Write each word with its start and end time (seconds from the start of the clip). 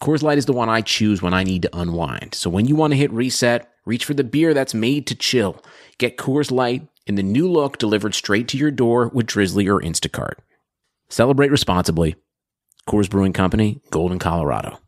Coors 0.00 0.22
Light 0.22 0.38
is 0.38 0.46
the 0.46 0.52
one 0.52 0.68
I 0.68 0.82
choose 0.82 1.22
when 1.22 1.34
I 1.34 1.42
need 1.42 1.62
to 1.62 1.76
unwind. 1.76 2.34
So 2.34 2.50
when 2.50 2.66
you 2.66 2.76
want 2.76 2.92
to 2.92 2.98
hit 2.98 3.10
reset, 3.12 3.70
reach 3.84 4.04
for 4.04 4.14
the 4.14 4.24
beer 4.24 4.52
that's 4.52 4.74
made 4.74 5.06
to 5.06 5.14
chill. 5.14 5.62
Get 5.98 6.18
Coors 6.18 6.50
Light 6.50 6.86
in 7.06 7.14
the 7.14 7.22
new 7.22 7.50
look 7.50 7.78
delivered 7.78 8.14
straight 8.14 8.48
to 8.48 8.58
your 8.58 8.70
door 8.70 9.08
with 9.08 9.26
Drizzly 9.26 9.68
or 9.68 9.80
Instacart. 9.80 10.34
Celebrate 11.08 11.50
responsibly. 11.50 12.16
Coors 12.88 13.08
Brewing 13.08 13.32
Company, 13.32 13.80
Golden, 13.90 14.18
Colorado. 14.18 14.78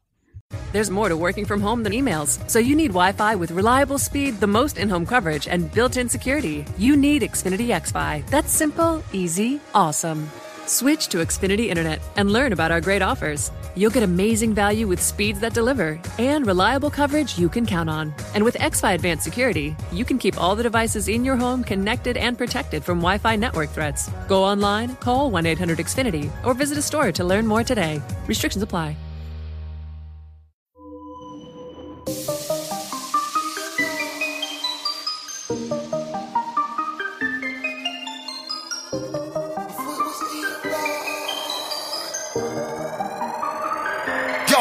There's 0.72 0.90
more 0.90 1.08
to 1.08 1.16
working 1.16 1.44
from 1.44 1.60
home 1.60 1.82
than 1.82 1.92
emails, 1.92 2.48
so 2.48 2.58
you 2.58 2.74
need 2.74 2.88
Wi 2.88 3.12
Fi 3.12 3.34
with 3.34 3.50
reliable 3.50 3.98
speed, 3.98 4.40
the 4.40 4.46
most 4.46 4.78
in 4.78 4.88
home 4.88 5.04
coverage, 5.06 5.48
and 5.48 5.72
built 5.72 5.96
in 5.96 6.08
security. 6.08 6.64
You 6.78 6.96
need 6.96 7.22
Xfinity 7.22 7.68
XFi. 7.68 8.26
That's 8.28 8.50
simple, 8.50 9.02
easy, 9.12 9.60
awesome. 9.74 10.30
Switch 10.68 11.08
to 11.08 11.18
Xfinity 11.18 11.68
Internet 11.68 12.02
and 12.16 12.30
learn 12.30 12.52
about 12.52 12.70
our 12.70 12.80
great 12.80 13.00
offers. 13.00 13.50
You'll 13.74 13.90
get 13.90 14.02
amazing 14.02 14.52
value 14.52 14.86
with 14.86 15.02
speeds 15.02 15.40
that 15.40 15.54
deliver 15.54 15.98
and 16.18 16.46
reliable 16.46 16.90
coverage 16.90 17.38
you 17.38 17.48
can 17.48 17.64
count 17.64 17.88
on. 17.88 18.14
And 18.34 18.44
with 18.44 18.54
XFi 18.56 18.94
Advanced 18.94 19.24
Security, 19.24 19.74
you 19.92 20.04
can 20.04 20.18
keep 20.18 20.38
all 20.38 20.54
the 20.54 20.62
devices 20.62 21.08
in 21.08 21.24
your 21.24 21.36
home 21.36 21.64
connected 21.64 22.18
and 22.18 22.36
protected 22.36 22.84
from 22.84 22.98
Wi 22.98 23.16
Fi 23.16 23.34
network 23.36 23.70
threats. 23.70 24.10
Go 24.28 24.44
online, 24.44 24.94
call 24.96 25.30
1 25.30 25.46
800 25.46 25.78
Xfinity, 25.78 26.30
or 26.44 26.52
visit 26.52 26.76
a 26.76 26.82
store 26.82 27.12
to 27.12 27.24
learn 27.24 27.46
more 27.46 27.64
today. 27.64 28.02
Restrictions 28.26 28.62
apply. 28.62 28.94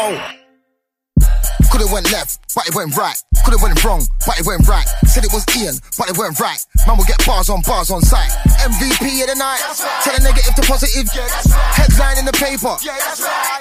Could've 0.07 1.91
went 1.91 2.11
left, 2.11 2.39
but 2.55 2.63
it 2.67 2.73
went 2.73 2.95
right. 2.95 3.17
Could've 3.43 3.61
went 3.61 3.83
wrong, 3.83 4.07
but 4.25 4.39
it 4.39 4.45
went 4.47 4.67
right. 4.67 4.87
Said 5.03 5.25
it 5.25 5.33
was 5.33 5.43
Ian, 5.59 5.75
but 5.97 6.09
it 6.09 6.17
went 6.17 6.39
right. 6.39 6.63
Man 6.87 6.95
will 6.95 7.03
get 7.03 7.19
bars 7.25 7.49
on 7.49 7.61
bars 7.67 7.91
on 7.91 8.01
site. 8.01 8.31
MVP 8.63 9.03
of 9.23 9.27
the 9.27 9.35
night. 9.35 9.59
Tell 10.03 10.15
a 10.15 10.21
negative 10.23 10.55
to 10.55 10.63
positive. 10.63 11.11
Headline 11.75 12.19
in 12.19 12.25
the 12.25 12.31
paper. 12.31 12.79
Yeah, 12.79 12.95
that's 13.03 13.19
right. 13.19 13.59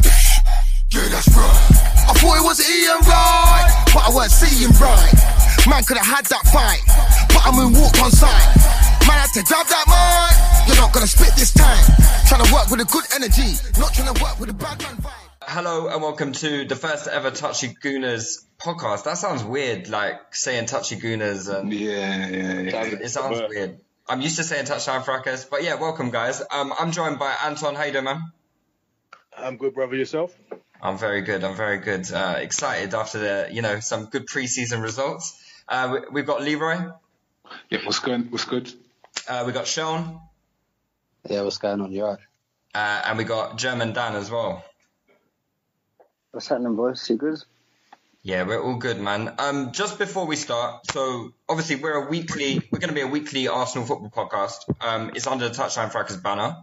Yeah, 0.94 1.08
that's 1.10 1.28
right. 1.34 1.58
I 2.06 2.14
thought 2.14 2.38
it 2.38 2.46
was 2.46 2.62
Ian 2.62 3.02
right, 3.10 3.66
but 3.90 4.06
I 4.06 4.10
weren't 4.14 4.30
seeing 4.30 4.70
right. 4.78 5.12
Man 5.66 5.82
could 5.82 5.98
have 5.98 6.06
had 6.06 6.24
that 6.30 6.46
fight, 6.54 6.78
but 7.34 7.42
I 7.42 7.50
moonwalked 7.50 7.98
on 7.98 8.14
sight. 8.14 8.46
Man 9.02 9.18
had 9.18 9.34
to 9.34 9.42
grab 9.42 9.66
that 9.66 9.86
mic. 9.90 10.70
You're 10.70 10.78
not 10.78 10.94
gonna 10.94 11.10
spit 11.10 11.34
this 11.34 11.52
time. 11.52 11.82
Trying 12.30 12.46
to 12.46 12.54
work 12.54 12.70
with 12.70 12.80
a 12.80 12.86
good 12.86 13.04
energy, 13.14 13.58
not 13.82 13.92
trying 13.92 14.14
to 14.14 14.22
work 14.22 14.38
with 14.38 14.50
a 14.50 14.54
bad 14.54 14.80
man 14.80 14.96
vibe. 15.02 15.25
Hello 15.48 15.86
and 15.86 16.02
welcome 16.02 16.32
to 16.32 16.64
the 16.64 16.74
first 16.74 17.06
ever 17.06 17.30
Touchy 17.30 17.68
Gooners 17.68 18.44
podcast. 18.58 19.04
That 19.04 19.16
sounds 19.16 19.44
weird, 19.44 19.88
like 19.88 20.34
saying 20.34 20.66
Touchy 20.66 20.96
Gooners 20.96 21.48
and 21.48 21.72
Yeah, 21.72 22.26
yeah, 22.28 22.60
yeah. 22.62 22.82
it 22.84 23.10
sounds 23.10 23.40
weird. 23.48 23.78
I'm 24.08 24.20
used 24.20 24.36
to 24.38 24.42
saying 24.42 24.66
Touchline 24.66 25.04
Fracas, 25.04 25.44
but 25.44 25.62
yeah, 25.62 25.76
welcome 25.76 26.10
guys. 26.10 26.42
Um, 26.50 26.72
I'm 26.76 26.90
joined 26.90 27.20
by 27.20 27.32
Anton. 27.44 27.76
How 27.76 27.84
you 27.84 27.92
doing, 27.92 28.06
man? 28.06 28.32
I'm 29.38 29.56
good, 29.56 29.72
brother. 29.74 29.94
Yourself? 29.94 30.36
I'm 30.82 30.98
very 30.98 31.20
good. 31.20 31.44
I'm 31.44 31.54
very 31.56 31.78
good. 31.78 32.10
Uh, 32.10 32.34
excited 32.38 32.92
after 32.92 33.18
the, 33.20 33.48
you 33.52 33.62
know, 33.62 33.78
some 33.78 34.06
good 34.06 34.26
preseason 34.26 34.82
results. 34.82 35.40
Uh, 35.68 35.90
we, 35.92 36.00
we've 36.12 36.26
got 36.26 36.42
Leroy. 36.42 36.90
Yeah, 37.70 37.78
what's 37.84 38.00
good? 38.00 38.32
What's 38.32 38.46
good? 38.46 38.72
Uh, 39.28 39.44
we 39.46 39.52
got 39.52 39.66
Seun, 39.66 40.20
Yeah, 41.30 41.42
what's 41.42 41.58
going 41.58 41.80
on? 41.80 41.92
You're 41.92 42.18
uh, 42.74 43.02
and 43.06 43.16
we 43.16 43.22
got 43.24 43.58
German 43.58 43.92
Dan 43.92 44.16
as 44.16 44.28
well. 44.28 44.64
What's 46.36 46.48
happening, 46.48 46.76
boys? 46.76 47.08
You 47.08 47.16
good? 47.16 47.38
Yeah, 48.22 48.42
we're 48.42 48.62
all 48.62 48.76
good, 48.76 49.00
man. 49.00 49.36
Um, 49.38 49.72
just 49.72 49.98
before 49.98 50.26
we 50.26 50.36
start, 50.36 50.84
so 50.90 51.32
obviously 51.48 51.76
we're 51.76 52.04
a 52.04 52.10
weekly, 52.10 52.60
we're 52.70 52.78
going 52.78 52.90
to 52.90 52.94
be 52.94 53.00
a 53.00 53.06
weekly 53.06 53.48
Arsenal 53.48 53.86
football 53.86 54.10
podcast. 54.10 54.56
Um, 54.86 55.12
it's 55.14 55.26
under 55.26 55.48
the 55.48 55.54
Touchline 55.54 55.90
Fracas 55.90 56.18
banner. 56.18 56.58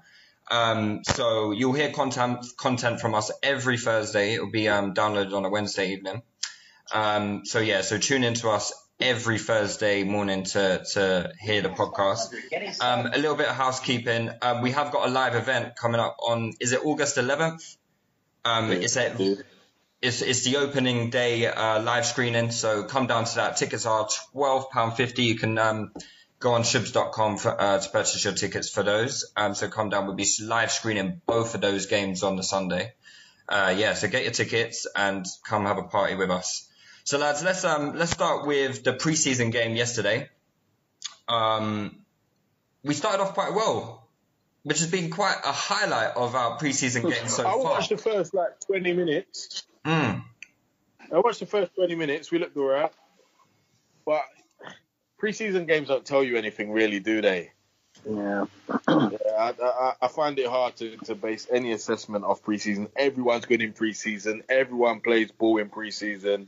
Um, 0.51 1.03
so 1.03 1.53
you'll 1.53 1.73
hear 1.73 1.91
content 1.91 2.45
content 2.55 3.01
from 3.01 3.15
us 3.15 3.31
every 3.41 3.79
Thursday. 3.79 4.35
It'll 4.35 4.51
be 4.51 4.69
um, 4.69 4.93
downloaded 4.93 5.33
on 5.33 5.43
a 5.43 5.49
Wednesday 5.49 5.93
evening. 5.93 6.21
Um, 6.93 7.43
so 7.43 7.57
yeah, 7.57 7.81
so 7.81 7.97
tune 7.97 8.23
in 8.23 8.35
to 8.35 8.49
us 8.49 8.73
every 8.99 9.39
Thursday 9.39 10.03
morning 10.03 10.43
to 10.43 10.83
to 10.93 11.33
hear 11.41 11.63
the 11.63 11.69
podcast. 11.69 12.31
Um, 12.79 13.07
a 13.07 13.17
little 13.17 13.35
bit 13.35 13.47
of 13.47 13.55
housekeeping. 13.55 14.29
Um, 14.39 14.61
we 14.61 14.69
have 14.69 14.91
got 14.91 15.07
a 15.07 15.11
live 15.11 15.33
event 15.33 15.75
coming 15.75 15.99
up 15.99 16.17
on. 16.19 16.53
Is 16.59 16.73
it 16.73 16.85
August 16.85 17.17
11th? 17.17 17.75
Um, 18.45 18.71
it's 18.71 18.97
at 18.97 19.17
it's, 20.03 20.21
it's 20.21 20.43
the 20.43 20.57
opening 20.57 21.09
day 21.09 21.47
uh, 21.47 21.81
live 21.81 22.05
screening, 22.05 22.51
so 22.51 22.83
come 22.83 23.07
down 23.07 23.23
to 23.23 23.35
that. 23.35 23.55
Tickets 23.55 23.85
are 23.85 24.07
twelve 24.31 24.69
pound 24.69 24.97
fifty. 24.97 25.23
You 25.23 25.35
can 25.35 25.57
um, 25.57 25.93
go 26.39 26.51
on 26.51 26.63
shoobs.com 26.63 27.37
for, 27.37 27.59
uh, 27.59 27.79
to 27.79 27.89
purchase 27.89 28.25
your 28.25 28.33
tickets 28.33 28.69
for 28.69 28.83
those. 28.83 29.31
Um, 29.37 29.55
so 29.55 29.69
come 29.69 29.89
down. 29.89 30.05
We'll 30.05 30.15
be 30.15 30.27
live 30.41 30.73
screening 30.73 31.21
both 31.25 31.55
of 31.55 31.61
those 31.61 31.85
games 31.85 32.21
on 32.21 32.35
the 32.35 32.43
Sunday. 32.43 32.93
Uh, 33.47 33.73
yeah, 33.77 33.93
so 33.93 34.09
get 34.09 34.23
your 34.23 34.33
tickets 34.33 34.85
and 34.93 35.25
come 35.47 35.65
have 35.65 35.77
a 35.77 35.83
party 35.83 36.15
with 36.15 36.29
us. 36.29 36.67
So 37.05 37.17
lads, 37.17 37.41
let's 37.41 37.63
um 37.63 37.95
let's 37.95 38.11
start 38.11 38.45
with 38.45 38.83
the 38.83 38.93
preseason 38.93 39.53
game 39.53 39.77
yesterday. 39.77 40.29
Um, 41.29 41.97
we 42.83 42.93
started 42.93 43.21
off 43.23 43.35
quite 43.35 43.53
well, 43.53 44.05
which 44.63 44.79
has 44.79 44.91
been 44.91 45.09
quite 45.11 45.37
a 45.45 45.53
highlight 45.53 46.17
of 46.17 46.35
our 46.35 46.57
preseason 46.57 47.03
game 47.09 47.29
so 47.29 47.47
I 47.47 47.51
far. 47.51 47.63
watched 47.63 47.89
the 47.89 47.97
first 47.97 48.33
like 48.33 48.59
20 48.67 48.91
minutes. 48.91 49.63
Mm. 49.85 50.23
I 51.11 51.19
watched 51.19 51.39
the 51.39 51.45
first 51.45 51.75
20 51.75 51.95
minutes. 51.95 52.31
We 52.31 52.39
looked 52.39 52.57
alright, 52.57 52.91
but 54.05 54.23
preseason 55.21 55.67
games 55.67 55.89
don't 55.89 56.05
tell 56.05 56.23
you 56.23 56.37
anything, 56.37 56.71
really, 56.71 56.99
do 56.99 57.21
they? 57.21 57.51
Yeah. 58.09 58.45
Yeah, 58.87 59.17
I, 59.37 59.53
I, 59.61 59.93
I 60.01 60.07
find 60.07 60.37
it 60.39 60.47
hard 60.47 60.75
to, 60.77 60.97
to 61.05 61.15
base 61.15 61.47
any 61.51 61.71
assessment 61.71 62.25
of 62.25 62.43
preseason. 62.43 62.89
Everyone's 62.95 63.45
good 63.45 63.61
in 63.61 63.73
preseason. 63.73 64.41
Everyone 64.49 64.99
plays 64.99 65.31
ball 65.31 65.57
in 65.57 65.69
preseason. 65.69 66.47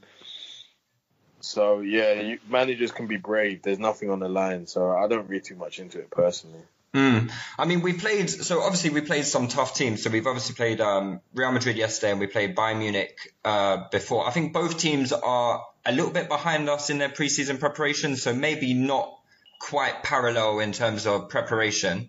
So 1.42 1.82
yeah, 1.82 2.14
you, 2.14 2.40
managers 2.50 2.92
can 2.92 3.08
be 3.08 3.18
brave. 3.18 3.62
There's 3.62 3.80
nothing 3.80 4.10
on 4.10 4.20
the 4.20 4.30
line, 4.30 4.66
so 4.66 4.92
I 4.92 5.08
don't 5.08 5.30
read 5.30 5.44
too 5.44 5.56
much 5.56 5.80
into 5.80 6.00
it 6.00 6.10
personally. 6.10 6.64
Mm. 6.96 7.30
I 7.60 7.66
mean, 7.66 7.82
we 7.82 7.92
played. 7.92 8.30
So 8.30 8.62
obviously, 8.62 8.90
we 8.92 9.02
played 9.02 9.26
some 9.26 9.50
tough 9.50 9.76
teams. 9.76 10.02
So 10.02 10.10
we've 10.10 10.26
obviously 10.26 10.56
played 10.56 10.80
um, 10.80 11.20
Real 11.34 11.52
Madrid 11.52 11.76
yesterday, 11.76 12.12
and 12.12 12.22
we 12.22 12.28
played 12.28 12.56
Bayern 12.56 12.80
Munich 12.80 13.34
uh, 13.44 13.90
before. 13.92 14.26
I 14.26 14.32
think 14.32 14.54
both 14.54 14.78
teams 14.78 15.12
are 15.12 15.66
a 15.86 15.92
little 15.92 16.12
bit 16.12 16.30
behind 16.30 16.70
us 16.70 16.90
in 16.90 16.98
their 16.98 17.10
preseason 17.10 17.60
preparation, 17.60 18.16
so 18.16 18.34
maybe 18.34 18.74
not 18.74 19.14
quite 19.60 20.04
parallel 20.04 20.60
in 20.60 20.72
terms 20.72 21.06
of 21.06 21.28
preparation. 21.28 22.08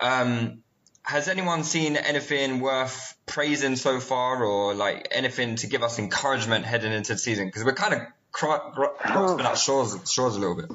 Um, 0.00 0.62
has 1.02 1.26
anyone 1.26 1.64
seen 1.64 1.96
anything 1.96 2.60
worth 2.60 3.16
praising 3.26 3.74
so 3.74 3.98
far, 3.98 4.44
or 4.44 4.72
like 4.72 5.08
anything 5.10 5.56
to 5.56 5.66
give 5.66 5.82
us 5.82 5.98
encouragement 5.98 6.64
heading 6.64 6.92
into 6.92 7.14
the 7.14 7.18
season? 7.18 7.46
Because 7.46 7.64
we're 7.64 7.74
kind 7.74 7.94
of 7.94 8.00
gra- 8.30 8.70
grasping 8.72 9.46
at 9.46 9.58
a 10.36 10.38
little 10.38 10.54
bit. 10.54 10.70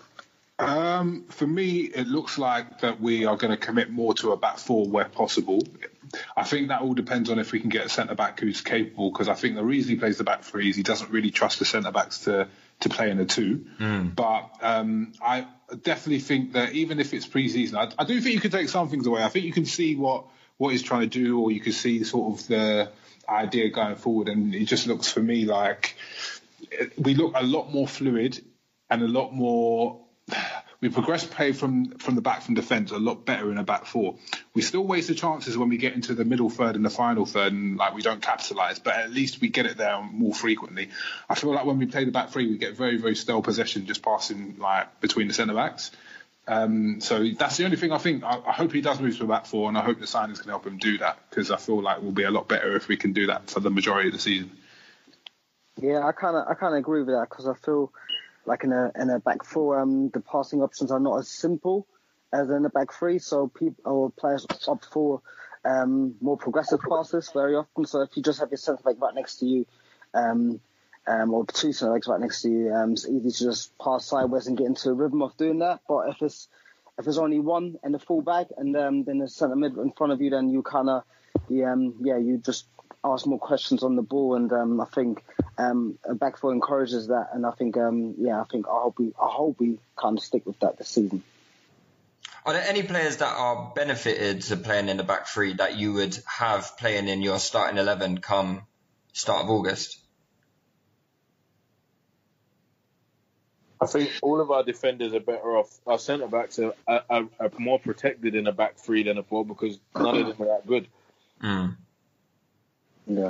Um, 0.59 1.25
for 1.29 1.47
me, 1.47 1.81
it 1.81 2.07
looks 2.07 2.37
like 2.37 2.81
that 2.81 3.01
we 3.01 3.25
are 3.25 3.35
going 3.35 3.51
to 3.51 3.57
commit 3.57 3.89
more 3.89 4.13
to 4.15 4.31
a 4.31 4.37
back 4.37 4.59
four 4.59 4.87
where 4.87 5.05
possible. 5.05 5.61
I 6.37 6.43
think 6.43 6.67
that 6.67 6.81
all 6.81 6.93
depends 6.93 7.29
on 7.29 7.39
if 7.39 7.51
we 7.51 7.59
can 7.59 7.69
get 7.69 7.85
a 7.85 7.89
centre 7.89 8.15
back 8.15 8.39
who's 8.39 8.61
capable. 8.61 9.11
Because 9.11 9.29
I 9.29 9.33
think 9.33 9.55
the 9.55 9.63
reason 9.63 9.91
he 9.91 9.95
plays 9.97 10.17
the 10.17 10.23
back 10.23 10.43
three 10.43 10.69
is 10.69 10.75
he 10.75 10.83
doesn't 10.83 11.09
really 11.09 11.31
trust 11.31 11.59
the 11.59 11.65
centre 11.65 11.91
backs 11.91 12.19
to 12.19 12.47
to 12.81 12.89
play 12.89 13.09
in 13.09 13.19
a 13.19 13.25
two. 13.25 13.65
But 14.15 14.49
um, 14.61 15.13
I 15.21 15.47
definitely 15.81 16.19
think 16.19 16.53
that 16.53 16.73
even 16.73 16.99
if 16.99 17.13
it's 17.13 17.25
pre-season, 17.25 17.77
I, 17.77 17.91
I 17.97 18.03
do 18.03 18.19
think 18.21 18.35
you 18.35 18.41
can 18.41 18.51
take 18.51 18.69
some 18.69 18.89
things 18.89 19.07
away. 19.07 19.23
I 19.23 19.29
think 19.29 19.45
you 19.45 19.53
can 19.53 19.65
see 19.65 19.95
what 19.95 20.25
what 20.57 20.69
he's 20.69 20.83
trying 20.83 21.01
to 21.01 21.07
do, 21.07 21.39
or 21.39 21.51
you 21.51 21.61
can 21.61 21.71
see 21.71 22.03
sort 22.03 22.39
of 22.39 22.47
the 22.47 22.91
idea 23.27 23.69
going 23.69 23.95
forward. 23.95 24.29
And 24.29 24.53
it 24.53 24.65
just 24.65 24.85
looks 24.85 25.11
for 25.11 25.19
me 25.19 25.45
like 25.45 25.95
we 26.97 27.15
look 27.15 27.33
a 27.35 27.43
lot 27.43 27.71
more 27.71 27.87
fluid 27.87 28.39
and 28.89 29.01
a 29.01 29.07
lot 29.07 29.33
more. 29.33 30.02
We 30.83 30.89
progress 30.89 31.23
play 31.23 31.53
from 31.53 31.91
from 31.91 32.15
the 32.15 32.21
back 32.21 32.41
from 32.41 32.55
defence 32.55 32.91
a 32.91 32.97
lot 32.97 33.23
better 33.23 33.49
in 33.49 33.57
a 33.57 33.63
back 33.63 33.85
four. 33.85 34.15
We 34.53 34.61
still 34.61 34.85
waste 34.85 35.07
the 35.07 35.15
chances 35.15 35.57
when 35.57 35.69
we 35.69 35.77
get 35.77 35.93
into 35.93 36.13
the 36.13 36.25
middle 36.25 36.49
third 36.49 36.75
and 36.75 36.83
the 36.83 36.89
final 36.89 37.25
third, 37.25 37.53
and 37.53 37.77
like 37.77 37.93
we 37.93 38.01
don't 38.01 38.21
capitalise. 38.21 38.79
But 38.79 38.95
at 38.95 39.09
least 39.09 39.39
we 39.39 39.47
get 39.47 39.65
it 39.65 39.77
there 39.77 40.01
more 40.01 40.33
frequently. 40.33 40.89
I 41.29 41.35
feel 41.35 41.55
like 41.55 41.63
when 41.63 41.79
we 41.79 41.85
play 41.85 42.03
the 42.03 42.11
back 42.11 42.31
three, 42.31 42.49
we 42.49 42.57
get 42.57 42.75
very 42.75 42.97
very 42.97 43.15
stale 43.15 43.41
possession, 43.41 43.85
just 43.85 44.03
passing 44.03 44.57
like 44.59 44.99
between 44.99 45.29
the 45.29 45.33
centre 45.33 45.53
backs. 45.53 45.89
Um, 46.49 46.99
so 46.99 47.29
that's 47.29 47.55
the 47.55 47.63
only 47.63 47.77
thing 47.77 47.93
I 47.93 47.97
think. 47.97 48.25
I, 48.25 48.41
I, 48.45 48.51
hope 48.51 48.73
he 48.73 48.81
does 48.81 48.99
move 48.99 49.17
to 49.19 49.23
a 49.23 49.27
back 49.27 49.45
four, 49.45 49.69
and 49.69 49.77
I 49.77 49.85
hope 49.85 50.01
the 50.01 50.05
signings 50.05 50.41
can 50.41 50.49
help 50.49 50.67
him 50.67 50.79
do 50.79 50.97
that 50.97 51.17
because 51.29 51.49
I 51.49 51.55
feel 51.55 51.81
like 51.81 52.01
we'll 52.01 52.11
be 52.11 52.23
a 52.23 52.31
lot 52.31 52.49
better 52.49 52.75
if 52.75 52.89
we 52.89 52.97
can 52.97 53.13
do 53.13 53.27
that 53.27 53.49
for 53.49 53.61
the 53.61 53.69
majority 53.69 54.09
of 54.09 54.13
the 54.15 54.19
season. 54.19 54.51
Yeah, 55.81 56.05
I 56.05 56.11
kind 56.11 56.35
of 56.35 56.45
I 56.49 56.55
kind 56.55 56.73
of 56.73 56.79
agree 56.79 57.03
with 57.03 57.15
that 57.15 57.27
because 57.29 57.47
I 57.47 57.53
feel 57.53 57.93
like 58.45 58.63
in 58.63 58.71
a 58.71 58.91
in 58.99 59.09
a 59.09 59.19
back 59.19 59.43
four, 59.43 59.79
um, 59.79 60.09
the 60.09 60.19
passing 60.19 60.61
options 60.61 60.91
are 60.91 60.99
not 60.99 61.19
as 61.19 61.27
simple 61.27 61.87
as 62.31 62.49
in 62.49 62.63
the 62.63 62.69
back 62.69 62.93
three. 62.93 63.19
So 63.19 63.47
people 63.47 64.13
players 64.17 64.45
opt 64.67 64.85
for 64.85 65.21
um, 65.65 66.15
more 66.21 66.37
progressive 66.37 66.79
passes 66.87 67.29
very 67.33 67.55
often. 67.55 67.85
So 67.85 68.01
if 68.01 68.15
you 68.15 68.23
just 68.23 68.39
have 68.39 68.51
your 68.51 68.57
centre 68.57 68.83
back 68.83 68.95
right 68.99 69.15
next 69.15 69.37
to 69.37 69.45
you, 69.45 69.65
um, 70.13 70.59
um, 71.07 71.33
or 71.33 71.45
two 71.45 71.73
centre 71.73 71.93
backs 71.93 72.07
right 72.07 72.19
next 72.19 72.41
to 72.41 72.49
you, 72.49 72.73
um, 72.73 72.93
it's 72.93 73.07
easy 73.07 73.31
to 73.31 73.43
just 73.45 73.77
pass 73.77 74.05
sideways 74.05 74.47
and 74.47 74.57
get 74.57 74.67
into 74.67 74.89
a 74.89 74.93
rhythm 74.93 75.21
of 75.21 75.35
doing 75.37 75.59
that. 75.59 75.81
But 75.87 76.09
if 76.09 76.21
it's 76.21 76.47
if 76.97 77.05
there's 77.05 77.17
only 77.17 77.39
one 77.39 77.77
in 77.83 77.91
the 77.91 77.99
full 77.99 78.21
back 78.21 78.47
and 78.57 78.75
um, 78.77 79.03
then 79.03 79.19
the 79.19 79.27
centre 79.27 79.55
mid 79.55 79.77
in 79.77 79.91
front 79.91 80.13
of 80.13 80.21
you, 80.21 80.29
then 80.29 80.49
you 80.49 80.61
kind 80.61 80.89
of 80.89 81.03
um, 81.49 81.95
yeah, 82.01 82.17
you 82.17 82.37
just 82.37 82.67
ask 83.03 83.25
more 83.25 83.39
questions 83.39 83.83
on 83.83 83.95
the 83.95 84.01
ball, 84.01 84.35
and 84.35 84.51
um, 84.51 84.79
I 84.79 84.85
think 84.85 85.23
um, 85.57 85.97
a 86.05 86.15
back 86.15 86.37
four 86.37 86.51
encourages 86.51 87.07
that, 87.07 87.29
and 87.33 87.45
I 87.45 87.51
think 87.51 87.77
um, 87.77 88.15
yeah, 88.17 88.41
I 88.41 88.45
think 88.45 88.67
I 88.67 88.79
hope 88.81 88.99
we 88.99 89.13
I 89.21 89.27
hope 89.27 89.59
we 89.59 89.79
kind 89.95 90.17
of 90.17 90.23
stick 90.23 90.45
with 90.45 90.59
that 90.59 90.77
this 90.77 90.89
season. 90.89 91.23
Are 92.45 92.53
there 92.53 92.65
any 92.67 92.83
players 92.83 93.17
that 93.17 93.33
are 93.33 93.71
benefited 93.73 94.41
to 94.43 94.57
playing 94.57 94.89
in 94.89 94.97
the 94.97 95.03
back 95.03 95.27
three 95.27 95.53
that 95.53 95.77
you 95.77 95.93
would 95.93 96.17
have 96.25 96.77
playing 96.77 97.07
in 97.07 97.21
your 97.21 97.39
starting 97.39 97.77
eleven 97.77 98.19
come 98.19 98.63
start 99.13 99.43
of 99.43 99.49
August? 99.49 99.99
I 103.81 103.85
think 103.85 104.11
all 104.21 104.39
of 104.39 104.49
our 104.49 104.63
defenders 104.63 105.13
are 105.13 105.19
better 105.19 105.57
off. 105.57 105.69
Our 105.85 105.99
centre 105.99 106.27
backs 106.27 106.57
are, 106.57 106.73
are, 106.87 107.03
are, 107.09 107.51
more 107.57 107.79
protected 107.79 108.33
in 108.33 108.47
a 108.47 108.53
back 108.53 108.77
three 108.77 109.03
than 109.03 109.17
a 109.17 109.23
four 109.23 109.45
because 109.45 109.77
none 109.93 110.17
of 110.21 110.27
them 110.27 110.47
are 110.47 110.55
that 110.55 110.65
good. 110.65 110.87
Mm. 111.43 111.75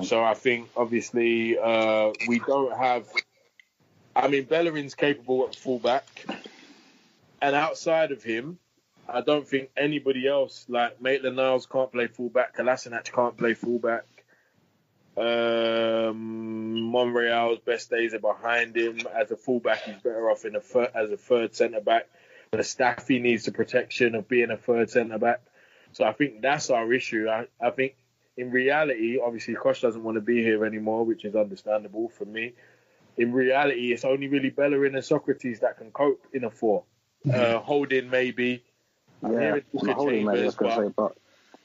So 0.02 0.24
I 0.24 0.34
think 0.34 0.70
obviously 0.78 1.58
uh, 1.58 2.12
we 2.28 2.40
don't 2.40 2.78
have. 2.78 3.08
I 4.16 4.28
mean, 4.28 4.44
Bellerin's 4.46 4.94
capable 4.94 5.46
at 5.46 5.56
fullback, 5.56 6.26
and 7.42 7.56
outside 7.56 8.12
of 8.12 8.24
him, 8.24 8.60
I 9.10 9.22
don't 9.22 9.48
think 9.48 9.72
anybody 9.76 10.28
else 10.28 10.66
like 10.70 11.02
Maitland 11.02 11.38
Niles 11.38 11.66
can't 11.66 11.92
play 11.92 12.08
fullback. 12.08 12.56
Kolasinac 12.56 13.12
can't 13.12 13.36
play 13.36 13.56
fullback. 13.56 14.06
Um, 15.16 16.92
Monreal's 16.92 17.60
best 17.60 17.90
days 17.90 18.14
are 18.14 18.20
behind 18.20 18.76
him. 18.76 19.00
As 19.14 19.32
a 19.32 19.38
fullback, 19.38 19.84
he's 19.84 19.96
better 19.98 20.30
off 20.30 20.46
in 20.46 20.56
a 20.56 20.62
third, 20.62 20.90
as 20.96 21.12
a 21.12 21.18
third 21.18 21.56
centre 21.56 21.82
back. 21.82 22.08
Mustafi 22.54 23.20
needs 23.22 23.46
the 23.46 23.52
protection 23.52 24.16
of 24.16 24.28
being 24.28 24.52
a 24.52 24.58
third 24.58 24.90
centre 24.90 25.18
back. 25.18 25.42
So 25.92 26.04
I 26.06 26.14
think 26.14 26.42
that's 26.42 26.70
our 26.70 26.92
issue. 26.94 27.28
I, 27.30 27.48
I 27.62 27.72
think 27.72 27.96
in 28.38 28.52
reality, 28.52 29.20
obviously, 29.24 29.56
Kosh 29.56 29.82
doesn't 29.82 30.04
want 30.04 30.16
to 30.16 30.22
be 30.22 30.42
here 30.42 30.66
anymore, 30.66 31.06
which 31.06 31.26
is 31.26 31.36
understandable 31.36 32.10
for 32.10 32.26
me. 32.26 32.54
In 33.18 33.32
reality, 33.32 33.94
it's 33.94 34.06
only 34.06 34.28
really 34.28 34.50
Bellerin 34.50 34.96
and 34.96 35.04
Sokratis 35.04 35.60
that 35.60 35.78
can 35.78 35.92
cope 35.92 36.26
in 36.34 36.44
a 36.44 36.50
4 36.50 36.84
mm-hmm. 37.26 37.40
uh, 37.40 37.60
Holding 37.60 38.10
maybe. 38.10 38.64
I'm 39.24 39.34
yeah, 39.34 39.60
Holding 39.94 40.26
Chambers, 40.26 40.56
but, 40.56 40.76
say, 40.76 40.94
but, 40.96 41.18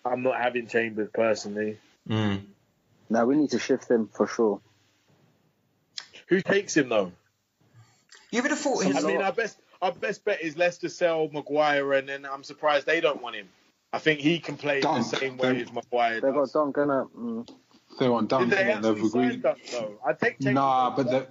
I'm 0.04 0.22
not 0.22 0.40
having 0.40 0.66
Chambers 0.66 1.08
personally. 1.12 1.78
Mm. 2.08 2.42
No, 3.10 3.26
we 3.26 3.36
need 3.36 3.50
to 3.50 3.58
shift 3.58 3.90
him 3.90 4.08
for 4.12 4.26
sure. 4.26 4.60
Who 6.28 6.42
takes 6.42 6.76
him 6.76 6.90
though? 6.90 7.12
You 8.30 8.42
would 8.42 8.50
have 8.50 8.60
thought 8.60 8.84
his. 8.84 9.02
I 9.02 9.06
mean, 9.06 9.22
our 9.22 9.32
best 9.32 9.58
our 9.80 9.92
best 9.92 10.24
bet 10.24 10.42
is 10.42 10.56
Leicester 10.56 10.88
sell 10.88 11.28
Maguire, 11.32 11.94
and 11.94 12.08
then 12.08 12.26
I'm 12.26 12.44
surprised 12.44 12.86
they 12.86 13.00
don't 13.00 13.22
want 13.22 13.36
him. 13.36 13.48
I 13.92 13.98
think 13.98 14.20
he 14.20 14.38
can 14.38 14.56
play 14.56 14.80
Dunk. 14.80 15.10
the 15.10 15.16
same 15.16 15.36
way 15.38 15.62
as 15.62 15.72
Maguire. 15.72 16.20
They 16.20 16.30
got 16.30 16.52
Dunk, 16.52 16.76
innit? 16.76 17.10
Mm. 17.12 17.48
They 17.98 18.08
want 18.08 18.28
Dunk. 18.28 18.50
Did 18.50 18.58
they 18.58 18.72
actually 18.72 19.08
sign 19.08 19.40
Dunk 19.40 19.58
though? 19.70 19.98
I 20.06 20.12
take 20.12 20.38
Chambers. 20.40 20.54
Nah, 20.54 20.96
but 20.96 21.10
the. 21.10 21.26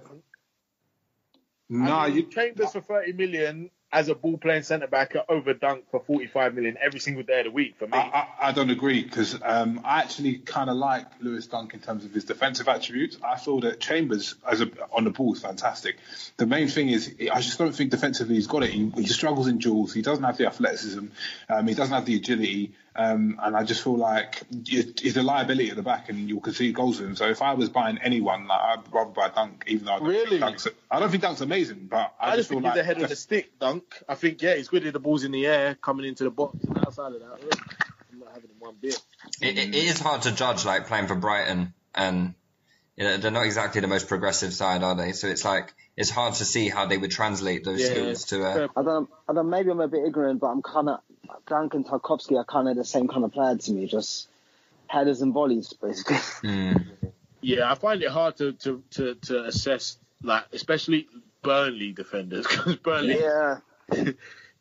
Nah, 1.70 2.04
I 2.04 2.08
mean, 2.08 2.16
you 2.16 2.22
Chambers 2.24 2.72
for 2.72 2.80
30 2.80 3.12
million 3.12 3.70
as 3.90 4.08
a 4.08 4.14
ball 4.14 4.36
playing 4.36 4.62
centre 4.62 4.86
back 4.86 5.14
over 5.28 5.54
Dunk 5.54 5.84
for 5.90 6.00
45 6.00 6.54
million 6.54 6.76
every 6.80 7.00
single 7.00 7.22
day 7.22 7.40
of 7.40 7.46
the 7.46 7.50
week 7.50 7.76
for 7.78 7.86
me. 7.86 7.92
I, 7.94 8.00
I, 8.00 8.26
I 8.48 8.52
don't 8.52 8.70
agree 8.70 9.02
because 9.02 9.38
um, 9.42 9.80
I 9.82 10.00
actually 10.00 10.38
kind 10.38 10.68
of 10.68 10.76
like 10.76 11.06
Lewis 11.20 11.46
Dunk 11.46 11.72
in 11.72 11.80
terms 11.80 12.04
of 12.04 12.12
his 12.12 12.24
defensive 12.24 12.68
attributes. 12.68 13.16
I 13.24 13.38
feel 13.38 13.60
that 13.60 13.80
Chambers 13.80 14.34
as 14.46 14.60
a, 14.60 14.70
on 14.92 15.04
the 15.04 15.10
ball 15.10 15.32
is 15.32 15.40
fantastic. 15.40 15.96
The 16.36 16.46
main 16.46 16.68
thing 16.68 16.90
is 16.90 17.14
I 17.32 17.40
just 17.40 17.58
don't 17.58 17.74
think 17.74 17.90
defensively 17.90 18.34
he's 18.34 18.46
got 18.46 18.62
it. 18.62 18.70
He, 18.70 18.90
he 18.90 19.06
struggles 19.06 19.48
in 19.48 19.58
duels. 19.58 19.94
He 19.94 20.02
doesn't 20.02 20.24
have 20.24 20.36
the 20.36 20.46
athleticism. 20.46 21.06
Um, 21.48 21.66
he 21.66 21.74
doesn't 21.74 21.94
have 21.94 22.04
the 22.04 22.16
agility. 22.16 22.72
Um, 22.98 23.38
and 23.40 23.56
I 23.56 23.62
just 23.62 23.84
feel 23.84 23.96
like 23.96 24.42
he's 24.66 25.16
a 25.16 25.22
liability 25.22 25.70
at 25.70 25.76
the 25.76 25.82
back, 25.82 26.08
and 26.08 26.28
you'll 26.28 26.40
concede 26.40 26.74
goals 26.74 26.98
with 26.98 27.10
him. 27.10 27.14
So 27.14 27.28
if 27.28 27.40
I 27.42 27.54
was 27.54 27.68
buying 27.68 27.98
anyone, 27.98 28.48
like, 28.48 28.60
I'd 28.60 28.92
rather 28.92 29.10
buy 29.10 29.28
Dunk, 29.28 29.62
even 29.68 29.86
though 29.86 29.92
I 29.92 29.98
don't 30.00 30.08
really, 30.08 30.30
think 30.30 30.40
Dunk's, 30.40 30.68
I 30.90 30.98
don't 30.98 31.08
think 31.08 31.22
Dunk's 31.22 31.40
amazing, 31.40 31.86
but 31.88 32.12
I, 32.20 32.32
I 32.32 32.36
just, 32.36 32.38
just 32.38 32.48
think 32.48 32.62
feel 32.62 32.70
he's 32.70 32.76
like 32.76 32.82
ahead 32.82 33.00
of 33.00 33.08
the 33.08 33.14
stick, 33.14 33.56
Dunk. 33.60 33.84
I 34.08 34.16
think 34.16 34.42
yeah, 34.42 34.56
he's 34.56 34.66
good 34.66 34.84
at 34.84 34.92
the 34.92 34.98
balls 34.98 35.22
in 35.22 35.30
the 35.30 35.46
air, 35.46 35.76
coming 35.76 36.06
into 36.06 36.24
the 36.24 36.30
box, 36.30 36.56
and 36.64 36.76
outside 36.78 37.12
of 37.12 37.20
that, 37.20 37.38
I'm 38.12 38.18
not 38.18 38.30
having 38.34 38.50
him 38.50 38.56
one 38.58 38.74
bit. 38.80 39.00
It, 39.40 39.56
it 39.56 39.74
is 39.76 40.00
hard 40.00 40.22
to 40.22 40.32
judge, 40.32 40.64
like 40.64 40.88
playing 40.88 41.06
for 41.06 41.14
Brighton, 41.14 41.74
and 41.94 42.34
you 42.96 43.04
know, 43.04 43.16
they're 43.16 43.30
not 43.30 43.46
exactly 43.46 43.80
the 43.80 43.86
most 43.86 44.08
progressive 44.08 44.52
side, 44.52 44.82
are 44.82 44.96
they? 44.96 45.12
So 45.12 45.28
it's 45.28 45.44
like 45.44 45.72
it's 45.96 46.10
hard 46.10 46.34
to 46.34 46.44
see 46.44 46.68
how 46.68 46.86
they 46.86 46.98
would 46.98 47.12
translate 47.12 47.62
those 47.62 47.80
Yeah, 47.80 47.86
skills 47.86 48.24
to. 48.24 48.44
Uh, 48.44 48.68
I 48.76 48.82
don't, 48.82 49.08
I 49.28 49.34
don't. 49.34 49.48
Maybe 49.48 49.70
I'm 49.70 49.78
a 49.78 49.86
bit 49.86 50.04
ignorant, 50.04 50.40
but 50.40 50.48
I'm 50.48 50.62
kind 50.62 50.88
of 50.88 50.98
Dunk 51.46 51.74
and 51.74 51.86
Tarkowski 51.86 52.36
are 52.36 52.44
kind 52.44 52.68
of 52.68 52.76
the 52.76 52.84
same 52.84 53.08
kind 53.08 53.24
of 53.24 53.32
player 53.32 53.56
to 53.56 53.72
me. 53.72 53.86
Just 53.86 54.28
headers 54.86 55.20
and 55.22 55.32
volleys, 55.32 55.72
basically. 55.72 56.16
mm. 56.48 56.86
Yeah, 57.40 57.70
I 57.70 57.74
find 57.76 58.02
it 58.02 58.10
hard 58.10 58.36
to 58.38 58.52
to 58.52 58.82
to, 58.92 59.14
to 59.14 59.44
assess, 59.44 59.96
like 60.22 60.44
especially 60.52 61.06
Burnley 61.42 61.92
defenders, 61.92 62.46
because 62.50 62.76
Burnley. 62.76 63.20
yeah. 63.20 63.58
Do 63.90 64.14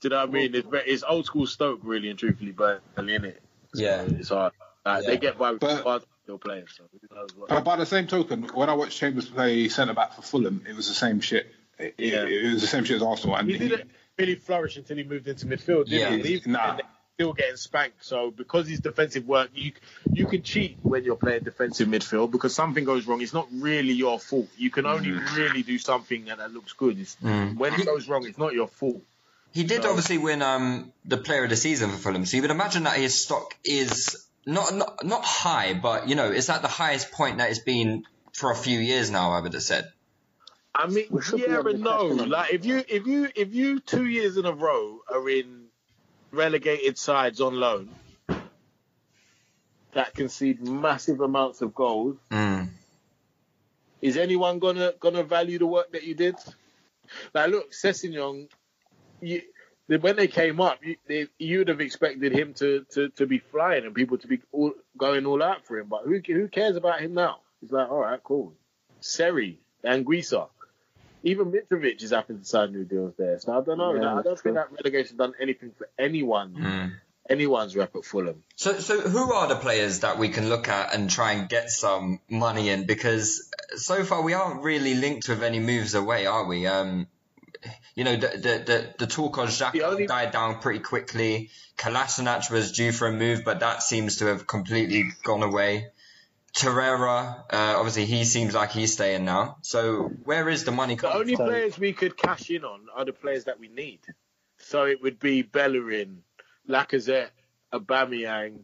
you 0.04 0.10
know 0.12 0.18
what 0.20 0.30
I 0.30 0.32
mean? 0.32 0.54
It's, 0.54 0.68
it's 0.86 1.04
old 1.08 1.26
school 1.26 1.48
Stoke, 1.48 1.80
really 1.82 2.10
and 2.12 2.20
truthfully, 2.20 2.52
Burnley, 2.52 3.16
in 3.16 3.26
it. 3.26 3.42
Yeah. 3.74 4.04
it's 4.04 4.30
hard. 4.30 4.54
Like, 4.86 5.04
Yeah. 5.04 5.10
They 5.10 5.18
get 5.18 5.40
by 5.40 5.52
with 5.54 5.60
But- 5.62 5.84
but, 5.84 6.06
still 6.24 6.38
playing, 6.38 6.66
so 6.76 6.84
who. 6.92 7.46
But 7.50 7.64
by 7.64 7.78
the 7.78 7.86
same 7.88 8.06
token, 8.06 8.44
when 8.54 8.70
I 8.70 8.76
watched 8.76 9.00
Chambers 9.00 9.28
play 9.28 9.70
centre 9.70 9.96
back 9.96 10.14
for 10.14 10.22
Fulham, 10.22 10.64
it 10.70 10.76
was 10.76 10.88
the 10.88 10.94
same 10.94 11.20
shit. 11.20 11.48
It, 11.80 11.96
it- 11.98 12.14
Yeah. 12.14 12.26
it 12.26 12.54
was 12.54 12.62
the 12.62 12.68
same 12.68 12.84
shit 12.84 12.98
as 12.98 13.02
Arsenal, 13.02 13.38
and 13.38 13.50
He 13.50 13.58
didn't 13.58 13.90
really 14.18 14.36
flourish 14.36 14.78
until 14.78 14.98
he 14.98 15.04
moved 15.04 15.28
into 15.28 15.46
midfield, 15.46 15.86
did 15.86 16.00
Yeah. 16.02 16.16
he? 16.18 16.42
Nah. 16.46 16.78
still 17.14 17.34
getting 17.34 17.56
spanked. 17.56 18.06
So 18.06 18.30
because 18.30 18.68
his 18.68 18.80
defensive 18.80 19.26
work, 19.28 19.50
you 19.56 19.72
you 20.14 20.28
can 20.28 20.44
cheat 20.44 20.78
when 20.84 21.04
you're 21.04 21.16
playing 21.16 21.44
defensive 21.44 21.88
midfield 21.88 22.30
because 22.30 22.54
something 22.54 22.84
goes 22.84 23.08
wrong. 23.08 23.22
It's 23.22 23.34
not 23.34 23.48
really 23.52 23.94
your 23.94 24.20
fault. 24.20 24.48
You 24.56 24.70
can 24.70 24.86
only 24.86 25.10
really 25.36 25.64
do 25.64 25.80
something 25.80 26.26
that, 26.26 26.38
that 26.38 26.52
looks 26.54 26.74
good. 26.74 27.00
It's, 27.00 27.18
When 27.22 27.74
it 27.74 27.86
goes 27.88 28.08
wrong, 28.08 28.24
it's 28.28 28.38
not 28.38 28.54
your 28.54 28.68
fault. 28.68 29.02
He 29.52 29.64
did 29.64 29.82
So- 29.82 29.90
obviously 29.90 30.20
win 30.20 30.44
um, 30.44 30.94
the 31.06 31.18
Player 31.18 31.44
of 31.46 31.50
the 31.50 31.56
Season 31.56 31.90
for 31.90 31.98
Fulham, 31.98 32.24
so 32.28 32.38
you 32.38 32.44
would 32.44 32.52
imagine 32.52 32.84
that 32.84 32.98
his 32.98 33.20
stock 33.20 33.56
is 33.64 34.24
not 34.46 34.76
not 34.76 35.04
not 35.04 35.26
high, 35.26 35.74
but 35.74 36.08
you 36.10 36.14
know 36.16 36.30
it's 36.32 36.50
at 36.52 36.62
the 36.62 36.68
highest 36.68 37.12
point 37.12 37.40
that 37.40 37.50
it's 37.50 37.58
been 37.60 38.04
for 38.34 38.52
a 38.52 38.56
few 38.56 38.78
years 38.80 39.10
now. 39.10 39.32
I 39.32 39.40
would 39.40 39.54
have 39.54 39.64
said. 39.64 39.92
I 40.78 40.88
mean, 40.88 41.06
We 41.10 41.22
should 41.24 41.40
yeah, 41.40 41.56
able 41.56 41.64
but 41.64 41.80
no. 41.80 42.06
Like 42.08 42.54
if 42.54 42.66
you 42.66 42.84
if 42.88 43.08
you 43.08 43.30
if 43.36 43.54
you 43.54 43.80
two 43.80 44.06
years 44.06 44.38
in 44.38 44.46
a 44.46 44.54
row 44.54 45.00
are 45.12 45.28
in 45.30 45.66
relegated 46.32 46.98
sides 46.98 47.42
on 47.42 47.56
loan 47.56 47.90
that 49.94 50.16
concede 50.16 50.62
massive 50.62 51.22
amounts 51.22 51.62
of 51.62 51.74
goals, 51.74 52.18
Mm. 52.32 52.70
is 54.02 54.18
anyone 54.18 54.60
gonna 54.60 54.94
gonna 55.00 55.24
value 55.24 55.58
the 55.60 55.66
work 55.68 55.92
that 55.94 56.04
you 56.04 56.14
did? 56.16 56.36
Like, 57.34 57.50
look, 57.52 57.72
Sessegnon, 57.72 58.50
you, 59.22 59.42
when 59.88 60.16
they 60.18 60.28
came 60.28 60.60
up, 60.60 60.80
you, 60.84 60.98
they, 61.08 61.28
you'd 61.40 61.70
have 61.70 61.82
expected 61.82 62.34
him 62.34 62.54
to, 62.56 62.86
to, 62.92 63.10
to 63.12 63.26
be 63.26 63.40
flying 63.40 63.86
and 63.86 63.96
people 63.96 64.18
to 64.20 64.28
be 64.28 64.42
all, 64.52 64.74
going 64.98 65.26
all 65.26 65.42
out 65.42 65.66
for 65.66 65.80
him. 65.80 65.88
But 65.88 66.04
who 66.06 66.20
who 66.26 66.48
cares 66.50 66.76
about 66.76 67.00
him 67.02 67.14
now? 67.14 67.38
He's 67.62 67.72
like, 67.72 67.90
all 67.90 68.00
right, 68.02 68.22
cool. 68.24 68.54
Seri, 69.00 69.60
Anguissa, 69.86 70.50
even 71.32 71.52
Mitrovic 71.52 72.02
is 72.02 72.12
happy 72.12 72.34
to 72.36 72.44
sign 72.44 72.72
new 72.74 72.86
deals 72.86 73.14
there. 73.18 73.40
So 73.40 73.52
I 73.58 73.62
don't 73.62 73.78
know. 73.78 73.94
Yeah, 73.96 74.16
I 74.20 74.22
don't 74.22 74.24
true. 74.24 74.54
think 74.54 74.56
that 74.56 74.72
relegation 74.72 75.18
done 75.18 75.34
anything 75.40 75.72
for 75.78 75.88
anyone, 75.98 76.54
Mm. 76.56 76.92
anyone's 77.30 77.76
rep 77.76 77.96
at 77.96 78.06
Fulham. 78.06 78.44
So, 78.56 78.80
so 78.80 79.00
who 79.02 79.34
are 79.34 79.48
the 79.48 79.56
players 79.56 80.00
that 80.02 80.18
we 80.18 80.30
can 80.30 80.50
look 80.50 80.68
at 80.70 80.94
and 80.94 81.10
try 81.10 81.34
and 81.34 81.50
get 81.50 81.70
some 81.70 82.20
money 82.30 82.70
in? 82.70 82.86
Because 82.86 83.50
so 83.76 84.04
far 84.04 84.22
we 84.22 84.34
aren't 84.34 84.64
really 84.64 84.96
linked 84.96 85.28
with 85.30 85.44
any 85.44 85.60
moves 85.60 85.94
away, 85.96 86.26
are 86.26 86.46
we? 86.46 86.66
Um, 86.68 87.08
you 87.96 88.04
know, 88.04 88.16
the 88.16 88.28
the 88.28 88.54
the, 88.70 88.78
the 89.00 89.08
talk 89.08 89.38
on 89.38 89.48
Xhaka 89.48 89.82
only- 89.82 90.08
died 90.08 90.32
down 90.32 90.60
pretty 90.60 90.80
quickly. 90.80 91.50
Kolasinac 91.78 92.50
was 92.52 92.72
due 92.72 92.92
for 92.92 93.08
a 93.08 93.14
move, 93.14 93.44
but 93.46 93.60
that 93.60 93.84
seems 93.84 94.18
to 94.18 94.26
have 94.28 94.48
completely 94.48 95.12
gone 95.24 95.44
away. 95.44 95.88
Torreira, 96.58 97.44
uh, 97.52 97.76
obviously, 97.78 98.06
he 98.06 98.26
seems 98.26 98.56
like 98.56 98.72
he's 98.72 98.94
staying 98.94 99.26
now. 99.26 99.58
So 99.62 100.12
where 100.24 100.50
is 100.50 100.64
the 100.66 100.72
money 100.72 100.96
coming 100.96 101.12
from? 101.12 101.20
The 101.20 101.22
only 101.22 101.36
from? 101.36 101.46
players 101.48 101.78
we 101.78 101.94
could 101.94 102.18
cash 102.18 102.50
in 102.50 102.64
on 102.66 102.82
are 102.96 103.06
the 103.06 103.14
players 103.14 103.46
that 103.46 103.60
we 103.60 103.68
need. 103.68 104.00
So 104.58 104.86
it 104.86 105.02
would 105.02 105.20
be 105.20 105.44
Bellerin, 105.44 106.24
Lacazette, 106.68 107.30
Aubameyang, 107.72 108.62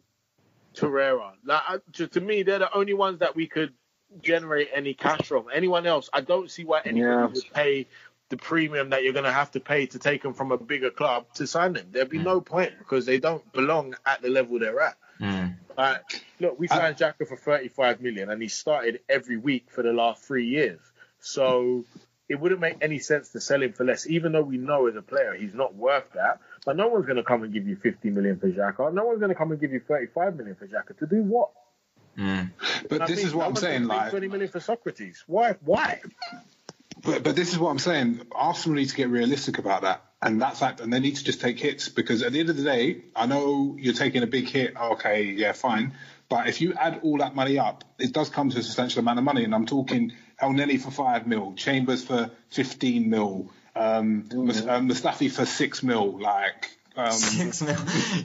Torreira. 0.76 1.34
Like, 1.46 1.62
to, 1.94 2.08
to 2.08 2.22
me, 2.22 2.44
they're 2.44 2.60
the 2.60 2.74
only 2.76 2.94
ones 2.96 3.20
that 3.20 3.36
we 3.36 3.48
could 3.48 3.74
generate 4.22 4.70
any 4.74 4.94
cash 4.96 5.28
from. 5.28 5.46
Anyone 5.54 5.86
else, 5.86 6.10
I 6.12 6.22
don't 6.22 6.50
see 6.50 6.66
why 6.66 6.82
anyone 6.86 7.10
Yeah. 7.10 7.26
would 7.28 7.54
pay 7.54 7.88
the 8.30 8.38
premium 8.38 8.90
that 8.90 9.04
you're 9.04 9.14
going 9.14 9.26
to 9.26 9.32
have 9.32 9.52
to 9.52 9.60
pay 9.60 9.86
to 9.86 10.00
take 10.00 10.24
them 10.24 10.34
from 10.34 10.52
a 10.52 10.58
bigger 10.58 10.90
club 10.90 11.26
to 11.36 11.46
sign 11.46 11.74
them. 11.74 11.88
There'd 11.92 12.10
be 12.10 12.18
no 12.18 12.42
point 12.42 12.74
because 12.80 13.06
they 13.06 13.20
don't 13.20 13.52
belong 13.54 13.96
at 14.06 14.24
the 14.24 14.30
level 14.30 14.58
they're 14.58 14.80
at. 14.80 14.96
Mm. 15.20 15.56
Like, 15.78 16.02
look, 16.40 16.60
we 16.60 16.68
signed 16.68 16.98
Xhaka 16.98 17.28
for 17.28 17.38
35 17.38 18.02
million, 18.02 18.30
and 18.30 18.42
he 18.42 18.48
started 18.48 19.00
every 19.10 19.38
week 19.38 19.70
for 19.70 19.84
the 19.84 19.94
last 19.94 20.24
three 20.24 20.48
years. 20.48 20.80
So 21.20 21.86
it 22.30 22.40
wouldn't 22.40 22.62
make 22.62 22.78
any 22.82 23.00
sense 23.00 23.30
to 23.30 23.42
sell 23.42 23.62
him 23.62 23.74
for 23.74 23.84
less, 23.84 24.08
even 24.08 24.32
though 24.32 24.42
we 24.42 24.58
know 24.58 24.88
as 24.88 24.96
a 24.96 25.02
player 25.02 25.34
he's 25.34 25.54
not 25.54 25.76
worth 25.76 26.12
that. 26.14 26.40
But 26.66 26.78
no 26.78 26.88
one's 26.88 27.06
going 27.06 27.18
to 27.18 27.24
come 27.24 27.44
and 27.44 27.54
give 27.54 27.68
you 27.68 27.76
50 27.76 28.10
million 28.10 28.40
for 28.40 28.50
Xhaka. 28.50 28.94
No 28.94 29.06
one's 29.06 29.20
going 29.20 29.30
to 29.30 29.36
come 29.36 29.52
and 29.52 29.60
give 29.60 29.74
you 29.74 29.82
35 29.82 30.36
million 30.36 30.56
for 30.56 30.68
Xhaka 30.68 30.98
to 31.00 31.06
do 31.06 31.24
what? 31.24 31.50
Mm. 32.18 32.52
But 32.90 33.02
I 33.02 33.08
this 33.08 33.18
mean, 33.18 33.28
is 33.28 33.36
what 33.36 33.48
I'm 33.48 33.56
saying. 33.56 33.86
Like, 33.86 34.12
20 34.12 34.28
million 34.28 34.50
for 34.50 34.60
Sokratis. 34.60 35.24
Why? 35.28 35.56
Why? 35.64 36.00
But, 37.02 37.24
but 37.24 37.36
this 37.36 37.52
is 37.52 37.60
what 37.60 37.70
I'm 37.70 37.80
saying. 37.80 38.22
Arsenal 38.32 38.78
need 38.78 38.90
to 38.90 38.96
get 38.96 39.10
realistic 39.10 39.58
about 39.58 39.82
that, 39.82 40.06
and 40.24 40.42
that's 40.42 40.62
like, 40.62 40.82
and 40.82 40.92
they 40.92 41.00
need 41.00 41.18
to 41.18 41.24
just 41.24 41.42
take 41.42 41.60
hits 41.60 41.90
because 41.90 42.24
at 42.24 42.32
the 42.32 42.40
end 42.40 42.50
of 42.50 42.58
the 42.58 42.64
day, 42.64 43.04
I 43.16 43.26
know 43.26 43.76
you're 43.78 43.94
taking 43.94 44.24
a 44.24 44.28
big 44.28 44.48
hit. 44.48 44.76
Okay, 44.76 45.24
yeah, 45.26 45.52
fine. 45.52 45.94
But 46.30 46.48
if 46.48 46.62
you 46.62 46.74
add 46.74 47.02
all 47.04 47.18
that 47.18 47.36
money 47.36 47.60
up, 47.60 47.84
it 48.00 48.14
does 48.14 48.30
come 48.30 48.50
to 48.50 48.58
a 48.58 48.64
substantial 48.64 49.00
amount 49.02 49.20
of 49.20 49.26
money. 49.26 49.44
And 49.44 49.54
I'm 49.54 49.66
talking 49.66 50.14
Elneny 50.42 50.80
for 50.82 50.90
five 50.92 51.28
mil, 51.28 51.54
Chambers 51.56 52.04
for 52.04 52.32
15 52.50 53.10
mil, 53.10 53.52
um, 53.76 54.28
Mus- 54.34 54.66
um, 54.66 54.88
Mustafi 54.90 55.30
for 55.30 55.46
six 55.46 55.84
mil. 55.84 56.20
Like, 56.20 56.70
um, 56.96 57.12
Six 57.12 57.62
mil. 57.62 57.72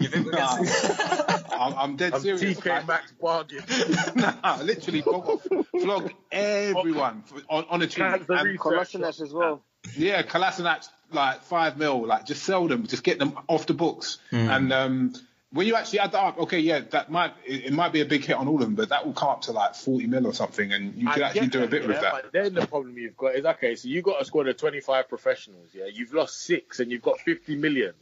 You 0.01 0.09
think 0.09 0.27
we're 0.27 0.33
nah, 0.33 0.57
getting- 0.63 1.45
I'm, 1.59 1.75
I'm 1.75 1.97
dead 1.97 2.15
I'm 2.15 2.21
serious. 2.21 2.61
TK 2.61 2.67
Like, 2.67 2.87
Max 2.87 3.13
bargain. 3.21 3.65
nah, 4.17 4.59
literally, 4.63 5.03
flog, 5.03 5.41
flog 5.81 6.13
everyone 6.31 7.25
on, 7.51 7.65
on 7.69 7.83
a 7.83 7.87
cheap. 7.87 8.05
Cancel 8.05 8.37
And- 8.37 8.47
refresh. 8.49 8.93
Kolasinac 8.93 9.21
as 9.21 9.33
well. 9.33 9.63
Yeah, 9.97 10.23
Kolasinac, 10.23 10.89
like 11.13 11.43
five 11.43 11.77
mil, 11.77 12.07
like 12.07 12.27
just 12.27 12.43
sell 12.43 12.69
them, 12.69 12.87
just 12.87 13.03
get 13.03 13.19
them 13.19 13.39
off 13.49 13.67
the 13.67 13.75
books. 13.75 14.19
And 14.33 14.73
um, 14.73 15.15
when 15.51 15.67
you 15.67 15.77
actually 15.77 16.01
add 16.01 16.13
that 16.13 16.23
up, 16.23 16.39
okay, 16.39 16.59
yeah, 16.59 16.81
that 16.91 17.11
might 17.11 17.33
it, 17.47 17.67
it 17.67 17.73
might 17.73 17.93
be 17.93 18.01
a 18.01 18.05
big 18.05 18.25
hit 18.25 18.37
on 18.37 18.49
all 18.49 18.57
of 18.57 18.61
them, 18.61 18.75
but 18.75 18.91
that 18.91 19.07
will 19.07 19.15
come 19.15 19.31
up 19.31 19.43
to 19.43 19.53
like 19.53 19.75
forty 19.75 20.07
mil 20.07 20.27
or 20.27 20.35
something, 20.35 20.73
and 20.73 20.95
you 20.95 21.09
could 21.09 21.23
I 21.23 21.29
actually 21.29 21.47
do 21.49 21.65
a 21.65 21.67
bit 21.67 21.83
yeah, 21.83 21.89
with 21.89 22.01
that. 22.01 22.13
But 22.13 22.33
then 22.33 22.55
the 22.55 22.67
problem 22.67 22.99
you've 22.99 23.17
got 23.17 23.35
is 23.35 23.45
okay, 23.45 23.75
so 23.75 23.89
you 23.89 23.97
have 23.97 24.05
got 24.05 24.23
a 24.23 24.25
squad 24.25 24.49
of 24.49 24.57
25 24.57 25.09
professionals, 25.09 25.69
yeah. 25.73 25.87
You've 25.87 26.13
lost 26.13 26.43
six 26.43 26.81
and 26.81 26.91
you've 26.91 27.03
got 27.03 27.21
50 27.21 27.57
million. 27.57 27.95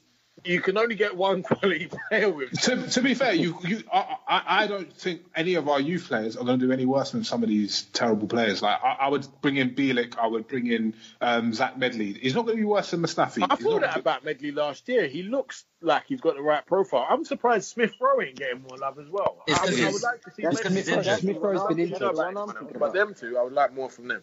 You 0.44 0.60
can 0.60 0.78
only 0.78 0.94
get 0.94 1.16
one 1.16 1.42
quality 1.44 1.88
player 2.08 2.30
with. 2.30 2.52
To, 2.62 2.86
to 2.90 3.02
be 3.02 3.14
fair, 3.14 3.32
you, 3.34 3.58
you, 3.64 3.82
I, 3.92 4.16
I, 4.28 4.42
I 4.62 4.66
don't 4.66 4.92
think 4.92 5.22
any 5.34 5.54
of 5.54 5.68
our 5.68 5.80
youth 5.80 6.06
players 6.08 6.36
are 6.36 6.44
going 6.44 6.60
to 6.60 6.66
do 6.66 6.72
any 6.72 6.84
worse 6.86 7.10
than 7.12 7.24
some 7.24 7.42
of 7.42 7.48
these 7.48 7.82
terrible 7.92 8.28
players. 8.28 8.62
Like 8.62 8.78
I, 8.84 8.96
I 9.00 9.08
would 9.08 9.26
bring 9.40 9.56
in 9.56 9.74
Bielik, 9.74 10.16
I 10.18 10.26
would 10.26 10.46
bring 10.46 10.66
in 10.68 10.94
um, 11.20 11.52
Zech 11.52 11.76
Medley. 11.78 12.12
He's 12.12 12.34
not 12.34 12.44
going 12.44 12.56
to 12.58 12.60
be 12.62 12.66
worse 12.66 12.90
than 12.90 13.00
Mustafi. 13.00 13.42
I 13.48 13.54
He's 13.56 13.64
thought 13.64 13.80
not- 13.80 13.94
that 13.94 13.96
about 13.96 14.24
Medley 14.24 14.52
last 14.52 14.88
year. 14.88 15.06
He 15.08 15.22
looks 15.24 15.64
like 15.80 16.04
he's 16.06 16.20
got 16.20 16.36
the 16.36 16.42
right 16.42 16.64
profile. 16.64 17.06
I'm 17.08 17.24
surprised 17.24 17.68
Smith 17.68 17.92
Rowe 18.00 18.20
ain't 18.20 18.36
getting 18.36 18.62
more 18.62 18.78
love 18.78 18.98
as 18.98 19.08
well. 19.08 19.42
It's 19.46 19.58
I, 19.58 19.66
'cause 19.66 19.76
mean, 19.76 19.84
I 19.86 19.90
would 19.92 20.02
like 20.02 20.22
to 20.22 20.30
see 20.34 20.42
That's 20.42 20.60
Smith 20.60 20.88
Rowe- 20.88 21.02
that's 21.02 21.20
Smith 21.22 21.36
Rowe's 21.38 21.60
the 21.62 21.74
been 21.74 21.78
injured. 21.80 21.98
But 22.00 22.12
about, 22.14 22.36
I'm 22.36 22.46
thinking 22.48 22.66
but 22.72 22.76
about. 22.76 22.94
them 22.94 23.14
two, 23.14 23.36
I 23.38 23.42
would 23.42 23.52
like 23.52 23.74
more 23.74 23.90
from 23.90 24.08
them. 24.08 24.22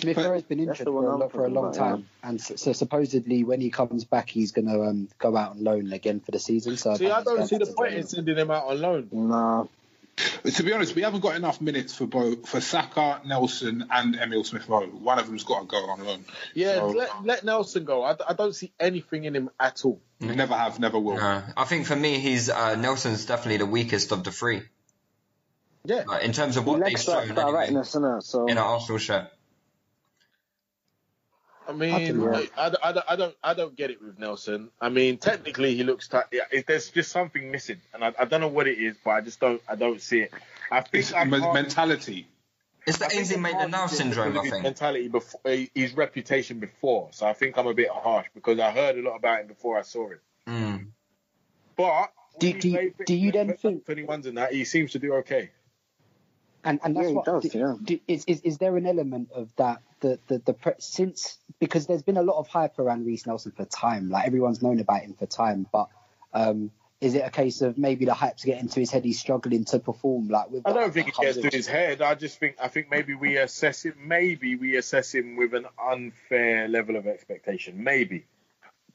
Smith 0.00 0.16
Rowe 0.16 0.32
has 0.34 0.42
been 0.42 0.64
That's 0.66 0.80
injured 0.80 0.92
for 0.92 1.04
a, 1.04 1.12
I'm 1.12 1.20
lo- 1.20 1.28
for 1.28 1.44
a 1.44 1.48
long 1.48 1.64
about, 1.66 1.74
time, 1.74 2.06
and 2.22 2.40
so, 2.40 2.56
so 2.56 2.72
supposedly 2.72 3.44
when 3.44 3.60
he 3.60 3.70
comes 3.70 4.04
back, 4.04 4.28
he's 4.30 4.52
going 4.52 4.66
to 4.68 4.82
um, 4.82 5.08
go 5.18 5.36
out 5.36 5.52
on 5.52 5.64
loan 5.64 5.92
again 5.92 6.20
for 6.20 6.30
the 6.30 6.38
season. 6.38 6.76
So 6.76 6.94
See, 6.96 7.10
I 7.10 7.22
think 7.22 7.26
don't 7.38 7.46
see 7.48 7.58
the 7.58 7.66
to 7.66 7.72
point 7.72 7.94
in 7.94 8.06
sending 8.06 8.36
him 8.36 8.50
out 8.50 8.66
on 8.66 8.80
loan. 8.80 9.08
Nah. 9.12 9.66
To 10.44 10.62
be 10.62 10.72
honest, 10.74 10.94
we 10.94 11.00
haven't 11.02 11.20
got 11.20 11.36
enough 11.36 11.62
minutes 11.62 11.94
for 11.94 12.06
both 12.06 12.46
for 12.46 12.60
Saka, 12.60 13.22
Nelson, 13.24 13.86
and 13.90 14.16
Emil 14.16 14.44
Smith 14.44 14.68
Rowe. 14.68 14.86
One 14.86 15.18
of 15.18 15.26
them's 15.26 15.44
got 15.44 15.60
to 15.60 15.66
go 15.66 15.78
on 15.88 16.04
loan. 16.04 16.24
Yeah, 16.54 16.74
So- 16.74 16.88
let, 16.88 17.24
let 17.24 17.44
Nelson 17.44 17.84
go. 17.84 18.02
I, 18.02 18.16
I 18.28 18.34
don't 18.34 18.54
see 18.54 18.70
anything 18.78 19.24
in 19.24 19.34
him 19.34 19.50
at 19.58 19.82
all. 19.84 19.98
Never 20.20 20.54
have, 20.54 20.78
never 20.78 20.98
will. 20.98 21.16
No, 21.16 21.42
I 21.56 21.64
think 21.64 21.86
for 21.86 21.96
me, 21.96 22.18
he's 22.18 22.50
uh, 22.50 22.74
Nelson's 22.76 23.24
definitely 23.24 23.58
the 23.58 23.66
weakest 23.66 24.12
of 24.12 24.22
the 24.22 24.30
three. 24.30 24.60
Yeah. 25.84 26.04
Like, 26.06 26.24
in 26.24 26.32
terms 26.32 26.58
of 26.58 26.64
He 26.64 26.70
what 26.70 26.84
they've 26.84 27.00
shown 27.00 27.22
anyway, 27.22 27.36
directness, 27.36 27.94
innit? 27.94 28.22
So 28.22 28.44
in 28.44 28.52
an 28.52 28.58
Arsenal 28.58 28.98
shirt. 28.98 29.30
I 31.70 31.72
mean, 31.72 32.22
I, 32.24 32.42
I, 32.56 32.66
I, 32.82 32.92
don't- 32.92 33.04
I 33.08 33.16
don't 33.16 33.34
I 33.44 33.54
don't 33.54 33.76
get 33.76 33.90
it 33.90 34.02
with 34.02 34.18
Nelson. 34.18 34.70
I 34.80 34.88
mean, 34.88 35.18
technically 35.18 35.74
he 35.76 35.84
looks 35.84 36.08
tight. 36.08 36.24
Yeah, 36.32 36.42
there's 36.66 36.90
just 36.90 37.12
something 37.12 37.50
missing, 37.50 37.80
and 37.94 38.04
I, 38.04 38.12
I 38.18 38.24
don't 38.24 38.40
know 38.40 38.48
what 38.48 38.66
it 38.66 38.78
is, 38.78 38.96
but 39.04 39.10
I 39.12 39.20
just 39.20 39.38
don't 39.40 39.62
I 39.68 39.76
don't 39.76 40.00
see 40.00 40.20
it. 40.22 40.32
I 40.70 40.80
think 40.80 41.04
It's 41.04 41.12
I 41.12 41.24
mentality. 41.24 42.26
It's 42.86 42.98
the 42.98 43.04
I 43.04 43.08
think 43.08 43.20
Ainsley 43.20 43.34
it's 43.36 43.42
hard 43.42 43.52
Maitland-Niles 43.54 43.90
to 43.90 43.96
syndrome, 43.96 44.38
I 44.38 44.42
his 44.42 44.50
think. 44.50 44.62
Mentality 44.64 45.08
before 45.08 45.40
uh, 45.44 45.56
his 45.74 45.92
reputation 45.94 46.58
before, 46.58 47.08
so 47.12 47.26
I 47.26 47.34
think 47.34 47.56
I'm 47.56 47.66
a 47.68 47.74
bit 47.74 47.88
harsh 47.90 48.26
because 48.34 48.58
I 48.58 48.70
heard 48.72 48.98
a 48.98 49.02
lot 49.02 49.16
about 49.16 49.40
him 49.42 49.46
before 49.46 49.78
I 49.78 49.82
saw 49.82 50.08
him. 50.08 50.18
Mm. 50.48 50.86
But 51.76 52.10
Do- 52.38 52.52
do 52.58 52.68
you- 52.68 52.94
do 53.06 53.14
you 53.14 53.32
then 53.32 53.48
with 53.48 53.60
think- 53.60 53.84
21s 53.86 54.26
and 54.26 54.38
that 54.38 54.52
he 54.52 54.64
seems 54.64 54.92
to 54.92 54.98
do 54.98 55.14
okay? 55.16 55.50
And 56.64 56.78
and 56.84 56.94
that's 56.96 57.06
Yeah, 57.08 57.12
what 57.12 57.24
does, 57.24 57.42
do- 57.44 57.58
yeah. 57.58 57.74
do- 57.82 58.00
is, 58.08 58.24
is 58.26 58.40
is 58.42 58.58
there 58.58 58.76
an 58.76 58.86
element 58.86 59.30
of 59.32 59.48
that 59.56 59.80
the 60.00 60.18
the 60.28 60.38
the 60.38 60.52
pre- 60.54 60.72
since 60.78 61.38
because 61.60 61.86
there's 61.86 62.02
been 62.02 62.16
a 62.16 62.22
lot 62.22 62.38
of 62.38 62.48
hype 62.48 62.78
around 62.78 63.06
Reiss 63.06 63.26
Nelson 63.26 63.52
for 63.52 63.64
time, 63.66 64.10
like 64.10 64.26
everyone's 64.26 64.62
known 64.62 64.80
about 64.80 65.02
him 65.02 65.14
for 65.14 65.26
time, 65.26 65.66
but 65.70 65.88
um, 66.32 66.70
is 67.00 67.14
it 67.14 67.20
a 67.20 67.30
case 67.30 67.60
of 67.60 67.78
maybe 67.78 68.04
the 68.04 68.14
hype's 68.14 68.44
getting 68.44 68.68
to 68.68 68.80
his 68.80 68.90
head, 68.90 69.04
he's 69.04 69.20
struggling 69.20 69.64
to 69.66 69.78
perform 69.78 70.28
like 70.28 70.50
with? 70.50 70.66
I 70.66 70.72
don't 70.72 70.92
think 70.92 71.08
it 71.08 71.14
gets 71.14 71.36
comes 71.36 71.50
to 71.50 71.56
his 71.56 71.66
head. 71.66 72.02
I 72.02 72.14
just 72.14 72.38
think 72.38 72.56
I 72.60 72.68
think 72.68 72.90
maybe 72.90 73.14
we 73.14 73.36
assess 73.38 73.84
him. 73.84 73.94
Maybe 74.04 74.56
we 74.56 74.76
assess 74.76 75.14
him 75.14 75.36
with 75.36 75.54
an 75.54 75.66
unfair 75.82 76.68
level 76.68 76.96
of 76.96 77.06
expectation. 77.06 77.84
Maybe. 77.84 78.26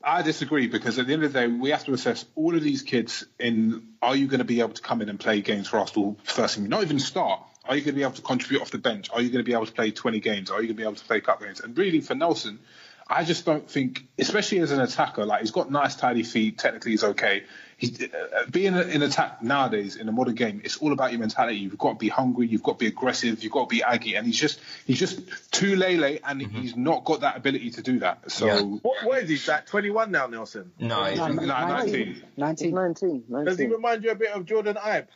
I 0.03 0.22
disagree 0.22 0.67
because 0.67 1.00
at 1.00 1.07
the 1.07 1.13
end 1.13 1.24
of 1.24 1.34
the 1.34 1.39
day, 1.39 1.48
we 1.48 1.72
have 1.72 1.86
to 1.86 1.93
assess 1.93 2.25
all 2.36 2.55
of 2.55 2.62
these 2.62 2.84
kids 2.84 3.25
in 3.39 3.88
are 4.01 4.15
you 4.15 4.27
going 4.27 4.39
to 4.39 4.45
be 4.45 4.60
able 4.60 4.74
to 4.74 4.81
come 4.81 5.01
in 5.01 5.10
and 5.10 5.19
play 5.19 5.41
games 5.41 5.67
for 5.67 5.79
Arsenal 5.79 6.17
first 6.24 6.55
thing? 6.55 6.69
Not 6.69 6.84
even 6.84 7.00
start. 7.00 7.41
Are 7.67 7.75
you 7.75 7.81
going 7.81 7.93
to 7.95 7.98
be 7.98 8.03
able 8.03 8.13
to 8.13 8.22
contribute 8.22 8.62
off 8.62 8.72
the 8.72 8.77
bench? 8.77 9.10
Are 9.13 9.22
you 9.22 9.29
going 9.29 9.43
to 9.43 9.48
be 9.48 9.53
able 9.53 9.65
to 9.65 9.72
play 9.72 9.91
20 9.91 10.19
games? 10.19 10.51
Are 10.51 10.55
you 10.62 10.67
going 10.67 10.75
to 10.77 10.81
be 10.81 10.84
able 10.84 10.95
to 10.95 11.05
play 11.05 11.22
cup 11.22 11.41
games? 11.41 11.60
And 11.62 11.77
really, 11.77 12.01
for 12.01 12.15
Nelson, 12.15 12.60
I 13.07 13.24
just 13.24 13.45
don't 13.45 13.69
think, 13.69 14.05
especially 14.17 14.60
as 14.60 14.72
an 14.72 14.79
attacker, 14.81 15.25
like 15.25 15.41
he's 15.41 15.51
got 15.51 15.72
nice, 15.72 15.95
tidy 15.95 16.24
feet. 16.24 16.57
Technically, 16.57 16.91
he's 16.91 17.03
okay. 17.03 17.43
He's, 17.77 18.01
uh, 18.01 18.45
being 18.50 18.74
in 18.75 19.01
attack 19.01 19.43
nowadays 19.43 19.98
in 19.98 20.07
a 20.07 20.12
modern 20.12 20.34
game, 20.36 20.62
it's 20.63 20.77
all 20.77 20.93
about 20.93 21.12
your 21.12 21.19
mentality. 21.19 21.57
You've 21.57 21.77
got 21.77 21.89
to 21.93 21.95
be 21.98 22.07
hungry. 22.07 22.48
You've 22.48 22.63
got 22.63 22.74
to 22.74 22.77
be 22.77 22.88
aggressive. 22.88 23.43
You've 23.43 23.51
got 23.51 23.69
to 23.69 23.75
be 23.75 23.84
aggy. 23.84 24.15
And 24.15 24.25
he's 24.25 24.39
just 24.39 24.60
he's 24.88 24.98
just 24.98 25.19
too 25.51 25.75
lele, 25.75 26.17
and 26.24 26.41
he's 26.41 26.75
not 26.77 27.03
got 27.03 27.19
that 27.22 27.36
ability 27.38 27.72
to 27.72 27.81
do 27.81 28.00
that. 28.00 28.31
So. 28.31 28.45
Yeah. 28.48 28.62
What, 28.62 29.05
what 29.05 29.24
is 29.24 29.29
he? 29.29 29.36
That 29.48 29.67
21 29.67 30.10
now, 30.10 30.27
Nelson. 30.27 30.72
No, 30.79 31.03
he's- 31.03 31.17
No, 31.17 31.27
No, 31.34 31.45
19. 31.45 32.22
19. 32.38 32.74
19. 32.74 33.24
19. 33.29 33.45
Does 33.45 33.60
he 33.60 33.67
remind 33.67 34.03
you 34.03 34.12
a 34.12 34.15
bit 34.15 34.29
of 34.31 34.45
Jordan 34.45 34.77
Ibe? 34.77 35.07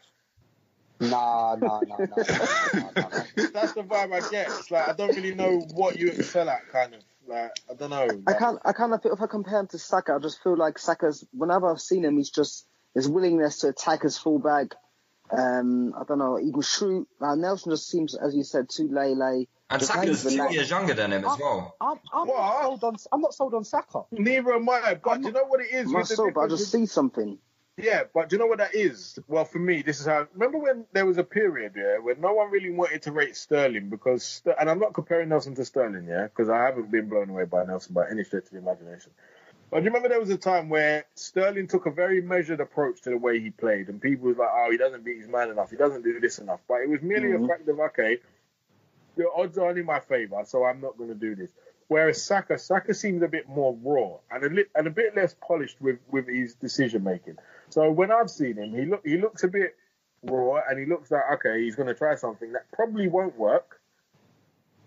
Nah, 1.00 1.56
nah, 1.56 1.80
nah, 1.82 1.98
nah, 1.98 2.06
nah, 2.08 2.12
nah, 2.74 2.92
nah. 2.96 3.10
That's 3.54 3.74
the 3.74 3.84
vibe 3.84 4.14
I 4.14 4.30
get. 4.30 4.48
It's 4.50 4.70
like 4.72 4.88
I 4.90 4.94
don't 4.94 5.16
really 5.16 5.34
know 5.34 5.60
what 5.74 5.98
you 5.98 6.10
excel 6.10 6.50
at, 6.50 6.68
kind 6.72 6.94
of. 6.96 7.02
Like 7.28 7.52
I 7.70 7.74
don't 7.76 7.90
know. 7.92 8.08
I 8.28 8.32
Like, 8.32 8.40
can't. 8.40 8.60
I 8.66 8.74
kind 8.74 8.94
of 8.94 9.02
feel 9.02 9.14
if 9.14 9.22
I 9.22 9.28
compare 9.28 9.60
him 9.60 9.68
to 9.68 9.78
Saka, 9.80 10.14
I 10.16 10.20
just 10.20 10.42
feel 10.44 10.58
like 10.58 10.78
Saka's. 10.78 11.26
Whenever 11.32 11.72
I've 11.72 11.80
seen 11.82 12.04
him, 12.04 12.18
he's 12.18 12.30
just 12.32 12.66
his 12.96 13.08
willingness 13.08 13.60
to 13.60 13.70
attack 13.70 14.02
his 14.02 14.18
fullback. 14.18 14.76
Um, 15.32 15.94
I 15.96 16.04
don't 16.06 16.18
know. 16.18 16.38
He 16.38 16.52
can 16.52 16.62
shoot. 16.64 17.08
Uh, 17.22 17.36
Nelson 17.36 17.72
just 17.72 17.88
seems, 17.88 18.16
as 18.16 18.36
you 18.36 18.44
said, 18.44 18.68
too 18.70 18.90
lay 18.92 19.14
lay. 19.14 19.48
and 19.70 19.80
Just 19.80 19.94
Saka's 19.94 20.26
like- 20.26 20.50
two 20.50 20.56
years 20.56 20.70
younger 20.72 20.96
than 20.96 21.14
him 21.14 21.24
as 21.24 21.38
well. 21.40 21.76
I'm, 21.80 22.00
I'm 22.12 22.28
What? 22.28 22.38
not 22.38 22.64
sold 22.64 22.84
on. 22.84 22.96
I'm 23.12 23.22
not 23.22 23.34
sold 23.36 23.54
on 23.54 23.64
Saka. 23.64 24.02
Neither 24.12 24.56
am 24.56 24.68
I. 24.68 24.98
But 25.02 25.22
do 25.22 25.28
you 25.28 25.32
know 25.34 25.46
what 25.46 25.62
it 25.62 25.72
is? 25.72 25.86
I'm 25.86 25.94
not 25.94 26.08
the 26.08 26.16
so, 26.16 26.32
but 26.32 26.42
I 26.42 26.48
just 26.48 26.72
see 26.72 26.88
something. 26.88 27.38
Yeah, 27.82 28.04
but 28.14 28.30
do 28.30 28.36
you 28.36 28.40
know 28.40 28.48
what 28.48 28.58
that 28.58 28.76
is? 28.76 29.18
Well, 29.28 29.46
for 29.46 29.60
me, 29.60 29.82
this 29.82 30.00
is 30.00 30.06
how. 30.06 30.28
Remember 30.34 30.58
when 30.58 30.86
there 30.92 31.06
was 31.06 31.18
a 31.18 31.24
period, 31.24 31.74
yeah, 31.76 31.98
where 32.00 32.16
no 32.16 32.34
one 32.34 32.52
really 32.52 32.72
wanted 32.72 33.02
to 33.04 33.12
rate 33.12 33.36
Sterling 33.36 33.90
because, 33.90 34.42
and 34.60 34.70
I'm 34.70 34.80
not 34.80 34.94
comparing 34.94 35.30
Nelson 35.30 35.56
to 35.56 35.66
Sterling, 35.66 36.06
yeah, 36.08 36.24
because 36.24 36.50
I 36.50 36.58
haven't 36.58 36.92
been 36.92 37.08
blown 37.08 37.30
away 37.30 37.46
by 37.46 37.64
Nelson 37.64 37.94
by 37.94 38.10
any 38.10 38.24
stretch 38.24 38.46
of 38.46 38.52
the 38.52 38.58
imagination. 38.58 39.12
But 39.72 39.80
do 39.80 39.84
you 39.84 39.90
remember 39.92 40.10
there 40.10 40.20
was 40.20 40.30
a 40.30 40.38
time 40.38 40.70
where 40.70 41.06
Sterling 41.16 41.68
took 41.68 41.86
a 41.86 41.92
very 41.92 42.22
measured 42.22 42.60
approach 42.60 43.02
to 43.04 43.12
the 43.12 43.18
way 43.18 43.40
he 43.40 43.52
played, 43.52 43.88
and 43.88 44.02
people 44.02 44.28
was 44.28 44.38
like, 44.38 44.50
"Oh, 44.52 44.72
he 44.72 44.78
doesn't 44.78 45.06
beat 45.06 45.18
his 45.18 45.28
man 45.28 45.50
enough. 45.50 45.70
He 45.70 45.78
doesn't 45.78 46.02
do 46.02 46.20
this 46.20 46.40
enough." 46.40 46.60
But 46.68 46.82
it 46.82 46.90
was 46.90 47.02
merely 47.02 47.32
a 47.32 47.36
mm-hmm. 47.36 47.48
fact 47.48 47.70
of, 47.70 47.80
okay, 47.80 48.18
the 49.16 49.30
odds 49.36 49.58
are 49.58 49.78
in 49.78 49.86
my 49.86 50.00
favour, 50.00 50.44
so 50.46 50.66
I'm 50.66 50.82
not 50.82 50.98
going 50.98 51.10
to 51.10 51.16
do 51.16 51.36
this. 51.36 51.52
Whereas 51.88 52.24
Saka, 52.24 52.58
Saka 52.60 52.94
seems 52.94 53.24
a 53.24 53.28
bit 53.28 53.50
more 53.50 53.76
raw 53.82 54.18
and 54.32 54.44
a, 54.44 54.50
li- 54.50 54.66
and 54.76 54.86
a 54.86 54.92
bit 54.92 55.16
less 55.16 55.36
polished 55.42 55.82
with, 55.82 55.98
with 56.12 56.28
his 56.28 56.54
decision 56.54 57.04
making. 57.04 57.38
So 57.70 57.92
when 57.92 58.12
I've 58.12 58.30
seen 58.30 58.58
him, 58.58 58.74
he 58.74 58.86
look 58.86 59.06
he 59.06 59.18
looks 59.18 59.44
a 59.44 59.48
bit 59.48 59.76
raw 60.24 60.62
and 60.70 60.80
he 60.80 60.86
looks 60.86 61.12
like 61.12 61.24
okay, 61.34 61.64
he's 61.64 61.76
going 61.76 61.88
to 61.88 61.96
try 61.96 62.16
something 62.16 62.52
that 62.54 62.72
probably 62.72 63.08
won't 63.08 63.38
work, 63.38 63.80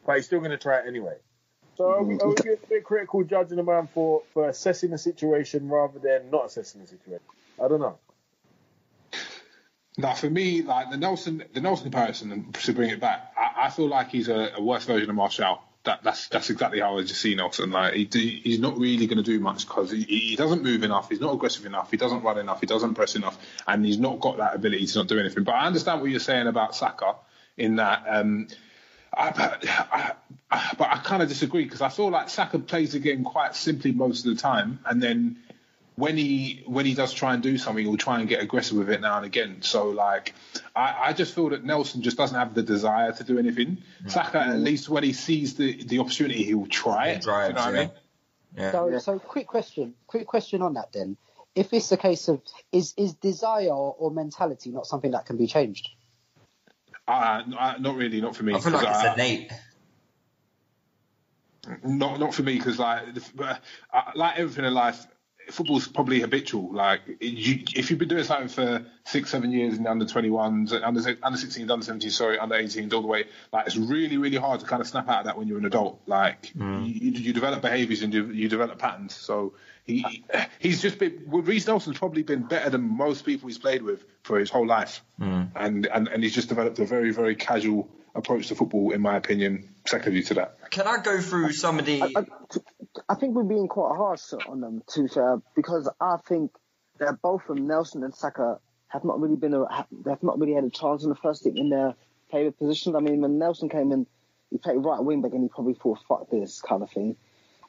but 0.06 0.16
he's 0.16 0.26
still 0.26 0.40
going 0.40 0.50
to 0.50 0.58
try 0.58 0.80
it 0.80 0.84
anyway. 0.86 1.16
So 1.76 1.90
are 1.90 2.02
we, 2.02 2.18
are 2.18 2.28
we 2.28 2.52
a 2.52 2.56
bit 2.68 2.84
critical 2.84 3.24
judging 3.24 3.58
a 3.58 3.62
man 3.62 3.88
for, 3.94 4.22
for 4.34 4.48
assessing 4.48 4.90
the 4.90 4.98
situation 4.98 5.68
rather 5.68 5.98
than 5.98 6.30
not 6.30 6.46
assessing 6.46 6.82
the 6.82 6.86
situation? 6.86 7.24
I 7.62 7.68
don't 7.68 7.80
know. 7.80 7.98
Now, 9.96 10.14
for 10.14 10.28
me, 10.28 10.62
like 10.62 10.90
the 10.90 10.96
Nelson, 10.96 11.44
the 11.52 11.60
Nelson 11.60 11.84
comparison, 11.84 12.52
to 12.52 12.72
bring 12.72 12.90
it 12.90 13.00
back, 13.00 13.32
I, 13.36 13.66
I 13.66 13.70
feel 13.70 13.88
like 13.88 14.10
he's 14.10 14.28
a, 14.28 14.52
a 14.56 14.62
worse 14.62 14.84
version 14.84 15.08
of 15.10 15.16
Martial. 15.16 15.60
That, 15.84 16.04
that's 16.04 16.28
that's 16.28 16.48
exactly 16.48 16.78
how 16.78 16.96
I 16.96 17.02
just 17.02 17.20
see 17.20 17.34
Nelson. 17.34 17.72
Like 17.72 17.94
he, 17.94 18.40
he's 18.44 18.60
not 18.60 18.78
really 18.78 19.06
going 19.06 19.16
to 19.16 19.24
do 19.24 19.40
much 19.40 19.66
because 19.66 19.90
he, 19.90 20.02
he 20.02 20.36
doesn't 20.36 20.62
move 20.62 20.84
enough. 20.84 21.08
He's 21.08 21.20
not 21.20 21.34
aggressive 21.34 21.66
enough. 21.66 21.90
He 21.90 21.96
doesn't 21.96 22.22
run 22.22 22.38
enough. 22.38 22.60
He 22.60 22.66
doesn't 22.66 22.94
press 22.94 23.16
enough, 23.16 23.36
and 23.66 23.84
he's 23.84 23.98
not 23.98 24.20
got 24.20 24.36
that 24.36 24.54
ability 24.54 24.86
to 24.86 24.98
not 24.98 25.08
do 25.08 25.18
anything. 25.18 25.42
But 25.42 25.56
I 25.56 25.66
understand 25.66 26.00
what 26.00 26.10
you're 26.10 26.20
saying 26.20 26.46
about 26.46 26.76
Saka 26.76 27.16
in 27.56 27.76
that. 27.76 28.04
Um, 28.06 28.46
I, 29.12 29.58
I, 29.90 30.12
I, 30.50 30.74
but 30.78 30.88
I 30.88 30.98
kind 30.98 31.22
of 31.22 31.28
disagree 31.28 31.64
because 31.64 31.82
I 31.82 31.88
feel 31.88 32.10
like 32.10 32.28
Saka 32.28 32.58
plays 32.60 32.92
the 32.92 32.98
game 33.00 33.24
quite 33.24 33.56
simply 33.56 33.92
most 33.92 34.24
of 34.24 34.34
the 34.34 34.40
time, 34.40 34.78
and 34.86 35.02
then 35.02 35.38
when 35.96 36.16
he 36.16 36.62
when 36.66 36.86
he 36.86 36.94
does 36.94 37.12
try 37.12 37.34
and 37.34 37.42
do 37.42 37.58
something, 37.58 37.84
he'll 37.84 37.96
try 37.96 38.20
and 38.20 38.28
get 38.28 38.42
aggressive 38.42 38.76
with 38.78 38.90
it 38.90 39.00
now 39.00 39.16
and 39.18 39.26
again. 39.26 39.62
So 39.62 39.90
like, 39.90 40.34
I, 40.74 41.08
I 41.08 41.12
just 41.12 41.34
feel 41.34 41.50
that 41.50 41.64
Nelson 41.64 42.02
just 42.02 42.16
doesn't 42.16 42.36
have 42.38 42.54
the 42.54 42.62
desire 42.62 43.12
to 43.12 43.24
do 43.24 43.38
anything. 43.38 43.78
Saka, 44.06 44.40
at 44.40 44.58
least 44.58 44.88
when 44.88 45.04
he 45.04 45.12
sees 45.12 45.54
the, 45.54 45.82
the 45.84 45.98
opportunity, 45.98 46.44
he'll 46.44 46.66
try 46.66 47.08
it. 47.08 47.22
Drives, 47.22 47.48
you 47.48 47.54
know 47.54 47.60
what 47.60 47.74
I 47.74 47.78
mean? 47.78 47.90
Yeah. 48.56 48.70
So, 48.72 48.98
so 48.98 49.18
quick 49.18 49.46
question, 49.46 49.94
quick 50.06 50.26
question 50.26 50.62
on 50.62 50.74
that 50.74 50.92
then. 50.92 51.16
If 51.54 51.74
it's 51.74 51.92
a 51.92 51.98
case 51.98 52.28
of 52.28 52.40
is 52.70 52.94
is 52.96 53.12
desire 53.12 53.68
or 53.70 54.10
mentality 54.10 54.70
not 54.70 54.86
something 54.86 55.10
that 55.10 55.26
can 55.26 55.36
be 55.36 55.46
changed? 55.46 55.90
Uh, 57.06 57.42
uh, 57.58 57.74
not 57.78 57.96
really, 57.96 58.20
not 58.22 58.34
for 58.34 58.44
me. 58.44 58.54
I 58.54 58.60
feel 58.60 58.72
like 58.72 58.86
'cause 58.86 58.96
it's 58.96 59.04
I- 59.04 59.14
innate. 59.14 59.52
Not 61.84 62.18
not 62.18 62.34
for 62.34 62.42
me 62.42 62.56
because 62.56 62.78
like 62.78 63.02
uh, 63.38 63.54
uh, 63.92 64.02
like 64.16 64.38
everything 64.38 64.64
in 64.64 64.74
life, 64.74 65.06
football's 65.50 65.88
probably 65.88 66.20
habitual. 66.20 66.72
Like 66.72 67.00
you, 67.20 67.64
if 67.74 67.90
you've 67.90 67.98
been 67.98 68.08
doing 68.08 68.24
something 68.24 68.48
for 68.48 68.86
six 69.04 69.30
seven 69.30 69.50
years 69.50 69.76
in 69.76 69.84
the 69.84 69.90
under 69.90 70.04
21s, 70.04 70.72
under 70.82 71.18
under 71.22 71.38
16s, 71.38 71.70
under 71.70 71.84
17s, 71.84 72.10
sorry, 72.12 72.38
under 72.38 72.54
18s, 72.54 72.92
all 72.92 73.02
the 73.02 73.08
way, 73.08 73.24
like 73.52 73.66
it's 73.66 73.76
really 73.76 74.16
really 74.18 74.36
hard 74.36 74.60
to 74.60 74.66
kind 74.66 74.80
of 74.80 74.88
snap 74.88 75.08
out 75.08 75.20
of 75.20 75.24
that 75.26 75.38
when 75.38 75.48
you're 75.48 75.58
an 75.58 75.64
adult. 75.64 76.00
Like 76.06 76.52
mm. 76.54 76.86
you, 76.86 77.10
you 77.12 77.32
develop 77.32 77.62
behaviours 77.62 78.02
and 78.02 78.12
you, 78.12 78.26
you 78.26 78.48
develop 78.48 78.78
patterns. 78.78 79.14
So 79.14 79.54
he 79.84 80.24
he's 80.58 80.80
just 80.80 80.98
been. 80.98 81.24
Well, 81.26 81.42
Reiss 81.42 81.66
Nelson's 81.66 81.98
probably 81.98 82.22
been 82.22 82.42
better 82.42 82.70
than 82.70 82.96
most 82.96 83.24
people 83.24 83.48
he's 83.48 83.58
played 83.58 83.82
with 83.82 84.04
for 84.22 84.38
his 84.38 84.50
whole 84.50 84.66
life, 84.66 85.02
mm. 85.20 85.48
and, 85.54 85.86
and 85.86 86.08
and 86.08 86.22
he's 86.22 86.34
just 86.34 86.48
developed 86.48 86.78
a 86.78 86.86
very 86.86 87.12
very 87.12 87.34
casual 87.34 87.88
approach 88.14 88.48
to 88.48 88.54
football, 88.54 88.92
in 88.92 89.00
my 89.00 89.16
opinion. 89.16 89.68
Secondary 89.86 90.22
to 90.22 90.34
that. 90.34 90.70
Can 90.70 90.86
I 90.86 90.98
go 91.02 91.20
through 91.20 91.52
some 91.52 91.78
of 91.78 91.86
the? 91.86 92.02
I, 92.02 92.24
I 93.08 93.14
think 93.14 93.34
we're 93.34 93.42
being 93.42 93.68
quite 93.68 93.96
harsh 93.96 94.32
on 94.48 94.60
them 94.60 94.82
too, 94.86 95.08
sir, 95.08 95.40
because 95.56 95.88
I 96.00 96.16
think 96.28 96.52
that 96.98 97.20
both 97.22 97.48
of 97.48 97.58
Nelson 97.58 98.04
and 98.04 98.14
Saka 98.14 98.58
have 98.88 99.04
not 99.04 99.20
really 99.20 99.36
been 99.36 99.54
a, 99.54 99.72
have, 99.74 99.86
they've 99.90 100.22
not 100.22 100.38
really 100.38 100.52
had 100.52 100.64
a 100.64 100.70
chance 100.70 101.02
in 101.02 101.08
the 101.08 101.16
first 101.16 101.42
team 101.42 101.56
in 101.56 101.70
their 101.70 101.94
favourite 102.30 102.58
positions. 102.58 102.94
I 102.94 103.00
mean, 103.00 103.20
when 103.20 103.38
Nelson 103.38 103.68
came 103.68 103.90
in, 103.90 104.06
he 104.50 104.58
played 104.58 104.76
right 104.76 105.02
wing 105.02 105.22
back 105.22 105.32
and 105.32 105.42
he 105.42 105.48
probably 105.48 105.74
thought 105.74 105.98
fuck 106.06 106.30
this 106.30 106.60
kind 106.60 106.82
of 106.82 106.90
thing, 106.90 107.16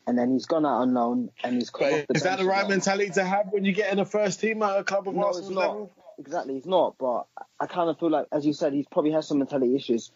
and 0.06 0.18
then 0.18 0.32
he's 0.32 0.46
gone 0.46 0.66
out 0.66 0.82
on 0.82 0.94
loan 0.94 1.30
and 1.44 1.56
he's 1.56 1.70
come 1.70 1.88
off 1.88 2.06
But 2.08 2.08
the 2.10 2.14
is 2.16 2.24
that 2.24 2.40
the 2.40 2.46
right 2.46 2.68
mentality 2.68 3.10
to 3.12 3.24
have 3.24 3.48
when 3.52 3.64
you 3.66 3.72
get 3.72 3.92
in 3.92 3.98
the 3.98 4.06
first 4.06 4.42
team 4.42 4.62
at 4.62 4.78
a 4.78 4.84
club 4.84 5.08
of 5.08 5.16
No, 5.16 5.30
it's 5.30 5.50
not. 5.50 5.50
level? 5.50 5.92
Exactly, 6.20 6.58
it's 6.58 6.68
not. 6.68 6.96
But 7.00 7.26
I 7.60 7.66
kind 7.66 7.90
of 7.90 7.98
feel 7.98 8.12
like, 8.12 8.28
as 8.32 8.46
you 8.46 8.54
said, 8.54 8.74
he's 8.74 8.86
probably 8.86 9.12
has 9.12 9.28
some 9.28 9.40
mentality 9.40 9.76
issues, 9.76 10.12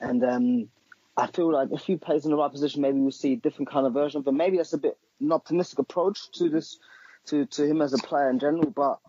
and 0.00 0.24
um, 0.24 0.68
I 1.16 1.26
feel 1.26 1.52
like 1.52 1.68
if 1.72 1.82
he 1.82 1.96
plays 1.96 2.24
in 2.24 2.30
the 2.30 2.36
right 2.36 2.50
position, 2.50 2.82
maybe 2.82 2.98
we'll 2.98 3.10
see 3.10 3.34
a 3.34 3.36
different 3.36 3.70
kind 3.70 3.86
of 3.86 3.92
version. 3.92 4.22
But 4.22 4.34
maybe 4.34 4.56
that's 4.56 4.72
a 4.72 4.78
bit 4.78 4.96
an 5.20 5.32
optimistic 5.32 5.78
approach 5.78 6.30
to 6.32 6.48
this, 6.48 6.78
to 7.26 7.46
to 7.46 7.64
him 7.64 7.82
as 7.82 7.92
a 7.92 7.98
player 7.98 8.30
in 8.30 8.38
general. 8.38 8.70
But 8.70 9.00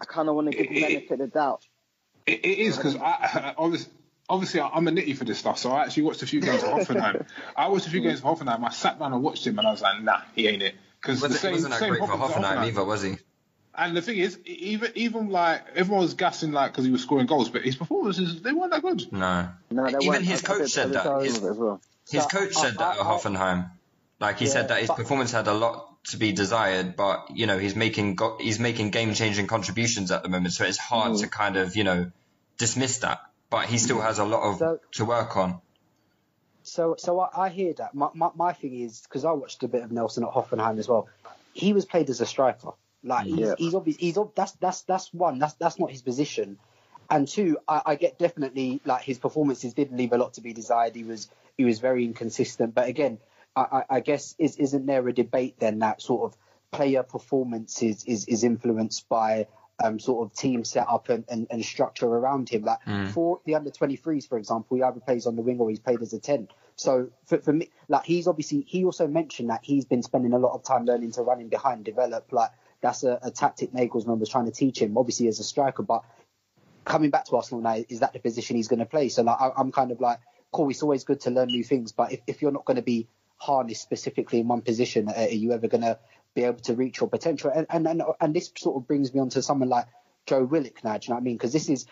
I 0.00 0.04
kind 0.04 0.28
of 0.28 0.34
want 0.34 0.50
to 0.50 0.56
give 0.56 0.66
him 0.70 0.82
benefit 0.82 1.12
of 1.12 1.18
the 1.18 1.26
doubt. 1.28 1.64
It, 2.26 2.44
it 2.44 2.58
is 2.58 2.76
because 2.76 2.96
I 2.96 3.54
obviously, 3.58 3.92
obviously 4.28 4.60
I'm 4.60 4.88
a 4.88 4.90
nitty 4.90 5.16
for 5.16 5.24
this 5.24 5.38
stuff, 5.38 5.58
so 5.58 5.72
I 5.72 5.84
actually 5.84 6.04
watched 6.04 6.22
a 6.22 6.26
few 6.26 6.40
games 6.40 6.62
of 6.62 6.70
Hoffenheim. 6.70 7.26
I 7.56 7.68
watched 7.68 7.86
a 7.86 7.90
few 7.90 8.00
games 8.00 8.20
of 8.20 8.24
Hoffenheim. 8.24 8.64
I 8.64 8.70
sat 8.70 8.98
down 8.98 9.12
and 9.12 9.22
watched 9.22 9.46
him, 9.46 9.58
and 9.58 9.66
I 9.66 9.70
was 9.70 9.82
like, 9.82 10.02
Nah, 10.02 10.20
he 10.34 10.48
ain't 10.48 10.62
it. 10.62 10.74
Because 11.00 11.20
the 11.20 11.28
Wasn't, 11.28 11.40
same, 11.40 11.52
wasn't 11.52 11.72
that 11.72 11.80
same 11.80 11.90
great 11.90 12.00
for 12.00 12.08
problem 12.08 12.30
to 12.30 12.38
Hoffenheim 12.38 12.66
either, 12.66 12.84
was 12.84 13.02
he? 13.02 13.16
And 13.76 13.96
the 13.96 14.02
thing 14.02 14.18
is, 14.18 14.38
even 14.46 14.92
even 14.94 15.30
like 15.30 15.62
everyone 15.74 16.02
was 16.02 16.14
gassing 16.14 16.52
like 16.52 16.72
because 16.72 16.84
he 16.84 16.92
was 16.92 17.02
scoring 17.02 17.26
goals, 17.26 17.48
but 17.48 17.62
his 17.62 17.74
performances 17.76 18.40
they 18.40 18.52
weren't 18.52 18.70
that 18.70 18.82
good. 18.82 19.12
No. 19.12 19.48
No, 19.70 19.88
Even 20.00 20.22
his 20.22 20.44
I- 20.44 20.54
I 20.54 20.58
coach 20.58 20.70
said 20.70 20.92
that. 20.92 21.22
His, 21.22 21.38
of 21.38 21.44
it 21.44 21.50
as 21.50 21.56
well. 21.56 21.80
his 22.08 22.22
So, 22.22 22.28
coach 22.28 22.56
I- 22.56 22.60
said 22.60 22.74
that 22.74 22.82
I- 22.82 22.92
at 22.94 23.00
I- 23.00 23.04
Hoffenheim. 23.04 23.70
Like 24.20 24.38
he 24.38 24.44
Yeah, 24.46 24.52
said 24.52 24.68
that 24.68 24.78
his 24.78 24.88
but- 24.88 24.96
performance 24.98 25.32
had 25.32 25.48
a 25.48 25.54
lot 25.54 25.90
to 26.04 26.16
be 26.18 26.32
desired, 26.32 26.94
but 26.96 27.26
you 27.34 27.46
know 27.46 27.58
he's 27.58 27.74
making 27.74 28.14
go- 28.14 28.36
he's 28.40 28.60
making 28.60 28.90
game 28.90 29.12
changing 29.14 29.48
contributions 29.48 30.12
at 30.12 30.22
the 30.22 30.28
moment, 30.28 30.52
so 30.54 30.64
it's 30.64 30.78
hard 30.78 31.12
hmm. 31.12 31.16
to 31.16 31.28
kind 31.28 31.56
of 31.56 31.74
you 31.74 31.82
know 31.82 32.10
dismiss 32.58 32.98
that. 32.98 33.22
But 33.50 33.66
he 33.66 33.78
still 33.78 33.96
hmm. 33.96 34.02
has 34.02 34.18
a 34.20 34.24
lot 34.24 34.42
of 34.42 34.58
So- 34.58 34.80
to 34.92 35.04
work 35.04 35.36
on. 35.36 35.60
So, 36.62 36.94
so 36.96 37.20
I, 37.20 37.46
I 37.46 37.48
hear 37.50 37.74
that. 37.74 37.94
My, 37.94 38.08
my, 38.14 38.30
my 38.34 38.52
thing 38.54 38.80
is 38.80 39.00
because 39.02 39.24
I 39.24 39.32
watched 39.32 39.62
a 39.64 39.68
bit 39.68 39.82
of 39.82 39.92
Nelson 39.92 40.24
at 40.24 40.30
Hoffenheim 40.30 40.78
as 40.78 40.88
well. 40.88 41.08
He 41.52 41.72
was 41.74 41.84
played 41.84 42.08
as 42.08 42.20
a 42.22 42.26
striker. 42.26 42.70
Like 43.04 43.26
he's, 43.26 43.38
Yeah. 43.38 43.54
he's 43.58 43.74
obvious. 43.74 43.96
He's 43.98 44.18
ob- 44.18 44.34
that's 44.34 44.52
that's 44.52 44.82
that's 44.82 45.12
one. 45.12 45.38
That's 45.38 45.54
that's 45.54 45.78
not 45.78 45.90
his 45.90 46.02
position. 46.02 46.58
And 47.10 47.28
two, 47.28 47.58
I, 47.68 47.82
I 47.84 47.94
get 47.96 48.18
definitely 48.18 48.80
like 48.84 49.02
his 49.02 49.18
performances 49.18 49.74
did 49.74 49.92
leave 49.92 50.12
a 50.12 50.18
lot 50.18 50.34
to 50.34 50.40
be 50.40 50.52
desired. 50.52 50.94
He 50.94 51.04
was 51.04 51.28
he 51.56 51.64
was 51.64 51.78
very 51.78 52.04
inconsistent. 52.04 52.74
But 52.74 52.88
again, 52.88 53.18
I, 53.54 53.60
I, 53.60 53.84
I 53.96 54.00
guess 54.00 54.34
is 54.38 54.56
isn't 54.56 54.86
there 54.86 55.06
a 55.06 55.12
debate 55.12 55.56
then 55.58 55.80
that 55.80 56.00
sort 56.00 56.32
of 56.32 56.38
player 56.72 57.02
performance 57.02 57.82
is 57.82 58.04
is, 58.04 58.24
is 58.26 58.42
influenced 58.42 59.08
by 59.08 59.46
um, 59.82 59.98
sort 59.98 60.26
of 60.26 60.36
team 60.36 60.64
setup 60.64 61.08
and, 61.08 61.24
and, 61.28 61.46
and 61.50 61.64
structure 61.64 62.06
around 62.06 62.48
him. 62.48 62.62
Like 62.64 62.78
for 63.12 63.40
the 63.44 63.54
under 63.56 63.70
23s, 63.70 64.28
for 64.28 64.38
example, 64.38 64.76
he 64.76 64.82
either 64.82 65.00
plays 65.00 65.26
on 65.26 65.36
the 65.36 65.42
wing 65.42 65.58
or 65.58 65.68
he's 65.68 65.80
played 65.80 66.00
as 66.00 66.12
a 66.12 66.18
10. 66.18 66.48
So 66.76 67.10
for, 67.26 67.38
for 67.38 67.52
me, 67.52 67.70
like 67.88 68.04
he's 68.04 68.26
obviously, 68.26 68.64
he 68.66 68.84
also 68.84 69.06
mentioned 69.06 69.50
that 69.50 69.60
he's 69.64 69.84
been 69.84 70.02
spending 70.02 70.32
a 70.32 70.38
lot 70.38 70.54
of 70.54 70.62
time 70.62 70.84
learning 70.84 71.12
to 71.12 71.22
run 71.22 71.40
in 71.40 71.48
behind, 71.48 71.84
develop. 71.84 72.32
Like 72.32 72.50
that's 72.84 73.02
a, 73.02 73.18
a 73.22 73.30
tactic 73.30 73.72
Nagelsmann 73.72 74.18
was 74.18 74.28
trying 74.28 74.44
to 74.44 74.52
teach 74.52 74.78
him, 74.80 74.98
obviously 74.98 75.26
as 75.26 75.40
a 75.40 75.44
striker. 75.44 75.82
But 75.82 76.04
coming 76.84 77.08
back 77.08 77.24
to 77.26 77.36
Arsenal 77.36 77.62
now, 77.62 77.82
is 77.88 78.00
that 78.00 78.12
the 78.12 78.18
position 78.18 78.56
he's 78.56 78.68
going 78.68 78.80
to 78.80 78.84
play? 78.86 79.08
So 79.08 79.22
like 79.22 79.40
I, 79.40 79.52
I'm 79.56 79.72
kind 79.72 79.90
of 79.90 80.02
like, 80.02 80.18
cool, 80.52 80.68
it's 80.68 80.82
always 80.82 81.02
good 81.02 81.20
to 81.20 81.30
learn 81.30 81.46
new 81.46 81.64
things. 81.64 81.92
But 81.92 82.12
if, 82.12 82.20
if 82.26 82.42
you're 82.42 82.52
not 82.52 82.66
going 82.66 82.76
to 82.76 82.82
be 82.82 83.08
harnessed 83.38 83.80
specifically 83.80 84.40
in 84.40 84.48
one 84.48 84.60
position, 84.60 85.08
uh, 85.08 85.12
are 85.12 85.28
you 85.28 85.52
ever 85.52 85.66
going 85.66 85.80
to 85.80 85.98
be 86.34 86.44
able 86.44 86.60
to 86.60 86.74
reach 86.74 87.00
your 87.00 87.08
potential? 87.08 87.50
And, 87.54 87.66
and 87.70 87.88
and 87.88 88.02
and 88.20 88.36
this 88.36 88.52
sort 88.58 88.76
of 88.76 88.86
brings 88.86 89.14
me 89.14 89.20
on 89.20 89.30
to 89.30 89.40
someone 89.40 89.70
like 89.70 89.86
Joe 90.26 90.44
Willock 90.44 90.84
now. 90.84 90.98
Do 90.98 91.06
you 91.06 91.08
know 91.08 91.14
what 91.14 91.20
I 91.22 91.24
mean? 91.24 91.36
Because 91.36 91.54
this 91.54 91.70
is 91.70 91.86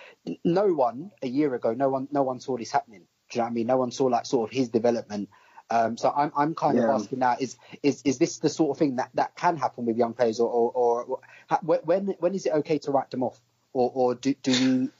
no 0.44 0.66
one 0.74 1.10
a 1.22 1.26
year 1.26 1.54
ago, 1.54 1.72
no 1.72 1.88
one 1.88 2.06
no 2.12 2.22
one 2.22 2.38
saw 2.38 2.58
this 2.58 2.70
happening. 2.70 3.06
Do 3.30 3.38
you 3.38 3.40
know 3.40 3.44
what 3.44 3.50
I 3.50 3.54
mean? 3.54 3.66
No 3.66 3.78
one 3.78 3.92
saw 3.92 4.04
like 4.04 4.26
sort 4.26 4.50
of 4.50 4.54
his 4.54 4.68
development. 4.68 5.30
Um, 5.72 5.96
so 5.96 6.12
I'm 6.14 6.30
I'm 6.36 6.54
kind 6.54 6.78
of 6.78 6.84
asking 6.84 7.20
now 7.20 7.36
is 7.40 7.56
is 7.82 8.02
is 8.04 8.18
this 8.18 8.38
the 8.38 8.50
sort 8.50 8.76
of 8.76 8.78
thing 8.78 8.96
that, 8.96 9.08
that 9.14 9.34
can 9.36 9.56
happen 9.56 9.86
with 9.86 9.96
young 9.96 10.12
players 10.12 10.38
or 10.38 10.50
or, 10.50 11.02
or 11.02 11.18
ha- 11.48 11.60
when 11.62 12.08
when 12.20 12.34
is 12.34 12.44
it 12.44 12.52
okay 12.52 12.78
to 12.80 12.90
write 12.90 13.10
them 13.10 13.22
off? 13.22 13.40
Or 13.72 13.90
or 13.94 14.14
do 14.14 14.34
do 14.42 14.52
you? 14.52 14.90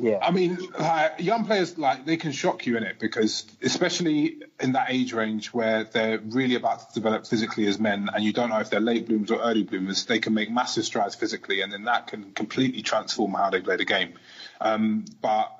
Yeah. 0.00 0.18
I 0.22 0.30
mean, 0.30 0.58
like, 0.78 1.14
young 1.18 1.44
players 1.44 1.76
like 1.76 2.06
they 2.06 2.16
can 2.16 2.32
shock 2.32 2.66
you 2.66 2.76
in 2.76 2.82
it 2.84 2.98
because, 2.98 3.44
especially 3.62 4.42
in 4.60 4.72
that 4.72 4.86
age 4.90 5.12
range 5.12 5.52
where 5.52 5.84
they're 5.84 6.18
really 6.18 6.54
about 6.54 6.88
to 6.88 6.94
develop 6.94 7.26
physically 7.26 7.66
as 7.66 7.78
men, 7.80 8.08
and 8.12 8.24
you 8.24 8.32
don't 8.32 8.50
know 8.50 8.60
if 8.60 8.70
they're 8.70 8.80
late 8.80 9.06
bloomers 9.06 9.30
or 9.30 9.40
early 9.40 9.64
bloomers, 9.64 10.06
they 10.06 10.20
can 10.20 10.34
make 10.34 10.50
massive 10.50 10.84
strides 10.84 11.16
physically, 11.16 11.62
and 11.62 11.72
then 11.72 11.84
that 11.84 12.06
can 12.08 12.32
completely 12.32 12.82
transform 12.82 13.32
how 13.34 13.50
they 13.50 13.60
play 13.60 13.76
the 13.76 13.84
game. 13.84 14.14
Um, 14.60 15.04
but 15.20 15.52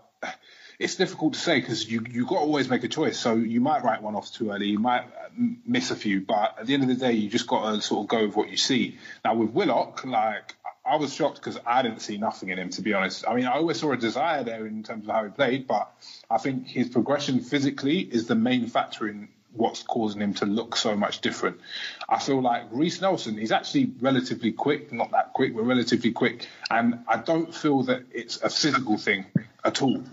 it's 0.78 0.94
difficult 0.94 1.34
to 1.34 1.38
say 1.40 1.60
because 1.60 1.90
you 1.90 2.04
you 2.10 2.24
got 2.24 2.36
to 2.36 2.40
always 2.40 2.68
make 2.68 2.84
a 2.84 2.88
choice. 2.88 3.18
So 3.18 3.34
you 3.34 3.60
might 3.60 3.82
write 3.82 4.02
one 4.02 4.14
off 4.14 4.32
too 4.32 4.50
early, 4.50 4.68
you 4.68 4.78
might 4.78 5.02
uh, 5.02 5.28
miss 5.66 5.90
a 5.90 5.96
few, 5.96 6.20
but 6.20 6.56
at 6.60 6.66
the 6.66 6.74
end 6.74 6.84
of 6.84 6.88
the 6.88 6.94
day, 6.94 7.12
you 7.12 7.28
just 7.28 7.46
got 7.46 7.72
to 7.72 7.80
sort 7.80 8.04
of 8.04 8.08
go 8.08 8.26
with 8.26 8.36
what 8.36 8.48
you 8.48 8.56
see. 8.56 8.98
Now 9.24 9.34
with 9.34 9.50
Willock, 9.50 10.04
like 10.04 10.54
I 10.88 10.96
was 10.96 11.12
shocked 11.12 11.36
because 11.36 11.58
I 11.66 11.82
didn't 11.82 12.00
see 12.00 12.16
nothing 12.16 12.48
in 12.48 12.58
him, 12.58 12.70
to 12.70 12.82
be 12.82 12.94
honest. 12.94 13.26
I 13.26 13.34
mean, 13.34 13.46
I 13.46 13.54
always 13.54 13.80
saw 13.80 13.92
a 13.92 13.96
desire 13.96 14.44
there 14.44 14.66
in 14.66 14.82
terms 14.82 15.06
of 15.06 15.14
how 15.14 15.24
he 15.24 15.30
played, 15.30 15.66
but 15.66 15.90
I 16.30 16.38
think 16.38 16.66
his 16.66 16.88
progression 16.88 17.40
physically 17.40 17.98
is 17.98 18.26
the 18.26 18.34
main 18.34 18.68
factor 18.68 19.08
in 19.08 19.28
what's 19.52 19.82
causing 19.82 20.20
him 20.20 20.34
to 20.34 20.46
look 20.46 20.76
so 20.76 20.96
much 20.96 21.20
different. 21.20 21.60
I 22.08 22.20
feel 22.20 22.40
like 22.40 22.64
Reiss 22.70 23.00
Nelson, 23.00 23.36
he's 23.36 23.52
actually 23.52 23.92
relatively 24.00 24.52
quick, 24.52 24.92
not 24.92 25.10
that 25.10 25.32
quick, 25.32 25.54
but 25.54 25.62
relatively 25.62 26.12
quick, 26.12 26.46
and 26.70 27.00
I 27.08 27.16
don't 27.16 27.52
feel 27.54 27.82
that 27.84 28.04
it's 28.12 28.40
a 28.40 28.48
physical 28.48 28.96
thing 28.96 29.26
at 29.64 29.82
all. 29.82 30.04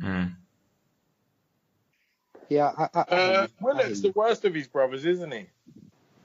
Mm. 0.00 0.36
Yeah, 2.48 2.72
I, 2.76 2.82
I, 2.82 2.88
I, 2.94 3.02
Uh, 3.02 3.46
I 3.46 3.64
Willock's 3.64 4.02
you. 4.02 4.12
the 4.12 4.18
worst 4.18 4.44
of 4.44 4.54
his 4.54 4.68
brothers, 4.68 5.04
isn't 5.04 5.32
he? 5.32 5.46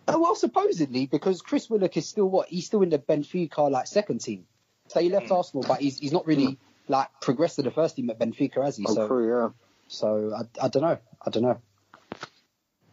Oh, 0.10 0.20
well, 0.20 0.36
supposedly 0.36 1.06
because 1.06 1.42
Chris 1.42 1.70
Willock 1.70 1.98
is 1.98 2.08
still 2.08 2.30
what 2.30 2.50
he's 2.50 2.66
still 2.66 2.82
in 2.82 2.90
the 2.90 3.00
Benfica 3.00 3.70
like 3.70 3.88
second 3.88 4.22
team. 4.22 4.46
So 4.88 5.02
he 5.02 5.10
left 5.10 5.28
mm. 5.28 5.36
Arsenal, 5.36 5.66
but 5.68 5.82
he's 5.82 6.00
he's 6.00 6.14
not 6.14 6.26
really 6.26 6.48
mm. 6.48 6.58
like 6.88 7.10
progressed 7.22 7.58
to 7.58 7.62
the 7.64 7.72
first 7.72 7.96
team 7.98 8.10
at 8.10 8.20
Benfica, 8.20 8.64
has 8.64 8.78
he? 8.78 8.86
Oh, 8.88 8.94
So 8.94 9.08
true, 9.08 9.28
yeah. 9.28 9.50
so 9.88 10.34
I, 10.34 10.66
I 10.66 10.68
don't 10.70 10.84
know, 10.84 10.98
I 11.26 11.30
don't 11.30 11.44
know. 11.44 11.60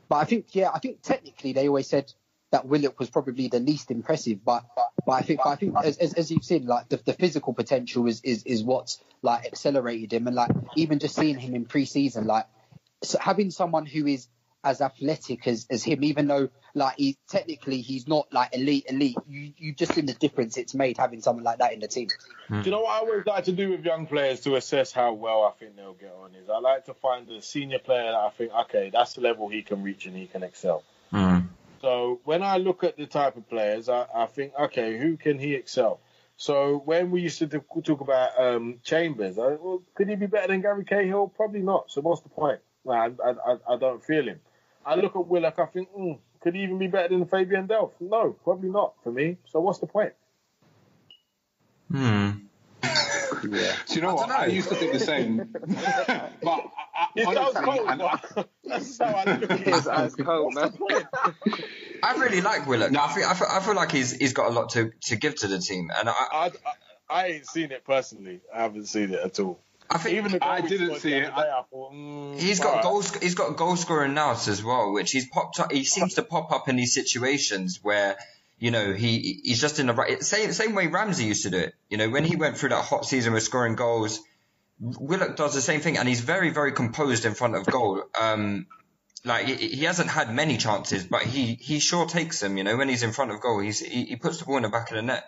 But 0.09 0.17
I 0.17 0.25
think 0.25 0.55
yeah, 0.55 0.71
I 0.75 0.81
think 0.81 1.03
technically 1.03 1.53
they 1.53 1.69
always 1.69 1.89
said 1.89 2.13
that 2.51 2.67
Willock 2.67 2.99
was 2.99 3.11
probably 3.11 3.49
the 3.49 3.61
least 3.61 3.91
impressive, 3.91 4.45
but 4.45 4.65
but 5.07 5.13
I 5.13 5.23
think 5.23 5.41
but 5.45 5.51
I 5.51 5.57
think 5.57 5.75
as, 5.83 5.99
as, 5.99 6.15
as 6.15 6.31
you've 6.31 6.45
seen, 6.45 6.67
like 6.67 6.89
the, 6.89 6.97
the 6.97 7.13
physical 7.13 7.53
potential 7.53 8.07
is, 8.07 8.21
is 8.23 8.43
is 8.45 8.63
what's 8.63 9.01
like 9.23 9.47
accelerated 9.47 10.13
him, 10.13 10.27
and 10.27 10.37
like 10.37 10.51
even 10.77 10.99
just 10.99 11.17
seeing 11.17 11.39
him 11.39 11.55
in 11.55 11.65
pre-season, 11.65 12.27
like 12.27 12.47
so 13.03 13.19
having 13.21 13.51
someone 13.51 13.87
who 13.87 14.07
is 14.07 14.29
as 14.65 14.81
athletic 14.81 15.47
as, 15.47 15.67
as 15.71 15.85
him, 15.85 16.03
even 16.03 16.27
though 16.27 16.49
like 16.75 16.97
he 16.97 17.19
technically 17.29 17.83
he's 17.83 18.09
not 18.09 18.33
like 18.33 18.55
elite 18.55 18.87
elite, 18.89 19.17
you 19.29 19.53
you 19.59 19.75
just 19.75 19.95
seen 19.95 20.07
the 20.07 20.15
difference 20.15 20.57
it's 20.57 20.75
made 20.75 20.97
having 20.97 21.21
someone 21.21 21.45
like 21.45 21.59
that 21.59 21.73
in 21.73 21.81
the 21.81 21.87
team. 21.89 22.09
Do 22.49 22.61
you 22.63 22.71
know 22.71 22.81
what 22.81 22.93
I 22.95 22.99
always 22.99 23.27
like 23.27 23.45
to 23.45 23.53
do 23.53 23.71
with 23.71 23.85
young 23.85 24.07
players 24.07 24.41
to 24.41 24.57
assess 24.57 24.91
how 24.91 25.13
well 25.13 25.45
I 25.45 25.59
think 25.59 25.77
they'll 25.77 25.95
get 25.95 26.15
on 26.21 26.35
is 26.35 26.49
I 26.49 26.59
like 26.59 26.87
to 26.87 26.95
find 26.95 27.31
a 27.31 27.43
senior 27.43 27.79
player 27.79 28.11
that 28.11 28.15
I 28.15 28.31
think, 28.31 28.53
okay, 28.63 28.91
that's 28.91 29.15
the 29.15 29.21
level 29.21 29.49
he 29.49 29.63
can 29.63 29.83
reach 29.83 30.07
and 30.07 30.17
he 30.17 30.27
can 30.27 30.43
excel. 30.43 30.83
Mm. 31.13 31.49
So 31.85 32.19
when 32.25 32.43
I 32.43 32.57
look 32.57 32.83
at 32.83 32.97
the 32.97 33.05
type 33.05 33.37
of 33.37 33.47
players, 33.47 33.91
I, 33.91 34.07
I 34.15 34.25
think, 34.25 34.55
okay, 34.59 34.97
who 34.97 35.19
can 35.19 35.39
he 35.39 35.53
excel? 35.55 36.01
So 36.39 36.81
when 36.83 37.11
we 37.11 37.21
used 37.21 37.41
to 37.41 37.47
talk 37.47 38.01
about 38.01 38.41
um, 38.41 38.81
Chambers, 38.83 39.39
I, 39.39 39.49
well, 39.61 39.83
could 39.95 40.09
he 40.09 40.15
be 40.15 40.25
better 40.25 40.49
than 40.49 40.63
Gary 40.63 40.87
Cahill? 40.87 41.29
Probably 41.37 41.61
not. 41.61 41.91
So 41.91 42.01
what's 42.01 42.23
the 42.23 42.31
point? 42.31 42.61
I, 42.89 43.11
I, 43.23 43.57
I 43.69 43.77
don't 43.77 44.03
feel 44.03 44.27
him. 44.27 44.41
I 44.87 44.95
look 44.95 45.15
at 45.15 45.27
Willock, 45.27 45.59
I 45.59 45.67
think, 45.67 45.91
mm, 45.93 46.19
could 46.41 46.55
he 46.55 46.63
even 46.63 46.79
be 46.79 46.87
better 46.87 47.09
than 47.09 47.27
Fabian 47.27 47.69
Delph? 47.69 47.93
No, 48.01 48.35
probably 48.45 48.71
not 48.71 48.95
for 49.03 49.13
me. 49.13 49.37
So 49.53 49.61
what's 49.61 49.81
the 49.81 49.87
point? 49.87 50.15
Hmm. 51.91 52.31
Yeah. 53.51 53.75
Do 53.89 53.95
you 53.95 54.01
know 54.01 54.15
what? 54.15 54.31
I 54.31 54.47
used 54.47 54.71
to 54.71 54.75
think 54.75 54.93
the 54.93 55.01
same. 55.01 55.37
but 56.43 56.71
I, 57.17 57.21
I, 57.21 57.23
It 57.33 57.39
honestly, 57.39 57.65
cold, 57.65 57.89
and 57.89 58.03
I- 58.03 58.21
but 58.35 58.49
that's 58.65 58.99
how 59.03 59.15
I 59.15 59.25
look 59.39 59.51
at. 59.51 59.61
His 59.61 59.87
eyes 59.89 60.15
cold, 60.17 60.55
man. 60.55 60.73
I 62.03 62.17
really 62.17 62.41
like 62.43 62.67
Willock. 62.67 62.95
I 62.95 63.15
feel, 63.15 63.25
I 63.27 63.35
feel 63.35 63.47
I 63.51 63.61
feel 63.61 63.75
like 63.75 63.91
he's 63.93 64.13
he's 64.13 64.33
got 64.35 64.49
a 64.51 64.55
lot 64.55 64.71
to, 64.71 64.93
to 65.03 65.17
give 65.17 65.37
to 65.37 65.49
the 65.49 65.59
team, 65.59 65.91
and 65.97 66.09
I 66.09 66.13
I, 66.13 66.47
I, 66.47 66.53
I 67.09 67.27
ain't 67.29 67.47
seen 67.47 67.73
it 67.73 67.85
personally. 67.85 68.41
I 68.55 68.63
haven't 68.63 68.87
seen 68.87 69.11
it 69.13 69.21
at 69.21 69.41
all. 69.41 69.59
I 69.91 69.99
think 69.99 70.17
Even 70.17 70.33
the 70.33 70.45
I 70.45 70.61
didn't 70.61 70.97
see 71.01 71.13
it. 71.13 71.25
day, 71.27 71.31
I 71.31 71.63
thought, 71.71 71.93
mm, 71.93 72.41
He's 72.41 72.59
got 72.59 72.69
alright. 72.69 72.83
goals. 72.83 73.15
He's 73.17 73.35
got 73.35 73.57
goal 73.57 73.77
scoring 73.77 74.15
nous 74.15 74.49
as 74.49 74.63
well, 74.63 74.93
which 74.93 75.13
he's 75.13 75.29
popped 75.29 75.61
up. 75.61 75.73
He 75.73 75.85
seems 75.85 76.15
to 76.15 76.23
pop 76.23 76.53
up 76.53 76.69
in 76.69 76.77
these 76.77 76.93
situations 76.95 77.81
where 77.83 78.17
you 78.59 78.71
know 78.71 78.93
he 78.93 79.41
he's 79.45 79.61
just 79.61 79.79
in 79.79 79.87
the 79.87 79.95
right 79.95 80.23
same 80.23 80.53
same 80.53 80.75
way 80.75 80.89
Ramsey 80.89 81.25
used 81.25 81.45
to 81.45 81.51
do 81.51 81.59
it. 81.59 81.75
You 81.89 81.97
know 81.99 82.11
when 82.11 82.25
he 82.25 82.37
went 82.37 82.59
through 82.59 82.71
that 82.71 82.85
hot 82.85 83.07
season 83.07 83.33
with 83.33 83.43
scoring 83.45 83.77
goals, 83.77 84.21
Willock 84.81 85.37
does 85.37 85.55
the 85.55 85.61
same 85.61 85.81
thing, 85.81 85.99
and 85.99 86.09
he's 86.09 86.21
very 86.21 86.51
very 86.51 86.73
composed 86.73 87.25
in 87.25 87.35
front 87.35 87.55
of 87.55 87.67
goal. 87.67 88.03
Um, 88.19 88.67
like 89.25 89.47
he, 89.47 89.69
he 89.69 89.85
hasn't 89.85 90.11
had 90.11 90.33
many 90.35 90.57
chances, 90.57 91.05
but 91.05 91.23
he 91.23 91.55
he 91.55 91.79
sure 91.79 92.07
takes 92.07 92.41
them. 92.41 92.57
You 92.57 92.65
know 92.65 92.77
when 92.77 92.89
he's 92.89 93.03
in 93.03 93.13
front 93.13 93.31
of 93.31 93.41
goal, 93.41 93.61
he's 93.61 93.81
he, 93.81 94.05
he 94.05 94.17
puts 94.17 94.39
the 94.39 94.45
ball 94.45 94.57
in 94.57 94.63
the 94.65 94.69
back 94.69 94.91
of 94.91 94.97
the 94.97 95.03
net, 95.03 95.25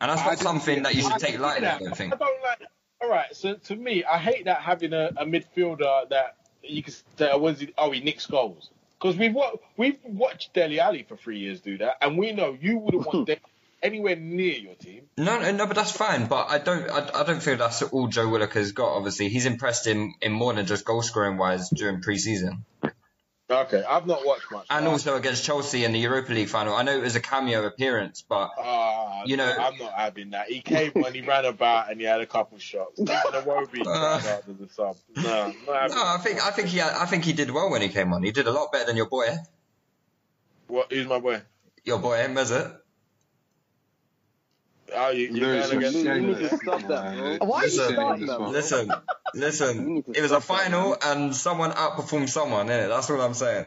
and 0.00 0.10
that's 0.10 0.24
not 0.24 0.38
something 0.38 0.84
that 0.84 0.94
you 0.94 1.02
should 1.02 1.12
I 1.12 1.18
take 1.18 1.38
lightly. 1.38 1.66
I 1.66 1.78
don't 1.78 1.96
think. 1.96 2.14
I 2.14 2.16
don't 2.16 2.42
like. 2.42 2.62
All 3.02 3.10
right, 3.10 3.34
so 3.36 3.54
to 3.54 3.76
me, 3.76 4.02
I 4.04 4.16
hate 4.16 4.46
that 4.46 4.62
having 4.62 4.94
a, 4.94 5.10
a 5.18 5.26
midfielder 5.26 6.08
that 6.08 6.36
you 6.62 6.82
can 6.82 6.94
say, 7.18 7.28
oh, 7.30 7.38
was 7.38 7.60
he, 7.60 7.74
oh, 7.76 7.90
he 7.90 8.00
nicks 8.00 8.26
goals. 8.26 8.70
Because 8.98 9.18
we've 9.18 9.36
we've 9.76 9.98
watched 10.04 10.54
Dele 10.54 10.80
Alli 10.80 11.02
for 11.02 11.16
three 11.16 11.38
years 11.38 11.60
do 11.60 11.76
that, 11.78 11.96
and 12.00 12.16
we 12.16 12.32
know 12.32 12.56
you 12.58 12.78
wouldn't 12.78 13.06
want 13.06 13.26
Dele 13.26 13.40
anywhere 13.84 14.16
near 14.16 14.54
your 14.54 14.74
team. 14.74 15.02
No, 15.16 15.38
no, 15.38 15.52
no, 15.52 15.66
but 15.66 15.76
that's 15.76 15.92
fine. 15.92 16.26
But 16.26 16.46
I 16.50 16.58
don't, 16.58 16.90
I, 16.90 17.20
I 17.20 17.24
don't 17.24 17.40
feel 17.42 17.56
that's 17.56 17.82
all 17.82 18.08
Joe 18.08 18.28
Willock 18.28 18.54
has 18.54 18.72
got. 18.72 18.88
Obviously, 18.96 19.28
he's 19.28 19.46
impressed 19.46 19.86
in, 19.86 20.14
in 20.20 20.32
more 20.32 20.52
than 20.54 20.66
just 20.66 20.84
goal 20.84 21.02
scoring 21.02 21.36
wise 21.36 21.68
during 21.70 22.00
pre-season, 22.00 22.64
Okay, 23.50 23.84
I've 23.86 24.06
not 24.06 24.24
watched 24.24 24.50
much. 24.50 24.64
and 24.70 24.86
also 24.88 25.16
against 25.16 25.44
Chelsea 25.44 25.84
in 25.84 25.92
the 25.92 25.98
Europa 25.98 26.32
League 26.32 26.48
final. 26.48 26.74
I 26.74 26.82
know 26.82 26.96
it 26.96 27.02
was 27.02 27.14
a 27.14 27.20
cameo 27.20 27.64
appearance, 27.66 28.24
but 28.26 28.50
Ah, 28.58 29.22
You 29.26 29.36
know- 29.36 29.54
I'm 29.56 29.76
not 29.78 29.92
having 29.92 30.30
that. 30.30 30.48
He 30.48 30.62
came 30.62 30.92
when 30.94 31.12
he 31.12 31.20
ran 31.20 31.44
about 31.44 31.90
and 31.90 32.00
he 32.00 32.06
had 32.06 32.22
a 32.22 32.26
couple 32.26 32.58
shots. 32.58 32.98
Iwobi 32.98 33.82
tried 33.84 34.26
out 34.26 34.44
as 34.48 34.60
a 34.60 34.68
sub. 34.72 34.96
No, 35.16 35.42
I'm 35.42 35.54
not 35.66 35.76
having 35.82 35.96
no, 35.96 36.02
I 36.04 36.18
think, 36.24 36.42
I 36.44 36.50
think 36.52 36.68
he, 36.68 36.80
I 36.80 37.04
think 37.04 37.24
he 37.24 37.34
did 37.34 37.50
well 37.50 37.70
when 37.70 37.82
he 37.82 37.90
came 37.90 38.14
on. 38.14 38.22
He 38.22 38.32
did 38.32 38.46
a 38.46 38.50
lot 38.50 38.72
better 38.72 38.86
than 38.86 38.96
your 38.96 39.10
boy, 39.10 39.26
What? 40.68 40.90
Who's 40.90 41.06
my 41.06 41.18
boy? 41.20 41.42
your 41.84 41.98
boy 41.98 42.16
Mesut. 42.30 42.78
Oh, 44.94 45.10
you, 45.10 45.28
you 45.28 45.40
Lewis 45.40 45.70
going 45.70 45.72
was 45.72 45.72
against? 45.72 46.04
You 46.04 46.20
need 46.20 46.38
to 46.40 46.50
stop 46.50 46.86
that, 46.88 47.12
bro. 47.12 47.38
Why 47.40 47.62
are 47.64 47.68
you 47.68 47.70
Listen, 47.70 47.92
starting 47.92 48.26
that? 48.26 48.40
Listen, 48.52 48.90
listen. 49.34 50.04
It 50.14 50.22
was 50.22 50.32
a 50.32 50.40
stop 50.40 50.48
that, 50.48 50.68
final, 50.70 50.96
and 51.02 51.34
someone 51.36 51.72
outperformed 51.72 52.28
someone. 52.28 52.68
Innit? 52.68 52.88
That's 52.88 53.10
all 53.10 53.20
I'm 53.20 53.34
saying. 53.34 53.66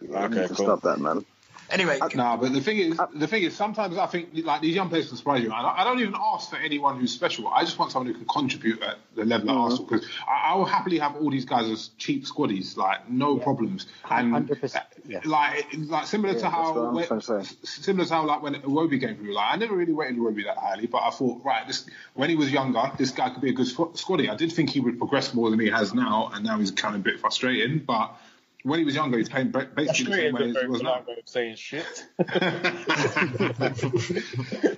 You 0.00 0.14
Okay, 0.14 0.28
need 0.28 0.48
to 0.48 0.54
cool. 0.54 0.66
stop 0.66 0.82
that, 0.82 0.98
man. 1.00 1.24
Anyway, 1.70 1.98
uh, 2.00 2.08
No, 2.14 2.36
but 2.40 2.52
the 2.52 2.60
thing 2.60 2.78
is, 2.78 2.98
uh, 2.98 3.06
the 3.14 3.26
thing 3.26 3.42
is, 3.44 3.56
sometimes 3.56 3.96
I 3.96 4.06
think 4.06 4.30
like 4.44 4.60
these 4.60 4.74
young 4.74 4.88
players 4.88 5.08
can 5.08 5.16
surprise 5.16 5.42
you. 5.42 5.52
I 5.52 5.62
don't, 5.62 5.78
I 5.78 5.84
don't 5.84 6.00
even 6.00 6.14
ask 6.18 6.50
for 6.50 6.56
anyone 6.56 6.98
who's 6.98 7.12
special. 7.12 7.48
I 7.48 7.64
just 7.64 7.78
want 7.78 7.92
someone 7.92 8.12
who 8.12 8.18
can 8.18 8.26
contribute 8.26 8.82
at 8.82 8.98
the 9.14 9.24
level 9.24 9.50
of 9.50 9.56
Arsenal 9.56 9.84
because 9.86 10.06
I, 10.28 10.52
I 10.52 10.54
will 10.56 10.64
happily 10.64 10.98
have 10.98 11.16
all 11.16 11.30
these 11.30 11.44
guys 11.44 11.70
as 11.70 11.88
cheap 11.98 12.24
squaddies, 12.24 12.76
like 12.76 13.08
no 13.08 13.38
problems. 13.38 13.86
And 14.10 14.32
100%, 14.48 14.82
yeah. 15.06 15.18
Uh, 15.18 15.28
like, 15.28 15.66
like 15.86 16.06
similar 16.06 16.34
Yeah, 16.34 16.40
to 16.40 16.50
how 16.50 16.90
when- 16.90 17.06
trying 17.06 17.20
to 17.20 17.26
say. 17.26 17.38
s- 17.38 17.56
similar 17.62 18.06
to 18.06 18.14
how 18.14 18.26
like 18.26 18.42
when 18.42 18.54
Iwobi 18.54 19.00
came 19.00 19.16
through. 19.16 19.34
Like 19.34 19.54
I 19.54 19.56
never 19.56 19.74
really 19.76 19.92
rated 19.92 20.18
Iwobi 20.18 20.44
that 20.44 20.56
highly, 20.58 20.86
but 20.86 21.02
I 21.02 21.10
thought 21.10 21.44
right, 21.44 21.66
this 21.66 21.86
when 22.14 22.30
he 22.30 22.36
was 22.36 22.50
younger, 22.52 22.90
this 22.98 23.10
guy 23.12 23.30
could 23.30 23.42
be 23.42 23.50
a 23.50 23.54
good 23.54 23.66
squ- 23.66 23.96
squaddie. 23.96 24.28
I 24.30 24.34
did 24.34 24.52
think 24.52 24.70
he 24.70 24.80
would 24.80 24.98
progress 24.98 25.32
more 25.34 25.50
than 25.50 25.60
he 25.60 25.68
has 25.70 25.94
now, 25.94 26.30
and 26.34 26.44
now 26.44 26.58
he's 26.58 26.70
kind 26.72 26.94
of 26.94 27.00
a 27.02 27.04
bit 27.04 27.20
frustrating, 27.20 27.78
but. 27.78 28.16
When 28.62 28.78
he 28.78 28.84
was 28.84 28.94
younger, 28.94 29.16
he 29.16 29.22
was 29.22 29.28
playing 29.30 29.50
ba- 29.52 29.68
basically 29.74 30.04
the 30.04 30.16
same 30.16 30.34
way 30.34 30.50
as 30.50 30.56
he 30.56 30.66
was 30.66 30.82
now. 30.82 31.02
way 31.08 31.16
of 31.18 31.26
saying 31.28 31.56
shit. 31.56 32.06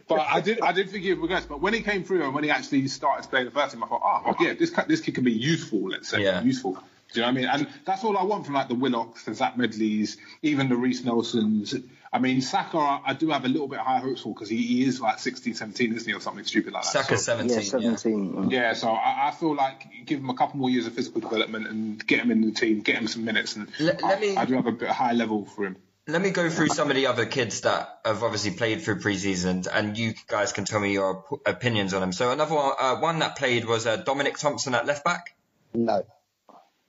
but 0.09 0.21
I 0.21 0.41
did, 0.41 0.61
I 0.61 0.73
did 0.73 0.89
think 0.91 1.03
he 1.03 1.11
would 1.11 1.19
progress. 1.19 1.47
But 1.47 1.61
when 1.61 1.75
he 1.75 1.81
came 1.83 2.05
through 2.05 2.23
and 2.25 2.33
when 2.35 2.45
he 2.45 2.51
actually 2.51 2.87
started 2.89 3.25
to 3.25 3.29
play 3.29 3.45
the 3.45 3.51
first 3.51 3.75
team, 3.75 3.83
I 3.83 3.89
thought, 3.89 4.03
oh, 4.05 4.35
yeah, 4.41 4.55
this 4.55 4.71
this 4.87 5.01
kid 5.01 5.15
can 5.17 5.25
be 5.25 5.33
useful. 5.33 5.89
Let's 5.91 6.09
say, 6.09 6.23
Yeah. 6.23 6.43
useful. 6.43 6.79
Do 7.13 7.21
you 7.21 7.27
know 7.27 7.33
what 7.33 7.39
I 7.39 7.41
mean? 7.41 7.49
And 7.67 7.69
that's 7.85 8.05
all 8.05 8.17
I 8.17 8.23
want 8.25 8.47
from 8.47 8.55
like 8.55 8.69
the 8.69 8.75
Willocks, 8.75 9.25
the 9.25 9.35
Zech 9.35 9.57
Medleys, 9.57 10.17
even 10.43 10.69
the 10.69 10.77
Reiss 10.77 11.05
Nelsons. 11.05 11.75
I 12.15 12.19
mean, 12.19 12.43
Saka, 12.43 12.77
I, 12.77 13.01
I 13.07 13.13
do 13.15 13.31
have 13.31 13.45
a 13.45 13.49
little 13.49 13.69
bit 13.69 13.79
higher 13.79 14.01
hopes 14.01 14.21
for 14.21 14.35
because 14.35 14.51
he, 14.51 14.59
he 14.63 14.85
is 14.85 15.01
like 15.01 15.19
16, 15.19 15.55
17, 15.55 15.95
isn't 15.95 16.09
he, 16.09 16.15
or 16.15 16.21
something 16.21 16.45
stupid 16.45 16.73
like 16.75 16.83
that. 16.83 16.89
Saka 16.93 17.17
So- 17.17 17.37
17. 17.39 17.57
Yeah, 17.57 17.63
17. 17.97 18.51
yeah, 18.51 18.73
so 18.75 18.91
I, 18.91 19.29
I 19.29 19.31
feel 19.31 19.55
like 19.55 19.87
give 20.05 20.19
him 20.21 20.29
a 20.29 20.35
couple 20.35 20.59
more 20.59 20.69
years 20.69 20.87
of 20.87 20.93
physical 20.93 21.21
development 21.23 21.69
and 21.69 22.07
get 22.07 22.21
him 22.21 22.31
in 22.31 22.43
the 22.43 22.53
team, 22.53 22.81
get 22.83 22.97
him 22.97 23.09
some 23.09 23.25
minutes, 23.25 23.57
and 23.57 23.69
Let- 23.81 24.05
I, 24.05 24.09
let 24.09 24.21
me- 24.21 24.37
I 24.37 24.45
do 24.45 24.55
have 24.55 24.67
a 24.67 24.73
bit 24.73 24.91
high 24.91 25.13
level 25.13 25.47
for 25.47 25.65
him. 25.67 25.77
Let 26.09 26.21
me 26.21 26.31
go 26.31 26.51
through 26.51 26.69
some 26.69 26.91
of 26.91 26.97
the 26.97 27.07
other 27.07 27.27
kids 27.27 27.61
that 27.61 28.01
have 28.05 28.25
obviously 28.25 28.51
played 28.51 28.83
through 28.83 28.99
preseason, 28.99 29.69
and 29.73 29.97
you 29.97 30.15
guys 30.27 30.53
can 30.53 30.65
tell 30.65 30.81
me 30.81 30.93
your 30.93 31.19
op- 31.31 31.47
opinions 31.47 31.95
on 31.95 32.01
them. 32.01 32.13
So 32.13 32.33
another 32.33 32.57
one, 32.57 32.73
uh, 32.79 32.97
one 32.97 33.21
that 33.21 33.37
played 33.37 33.65
was 33.67 33.87
uh, 33.87 33.97
Dominic 33.99 34.37
Thompson 34.37 34.75
at 34.75 34.85
left 34.85 35.05
back. 35.05 35.37
No, 35.73 36.05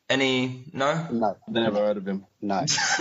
Any? 0.10 0.66
No. 0.74 1.08
no, 1.12 1.38
Never 1.48 1.78
heard 1.78 1.98
of 1.98 2.08
him. 2.08 2.26
no. 2.42 2.58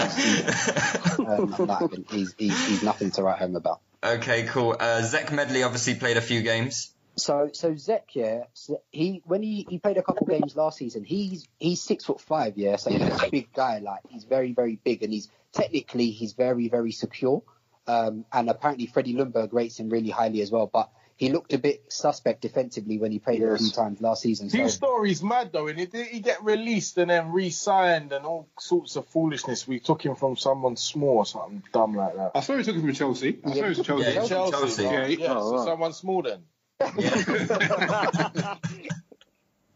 um, 1.19 1.55
not. 1.59 1.93
He's, 2.11 2.35
he's 2.39 2.67
he's 2.67 2.83
nothing 2.83 3.11
to 3.13 3.23
write 3.23 3.39
home 3.39 3.57
about. 3.57 3.81
Okay, 4.05 4.45
cool. 4.45 4.77
Uh, 4.79 5.03
Zech 5.03 5.33
Medley 5.33 5.63
obviously 5.63 5.95
played 5.95 6.17
a 6.17 6.21
few 6.21 6.43
games. 6.43 6.93
So 7.17 7.51
so 7.53 7.77
Zech, 7.77 8.15
yeah, 8.15 8.45
he 8.91 9.23
when 9.27 9.43
he, 9.43 9.67
he 9.69 9.79
played 9.79 9.99
a 9.99 10.03
couple 10.03 10.27
games 10.27 10.57
last 10.57 10.79
season, 10.79 11.05
he's 11.05 11.47
he's 11.59 11.83
six 11.83 12.05
foot 12.05 12.21
five, 12.21 12.57
yeah, 12.57 12.77
so 12.77 12.91
he's 12.91 13.03
a 13.03 13.29
big 13.31 13.53
guy, 13.53 13.81
like 13.81 14.01
he's 14.09 14.25
very 14.25 14.55
very 14.55 14.77
big, 14.83 15.03
and 15.03 15.13
he's 15.13 15.29
technically 15.53 16.11
he's 16.11 16.33
very 16.33 16.69
very 16.69 16.91
secure, 16.91 17.43
um, 17.87 18.25
and 18.33 18.49
apparently 18.49 18.87
Freddie 18.87 19.15
Ljungberg 19.15 19.53
rates 19.53 19.79
him 19.79 19.91
really 19.91 20.09
highly 20.09 20.41
as 20.41 20.51
well, 20.51 20.71
but 20.73 20.91
he 21.23 21.31
looked 21.31 21.53
a 21.53 21.59
bit 21.59 21.85
suspect 21.87 22.41
defensively 22.41 22.99
when 22.99 23.13
he 23.13 23.21
played 23.21 23.41
a 23.45 23.57
few 23.57 23.71
times 23.71 24.01
last 24.01 24.23
season. 24.23 24.51
So 24.51 24.59
His 24.59 24.75
story's 24.75 25.23
mad 25.23 25.51
though, 25.53 25.69
and 25.69 25.79
did 25.79 25.95
he 26.09 26.19
get 26.19 26.43
released 26.43 26.99
and 26.99 27.11
then 27.11 27.31
re-signed 27.31 28.13
and 28.13 28.27
all 28.27 28.49
sorts 28.59 28.97
of 28.97 29.07
foolishness? 29.07 29.69
We 29.69 29.79
took 29.79 30.05
him 30.05 30.17
from 30.17 30.37
someone 30.37 30.77
small 30.77 31.19
or 31.19 31.27
something 31.27 31.63
dumb 31.73 31.95
like 31.95 32.17
that. 32.17 32.33
I 32.35 32.41
thought 32.41 32.57
we 32.57 32.65
took 32.65 32.75
him 32.75 32.83
from 32.83 32.93
Chelsea. 32.93 33.39
I 33.45 33.53
saw 33.53 33.65
it 33.65 33.69
was 33.69 33.87
Chelsea. 33.87 34.11
Yeah, 34.11 34.27
Chelsea, 34.27 34.51
Chelsea. 34.51 34.85
right? 34.85 35.17
Yeah, 35.17 35.27
yeah, 35.27 35.35
oh, 35.37 35.59
so 35.59 35.65
someone 35.65 35.93
small 35.93 36.23
then. 36.23 36.43
I, 36.81 38.59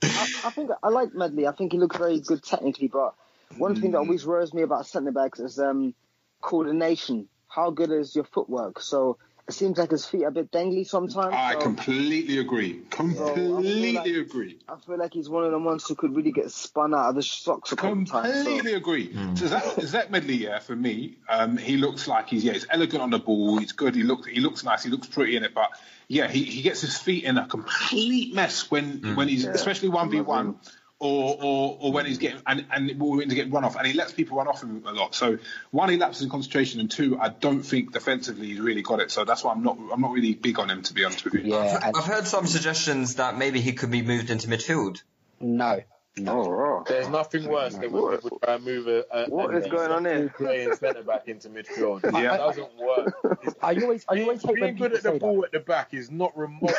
I 0.03 0.51
think 0.51 0.71
I 0.83 0.89
like 0.89 1.15
Medley. 1.15 1.47
I 1.47 1.53
think 1.53 1.71
he 1.71 1.79
looks 1.79 1.97
very 1.97 2.19
good 2.19 2.43
technically, 2.43 2.89
but 2.89 3.15
one 3.57 3.81
thing 3.81 3.93
that 3.93 3.99
always 3.99 4.27
worries 4.27 4.53
me 4.53 4.63
about 4.63 4.87
centre 4.87 5.13
backs 5.13 5.39
is 5.39 5.61
um, 5.61 5.95
coordination. 6.41 7.29
How 7.47 7.71
good 7.71 7.93
is 7.93 8.17
your 8.17 8.25
footwork? 8.25 8.81
So 8.81 9.19
it 9.49 9.55
seems 9.55 9.79
like 9.79 9.93
his 9.93 10.05
feet 10.05 10.25
are 10.25 10.29
a 10.29 10.33
bit 10.33 10.51
dangly 10.51 10.85
sometimes. 10.87 11.33
I 11.33 11.53
so 11.53 11.61
completely 11.61 12.39
agree. 12.39 12.83
Completely 12.91 13.93
like- 13.93 14.07
agree. 14.07 14.59
I 14.69 14.77
feel 14.85 14.99
like 14.99 15.13
he's 15.15 15.29
one 15.29 15.45
of 15.45 15.53
the 15.53 15.59
ones 15.59 15.87
who 15.87 15.95
could 15.95 16.17
really 16.17 16.33
get 16.33 16.51
spun 16.51 16.95
out 16.95 17.11
of 17.11 17.15
the 17.15 17.23
socks 17.23 17.71
a 17.71 17.77
couple 17.77 18.05
times. 18.05 18.29
So. 18.29 18.45
Completely 18.45 18.73
agree. 18.75 19.17
So 19.37 19.47
Zech, 19.47 19.81
Zech 19.83 20.11
Medley, 20.11 20.35
yeah, 20.35 20.59
for 20.59 20.75
me, 20.75 21.19
um, 21.29 21.57
he 21.57 21.77
looks 21.77 22.09
like 22.09 22.29
he's 22.29 22.43
yeah, 22.43 22.55
he's 22.55 22.67
elegant 22.69 23.03
on 23.03 23.11
the 23.11 23.21
ball. 23.21 23.59
He's 23.59 23.73
good. 23.73 23.95
He 23.95 24.03
looks 24.03 24.27
he 24.27 24.41
looks 24.41 24.65
nice. 24.65 24.83
He 24.83 24.91
looks 24.91 25.07
pretty 25.07 25.37
in 25.37 25.45
it. 25.45 25.55
But 25.55 25.71
yeah, 26.09 26.27
he, 26.29 26.43
he 26.43 26.63
gets 26.63 26.81
his 26.81 26.99
feet 26.99 27.25
in 27.25 27.39
a 27.39 27.47
complete 27.47 28.35
mess 28.35 28.69
when 28.71 29.15
when 29.15 29.29
he's 29.29 29.45
especially 29.45 29.91
one 29.91 30.11
v 30.11 30.23
one. 30.23 30.57
Or, 30.99 31.37
or, 31.43 31.79
or 31.79 31.93
when 31.93 32.07
he's 32.07 32.17
getting 32.17 32.41
and, 32.47 32.65
and 32.73 32.99
we're 32.99 33.17
going 33.19 33.29
to 33.29 33.35
get 33.35 33.53
run 33.53 33.65
off, 33.65 33.77
and 33.77 33.87
he 33.87 33.93
lets 33.93 34.13
people 34.13 34.39
run 34.39 34.49
off 34.49 34.63
him 34.63 34.83
a 34.87 34.93
lot. 34.93 35.15
So 35.15 35.37
one, 35.71 35.91
he 35.91 35.99
lapses 35.99 36.23
in 36.23 36.31
concentration, 36.31 36.81
and 36.81 36.91
two, 36.91 37.19
I 37.21 37.29
don't 37.29 37.63
think 37.63 37.93
defensively 37.93 38.47
he's 38.47 38.61
really 38.61 38.81
got 38.81 39.01
it. 39.01 39.11
So 39.11 39.27
that's 39.27 39.45
why 39.45 39.53
I'm 39.53 39.63
not 39.63 39.77
I'm 39.93 40.01
not 40.01 40.13
really 40.13 40.33
big 40.33 40.59
on 40.59 40.71
him 40.71 40.81
to 40.85 40.95
be 40.95 41.05
honest 41.05 41.23
with 41.27 41.35
you. 41.35 41.41
Yeah, 41.53 41.81
and 41.85 41.95
I've 41.95 42.07
heard 42.07 42.27
some 42.27 42.47
suggestions 42.47 43.17
that 43.17 43.37
maybe 43.37 43.61
he 43.61 43.75
could 43.75 43.91
be 43.91 44.01
moved 44.01 44.31
into 44.31 44.49
midfield. 44.49 45.03
no. 45.39 45.83
Oh. 46.27 46.83
There's 46.89 47.11
nothing 47.11 47.47
worse 47.47 47.75
than 47.75 47.93
when 47.93 48.17
people 48.19 48.41
try 48.43 48.55
and 48.55 48.65
move 48.65 48.89
a, 48.89 49.05
a 49.13 49.27
What 49.29 49.55
a 49.55 49.59
is 49.59 49.67
going 49.67 49.91
on 49.93 50.07
here? 50.07 50.33
playing 50.35 50.73
centre 50.77 51.03
back 51.03 51.29
into 51.29 51.51
midfield. 51.51 52.05
Yeah. 52.23 52.37
It 52.37 52.39
doesn't 52.39 52.77
work. 52.79 53.15
It's- 53.43 53.55
I 53.63 53.75
always, 53.83 54.07
I 54.09 54.23
always 54.23 54.43
hate 54.43 54.55
being 54.55 54.77
good 54.77 54.95
at 54.95 55.03
the 55.03 55.13
ball 55.13 55.43
that. 55.43 55.49
at 55.49 55.53
the 55.53 55.61
back 55.61 55.93
is 55.93 56.11
not 56.11 56.35
remotely 56.35 56.73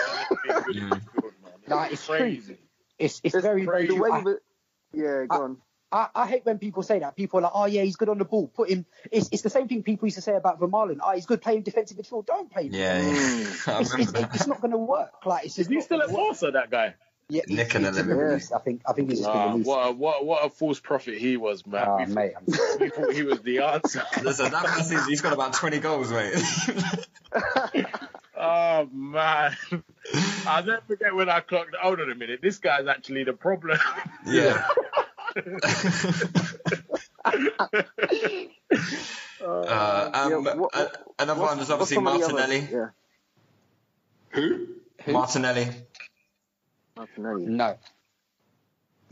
being 0.44 0.64
good 0.66 0.78
at 0.78 0.90
midfield, 0.90 1.24
man. 1.44 1.54
Nah, 1.68 1.84
it's 1.92 2.04
true. 2.04 2.42
Crazy. 3.00 3.22
It's, 3.24 3.36
it's 3.36 3.44
very, 3.46 3.66
very 3.66 3.88
the 3.88 3.96
way 3.96 4.10
I- 4.12 4.20
you- 4.22 4.40
yeah, 4.94 5.26
go 5.28 5.44
on. 5.44 5.58
I, 5.90 6.08
I 6.14 6.28
hate 6.28 6.46
when 6.46 6.58
people 6.60 6.84
say 6.84 7.00
that. 7.00 7.16
People 7.16 7.40
are 7.40 7.44
like, 7.44 7.52
oh 7.56 7.64
yeah, 7.66 7.82
he's 7.84 7.96
good 7.96 8.10
on 8.10 8.18
the 8.18 8.26
ball. 8.26 8.48
Put 8.48 8.70
him. 8.70 8.86
It's, 9.10 9.30
it's 9.32 9.42
the 9.42 9.50
same 9.50 9.70
thing 9.70 9.84
people 9.84 10.06
used 10.06 10.16
to 10.18 10.22
say 10.22 10.36
about 10.36 10.60
Vermaelen. 10.60 10.98
Oh, 11.02 11.12
he's 11.14 11.26
good 11.26 11.42
playing 11.42 11.62
defensive 11.62 11.96
midfield. 11.98 12.26
Don't 12.26 12.52
play. 12.52 12.66
him. 12.66 12.74
Yeah, 12.74 13.00
yeah. 13.00 13.14
I 13.68 13.80
It's, 13.80 13.94
it's, 13.94 14.12
it's 14.36 14.48
not 14.48 14.60
going 14.60 14.72
to 14.72 14.78
work. 14.78 15.26
Like 15.26 15.46
it's 15.46 15.58
Is 15.58 15.68
just 15.68 15.72
he 15.72 15.80
still 15.82 16.02
at 16.02 16.10
gonna 16.10 16.52
that 16.52 16.70
guy? 16.70 16.96
Yeah, 17.30 17.44
he's, 17.48 17.58
Nicking 17.58 17.82
he's 17.86 17.90
a 17.90 17.92
been 17.92 18.08
living. 18.08 18.18
released. 18.18 18.52
I 18.54 18.60
think. 18.60 18.82
I 18.86 18.92
think 18.94 19.10
he's 19.12 19.20
just 19.20 19.32
been 19.32 19.42
Ah, 19.42 19.52
released. 19.52 19.68
what, 19.68 19.88
a, 19.88 19.92
what, 19.94 20.26
what 20.26 20.46
a 20.46 20.50
false 20.50 20.80
prophet 20.82 21.18
he 21.18 21.38
was, 21.38 21.66
man. 21.66 21.86
Ah, 21.88 21.98
we, 21.98 22.06
mate, 22.14 22.34
I'm 22.38 22.44
we 22.82 22.90
thought 22.90 23.14
he 23.14 23.24
was 23.24 23.40
the 23.42 23.60
answer. 23.60 24.04
Listen, 24.22 24.52
that 24.52 24.64
man 24.64 24.84
seems 24.84 25.06
he's 25.06 25.22
got 25.22 25.32
about 25.34 25.54
20 25.54 25.80
goals, 25.80 26.12
mate. 26.12 26.34
Oh 28.40 28.88
man, 28.94 29.56
I'll 30.48 30.64
never 30.64 30.82
forget 30.88 31.16
when 31.16 31.28
I 31.30 31.40
clocked. 31.40 31.76
Hold 31.82 32.00
on 32.02 32.12
a 32.12 32.16
minute, 32.16 32.40
this 32.42 32.60
guy's 32.60 32.86
actually 32.88 33.24
the 33.24 33.34
problem. 33.34 33.80
yeah. 34.26 34.68
Uh, 39.40 40.10
um, 40.14 40.32
Yeah, 40.32 40.54
what- 40.56 40.76
uh, 40.76 40.88
another 41.20 41.42
one 41.42 41.58
was 41.60 41.70
obviously 41.72 41.96
some 41.96 42.08
of 42.08 42.20
the 42.20 42.26
others? 42.26 42.34
Martinelli. 42.34 42.68
Yeah, 42.72 42.90
Who? 44.32 44.68
Martinelli. 45.14 45.68
Martinelli. 46.96 47.46
no. 47.46 47.78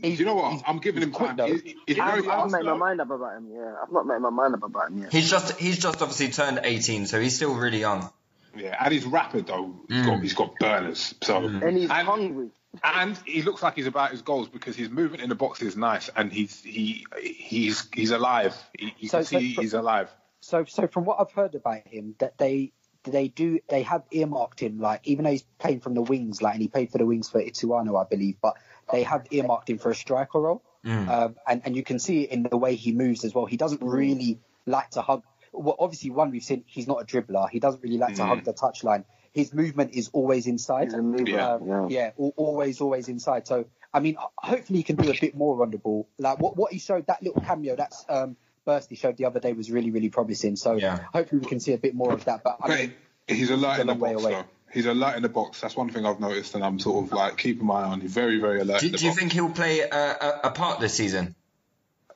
Do 0.02 0.08
you 0.10 0.24
know 0.26 0.34
what? 0.34 0.50
he's- 0.52 0.64
I'm 0.66 0.78
giving 0.78 1.02
him 1.02 1.12
quick, 1.12 1.28
time. 1.28 1.36
though. 1.36 1.46
He's, 1.46 1.62
he's 1.86 1.98
I 1.98 2.10
very 2.10 2.24
haven't 2.24 2.50
fast. 2.50 2.52
made 2.52 2.64
my 2.64 2.76
mind 2.76 3.00
up 3.00 3.10
about 3.10 3.36
him. 3.36 3.48
Yeah, 3.54 3.74
I've 3.82 3.92
not 3.92 4.06
made 4.06 4.18
my 4.20 4.30
mind 4.30 4.54
up 4.54 4.62
about 4.64 4.90
him 4.90 5.02
yet. 5.02 5.12
He's 5.12 5.30
just 5.30 5.58
he's 5.58 5.78
just 5.78 6.02
obviously 6.02 6.28
turned 6.28 6.60
18, 6.62 7.06
so 7.06 7.20
he's 7.20 7.36
still 7.36 7.54
really 7.54 7.80
young. 7.80 8.10
Yeah, 8.56 8.76
and 8.80 8.92
he's 8.92 9.04
rapid 9.04 9.46
though. 9.46 9.74
He's 9.88 10.06
got 10.06 10.18
mm. 10.18 10.22
he's 10.22 10.34
got 10.34 10.54
burners. 10.58 11.14
So 11.22 11.40
mm. 11.40 11.66
and 11.66 11.76
he's 11.76 11.90
and, 11.90 12.06
hungry. 12.06 12.50
and 12.82 13.18
he 13.24 13.42
looks 13.42 13.62
like 13.62 13.74
he's 13.74 13.86
about 13.86 14.10
his 14.10 14.22
goals 14.22 14.48
because 14.48 14.76
his 14.76 14.90
movement 14.90 15.22
in 15.22 15.28
the 15.28 15.34
box 15.34 15.62
is 15.62 15.76
nice 15.76 16.10
and 16.16 16.32
he's 16.32 16.62
he 16.62 17.06
he's 17.20 17.88
he's 17.94 18.10
alive. 18.10 18.56
He, 18.78 18.94
you 18.98 19.08
So- 19.08 19.18
can 19.18 19.24
so- 19.26 19.38
see 19.38 19.52
he's 19.52 19.74
alive. 19.74 20.10
So, 20.40 20.64
so 20.64 20.86
from 20.86 21.04
what 21.04 21.18
I've 21.18 21.32
heard 21.32 21.56
about 21.56 21.88
him, 21.88 22.14
that 22.18 22.38
they 22.38 22.72
they 23.02 23.28
do 23.28 23.58
they 23.68 23.82
have 23.82 24.02
earmarked 24.10 24.60
him 24.60 24.78
like 24.78 25.00
even 25.04 25.24
though 25.24 25.30
he's 25.30 25.44
playing 25.58 25.80
from 25.80 25.94
the 25.94 26.02
wings, 26.02 26.42
like 26.42 26.54
and 26.54 26.62
he 26.62 26.68
played 26.68 26.90
for 26.90 26.98
the 26.98 27.06
wings 27.06 27.28
for 27.28 27.42
Ituano, 27.42 28.00
I 28.00 28.08
believe, 28.08 28.36
but 28.40 28.56
they 28.92 29.02
have 29.02 29.26
earmarked 29.30 29.70
him 29.70 29.78
for 29.78 29.90
a 29.90 29.94
striker 29.94 30.40
role, 30.40 30.62
mm. 30.84 31.08
um, 31.08 31.36
and 31.48 31.62
and 31.64 31.76
you 31.76 31.82
can 31.82 31.98
see 31.98 32.22
it 32.22 32.30
in 32.30 32.44
the 32.44 32.56
way 32.56 32.74
he 32.74 32.92
moves 32.92 33.24
as 33.24 33.34
well. 33.34 33.46
He 33.46 33.56
doesn't 33.56 33.82
really 33.82 34.38
like 34.66 34.90
to 34.90 35.02
hug. 35.02 35.24
Well, 35.56 35.76
obviously, 35.78 36.10
one 36.10 36.30
we've 36.30 36.42
seen 36.44 36.64
he's 36.66 36.86
not 36.86 37.02
a 37.02 37.04
dribbler. 37.04 37.48
He 37.50 37.60
doesn't 37.60 37.82
really 37.82 37.98
like 37.98 38.14
to 38.16 38.24
hug 38.26 38.44
the 38.44 38.52
touchline. 38.52 39.04
His 39.32 39.52
movement 39.52 39.94
is 39.94 40.08
always 40.12 40.46
inside. 40.46 40.84
He's 40.84 40.94
a 40.94 41.02
mover. 41.02 41.28
Yeah. 41.30 41.52
Um, 41.54 41.90
yeah. 41.90 42.12
yeah, 42.18 42.28
always, 42.36 42.80
always 42.80 43.08
inside. 43.08 43.46
So, 43.46 43.66
I 43.92 44.00
mean, 44.00 44.16
hopefully 44.38 44.78
he 44.78 44.82
can 44.82 44.96
do 44.96 45.10
a 45.10 45.14
bit 45.20 45.34
more 45.36 45.60
on 45.62 45.70
the 45.70 45.78
ball. 45.78 46.08
Like 46.18 46.38
what, 46.38 46.56
what 46.56 46.72
he 46.72 46.78
showed, 46.78 47.06
that 47.08 47.22
little 47.22 47.42
cameo, 47.42 47.76
that's 47.76 48.04
um, 48.08 48.36
burst 48.64 48.88
he 48.88 48.96
showed 48.96 49.18
the 49.18 49.26
other 49.26 49.38
day 49.40 49.52
was 49.52 49.70
really, 49.70 49.90
really 49.90 50.08
promising. 50.08 50.56
So, 50.56 50.76
Yeah. 50.76 51.00
hopefully 51.12 51.40
we 51.40 51.46
can 51.48 51.60
see 51.60 51.74
a 51.74 51.78
bit 51.78 51.94
more 51.94 52.12
of 52.14 52.24
that. 52.24 52.44
But 52.44 52.58
I 52.62 52.68
mean, 52.68 52.94
But 53.26 53.36
he's 53.36 53.50
alert 53.50 53.72
he's 53.72 53.78
a 53.78 53.80
in 53.82 53.86
the 53.88 53.94
way 53.94 54.12
box 54.14 54.24
away. 54.24 54.32
though. 54.32 54.44
He's 54.72 54.86
alert 54.86 55.16
in 55.16 55.22
the 55.22 55.28
box. 55.28 55.60
That's 55.60 55.76
one 55.76 55.90
thing 55.90 56.04
I've 56.06 56.18
noticed, 56.20 56.54
and 56.54 56.64
I'm 56.64 56.78
sort 56.78 57.04
of 57.04 57.12
like 57.12 57.36
keeping 57.36 57.66
my 57.66 57.82
eye 57.82 57.84
on. 57.84 58.00
He's 58.00 58.12
very, 58.12 58.40
very 58.40 58.60
alert. 58.60 58.80
Do, 58.80 58.86
in 58.86 58.92
the 58.92 58.98
do 58.98 59.04
you 59.06 59.12
think 59.14 59.32
he'll 59.32 59.50
play 59.50 59.80
a, 59.80 59.86
a, 59.94 60.40
a 60.44 60.50
part 60.50 60.80
this 60.80 60.94
season? 60.94 61.34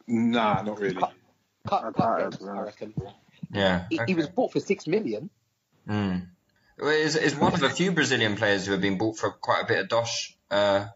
Nah, 0.07 0.63
not 0.63 0.81
really. 0.81 0.95
cut, 0.97 1.13
cut 1.69 1.97
tired, 1.97 2.31
games, 2.33 2.39
yeah. 2.43 2.53
I 2.53 2.61
reckon. 2.63 2.95
Yeah. 3.53 3.85
He, 3.91 4.01
he 4.09 4.15
was 4.15 4.29
bought 4.29 4.53
for 4.53 4.61
six 4.61 4.87
million. 4.87 5.31
Mm. 5.89 6.27
Well, 6.79 6.89
Is 6.91 7.17
is 7.17 7.35
one 7.37 7.53
of 7.55 7.61
the 7.61 7.69
few 7.71 7.93
Brazilian 7.93 8.37
players 8.37 8.67
who 8.67 8.73
have 8.73 8.81
been 8.81 8.97
bought 8.99 9.19
for 9.19 9.31
quite 9.31 9.63
a 9.65 9.67
bit 9.67 9.79
of 9.81 9.89
dosh. 9.89 10.37
Uh, 10.51 10.87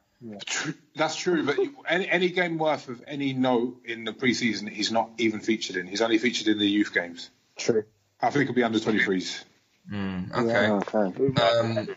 Tr- 0.47 0.71
That's 0.97 1.17
true, 1.17 1.45
but 1.45 1.59
any, 1.87 2.09
any 2.09 2.31
game 2.31 2.57
worth 2.57 2.89
of 2.89 3.03
any 3.07 3.35
note 3.35 3.83
in 3.85 4.05
the 4.05 4.13
preseason, 4.13 4.69
he's 4.71 4.91
not 4.91 5.11
even 5.19 5.41
featured 5.41 5.77
in. 5.77 5.87
He's 5.87 6.01
only 6.01 6.17
featured 6.17 6.49
in 6.49 6.59
the 6.59 6.67
youth 6.67 6.95
games. 6.95 7.29
True. 7.57 7.85
I 8.23 8.31
think 8.31 8.45
it'll 8.45 8.55
be 8.55 8.63
under 8.63 8.79
23s. 8.79 9.45
mm, 9.93 10.33
okay. 10.33 10.69
Yeah, 10.69 10.81
okay. 11.03 11.79
Um, 11.79 11.89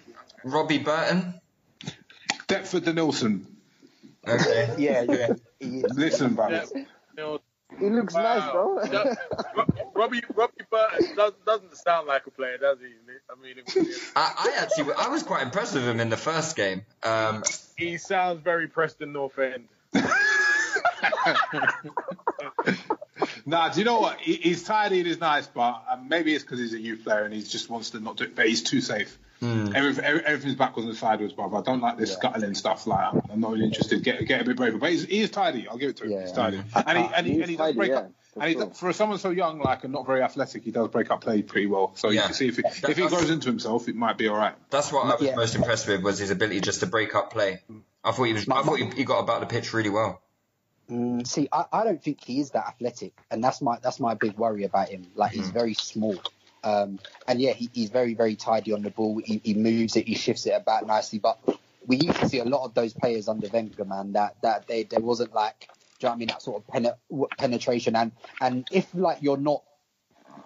Robbie 0.43 0.79
Burton. 0.79 1.35
Deptford 2.47 2.83
to 2.85 2.93
Nilsson. 2.93 3.47
Okay. 4.27 4.75
Yeah, 4.77 5.03
yeah. 5.07 5.33
He 5.59 5.79
is. 5.79 5.93
Listen, 5.97 6.29
Yeah, 6.31 6.35
brothers. 6.35 6.71
you 6.75 6.85
know, 7.15 7.39
He 7.79 7.89
looks 7.89 8.13
nice 8.13 8.41
wow. 8.53 8.79
though. 8.83 8.87
Does- 8.91 9.17
Robbie 9.97 10.21
Robbie 10.35 10.53
Burton 10.71 11.15
does, 11.15 11.33
doesn't 11.45 11.75
sound 11.77 12.07
like 12.07 12.25
a 12.27 12.31
player, 12.31 12.57
does 12.57 12.77
he? 12.79 12.85
I 13.29 13.35
mean, 13.41 13.57
it- 13.57 14.11
I, 14.15 14.33
I 14.37 14.61
actually 14.61 14.93
I 14.93 15.07
was 15.09 15.23
quite 15.23 15.43
impressed 15.43 15.73
with 15.73 15.87
him 15.87 15.99
in 15.99 16.09
the 16.09 16.17
first 16.17 16.55
game. 16.55 16.83
Um, 17.03 17.43
he 17.77 17.97
sounds 17.97 18.41
very 18.41 18.67
Preston 18.67 19.13
North 19.13 19.37
End. 19.39 19.67
Nah, 23.45 23.69
do 23.69 23.79
you 23.79 23.85
know 23.85 23.99
what? 24.01 24.19
He, 24.19 24.33
he's 24.35 24.63
tidy 24.63 24.99
and 24.99 25.07
he's 25.07 25.19
nice, 25.21 25.47
but 25.47 25.81
um, 25.89 26.09
maybe 26.09 26.35
it's 26.35 26.43
because 26.43 26.59
he's 26.59 26.73
a 26.73 26.79
youth 26.79 27.03
player 27.05 27.23
and 27.23 27.33
he 27.33 27.41
just 27.41 27.69
wants 27.69 27.91
to 27.91 27.99
not 27.99 28.17
do 28.17 28.25
it. 28.25 28.35
But 28.35 28.47
he's 28.47 28.61
too 28.61 28.81
safe. 28.81 29.17
Everything, 29.41 30.03
every, 30.03 30.25
everything's 30.25 30.55
backwards 30.55 30.87
and 30.87 30.97
sideways, 30.97 31.31
but 31.31 31.53
I 31.53 31.61
don't 31.61 31.79
like 31.79 31.97
this 31.97 32.13
scuttling 32.13 32.55
stuff. 32.55 32.85
Like, 32.87 33.13
I'm, 33.13 33.21
I'm 33.31 33.39
not 33.39 33.51
really 33.53 33.65
interested. 33.65 34.03
Get 34.03 34.25
get 34.27 34.41
a 34.41 34.43
bit 34.43 34.57
braver. 34.57 34.77
But 34.79 34.89
he's, 34.91 35.05
he 35.05 35.21
is 35.21 35.29
tidy. 35.29 35.67
I'll 35.67 35.77
give 35.77 35.91
it 35.91 35.97
to 35.97 36.03
him. 36.05 36.11
Yeah. 36.11 36.21
He's 36.21 36.31
tidy. 36.33 36.61
And 36.75 36.97
he 36.97 37.09
and 37.15 37.25
he, 37.27 37.33
He's 37.33 37.41
and 37.41 37.49
he 37.51 37.55
does 37.57 37.65
tidy, 37.67 37.77
break 37.77 37.91
yeah, 37.91 37.97
up. 37.97 38.11
For 38.37 38.43
And 38.43 38.53
sure. 38.53 38.65
does- 38.67 38.79
for 38.79 38.93
someone 38.93 39.17
so 39.19 39.29
young, 39.31 39.59
like 39.59 39.83
and 39.83 39.93
not 39.93 40.05
very 40.05 40.21
athletic, 40.21 40.63
he 40.63 40.71
does 40.71 40.87
break 40.89 41.11
up 41.11 41.21
play 41.21 41.41
pretty 41.41 41.67
well. 41.67 41.91
So 41.95 42.09
you 42.09 42.21
can 42.21 42.33
see 42.33 42.47
if 42.47 42.55
he, 42.57 42.61
That- 42.61 42.89
if 42.89 42.97
he 42.97 43.07
grows 43.07 43.29
into 43.29 43.47
himself, 43.49 43.87
it 43.87 43.95
might 43.95 44.17
be 44.17 44.27
all 44.27 44.37
right. 44.37 44.55
that's 44.69 44.91
what 44.91 45.05
I 45.05 45.13
was 45.15 45.21
Yeah. 45.21 45.35
most 45.35 45.55
impressed 45.55 45.87
with 45.87 46.01
was 46.01 46.19
his 46.19 46.31
ability 46.31 46.61
just 46.61 46.79
to 46.81 46.85
break 46.87 47.15
up 47.15 47.31
play. 47.31 47.61
I 48.03 48.11
thought 48.11 48.23
he 48.23 48.33
was. 48.33 48.47
I 48.49 48.61
thought 48.63 48.79
he, 48.79 48.85
he 48.95 49.03
got 49.03 49.19
about 49.19 49.41
the 49.41 49.47
pitch 49.47 49.73
really 49.73 49.89
well. 49.89 50.21
Mm, 50.89 51.27
see, 51.27 51.49
I, 51.51 51.65
I 51.73 51.83
don't 51.83 52.01
think 52.01 52.23
he 52.23 52.39
is 52.39 52.51
that 52.51 52.65
athletic, 52.65 53.11
and 53.29 53.43
that's 53.43 53.61
my 53.61 53.77
that's 53.81 53.99
my 53.99 54.13
big 54.13 54.37
worry 54.37 54.63
about 54.63 54.87
him. 54.87 55.05
Like 55.15 55.33
he's 55.33 55.49
very 55.49 55.73
small, 55.73 56.17
um, 56.63 56.99
and 57.27 57.41
yeah, 57.41 57.51
he, 57.51 57.69
he's 57.73 57.89
very 57.89 58.13
very 58.13 58.37
tidy 58.37 58.71
on 58.71 58.83
the 58.83 58.89
ball. 58.91 59.19
He, 59.23 59.41
he 59.43 59.53
moves 59.53 59.97
it, 59.97 60.07
he 60.07 60.15
shifts 60.15 60.45
it 60.45 60.51
about 60.51 60.87
nicely. 60.87 61.19
But 61.19 61.39
we 61.85 61.97
used 61.97 62.19
to 62.19 62.29
see 62.29 62.39
a 62.39 62.45
lot 62.45 62.63
of 62.63 62.73
those 62.73 62.93
players 62.93 63.27
under 63.27 63.49
Wenger, 63.49 63.83
man. 63.83 64.13
That 64.13 64.37
that 64.43 64.67
they 64.67 64.83
there 64.83 65.01
wasn't 65.01 65.33
like, 65.33 65.67
do 65.99 66.05
you 66.05 66.09
know 66.09 66.11
what 66.11 66.15
I 66.15 66.17
mean? 66.19 66.27
That 66.29 66.41
sort 66.41 66.61
of 66.63 66.67
pen, 66.67 66.87
penetration, 67.37 67.95
and 67.95 68.11
and 68.41 68.67
if 68.71 68.87
like 68.93 69.19
you're 69.21 69.37
not 69.37 69.63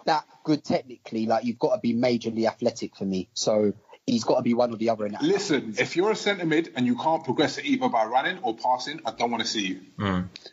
that 0.06 0.26
good 0.44 0.64
technically, 0.64 1.26
like 1.26 1.44
you've 1.46 1.60
got 1.60 1.76
to 1.76 1.82
be 1.82 1.94
majorly 1.94 2.48
athletic 2.48 2.96
for 2.96 3.06
me. 3.06 3.30
So 3.34 3.74
he's 4.08 4.24
got 4.24 4.38
to 4.38 4.42
be 4.42 4.54
one 4.54 4.74
or 4.74 4.78
the 4.78 4.90
other 4.90 5.06
in 5.06 5.12
that. 5.12 5.22
Listen, 5.22 5.76
if 5.78 5.96
you're 5.96 6.12
a 6.12 6.16
centre 6.16 6.46
mid 6.46 6.72
and 6.76 6.86
you 6.88 6.96
can't 6.96 7.24
progress 7.24 7.58
it 7.58 7.66
either 7.66 7.90
by 7.90 8.06
running 8.06 8.40
or 8.42 8.56
passing, 8.56 9.02
I 9.06 9.12
don't 9.12 9.30
want 9.30 9.44
to 9.44 9.50
see 9.50 9.68
you. 9.68 9.82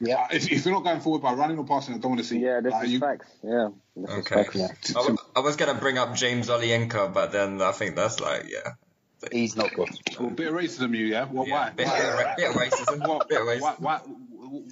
yeah. 0.01 0.17
Uh, 0.17 0.27
If, 0.33 0.51
if 0.51 0.65
you're 0.67 0.75
not 0.75 0.85
going 0.85 1.01
forward 1.01 1.23
by 1.23 1.33
running 1.33 1.59
or 1.59 1.65
passing, 1.65 1.95
I 1.95 1.99
don't 1.99 2.11
want 2.13 2.21
to 2.23 2.27
see 2.27 2.39
you. 2.39 2.47
Yeah, 2.47 2.61
this 2.61 2.73
Like, 2.73 2.85
is 2.87 2.93
you- 2.93 2.99
facts. 3.01 3.31
Yeah, 3.43 3.69
this 3.97 4.11
is 4.11 4.17
Okay. 4.19 4.35
facts. 4.43 4.57
Yeah. 4.57 4.69
t- 4.83 4.95
I, 4.97 5.07
t- 5.07 5.17
I 5.37 5.41
was 5.41 5.57
gonna 5.57 5.75
bring 5.75 5.97
up 5.97 6.15
James 6.15 6.49
Olayinka, 6.49 7.15
but 7.15 7.33
then 7.33 7.63
I 7.63 7.73
think 7.73 7.95
that's 7.97 8.21
like 8.21 8.47
yeah. 8.51 8.73
He's 9.33 9.57
not 9.57 9.75
good. 9.75 9.89
Well, 10.21 10.31
bit 10.31 10.47
of 10.47 10.55
racism, 10.55 10.97
you, 10.97 11.07
yeah? 11.07 11.25
Well, 11.29 11.45
yeah 11.49 11.55
why? 11.67 11.71
bit, 11.71 11.87
why? 11.89 11.99
bit, 11.99 12.09
of 12.09 12.15
ra- 12.15 12.35
bit 12.37 12.51
of 12.51 12.55
racism. 12.57 13.09
What- 13.09 13.29
bit 13.29 13.41
of 13.41 13.47
racism. 13.49 13.61
why, 13.63 13.75
why, 13.79 14.01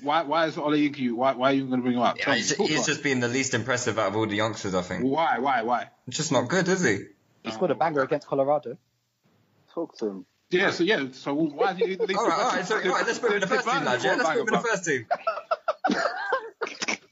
why 0.03 0.23
why 0.23 0.47
is 0.47 0.57
Olayinka? 0.57 1.13
Why, 1.13 1.33
why 1.33 1.51
are 1.51 1.55
you 1.55 1.67
going 1.67 1.81
to 1.81 1.83
bring 1.83 1.97
him 1.97 2.03
up? 2.03 2.19
Yeah, 2.19 2.35
he's, 2.35 2.55
he's 2.57 2.87
just 2.87 3.03
being 3.03 3.21
the 3.21 3.29
least 3.29 3.55
impressive 3.55 3.99
out 3.99 4.09
of 4.09 4.17
all 4.17 4.27
the 4.27 4.37
youngsters, 4.37 4.75
I 4.75 4.83
think. 4.83 5.05
Why, 5.05 5.39
why, 5.39 5.63
why? 5.63 5.89
Just 6.09 6.33
not 6.33 6.49
good, 6.49 6.69
is 6.69 6.83
he? 6.83 6.99
He 7.43 7.51
scored 7.51 7.71
a 7.71 7.75
banger 7.75 8.03
against 8.03 8.27
Colorado. 8.27 8.77
Talk 9.73 9.97
to 9.99 10.07
him. 10.07 10.27
Yeah, 10.51 10.71
so 10.71 10.85
yeah, 10.85 11.07
so 11.13 11.35
why 11.35 11.73
do 11.73 11.89
you 11.89 11.97
least 11.97 12.15
All 12.19 12.29
right, 12.29 12.39
all 12.39 12.53
right, 12.53 12.67
so, 12.67 12.77
all 12.77 12.83
right. 12.83 13.07
Let's 13.07 13.19
put 13.19 13.31
him 13.31 13.37
in 13.37 13.41
the 13.41 13.47
first 13.49 13.69
team, 13.69 13.85
lads. 13.85 14.05
Yeah, 14.05 14.15
let's 14.15 14.29
put 14.29 14.39
him 14.39 14.49
in 14.49 14.55
the 14.55 14.61
first 14.61 14.85
team. 14.85 15.07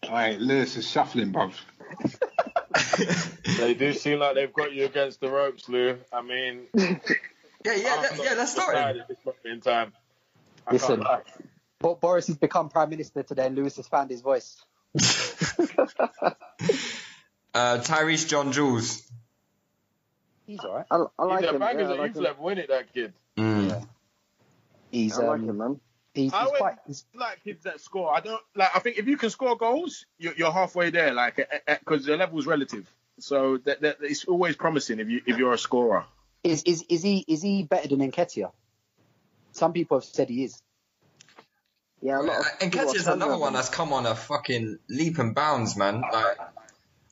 All 0.05 0.21
right, 0.21 0.39
Lewis 0.39 0.77
is 0.77 0.89
shuffling, 0.89 1.33
bruv. 1.33 1.55
They 3.59 3.75
do 3.75 3.93
seem 3.93 4.19
like 4.19 4.35
they've 4.35 4.53
got 4.53 4.73
you 4.73 4.85
against 4.85 5.21
the 5.21 5.31
ropes, 5.31 5.69
Lou. 5.69 5.99
I 6.13 6.23
mean, 6.23 6.63
yeah, 6.75 6.97
yeah, 7.65 7.95
I'm 7.95 8.03
let, 8.03 8.17
not 8.17 8.25
yeah. 8.25 8.35
Let's 8.35 8.53
start 8.53 8.75
decided 8.75 8.97
him. 8.97 9.03
at 9.03 9.09
this 9.09 9.19
moment 9.25 9.47
in 9.47 9.61
time. 9.61 9.93
I 10.67 10.73
Listen, 10.73 11.05
can't 11.85 11.93
lie. 11.93 12.01
Bo- 12.01 12.01
Boris 12.01 12.27
has 12.29 12.37
become 12.37 12.69
prime 12.69 12.91
minister 12.91 13.23
today, 13.23 13.47
and 13.47 13.57
Lewis 13.57 13.77
has 13.77 13.89
found 13.89 14.11
his 14.11 14.21
voice. 14.23 14.63
Uh, 17.57 17.79
Tyreece 17.79 18.27
John 18.29 18.51
Jules. 18.51 19.09
He's 20.45 20.59
all 20.65 20.75
right. 20.75 20.87
I, 20.91 21.05
I 21.21 21.25
like 21.25 21.41
He's 21.43 21.51
a 21.51 21.53
him. 21.55 21.61
bangers 21.61 21.83
Yeah, 21.83 21.89
I 21.89 21.93
at 21.93 21.99
like 22.01 22.17
him. 22.17 22.23
level, 22.25 22.49
isn't 22.49 22.59
it, 22.59 22.69
that 22.69 22.93
kid? 22.93 23.13
Mm. 23.39 23.87
He's 24.91 25.17
I 25.17 25.23
like 25.23 25.39
um, 25.41 25.49
him, 25.49 25.59
man. 25.59 25.81
he's, 26.15 26.33
I 26.33 26.39
he's 26.39 26.47
always 26.47 26.61
quite. 26.61 26.75
He's, 26.87 27.05
like 27.15 27.45
kids 27.45 27.63
that 27.63 27.81
score. 27.81 28.13
I 28.13 28.19
don't 28.21 28.43
like. 28.57 28.71
I 28.75 28.81
think 28.81 28.99
if 28.99 29.07
you 29.07 29.17
can 29.17 29.31
score 29.31 29.57
goals, 29.57 30.05
you're, 30.19 30.35
you're 30.35 30.51
halfway 30.51 30.91
there. 30.91 31.15
Like 31.15 31.49
because 31.79 32.05
the 32.07 32.17
level's 32.17 32.47
relative, 32.47 32.93
so 33.21 33.59
that, 33.59 33.83
that 33.83 33.99
it's 34.01 34.25
always 34.25 34.57
promising 34.57 34.99
if 34.99 35.09
you 35.09 35.23
if 35.27 35.39
you're 35.39 35.53
a 35.53 35.59
scorer. 35.59 36.07
is 36.43 36.65
is 36.65 36.85
is 36.89 37.05
he 37.05 37.25
is 37.29 37.41
he 37.41 37.63
better 37.63 37.87
than 37.87 38.01
Nketiah? 38.01 38.51
Some 39.53 39.73
people 39.73 39.99
have 39.99 40.05
said 40.05 40.29
he 40.29 40.43
is. 40.43 40.61
Yeah, 42.05 42.21
a 42.21 42.23
lot 42.23 42.39
of 42.41 42.47
And 42.61 42.71
people 42.71 42.91
is 42.91 43.07
another 43.07 43.39
one 43.39 43.55
that's 43.55 43.71
come 43.71 43.95
on 43.95 44.05
a 44.05 44.15
fucking 44.15 44.79
leap 44.91 45.19
and 45.19 45.35
bounds, 45.35 45.75
man. 45.75 46.03
Like, 46.03 46.37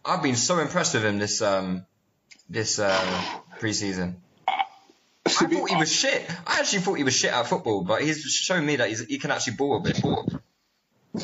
I've 0.05 0.22
been 0.22 0.37
so 0.37 0.59
impressed 0.59 0.92
with 0.92 1.02
him 1.02 1.18
this 1.18 1.40
um 1.40 1.87
this 2.50 2.78
uh, 2.78 3.00
preseason. 3.59 4.16
I 4.46 5.31
thought 5.31 5.70
he 5.70 5.76
was 5.76 5.90
shit. 5.90 6.31
I 6.46 6.59
actually 6.61 6.81
thought 6.81 6.94
he 6.94 7.05
was 7.05 7.16
shit 7.16 7.33
at 7.33 7.46
football, 7.46 7.85
but 7.85 8.02
he's 8.02 8.22
shown 8.22 8.66
me 8.66 8.76
that 8.76 8.90
he's, 8.90 9.00
he 9.07 9.18
can 9.18 9.31
actually 9.31 9.55
ball 9.55 9.78
a 9.78 9.81
bit. 9.81 9.96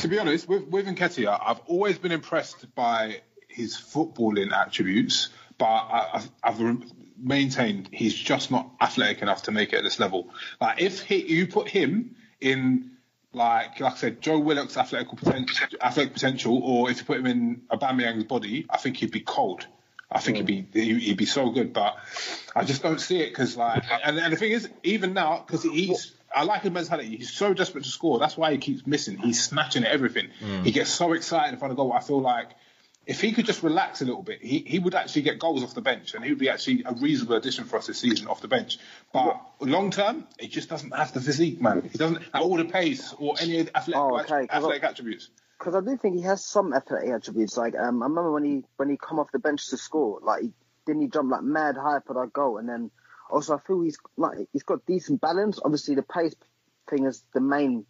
To 0.01 0.09
be 0.09 0.19
honest, 0.19 0.49
with 0.49 0.69
with 0.69 0.87
Nketiah, 0.87 1.39
I've 1.39 1.61
always 1.67 1.99
been 1.99 2.13
impressed 2.13 2.75
by 2.75 3.21
his 3.49 3.77
footballing 3.77 4.51
attributes, 4.51 5.29
but 5.59 5.67
I, 5.67 6.11
I've, 6.15 6.31
I've 6.43 6.79
maintained 7.19 7.91
he's 7.93 8.15
just 8.15 8.51
not 8.51 8.71
athletic 8.81 9.21
enough 9.21 9.43
to 9.43 9.53
make 9.53 9.75
it 9.75 9.77
at 9.77 9.85
this 9.85 10.01
level. 10.01 10.31
Like 10.59 10.81
if 10.81 11.03
he, 11.03 11.27
you 11.27 11.49
put 11.49 11.69
him 11.69 12.17
in, 12.41 12.93
like 13.33 13.81
like 13.81 13.93
I 13.93 13.97
said, 13.97 14.21
Joe 14.21 14.39
Willock's 14.39 14.77
athletic 14.77 15.09
potential, 15.17 15.79
athletic 15.81 16.15
potential, 16.15 16.59
or 16.63 16.91
if 16.91 16.99
you 16.99 17.05
put 17.05 17.19
him 17.19 17.27
in 17.27 17.63
Aubameyang's 17.71 18.25
body, 18.25 18.67
I 18.71 18.79
think 18.79 18.97
he'd 18.97 19.11
be 19.11 19.21
cold. 19.21 19.67
I 20.11 20.21
think 20.21 20.39
he'd 20.39 20.47
be 20.47 20.67
he- 20.73 20.99
he'd 21.01 21.19
be 21.19 21.27
so 21.27 21.51
good, 21.51 21.73
but 21.73 21.97
I 22.57 22.65
just 22.65 22.83
don't 22.83 23.01
see 23.01 23.21
it 23.21 23.29
because 23.29 23.57
like, 23.57 23.85
and, 24.05 24.19
and 24.19 24.33
the 24.33 24.37
thing 24.37 24.53
is, 24.53 24.69
even 24.83 25.13
now 25.15 25.45
because 25.47 25.63
he's. 25.63 26.15
I 26.35 26.43
like 26.43 26.61
his 26.61 26.73
mentality. 26.73 27.17
He's 27.17 27.33
so 27.33 27.55
desperate 27.55 27.85
to 27.85 27.91
score. 27.91 28.19
That's 28.19 28.37
why 28.37 28.53
he 28.53 28.59
keeps 28.59 28.87
missing. 28.87 29.17
He's 29.17 29.43
snatching 29.43 29.85
at 29.85 29.91
everything. 29.91 30.29
Mm. 30.43 30.63
He 30.63 30.73
gets 30.73 30.91
so 30.91 31.15
excited 31.15 31.55
in 31.55 31.59
front 31.59 31.71
of 31.73 31.79
goal. 31.79 31.91
I 31.91 32.01
feel 32.01 32.21
like 32.21 32.51
if 33.09 33.21
he 33.23 33.33
could 33.33 33.47
just 33.47 33.63
relax 33.63 34.03
a 34.03 34.05
little 34.05 34.23
bit, 34.23 34.41
he, 34.43 34.59
he 34.61 34.79
would 34.79 34.95
actually 34.95 35.23
get 35.23 35.39
goals 35.39 35.65
off 35.65 35.75
the 35.75 35.81
bench, 35.81 36.15
and 36.15 36.23
he 36.23 36.31
would 36.31 36.39
be 36.39 36.51
actually 36.51 36.85
a 36.85 36.93
reasonable 36.93 37.37
addition 37.37 37.65
for 37.65 37.79
us 37.79 37.87
this 37.87 37.99
season 37.99 38.29
off 38.29 38.41
the 38.43 38.49
bench. 38.49 38.79
But 39.13 39.41
long 39.61 39.91
term, 39.91 40.27
he 40.39 40.47
just 40.47 40.69
doesn't 40.69 40.95
have 40.95 41.13
the 41.15 41.21
physique, 41.21 41.61
man. 41.61 41.89
He 41.91 41.97
doesn't 41.99 42.23
have 42.35 42.43
all 42.43 42.57
the 42.59 42.67
pace 42.67 43.15
or 43.19 43.35
any 43.41 43.61
athletic, 43.61 43.97
Oh, 43.97 44.19
okay, 44.21 44.47
I- 44.51 44.57
athletic 44.59 44.85
attributes. 44.85 45.31
because 45.59 45.75
I 45.75 45.81
do 45.81 45.97
think 45.97 46.17
he 46.17 46.23
has 46.23 46.45
some 46.45 46.75
athletic 46.75 47.09
attributes. 47.11 47.57
Like 47.57 47.75
um, 47.75 48.03
I 48.03 48.07
remember 48.07 48.31
when 48.31 48.45
he 48.45 48.65
when 48.77 48.91
he 48.91 48.99
come 48.99 49.19
off 49.19 49.33
the 49.33 49.39
bench 49.39 49.67
to 49.71 49.79
score, 49.79 50.21
like 50.23 50.43
he, 50.43 50.53
didn't 50.87 51.01
he 51.03 51.09
jump 51.09 51.31
like 51.33 51.43
mad 51.43 51.77
high 51.77 52.01
for 52.07 52.13
that 52.15 52.33
goal? 52.35 52.59
And 52.59 52.69
then 52.69 52.91
also 53.31 53.57
I 53.57 53.61
feel 53.67 53.81
he's 53.81 53.99
like 54.19 54.37
he's 54.53 54.63
got 54.65 54.85
decent 54.85 55.21
balance. 55.23 55.59
Obviously 55.65 55.95
the 55.95 56.03
pace 56.03 56.35
thing 56.91 57.07
is 57.07 57.25
the 57.33 57.41
main 57.41 57.87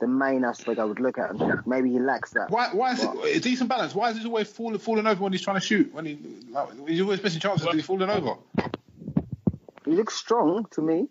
the 0.00 0.08
main 0.08 0.44
aspect 0.44 0.78
I 0.78 0.84
would 0.84 0.98
look 1.00 1.18
at, 1.18 1.30
and 1.30 1.66
maybe 1.66 1.90
he 1.90 1.98
lacks 2.00 2.30
that. 2.30 2.50
Why, 2.50 2.68
why 2.72 2.92
is 2.92 3.04
But- 3.04 3.16
it 3.26 3.36
a 3.36 3.40
decent 3.40 3.68
balance? 3.68 3.94
Why 3.94 4.10
is 4.10 4.18
he 4.18 4.24
always 4.26 4.48
falling, 4.50 4.78
falling 4.78 5.06
over 5.06 5.22
when 5.22 5.32
he's 5.32 5.42
trying 5.42 5.60
to 5.60 5.66
shoot? 5.66 5.92
When 5.92 6.06
he, 6.06 6.18
like, 6.50 6.88
he's 6.88 7.00
always 7.00 7.22
missing 7.22 7.40
chances. 7.40 7.66
He's 7.72 7.84
falling 7.84 8.08
over? 8.10 8.36
He 9.84 9.92
looks 9.92 10.14
strong 10.14 10.66
to 10.72 10.82
me. 10.82 11.08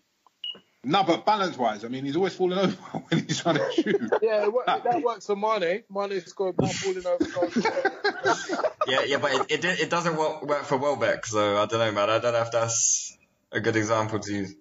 No, 0.83 1.03
but 1.03 1.25
balance 1.25 1.57
wise, 1.57 1.83
I 1.83 1.89
mean, 1.89 2.05
he's 2.05 2.15
always 2.15 2.33
falling 2.33 2.57
over 2.65 2.71
when 3.09 3.25
he's 3.25 3.41
trying 3.41 3.55
to 3.57 3.71
shoot. 3.73 4.01
Yeah, 4.21 4.45
it 4.45 4.53
wo- 4.53 4.63
that 4.65 5.01
works 5.03 5.25
for 5.25 5.35
Mane. 5.35 5.83
Mane 5.89 6.21
scored 6.21 6.55
more 6.59 6.69
falling 6.69 7.05
over. 7.05 8.65
Yeah, 8.87 9.01
yeah, 9.05 9.17
but 9.17 9.31
it 9.51 9.63
it, 9.63 9.79
it 9.81 9.89
doesn't 9.91 10.15
work, 10.17 10.41
work 10.41 10.63
for 10.63 10.77
Welbeck, 10.77 11.23
so 11.27 11.57
I 11.57 11.67
don't 11.67 11.79
know, 11.79 11.91
man. 11.91 12.09
I 12.09 12.17
don't 12.17 12.33
know 12.33 12.41
if 12.41 12.51
that's 12.51 13.15
a 13.51 13.59
good 13.59 13.75
example 13.75 14.19
to 14.19 14.33
use. 14.33 14.55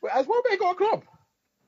Wait, 0.00 0.10
Has 0.12 0.26
Welbeck 0.26 0.58
got 0.58 0.70
a 0.72 0.74
club? 0.76 1.02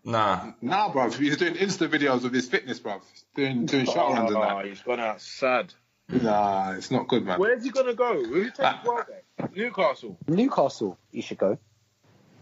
Nah. 0.04 0.52
Nah, 0.62 0.90
bruv, 0.92 1.14
he's 1.18 1.36
doing 1.36 1.54
Insta 1.54 1.88
videos 1.88 2.24
of 2.24 2.32
his 2.32 2.48
fitness, 2.48 2.80
bruv. 2.80 3.02
Doing 3.34 3.66
doing 3.66 3.84
shot 3.86 4.12
runs 4.12 4.28
and 4.30 4.36
Oh, 4.36 4.40
that. 4.40 4.64
he's 4.66 4.80
gone 4.80 5.00
out 5.00 5.20
sad. 5.20 5.74
Nah, 6.08 6.72
it's 6.72 6.90
not 6.90 7.06
good, 7.06 7.24
man. 7.24 7.38
Where's 7.38 7.62
he 7.62 7.70
gonna 7.70 7.94
go? 7.94 8.22
Who 8.24 8.44
takes. 8.44 8.58
Welbeck? 8.84 9.24
Newcastle. 9.54 10.18
Newcastle, 10.26 10.98
you 11.12 11.22
should 11.22 11.38
go. 11.38 11.58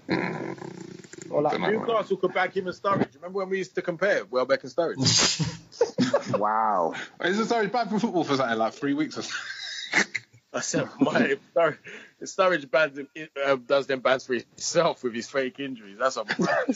Mm, 0.08 1.30
or 1.30 1.42
like, 1.42 1.52
Dunno. 1.60 1.70
Newcastle 1.80 2.16
could 2.16 2.32
back 2.32 2.56
him 2.56 2.66
and 2.66 2.74
Sturridge. 2.76 3.14
Remember 3.16 3.38
when 3.40 3.50
we 3.50 3.58
used 3.58 3.74
to 3.74 3.82
compare 3.82 4.24
Welbeck 4.24 4.62
and 4.64 4.72
Sturridge? 4.72 5.44
Wow. 6.38 6.92
Is 7.24 7.38
it 7.38 7.46
sorry 7.46 7.68
bad 7.68 7.88
for 7.88 7.98
football 7.98 8.22
for 8.22 8.36
something 8.36 8.58
like 8.58 8.74
three 8.74 8.92
weeks 8.92 9.16
or 9.16 9.22
so? 9.22 9.34
I 10.52 10.60
said, 10.60 10.88
my, 11.00 11.20
if 11.20 11.38
Sturridge, 11.54 11.78
Sturridge 12.22 12.70
bans 12.70 12.98
him, 12.98 13.08
uh, 13.44 13.56
does 13.56 13.86
them 13.86 14.00
bans 14.00 14.26
for 14.26 14.34
himself 14.34 15.02
with 15.02 15.14
his 15.14 15.28
fake 15.28 15.60
injuries. 15.60 15.96
That's 15.98 16.16
a 16.16 16.24
that 16.28 16.68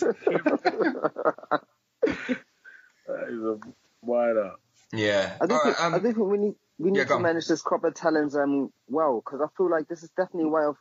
is 3.29 3.43
a 3.43 3.59
wide 4.03 4.37
up. 4.37 4.61
Yeah. 4.93 5.37
I 5.41 5.47
do, 5.47 5.55
All 5.55 5.61
think, 5.61 5.79
right, 5.79 5.87
um, 5.87 5.95
I 5.95 5.99
think 6.01 6.17
we 6.19 6.39
need 6.39 6.55
we 6.79 6.91
need 6.91 6.99
yeah, 6.99 7.05
to 7.05 7.15
on. 7.15 7.23
manage 7.23 7.47
this 7.47 7.63
crop 7.63 7.85
of 7.85 7.95
talents 7.95 8.35
um 8.35 8.73
well 8.89 9.23
because 9.25 9.41
I 9.41 9.47
feel 9.57 9.71
like 9.71 9.89
this 9.89 10.03
is 10.03 10.11
definitely 10.11 10.49
a 10.49 10.53
way 10.53 10.65
of 10.65 10.77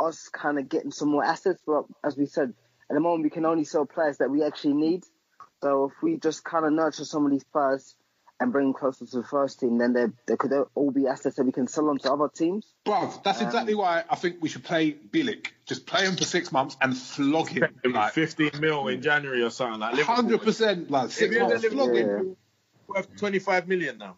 us 0.00 0.28
kind 0.28 0.58
of 0.58 0.68
getting 0.68 0.92
some 0.92 1.10
more 1.10 1.24
assets. 1.24 1.60
But 1.66 1.84
as 2.04 2.16
we 2.16 2.26
said, 2.26 2.54
at 2.90 2.94
the 2.94 3.00
moment 3.00 3.24
we 3.24 3.30
can 3.30 3.46
only 3.46 3.64
sell 3.64 3.84
players 3.84 4.18
that 4.18 4.30
we 4.30 4.44
actually 4.44 4.74
need. 4.74 5.04
So 5.62 5.86
if 5.86 5.92
we 6.02 6.18
just 6.18 6.44
kind 6.44 6.64
of 6.64 6.72
nurture 6.72 7.04
some 7.04 7.24
of 7.24 7.32
these 7.32 7.44
players 7.44 7.96
and 8.40 8.52
bring 8.52 8.66
them 8.66 8.74
closer 8.74 9.04
to 9.06 9.16
the 9.18 9.24
first 9.24 9.60
team, 9.60 9.78
then 9.78 9.92
they 9.92 10.06
they 10.26 10.36
could 10.36 10.52
all 10.74 10.90
be 10.90 11.06
assets 11.06 11.36
that 11.36 11.44
we 11.44 11.52
can 11.52 11.66
sell 11.66 11.88
on 11.88 11.98
to 11.98 12.12
other 12.12 12.28
teams. 12.28 12.72
Bruv, 12.86 13.22
that's 13.22 13.42
exactly 13.42 13.74
um, 13.74 13.80
why 13.80 14.04
I 14.08 14.14
think 14.16 14.36
we 14.40 14.48
should 14.48 14.64
play 14.64 14.92
Bilic. 14.92 15.48
Just 15.66 15.86
play 15.86 16.04
him 16.06 16.16
for 16.16 16.24
six 16.24 16.52
months 16.52 16.76
and 16.80 16.96
flog 16.96 17.48
him. 17.48 17.64
Like, 17.84 18.12
15 18.12 18.52
mil 18.60 18.88
in 18.88 19.02
January 19.02 19.42
or 19.42 19.50
something 19.50 19.80
like 19.80 19.94
Liverpool. 19.94 20.14
hundred 20.14 20.42
percent, 20.42 20.90
like 20.90 21.06
If 21.06 21.12
six 21.12 21.34
you're 21.34 21.46
the 21.46 21.50
months, 21.50 21.64
flog 21.66 21.92
Liverpool, 21.92 22.18
him. 22.26 22.36
worth 22.88 23.16
25 23.16 23.68
million 23.68 23.98
now. 23.98 24.16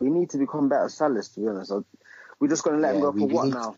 We 0.00 0.10
need 0.10 0.30
to 0.30 0.38
become 0.38 0.68
better 0.68 0.88
sellers, 0.88 1.28
to 1.30 1.40
be 1.40 1.48
honest. 1.48 1.72
We're 2.40 2.48
just 2.48 2.62
going 2.64 2.76
to 2.76 2.82
let 2.82 2.94
Yeah, 2.94 3.00
them 3.00 3.12
go 3.12 3.18
for 3.18 3.28
what 3.28 3.44
need- 3.46 3.54
now? 3.54 3.76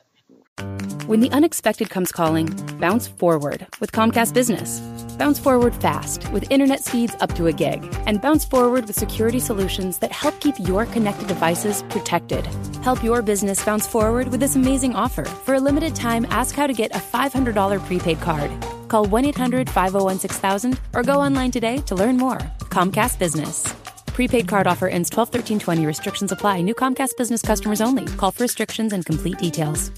When 1.07 1.21
the 1.21 1.31
unexpected 1.31 1.88
comes 1.88 2.11
calling, 2.11 2.49
bounce 2.81 3.07
forward 3.07 3.64
with 3.79 3.92
Comcast 3.92 4.35
Business. 4.35 4.81
Bounce 5.16 5.38
forward 5.38 5.73
fast 5.73 6.29
with 6.33 6.51
internet 6.51 6.83
speeds 6.83 7.14
up 7.21 7.33
to 7.37 7.47
a 7.47 7.53
gig. 7.53 7.87
And 8.07 8.21
bounce 8.21 8.45
forward 8.45 8.88
with 8.88 8.97
security 8.97 9.38
solutions 9.38 9.99
that 10.01 10.11
help 10.11 10.40
keep 10.40 10.57
your 10.59 10.85
connected 10.87 11.29
devices 11.29 11.85
protected. 11.90 12.45
Help 12.83 13.05
your 13.05 13.23
business 13.23 13.64
bounce 13.64 13.87
forward 13.87 14.27
with 14.27 14.40
this 14.40 14.57
amazing 14.57 14.97
offer. 14.97 15.25
For 15.25 15.55
a 15.55 15.61
limited 15.61 15.95
time, 15.95 16.27
ask 16.31 16.57
how 16.57 16.66
to 16.66 16.73
get 16.73 16.90
a 16.90 16.99
$500 16.99 17.87
prepaid 17.87 18.21
card. 18.21 18.51
Call 18.88 19.05
1 19.05 19.27
800 19.27 19.71
501 19.71 20.19
6000 20.19 20.81
or 20.92 21.05
go 21.05 21.21
online 21.21 21.53
today 21.53 21.79
to 21.87 21.95
learn 21.95 22.16
more. 22.16 22.38
Comcast 22.75 23.21
Business. 23.21 23.62
Prepaid 24.07 24.49
card 24.49 24.66
offer 24.66 24.88
ends 24.88 25.09
12 25.11 25.29
13 25.29 25.61
20. 25.61 25.87
Restrictions 25.87 26.33
apply. 26.33 26.62
New 26.62 26.75
Comcast 26.75 27.16
Business 27.16 27.42
customers 27.42 27.81
only. 27.81 28.07
Call 28.16 28.33
for 28.33 28.42
restrictions 28.42 28.92
and 28.92 29.07
complete 29.07 29.38
details. 29.38 29.92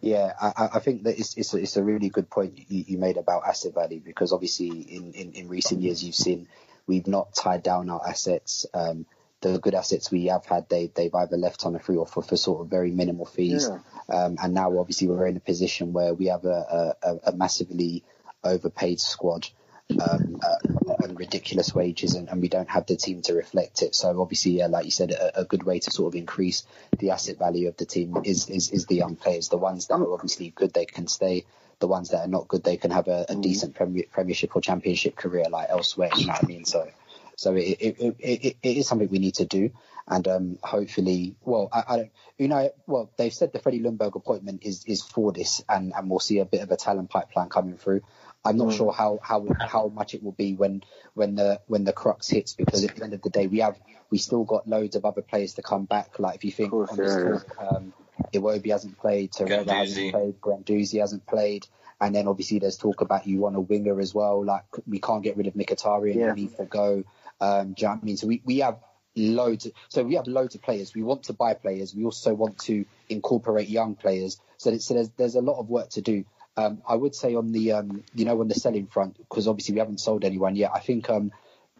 Yeah, 0.00 0.32
I, 0.40 0.68
I- 0.74 0.78
think 0.80 1.04
that 1.04 1.18
it's, 1.18 1.36
it's, 1.36 1.54
a, 1.54 1.58
it's 1.58 1.76
a 1.76 1.82
really 1.82 2.08
good 2.10 2.28
point 2.30 2.58
you, 2.68 2.84
you 2.86 2.98
made 2.98 3.16
about 3.16 3.42
asset 3.46 3.74
value 3.74 4.00
because 4.00 4.32
obviously 4.32 4.68
in, 4.68 5.12
in, 5.14 5.32
in 5.32 5.48
recent 5.48 5.80
years 5.82 6.04
you've 6.04 6.14
seen 6.14 6.48
we've 6.86 7.06
not 7.06 7.34
tied 7.34 7.62
down 7.62 7.90
our 7.90 8.06
assets. 8.06 8.66
Um, 8.74 9.06
the 9.40 9.58
good 9.58 9.74
assets 9.74 10.10
we 10.10 10.26
have 10.26 10.46
had, 10.46 10.68
they, 10.68 10.90
they've 10.94 11.14
either 11.14 11.36
left 11.36 11.66
on 11.66 11.74
a 11.74 11.78
free 11.78 11.96
offer 11.96 12.22
for, 12.22 12.36
sort 12.36 12.60
of 12.62 12.68
very 12.68 12.90
minimal 12.90 13.26
fees. 13.26 13.68
Um, 14.08 14.36
and 14.42 14.54
now 14.54 14.78
obviously 14.78 15.08
we're 15.08 15.26
in 15.26 15.36
a 15.36 15.40
position 15.40 15.92
where 15.92 16.14
we 16.14 16.26
have 16.26 16.44
a, 16.44 16.96
a, 17.02 17.30
a 17.30 17.32
massively 17.36 18.02
overpaid 18.44 19.00
squad 19.00 19.48
um, 19.90 20.40
uh, 20.42 20.94
and 21.02 21.18
ridiculous 21.18 21.74
wages, 21.74 22.14
and, 22.14 22.28
and 22.28 22.42
we 22.42 22.48
don't 22.48 22.68
have 22.68 22.86
the 22.86 22.96
team 22.96 23.22
to 23.22 23.34
reflect 23.34 23.82
it. 23.82 23.94
So 23.94 24.20
obviously, 24.20 24.52
yeah, 24.52 24.66
like 24.66 24.84
you 24.84 24.90
said, 24.90 25.10
a, 25.12 25.40
a 25.40 25.44
good 25.44 25.62
way 25.62 25.78
to 25.78 25.90
sort 25.90 26.12
of 26.12 26.18
increase 26.18 26.64
the 26.98 27.10
asset 27.10 27.38
value 27.38 27.68
of 27.68 27.76
the 27.76 27.86
team 27.86 28.16
is 28.24 28.48
is, 28.48 28.70
is 28.70 28.86
the 28.86 28.96
young 28.96 29.16
players. 29.16 29.48
The 29.48 29.56
ones 29.56 29.86
that 29.86 29.94
are 29.94 30.12
obviously 30.12 30.50
good, 30.50 30.72
they 30.72 30.86
can 30.86 31.06
stay. 31.06 31.44
The 31.78 31.86
ones 31.86 32.08
that 32.10 32.24
are 32.24 32.28
not 32.28 32.48
good, 32.48 32.64
they 32.64 32.78
can 32.78 32.90
have 32.90 33.06
a, 33.06 33.26
a 33.28 33.34
decent 33.36 33.74
premier, 33.74 34.04
Premiership 34.10 34.56
or 34.56 34.62
Championship 34.62 35.14
career 35.14 35.44
like 35.50 35.68
elsewhere. 35.68 36.10
You 36.16 36.26
know 36.26 36.32
what 36.32 36.44
I 36.44 36.46
mean? 36.46 36.64
So, 36.64 36.88
so 37.36 37.54
it 37.54 37.76
it, 37.80 37.96
it, 37.98 38.16
it, 38.18 38.56
it 38.62 38.76
is 38.78 38.88
something 38.88 39.08
we 39.10 39.18
need 39.18 39.34
to 39.34 39.44
do, 39.44 39.70
and 40.08 40.26
um, 40.26 40.58
hopefully, 40.62 41.36
well, 41.44 41.68
I, 41.70 41.84
I 41.86 41.96
don't, 41.96 42.12
you 42.38 42.48
know, 42.48 42.70
well, 42.86 43.10
they've 43.18 43.32
said 43.32 43.52
the 43.52 43.58
Freddie 43.58 43.80
Ljungberg 43.80 44.14
appointment 44.14 44.62
is 44.62 44.84
is 44.86 45.02
for 45.02 45.32
this, 45.32 45.62
and 45.68 45.92
and 45.94 46.08
we'll 46.08 46.18
see 46.18 46.38
a 46.38 46.46
bit 46.46 46.62
of 46.62 46.70
a 46.70 46.76
talent 46.76 47.10
pipeline 47.10 47.50
coming 47.50 47.76
through. 47.76 48.00
I'm 48.46 48.56
not 48.56 48.68
Mm. 48.68 48.76
sure 48.76 48.92
how, 48.92 49.18
how 49.22 49.46
how 49.60 49.88
much 49.88 50.14
it 50.14 50.22
will 50.22 50.32
be 50.32 50.54
when 50.54 50.82
when 51.14 51.34
the 51.34 51.60
when 51.66 51.84
the 51.84 51.92
crux 51.92 52.28
hits 52.28 52.54
because 52.54 52.84
at 52.84 52.94
the 52.96 53.04
end 53.04 53.12
of 53.14 53.22
the 53.22 53.30
day 53.30 53.46
we 53.46 53.58
have 53.58 53.78
we 54.10 54.18
still 54.18 54.44
got 54.44 54.68
loads 54.68 54.94
of 54.96 55.04
other 55.04 55.22
players 55.22 55.54
to 55.54 55.62
come 55.62 55.84
back. 55.84 56.18
Like 56.18 56.36
if 56.36 56.44
you 56.44 56.52
think 56.52 56.70
course, 56.70 56.90
on 56.90 56.96
this 56.96 57.12
yeah, 57.16 57.30
talk, 57.32 57.74
um, 57.76 57.92
Iwobi 58.32 58.70
hasn't 58.70 58.98
played, 58.98 59.32
Torreira 59.32 59.64
Guendouzi. 59.64 59.74
hasn't 59.74 60.12
played, 60.12 60.40
Guendouzi 60.40 61.00
hasn't 61.00 61.26
played, 61.26 61.66
and 62.00 62.14
then 62.14 62.28
obviously 62.28 62.58
there's 62.60 62.76
talk 62.76 63.00
about 63.00 63.26
you 63.26 63.40
want 63.40 63.56
a 63.56 63.60
winger 63.60 63.98
as 64.00 64.14
well. 64.14 64.44
Like 64.44 64.64
we 64.86 65.00
can't 65.00 65.22
get 65.24 65.36
rid 65.36 65.46
of 65.48 65.54
Mkhitaryan, 65.54 66.14
Yeah. 66.14 66.34
he 66.34 66.42
needs 66.42 66.54
to 66.56 66.64
go. 66.66 67.04
Um, 67.40 67.72
do 67.74 67.82
you 67.82 67.88
know 67.88 67.94
what 67.94 68.02
I 68.02 68.04
mean? 68.06 68.16
So 68.16 68.26
we, 68.28 68.42
we 68.44 68.58
have 68.58 68.78
loads. 69.16 69.66
So 69.88 70.02
we 70.04 70.14
have 70.14 70.26
loads 70.26 70.54
of 70.54 70.62
players. 70.62 70.94
We 70.94 71.02
want 71.02 71.24
to 71.24 71.32
buy 71.32 71.54
players. 71.54 71.94
We 71.94 72.04
also 72.04 72.32
want 72.34 72.58
to 72.60 72.84
incorporate 73.08 73.68
young 73.68 73.94
players. 73.94 74.38
So, 74.58 74.70
that- 74.70 74.82
so 74.82 74.94
there's 74.94 75.10
there's 75.16 75.34
a 75.34 75.40
lot 75.42 75.58
of 75.58 75.68
work 75.68 75.90
to 75.90 76.00
do. 76.00 76.24
Um, 76.56 76.82
I 76.88 76.94
would 76.94 77.14
say 77.14 77.34
on 77.34 77.52
the 77.52 77.72
um, 77.72 78.02
you 78.14 78.24
know 78.24 78.40
on 78.40 78.48
the 78.48 78.54
selling 78.54 78.86
front 78.86 79.18
because 79.18 79.46
obviously 79.48 79.74
we 79.74 79.80
haven't 79.80 80.00
sold 80.00 80.24
anyone 80.24 80.56
yet. 80.56 80.70
I 80.74 80.80
think 80.80 81.10
um, 81.10 81.32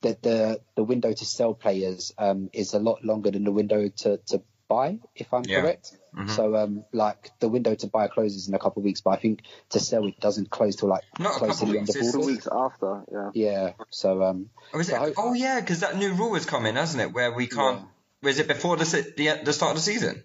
that 0.03 0.23
the 0.23 0.61
the 0.75 0.85
window 0.85 1.13
to 1.13 1.25
sell 1.25 1.55
players 1.55 2.13
um, 2.19 2.51
is 2.53 2.75
a 2.75 2.79
lot 2.79 3.05
longer 3.05 3.31
than 3.31 3.45
the 3.45 3.53
window 3.53 3.89
to, 3.89 4.19
to 4.27 4.43
buy, 4.69 4.99
if 5.15 5.33
I'm 5.33 5.45
Yeah. 5.45 5.61
correct. 5.63 5.97
So 6.29 6.57
um, 6.57 6.85
like 6.93 7.31
the 7.41 7.49
window 7.49 7.75
to 7.75 7.87
buy 7.89 8.09
closes 8.09 8.49
in 8.49 8.55
a 8.55 8.59
couple 8.59 8.81
of 8.81 8.85
weeks, 8.85 9.03
but 9.03 9.11
I 9.11 9.17
think 9.17 9.43
to 9.71 9.79
sell 9.81 10.07
it 10.07 10.19
doesn't 10.19 10.49
close 10.51 10.77
till 10.77 10.89
like 10.89 11.05
Not 11.19 11.33
close 11.33 11.61
to 11.61 11.67
the 11.67 11.79
end 11.79 11.89
of 11.91 11.95
Two 11.95 12.01
August. 12.01 12.27
weeks 12.27 12.49
after, 12.51 13.05
yeah. 13.13 13.31
Yeah. 13.35 13.73
So 13.91 14.23
um, 14.23 14.49
Oh, 14.73 14.79
is 14.81 14.87
so 14.89 14.95
it? 14.97 14.99
hope- 14.99 15.15
Oh 15.19 15.33
yeah, 15.35 15.61
because 15.61 15.81
that 15.81 15.97
new 15.97 16.13
rule 16.15 16.35
is 16.37 16.47
coming, 16.47 16.75
hasn't 16.75 17.03
it? 17.03 17.13
Where 17.15 17.33
we 17.33 17.47
can't. 17.47 17.83
Was 18.23 18.39
it 18.39 18.49
before 18.49 18.77
the 18.77 18.85
the, 19.17 19.41
the 19.45 19.53
start 19.53 19.71
of 19.73 19.77
the 19.77 19.83
season? 19.83 20.23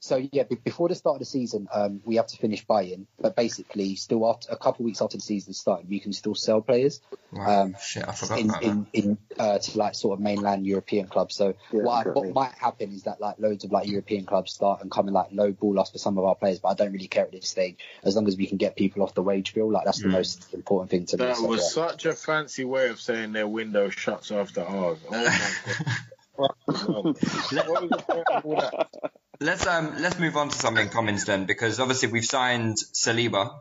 So 0.00 0.16
yeah, 0.32 0.44
be- 0.44 0.56
before 0.56 0.88
the 0.88 0.94
start 0.94 1.16
of 1.16 1.20
the 1.20 1.26
season, 1.26 1.68
um, 1.72 2.00
we 2.04 2.16
have 2.16 2.26
to 2.28 2.36
finish 2.36 2.64
buy-in, 2.64 3.06
but 3.20 3.36
basically, 3.36 3.96
still 3.96 4.28
after 4.28 4.48
a 4.52 4.56
couple 4.56 4.82
of 4.82 4.86
weeks 4.86 5.02
after 5.02 5.16
the 5.16 5.22
season 5.22 5.52
started, 5.52 5.88
we 5.88 6.00
can 6.00 6.12
still 6.12 6.34
sell 6.34 6.60
players. 6.60 7.00
Wow, 7.32 7.62
Um, 7.62 7.76
shit, 7.80 8.06
I 8.06 8.12
forgot 8.12 8.38
in 8.38 8.50
about 8.50 8.62
in, 8.62 8.86
in 8.92 9.18
uh, 9.38 9.58
to 9.58 9.78
like 9.78 9.94
sort 9.94 10.18
of 10.18 10.22
mainland 10.22 10.66
European 10.66 11.06
clubs. 11.06 11.34
So 11.34 11.54
Yeah, 11.72 11.82
what, 11.82 12.06
I, 12.06 12.10
what 12.10 12.34
might 12.34 12.52
happen 12.52 12.92
is 12.92 13.04
that 13.04 13.20
like 13.20 13.38
loads 13.38 13.64
of 13.64 13.72
like 13.72 13.88
European 13.88 14.24
clubs 14.24 14.52
start 14.52 14.80
and 14.82 14.90
come 14.90 15.06
and 15.06 15.14
like 15.14 15.28
low 15.32 15.52
ball 15.52 15.78
us 15.78 15.90
for 15.90 15.98
some 15.98 16.18
of 16.18 16.24
our 16.24 16.34
players, 16.34 16.60
but 16.60 16.68
I 16.68 16.74
don't 16.74 16.92
really 16.92 17.08
care 17.08 17.24
at 17.24 17.32
this 17.32 17.48
stage 17.48 17.78
as 18.04 18.16
long 18.16 18.28
as 18.28 18.36
we 18.36 18.46
can 18.46 18.56
get 18.56 18.76
people 18.76 19.02
off 19.02 19.14
the 19.14 19.22
wage 19.22 19.54
bill. 19.54 19.70
Like 19.70 19.84
that's 19.84 20.02
the 20.02 20.08
most 20.08 20.54
important 20.54 20.90
thing 20.90 21.06
to 21.06 21.16
me. 21.16 21.24
That 21.24 21.36
So, 21.36 21.46
was 21.46 21.60
yeah. 21.60 21.88
such 21.88 22.06
a 22.06 22.12
fancy 22.14 22.64
way 22.64 22.88
of 22.88 23.00
saying 23.00 23.32
their 23.32 23.48
window 23.48 23.90
shuts 23.90 24.30
after 24.30 24.62
ours. 24.62 24.98
Oh 25.10 25.12
my 25.12 25.50
god. 25.66 25.86
what 26.36 27.04
was 27.06 27.16
the 27.90 28.04
point 28.06 28.26
of 28.30 28.44
all 28.44 28.56
that? 28.60 28.88
Let's 29.40 29.66
um 29.66 29.94
let's 30.00 30.18
move 30.18 30.36
on 30.36 30.48
to 30.48 30.56
something 30.58 30.88
commons 30.88 31.24
then, 31.24 31.44
because 31.46 31.78
obviously 31.80 32.08
we've 32.10 32.24
signed 32.24 32.76
Saliba, 32.94 33.60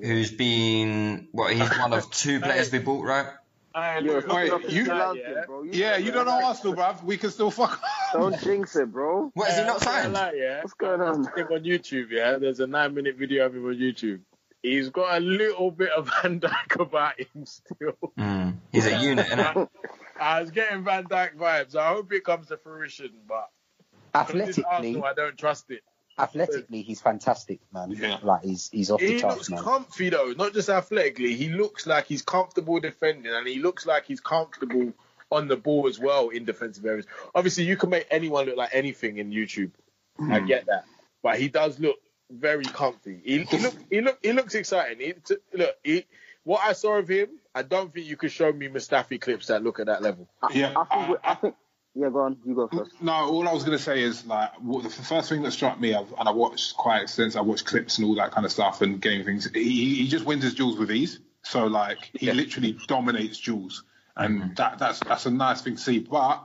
who's 0.00 0.30
been 0.30 1.28
what 1.32 1.52
he's 1.52 1.68
one 1.78 1.92
of 1.92 2.10
two 2.10 2.40
players 2.40 2.70
we 2.70 2.78
bought, 2.78 3.04
right? 3.04 3.26
Hey, 3.76 4.00
You're 4.04 4.22
look, 4.22 4.32
Wait, 4.32 4.50
look 4.50 4.64
at 4.64 4.72
you- 4.72 4.84
that, 4.86 5.16
yeah? 5.16 5.44
bro. 5.46 5.62
You 5.64 5.70
Yeah, 5.74 5.96
you 5.98 6.10
don't 6.10 6.24
know 6.24 6.42
Arsenal, 6.46 6.74
bruv. 6.74 7.02
We 7.04 7.18
can 7.18 7.28
still 7.28 7.50
fuck. 7.50 7.78
Don't 8.14 8.40
jinx 8.40 8.74
it, 8.74 8.90
bro. 8.90 9.30
What 9.34 9.50
is 9.50 9.58
he 9.58 9.64
not 9.64 9.74
I'm 9.74 9.80
signed? 9.82 10.14
gonna 10.14 10.32
yeah. 10.34 10.60
What's 10.62 10.72
going 10.72 11.02
on? 11.02 11.24
Him 11.36 11.48
on 11.52 11.62
YouTube, 11.62 12.06
yeah. 12.10 12.38
There's 12.38 12.60
a 12.60 12.66
nine 12.66 12.94
minute 12.94 13.16
video 13.16 13.44
of 13.44 13.54
him 13.54 13.66
on 13.66 13.74
YouTube. 13.74 14.20
He's 14.62 14.88
got 14.88 15.18
a 15.18 15.20
little 15.20 15.70
bit 15.70 15.90
of 15.90 16.10
Van 16.22 16.40
Dijk 16.40 16.80
about 16.80 17.20
him 17.20 17.44
still. 17.44 17.98
Mm, 18.18 18.56
he's 18.72 18.86
a 18.86 18.98
unit, 18.98 19.26
innit? 19.26 19.68
I 20.18 20.40
was 20.40 20.50
getting 20.52 20.82
Van 20.82 21.04
Dijk 21.04 21.36
vibes. 21.36 21.76
I 21.76 21.88
hope 21.88 22.10
it 22.14 22.24
comes 22.24 22.46
to 22.48 22.56
fruition, 22.56 23.10
but 23.28 23.50
because 23.50 23.50
it's 23.50 23.65
athletically, 24.14 24.64
Arsenal, 24.64 25.04
I 25.04 25.14
don't 25.14 25.36
trust 25.38 25.70
it. 25.70 25.82
athletically, 26.18 26.82
he's 26.82 27.00
fantastic, 27.00 27.60
man. 27.72 27.90
Yeah. 27.90 28.18
Like 28.22 28.42
he's 28.44 28.68
he's 28.70 28.90
off 28.90 29.00
the 29.00 29.18
charts. 29.20 29.22
He 29.22 29.38
looks 29.38 29.50
man. 29.50 29.62
comfy 29.62 30.10
though, 30.10 30.32
not 30.36 30.52
just 30.54 30.68
athletically. 30.68 31.34
He 31.34 31.48
looks 31.50 31.86
like 31.86 32.06
he's 32.06 32.22
comfortable 32.22 32.80
defending, 32.80 33.32
and 33.32 33.46
he 33.46 33.58
looks 33.58 33.86
like 33.86 34.06
he's 34.06 34.20
comfortable 34.20 34.92
on 35.30 35.48
the 35.48 35.56
ball 35.56 35.88
as 35.88 35.98
well 35.98 36.28
in 36.28 36.44
defensive 36.44 36.84
areas. 36.86 37.06
Obviously, 37.34 37.64
you 37.64 37.76
can 37.76 37.90
make 37.90 38.06
anyone 38.10 38.46
look 38.46 38.56
like 38.56 38.70
anything 38.72 39.18
in 39.18 39.30
YouTube. 39.32 39.72
I 40.20 40.38
Hmm. 40.40 40.46
get 40.46 40.66
that, 40.66 40.84
but 41.22 41.38
he 41.38 41.48
does 41.48 41.78
look 41.78 41.96
very 42.30 42.64
comfy. 42.64 43.20
He, 43.24 43.38
he 43.42 43.58
look 43.58 43.74
he 43.90 44.00
look 44.00 44.18
he 44.22 44.32
looks 44.32 44.54
exciting. 44.54 44.98
He, 45.00 45.12
t- 45.12 45.36
look, 45.52 45.76
he, 45.84 46.06
what 46.44 46.62
I 46.64 46.72
saw 46.72 46.96
of 46.98 47.08
him, 47.08 47.28
I 47.54 47.62
don't 47.62 47.92
think 47.92 48.06
you 48.06 48.16
could 48.16 48.30
show 48.32 48.52
me 48.52 48.68
Mustafi 48.68 49.20
clips 49.20 49.48
that 49.48 49.62
look 49.62 49.80
at 49.80 49.86
that 49.86 50.00
level. 50.00 50.28
Yeah, 50.54 50.72
I 50.76 50.84
think, 50.84 51.08
we- 51.10 51.16
I 51.24 51.34
think, 51.34 51.54
yeah, 51.96 52.10
go 52.10 52.20
on. 52.20 52.36
You 52.44 52.54
go 52.54 52.68
first. 52.68 53.00
No, 53.00 53.12
all 53.12 53.48
I 53.48 53.52
was 53.52 53.64
going 53.64 53.76
to 53.76 53.82
say 53.82 54.02
is 54.02 54.26
like 54.26 54.50
what, 54.60 54.82
the 54.82 54.90
first 54.90 55.30
thing 55.30 55.42
that 55.42 55.52
struck 55.52 55.80
me, 55.80 55.94
I've, 55.94 56.12
and 56.18 56.28
I 56.28 56.30
watched 56.30 56.76
quite 56.76 57.02
extensive. 57.02 57.38
I 57.38 57.42
watched 57.42 57.64
clips 57.64 57.96
and 57.96 58.06
all 58.06 58.14
that 58.16 58.32
kind 58.32 58.44
of 58.44 58.52
stuff 58.52 58.82
and 58.82 59.00
game 59.00 59.24
things. 59.24 59.50
He, 59.52 59.94
he 59.94 60.08
just 60.08 60.26
wins 60.26 60.44
his 60.44 60.54
duels 60.54 60.78
with 60.78 60.90
ease. 60.92 61.20
So 61.42 61.66
like 61.66 62.10
he 62.12 62.30
literally 62.32 62.76
dominates 62.86 63.40
duels, 63.40 63.84
and 64.16 64.40
mm-hmm. 64.40 64.54
that 64.54 64.78
that's 64.78 65.00
that's 65.00 65.26
a 65.26 65.30
nice 65.30 65.62
thing 65.62 65.76
to 65.76 65.80
see. 65.80 66.00
But 66.00 66.42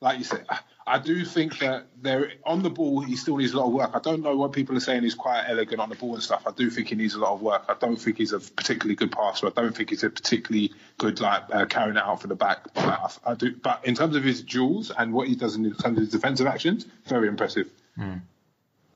like 0.00 0.18
you 0.18 0.24
said, 0.24 0.46
I, 0.86 0.94
I 0.94 0.98
do 0.98 1.24
think 1.24 1.58
that 1.58 1.86
there 2.00 2.32
on 2.44 2.62
the 2.62 2.70
ball 2.70 3.00
he 3.00 3.16
still 3.16 3.36
needs 3.36 3.52
a 3.52 3.58
lot 3.58 3.66
of 3.66 3.72
work. 3.72 3.90
I 3.94 3.98
don't 3.98 4.22
know 4.22 4.36
what 4.36 4.52
people 4.52 4.76
are 4.76 4.80
saying. 4.80 5.02
He's 5.02 5.14
quite 5.14 5.44
elegant 5.48 5.80
on 5.80 5.88
the 5.88 5.96
ball 5.96 6.14
and 6.14 6.22
stuff. 6.22 6.42
I 6.46 6.52
do 6.52 6.70
think 6.70 6.88
he 6.88 6.94
needs 6.94 7.14
a 7.14 7.18
lot 7.18 7.32
of 7.32 7.42
work. 7.42 7.64
I 7.68 7.74
don't 7.74 7.96
think 7.96 8.18
he's 8.18 8.32
a 8.32 8.40
particularly 8.40 8.94
good 8.94 9.12
passer. 9.12 9.46
I 9.46 9.50
don't 9.50 9.76
think 9.76 9.90
he's 9.90 10.04
a 10.04 10.10
particularly 10.10 10.72
good 10.98 11.20
like 11.20 11.42
uh, 11.52 11.66
carrying 11.66 11.96
it 11.96 12.02
out 12.02 12.20
for 12.20 12.28
the 12.28 12.36
back. 12.36 12.72
But 12.74 12.84
I, 12.84 13.32
I 13.32 13.34
do. 13.34 13.54
But 13.56 13.84
in 13.84 13.94
terms 13.94 14.16
of 14.16 14.24
his 14.24 14.42
duels 14.42 14.90
and 14.90 15.12
what 15.12 15.28
he 15.28 15.34
does 15.34 15.56
in 15.56 15.64
terms 15.74 15.98
of 15.98 16.04
his 16.04 16.10
defensive 16.10 16.46
actions, 16.46 16.86
very 17.06 17.28
impressive. 17.28 17.70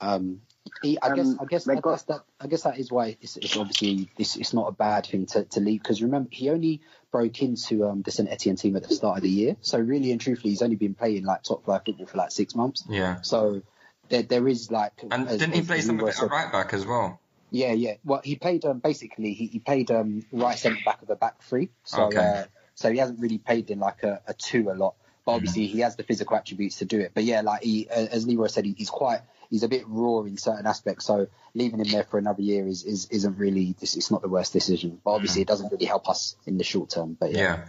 Um, 0.01 0.41
he, 0.83 0.99
I 1.01 1.09
Um, 1.09 1.17
guess, 1.17 1.35
I 1.41 1.45
guess, 1.47 1.65
they 1.65 1.73
I 1.73 1.81
got- 1.81 1.91
guess 1.93 2.03
that, 2.05 2.21
I 2.41 2.47
guess 2.47 2.63
that 2.63 2.79
is 2.79 2.91
why 2.91 3.17
it's, 3.21 3.37
it's 3.37 3.57
obviously 3.57 4.09
it's, 4.19 4.37
it's 4.37 4.53
not 4.55 4.69
a 4.69 4.73
bad 4.73 5.07
thing 5.07 5.27
to, 5.27 5.45
to 5.45 5.61
leave 5.61 5.83
because 5.83 6.03
remember 6.03 6.29
he 6.33 6.51
only 6.51 6.81
broke 7.11 7.43
into 7.43 7.87
um, 7.87 8.03
the 8.03 8.11
St 8.11 8.29
Etienne 8.31 8.57
team 8.57 8.77
at 8.77 8.83
the 8.87 8.95
start 8.95 9.19
of 9.19 9.23
the 9.23 9.31
year, 9.31 9.57
so 9.63 9.79
really 9.79 10.13
and 10.13 10.21
truthfully 10.21 10.51
he's 10.51 10.63
only 10.63 10.77
been 10.77 10.95
playing 10.95 11.25
like 11.25 11.43
top 11.43 11.65
flight 11.65 11.83
football 11.85 12.07
for 12.07 12.19
like 12.19 12.31
six 12.31 12.55
months. 12.55 12.85
Yeah. 12.89 13.21
So 13.23 13.63
there, 14.09 14.23
there 14.23 14.47
is 14.49 14.71
like, 14.71 14.93
And 15.11 15.29
as- 15.29 15.39
didn't 15.39 15.55
he 15.55 15.61
as 15.61 15.67
play 15.67 15.81
some 15.81 15.99
of 16.01 16.09
it 16.09 16.21
at 16.23 16.31
right 16.31 16.53
back 16.53 16.73
as 16.75 16.87
well? 16.87 17.21
Yeah, 17.51 17.73
yeah. 17.73 17.95
Well, 18.05 18.21
he 18.23 18.37
played 18.37 18.65
um, 18.65 18.79
basically 18.79 19.33
he, 19.33 19.47
he 19.47 19.59
played 19.59 19.91
um, 19.91 20.25
right 20.31 20.57
centre 20.59 20.79
back 20.85 21.03
of 21.03 21.11
a 21.11 21.17
back 21.17 21.43
three. 21.43 21.71
So 21.85 22.05
Okay. 22.05 22.19
uh, 22.19 22.45
so 22.77 22.93
he 22.93 22.99
hasn't 22.99 23.19
really 23.19 23.39
played 23.39 23.71
in 23.71 23.81
like 23.81 24.03
a, 24.05 24.21
a 24.29 24.35
two 24.35 24.71
a 24.71 24.75
lot. 24.75 24.95
But 25.27 25.33
obviously 25.33 25.67
he 25.67 25.81
has 25.81 25.97
the 25.97 26.03
physical 26.05 26.37
attributes 26.37 26.79
to 26.79 26.85
do 26.85 27.01
it. 27.01 27.11
But 27.13 27.25
yeah, 27.25 27.41
like 27.41 27.63
he, 27.65 27.89
uh, 27.89 28.07
as 28.13 28.25
Leroy 28.27 28.47
said, 28.47 28.65
he, 28.67 28.75
he's 28.79 28.89
quite 28.89 29.21
he's 29.51 29.63
a 29.63 29.69
bit 29.69 29.85
raw 29.87 30.21
in 30.23 30.37
certain 30.37 30.67
aspects. 30.67 31.05
So 31.07 31.27
leaving 31.55 31.81
him 31.81 31.89
there 31.91 32.05
for 32.05 32.19
another 32.19 32.43
year 32.43 32.67
is, 32.67 32.85
is 32.85 33.07
isn't 33.11 33.37
really 33.39 33.75
it's, 33.81 33.97
it's 33.97 34.11
not 34.11 34.23
the 34.23 34.29
worst 34.29 34.53
decision. 34.53 35.01
But 35.05 35.11
obviously 35.13 35.43
it 35.43 35.49
doesn't 35.49 35.71
really 35.71 35.87
help 35.87 36.09
us 36.09 36.37
in 36.47 36.59
the 36.59 36.65
short 36.65 36.91
term. 36.91 37.17
But 37.19 37.33
yeah. 37.33 37.39
Yeah. 37.39 37.65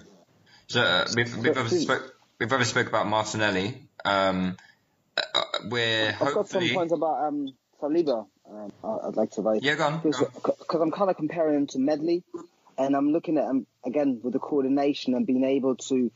So 0.67 0.81
uh, 0.81 1.07
we've 1.15 1.35
we've 1.37 1.57
obviously 1.57 1.79
spoke 1.79 2.15
we've 2.39 2.51
obviously 2.51 2.79
spoke 2.81 2.87
about 2.87 3.07
Martinelli. 3.07 3.87
Um, 4.05 4.57
uh, 5.17 5.41
we're 5.69 6.09
I've 6.21 6.33
got 6.33 6.47
some 6.47 6.67
points 6.69 6.93
about 6.93 7.27
um, 7.27 7.53
Saliba. 7.81 8.25
Um, 8.49 8.71
I- 8.83 9.07
I'd 9.07 9.15
like 9.15 9.31
to 9.31 9.41
write. 9.41 9.63
yeah, 9.63 9.75
go 9.75 9.85
on. 9.85 10.01
Go 10.01 10.09
on. 10.09 10.25
because 10.59 10.81
I'm 10.81 10.91
kind 10.91 11.09
of 11.09 11.17
comparing 11.17 11.55
him 11.55 11.67
to 11.67 11.79
Medley, 11.79 12.23
and 12.77 12.95
I'm 12.95 13.11
looking 13.11 13.37
at 13.37 13.45
him 13.45 13.67
again 13.85 14.21
with 14.23 14.33
the 14.33 14.39
coordination 14.39 15.13
and 15.13 15.25
being 15.25 15.43
able 15.43 15.75
to 15.75 16.11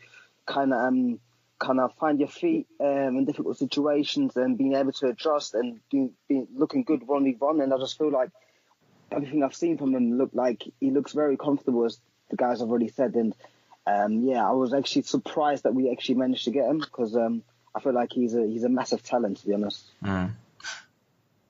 kind 0.45 0.73
of 0.73 0.79
um 0.79 1.19
kind 1.59 1.79
of 1.79 1.93
find 1.95 2.19
your 2.19 2.27
feet 2.27 2.67
um, 2.79 3.17
in 3.17 3.25
difficult 3.25 3.57
situations 3.57 4.35
and 4.35 4.57
being 4.57 4.75
able 4.75 4.91
to 4.91 5.07
adjust 5.07 5.53
and 5.53 5.79
being, 5.89 6.11
being 6.27 6.47
looking 6.55 6.83
good 6.83 7.07
one 7.07 7.23
v 7.23 7.35
one. 7.39 7.61
And 7.61 7.73
I 7.73 7.77
just 7.77 7.97
feel 7.97 8.11
like 8.11 8.29
everything 9.11 9.43
I've 9.43 9.55
seen 9.55 9.77
from 9.77 9.95
him 9.95 10.17
look 10.17 10.31
like 10.33 10.63
he 10.79 10.91
looks 10.91 11.13
very 11.13 11.37
comfortable, 11.37 11.85
as 11.85 11.99
the 12.29 12.35
guys 12.35 12.59
have 12.59 12.69
already 12.69 12.89
said. 12.89 13.15
And 13.15 13.35
um, 13.87 14.25
yeah, 14.25 14.47
I 14.47 14.51
was 14.51 14.73
actually 14.73 15.03
surprised 15.03 15.63
that 15.63 15.73
we 15.73 15.91
actually 15.91 16.15
managed 16.15 16.45
to 16.45 16.51
get 16.51 16.65
him 16.65 16.79
because 16.79 17.15
um, 17.15 17.43
I 17.73 17.79
feel 17.79 17.93
like 17.93 18.11
he's 18.11 18.35
a 18.35 18.45
he's 18.45 18.63
a 18.63 18.69
massive 18.69 19.03
talent 19.03 19.37
to 19.37 19.47
be 19.47 19.53
honest. 19.53 19.83
Mm. 20.03 20.31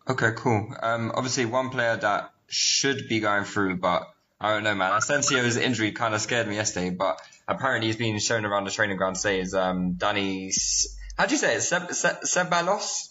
Okay, 0.07 0.31
cool. 0.35 0.71
Um, 0.83 1.11
obviously 1.15 1.45
one 1.45 1.69
player 1.69 1.97
that 1.97 2.31
should 2.47 3.07
be 3.07 3.19
going 3.21 3.43
through, 3.43 3.77
but 3.77 4.13
I 4.39 4.53
don't 4.53 4.63
know, 4.63 4.75
man. 4.75 4.91
Asensio's 4.91 5.57
injury 5.57 5.93
kind 5.93 6.13
of 6.13 6.21
scared 6.21 6.47
me 6.47 6.55
yesterday, 6.55 6.91
but 6.91 7.19
apparently 7.47 7.87
he's 7.87 7.95
been 7.97 8.19
shown 8.19 8.45
around 8.45 8.65
the 8.65 8.71
training 8.71 8.97
ground 8.97 9.15
today 9.17 9.39
is 9.39 9.53
um, 9.53 9.95
Dani. 9.95 10.51
How 11.17 11.25
do 11.25 11.31
you 11.33 11.37
say 11.37 11.55
it? 11.55 11.61
Seb- 11.61 11.91
Se- 11.93 12.21
Sebalos? 12.25 13.09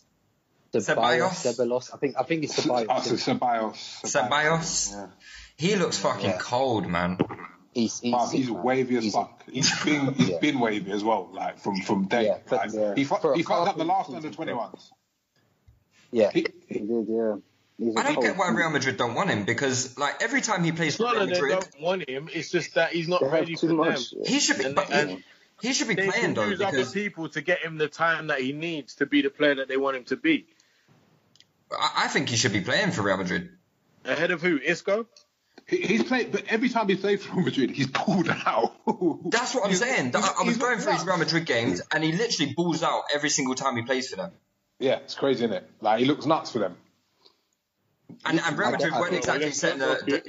Ceballos? 0.74 1.30
Ceballos. 1.44 1.90
I 1.94 1.98
think 1.98 2.16
I 2.18 2.22
think 2.24 2.44
it's 2.44 2.58
Oh, 2.58 2.62
Ceballos. 2.84 3.02
so 3.04 3.14
Ceballos. 3.14 4.02
Ceballos? 4.04 4.90
Yeah. 4.92 5.06
He 5.56 5.76
looks 5.76 5.98
fucking 5.98 6.30
Yeah. 6.30 6.38
cold, 6.38 6.86
man. 6.88 7.18
He's 7.72 8.00
he's, 8.00 8.12
Bruv, 8.14 8.32
he's 8.32 8.50
man. 8.50 8.62
wavy 8.62 8.96
as 8.96 9.02
He's- 9.04 9.14
fuck. 9.14 9.42
He's 9.50 9.84
been 9.84 10.14
he's 10.14 10.28
Yeah. 10.30 10.38
been 10.40 10.58
wavy 10.60 10.90
as 10.92 11.04
well, 11.04 11.30
like 11.32 11.58
from 11.60 11.80
from 11.82 12.06
day. 12.08 12.26
Yeah, 12.26 12.38
Like, 12.50 12.72
yeah. 12.72 12.94
He, 12.96 13.04
fu- 13.04 13.32
he 13.34 13.42
fucked 13.44 13.68
up 13.68 13.76
the 13.76 13.84
last 13.84 14.10
under 14.10 14.30
twenty 14.30 14.52
ones. 14.52 14.90
Yeah. 16.10 16.30
He, 16.32 16.46
He 16.68 16.78
did, 16.80 17.06
yeah. 17.08 17.36
He's 17.78 17.94
a 17.96 17.98
I 17.98 18.02
don't 18.04 18.14
cold- 18.14 18.26
get 18.26 18.36
why 18.36 18.50
Real 18.50 18.70
Madrid 18.70 18.96
don't 18.96 19.14
want 19.14 19.30
him 19.30 19.44
because, 19.44 19.98
like, 19.98 20.22
every 20.22 20.40
time 20.40 20.62
he 20.62 20.72
plays 20.72 20.96
for 20.96 21.04
not 21.04 21.14
Real 21.16 21.26
that 21.26 21.34
they 21.34 21.40
Madrid, 21.40 21.60
don't 21.60 21.80
want 21.82 22.08
him. 22.08 22.28
It's 22.32 22.50
just 22.50 22.74
that 22.74 22.92
he's 22.92 23.08
not 23.08 23.22
ready 23.22 23.56
for 23.56 23.66
much. 23.66 24.10
them. 24.10 24.20
he 24.24 24.38
should 24.40 24.58
be. 24.58 24.64
And- 24.64 24.74
But 24.76 24.86
he, 24.86 24.92
and- 24.92 25.24
he 25.60 25.72
should 25.72 25.88
be 25.88 25.94
They 25.94 26.08
playing 26.08 26.22
can 26.24 26.34
though 26.34 26.46
use 26.46 26.60
other 26.60 26.84
people 26.84 27.28
to 27.30 27.40
get 27.40 27.60
him 27.60 27.78
the 27.78 27.88
time 27.88 28.26
that 28.26 28.40
he 28.40 28.52
needs 28.52 28.96
to 28.96 29.06
be 29.06 29.22
the 29.22 29.30
player 29.30 29.54
that 29.56 29.68
they 29.68 29.76
want 29.76 29.96
him 29.96 30.04
to 30.04 30.16
be. 30.16 30.46
I, 31.72 32.04
I 32.04 32.08
think 32.08 32.28
he 32.28 32.36
should 32.36 32.52
be 32.52 32.60
playing 32.60 32.90
for 32.92 33.02
Real 33.02 33.16
Madrid. 33.16 33.50
Ahead 34.04 34.30
of 34.30 34.42
who? 34.42 34.58
Isco? 34.58 35.06
He, 35.66 35.78
he's 35.78 36.02
played, 36.04 36.30
but 36.32 36.44
every 36.48 36.68
time 36.68 36.88
he's 36.88 37.00
played 37.00 37.20
for 37.22 37.36
Real 37.36 37.46
Madrid, 37.46 37.70
he's 37.70 37.86
pulled 37.86 38.28
out. 38.28 38.74
That's 39.30 39.54
what 39.54 39.64
I'm 39.64 39.70
He's- 39.70 39.80
saying. 39.80 40.06
he's- 40.12 40.14
I, 40.38 40.42
I 40.42 40.46
was 40.46 40.58
going 40.58 40.78
through 40.78 40.92
his. 40.92 41.04
Real 41.04 41.16
Madrid 41.16 41.46
games, 41.46 41.80
and 41.90 42.04
he 42.04 42.12
literally 42.12 42.52
balls 42.52 42.82
out 42.82 43.04
every 43.14 43.30
single 43.30 43.54
time 43.54 43.76
he 43.76 43.82
plays 43.82 44.10
for 44.10 44.16
them. 44.16 44.32
Yeah, 44.78 44.96
it's 44.96 45.14
crazy, 45.14 45.44
isn't 45.44 45.56
it? 45.56 45.70
Like 45.80 46.00
he 46.00 46.04
looks 46.04 46.26
nuts 46.26 46.50
for 46.52 46.58
them. 46.58 46.76
And, 48.26 48.40
and 48.40 48.58
Real 48.58 48.68
I- 48.68 48.72
Madrid 48.72 48.92
I- 48.92 49.00
weren't 49.00 49.14
exactly 49.14 49.50
setting 49.52 49.78
the. 49.80 50.22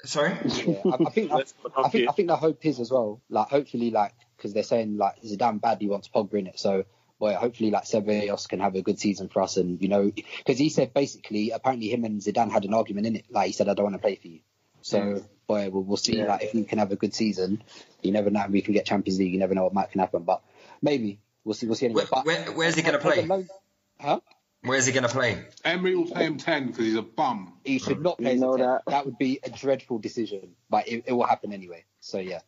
the 0.00 0.08
sorry. 0.08 0.36
Yeah, 0.44 0.80
I, 0.84 0.96
I 1.06 1.10
think 1.10 1.32
I, 1.32 1.42
I 1.76 1.88
think 1.88 2.08
I 2.08 2.12
think 2.12 2.28
the 2.28 2.36
hope 2.36 2.64
is 2.66 2.80
as 2.80 2.90
well. 2.90 3.20
Like 3.28 3.48
hopefully, 3.48 3.90
like 3.90 4.14
because 4.36 4.52
they're 4.52 4.62
saying 4.62 4.96
like 4.96 5.22
Zidane 5.22 5.60
badly 5.60 5.88
wants 5.88 6.08
Pogba 6.08 6.34
in 6.34 6.46
it, 6.48 6.58
so 6.58 6.84
boy, 7.18 7.34
hopefully 7.34 7.70
like 7.70 7.84
Ceballos 7.84 8.48
can 8.48 8.60
have 8.60 8.74
a 8.74 8.82
good 8.82 8.98
season 9.00 9.28
for 9.28 9.42
us, 9.42 9.56
and 9.56 9.80
you 9.80 9.88
know 9.88 10.10
because 10.10 10.58
he 10.58 10.68
said 10.68 10.92
basically 10.94 11.50
apparently 11.50 11.88
him 11.88 12.04
and 12.04 12.20
Zidane 12.20 12.50
had 12.50 12.64
an 12.64 12.74
argument 12.74 13.06
in 13.06 13.16
it. 13.16 13.24
Like 13.30 13.46
he 13.48 13.52
said, 13.52 13.68
I 13.68 13.74
don't 13.74 13.84
want 13.84 13.94
to 13.96 14.00
play 14.02 14.16
for 14.16 14.28
you. 14.28 14.40
So 14.82 15.22
boy, 15.46 15.70
we'll, 15.70 15.82
we'll 15.82 15.96
see. 15.96 16.22
Like 16.22 16.42
if 16.42 16.54
we 16.54 16.64
can 16.64 16.78
have 16.78 16.92
a 16.92 16.96
good 16.96 17.14
season, 17.14 17.62
you 18.02 18.12
never 18.12 18.30
know. 18.30 18.44
We 18.50 18.60
can 18.60 18.74
get 18.74 18.84
Champions 18.84 19.18
League. 19.18 19.32
You 19.32 19.38
never 19.38 19.54
know 19.54 19.64
what 19.64 19.72
might 19.74 19.90
can 19.90 20.00
happen, 20.00 20.24
but 20.24 20.42
maybe 20.82 21.20
we'll 21.44 21.54
see. 21.54 21.66
We'll 21.66 21.76
see 21.76 21.86
anyway. 21.86 22.04
Where, 22.10 22.22
where, 22.24 22.52
where's 22.52 22.74
he 22.74 22.82
going 22.82 22.92
to 22.94 22.98
play? 23.00 23.24
loan- 23.24 23.48
Huh? 23.98 24.20
Where's 24.64 24.86
he 24.86 24.92
going 24.92 25.04
to 25.04 25.10
play? 25.10 25.44
Emery 25.64 25.94
will 25.94 26.06
pay 26.10 26.24
him 26.24 26.38
ten 26.38 26.68
because 26.68 26.86
he's 26.86 26.96
a 26.96 27.02
bum. 27.02 27.52
He 27.64 27.78
should 27.78 28.00
not 28.02 28.18
play. 28.18 28.30
You 28.30 28.34
as 28.36 28.40
know 28.40 28.56
10. 28.56 28.66
that. 28.66 28.82
that 28.86 29.04
would 29.04 29.18
be 29.18 29.38
a 29.42 29.50
dreadful 29.50 29.98
decision, 29.98 30.54
but 30.70 30.88
it, 30.88 31.04
it 31.06 31.12
will 31.12 31.26
happen 31.26 31.52
anyway. 31.52 31.84
So 32.00 32.18
yeah. 32.18 32.40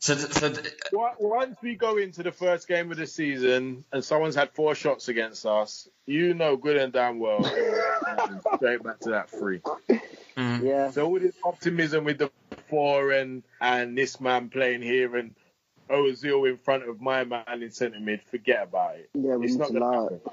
So, 0.00 0.14
so 0.14 0.54
Wa- 0.92 1.14
Once 1.18 1.56
we 1.60 1.74
go 1.74 1.96
into 1.96 2.22
the 2.22 2.30
first 2.30 2.68
game 2.68 2.92
of 2.92 2.98
the 2.98 3.06
season 3.06 3.84
and 3.92 4.04
someone's 4.04 4.36
had 4.36 4.52
four 4.52 4.76
shots 4.76 5.08
against 5.08 5.44
us, 5.44 5.88
you 6.06 6.34
know 6.34 6.56
good 6.56 6.76
and 6.76 6.92
damn 6.92 7.18
well 7.18 7.42
straight 8.56 8.82
back 8.84 9.00
to 9.00 9.10
that 9.10 9.28
three. 9.28 9.58
Mm-hmm. 9.58 10.64
Yeah. 10.64 10.92
So 10.92 11.04
all 11.06 11.18
this 11.18 11.34
optimism 11.44 12.04
with 12.04 12.18
the 12.18 12.30
four 12.68 13.10
and 13.10 13.42
and 13.60 13.98
this 13.98 14.20
man 14.20 14.50
playing 14.50 14.82
here 14.82 15.16
and 15.16 15.34
Ozil 15.88 16.48
in 16.48 16.56
front 16.56 16.88
of 16.88 17.00
my 17.00 17.24
man 17.24 17.62
in 17.62 17.70
centre 17.70 18.00
mid, 18.00 18.22
forget 18.22 18.62
about 18.62 18.96
it. 18.96 19.10
Yeah, 19.14 19.36
we 19.36 19.46
it's 19.46 19.54
need 19.54 19.60
not 19.60 19.68
to 19.68 19.72
gonna 19.74 19.84
allow 19.86 20.02
happen. 20.04 20.20
it. 20.24 20.32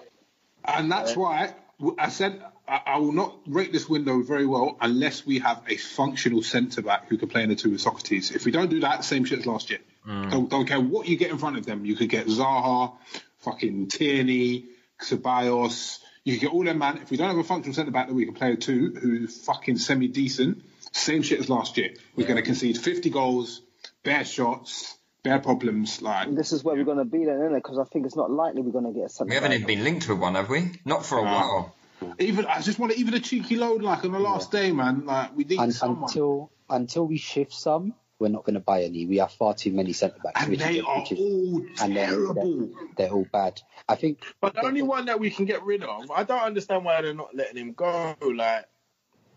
And 0.66 0.92
that's 0.92 1.16
why 1.16 1.54
I 2.00 2.10
said 2.10 2.42
I 2.68 2.82
I 2.86 2.98
will 3.00 3.12
not 3.12 3.38
rate 3.48 3.72
this 3.72 3.88
window 3.88 4.22
very 4.22 4.46
well 4.46 4.78
unless 4.82 5.26
we 5.26 5.40
have 5.40 5.62
a 5.68 5.78
functional 5.78 6.42
centre 6.42 6.82
back 6.82 7.08
who 7.10 7.18
can 7.18 7.30
play 7.30 7.44
in 7.44 7.50
the 7.50 7.56
two 7.56 7.72
with 7.72 7.82
Sokratis. 7.82 8.36
If 8.36 8.46
we 8.46 8.52
don't 8.52 8.70
do 8.70 8.80
that, 8.82 9.04
same 9.04 9.26
shit 9.26 9.40
as 9.40 9.46
last 9.46 9.70
year. 9.70 9.80
Mm. 10.08 10.32
Don't, 10.32 10.50
don't 10.50 10.66
care 10.66 10.80
what 10.80 11.08
you 11.08 11.18
get 11.18 11.32
in 11.32 11.38
front 11.38 11.58
of 11.58 11.66
them. 11.66 11.86
You 11.86 11.96
could 11.96 12.10
get 12.10 12.28
Zaha, 12.28 12.94
fucking 13.40 13.88
Tierney, 13.88 14.66
Ceballos. 15.02 16.00
You 16.24 16.34
could 16.34 16.42
get 16.42 16.52
all 16.54 16.64
them 16.64 16.80
man. 16.80 16.98
If 16.98 17.12
we 17.12 17.18
don't 17.18 17.28
have 17.30 17.38
a 17.38 17.44
functional 17.44 17.74
centre 17.76 17.92
back 17.92 18.08
that 18.08 18.14
we 18.14 18.26
can 18.26 18.34
play 18.34 18.54
a 18.54 18.56
two, 18.56 18.94
who's 19.00 19.46
fucking 19.46 19.78
semi 19.78 20.08
decent, 20.08 20.64
same 20.92 21.22
shit 21.22 21.40
as 21.40 21.50
last 21.50 21.78
year. 21.78 21.94
We're 22.16 22.28
going 22.28 22.38
to 22.38 22.42
concede 22.44 22.78
50 22.78 23.10
goals, 23.10 23.62
bare 24.04 24.26
shots, 24.26 24.98
bare 25.26 25.40
problems. 25.40 26.02
Like 26.02 26.34
This 26.34 26.54
is 26.54 26.64
where 26.64 26.76
we're 26.76 26.86
going 26.86 27.00
to 27.00 27.06
be 27.06 27.26
then, 27.26 27.36
isn't 27.42 27.52
it? 27.54 27.64
Because 27.64 27.78
I 27.78 27.84
think 27.84 28.06
it's 28.06 28.16
not 28.16 28.32
likely 28.32 28.62
we're 28.62 28.72
going 28.72 28.94
to 28.94 28.98
get 28.98 29.12
something. 29.12 29.32
we 29.32 29.36
haven't 29.36 29.52
back. 29.52 29.60
even 29.60 29.68
been 29.76 29.84
linked 29.84 30.08
with 30.08 30.20
one, 30.20 30.36
have 30.36 30.50
we? 30.50 30.72
Not 30.86 31.06
for 31.06 31.18
a 31.18 31.24
while. 31.24 31.76
even 32.20 32.46
I 32.46 32.62
just 32.62 32.80
want 32.80 32.94
even 32.94 33.14
a 33.14 33.20
cheeky 33.20 33.58
load 33.58 33.82
like 33.82 34.06
on 34.06 34.12
the 34.14 34.20
last 34.20 34.52
day, 34.52 34.72
man. 34.72 35.06
Like 35.06 35.36
we 35.36 35.44
need 35.44 35.60
And 35.60 35.74
someone. 35.74 36.04
until 36.10 36.52
until 36.70 37.06
we 37.06 37.18
shift 37.18 37.54
some, 37.54 37.94
we're 38.20 38.30
not 38.30 38.44
going 38.46 38.54
to 38.56 38.60
buy 38.60 38.84
any. 38.84 39.06
We 39.06 39.18
have 39.18 39.32
far 39.34 39.54
too 39.54 39.72
many 39.74 39.94
centre 39.94 40.18
backs, 40.24 40.42
and 40.42 40.52
which 40.52 40.60
they 40.60 40.78
is, 40.80 40.86
are 40.86 41.04
is 41.12 41.20
all 41.20 41.66
and 41.82 41.96
they're, 41.96 42.08
terrible. 42.08 42.58
they're, 42.58 42.88
they're 42.98 43.12
all 43.12 43.28
bad. 43.32 43.62
I 43.90 43.96
think. 43.96 44.20
But 44.42 44.54
the 44.56 44.66
only 44.66 44.82
one 44.82 45.06
that 45.06 45.20
we 45.20 45.30
can 45.32 45.46
get 45.46 45.64
rid 45.64 45.84
of, 45.84 46.10
I 46.12 46.24
don't 46.24 46.42
understand 46.42 46.86
why 46.86 47.02
they're 47.02 47.14
not 47.14 47.36
letting 47.36 47.58
him 47.58 47.74
go. 47.74 48.16
Like, 48.22 48.66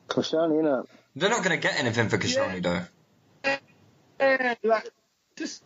Koscielny, 0.09 0.62
innit? 0.62 0.86
They're 1.16 1.28
not 1.30 1.45
going 1.45 1.61
to 1.61 1.62
get 1.68 1.78
anything 1.78 2.09
for 2.09 2.18
Koscielny, 2.18 2.62
though. 2.62 2.82
eh, 4.20 4.55
like 4.62 4.89
just 5.36 5.62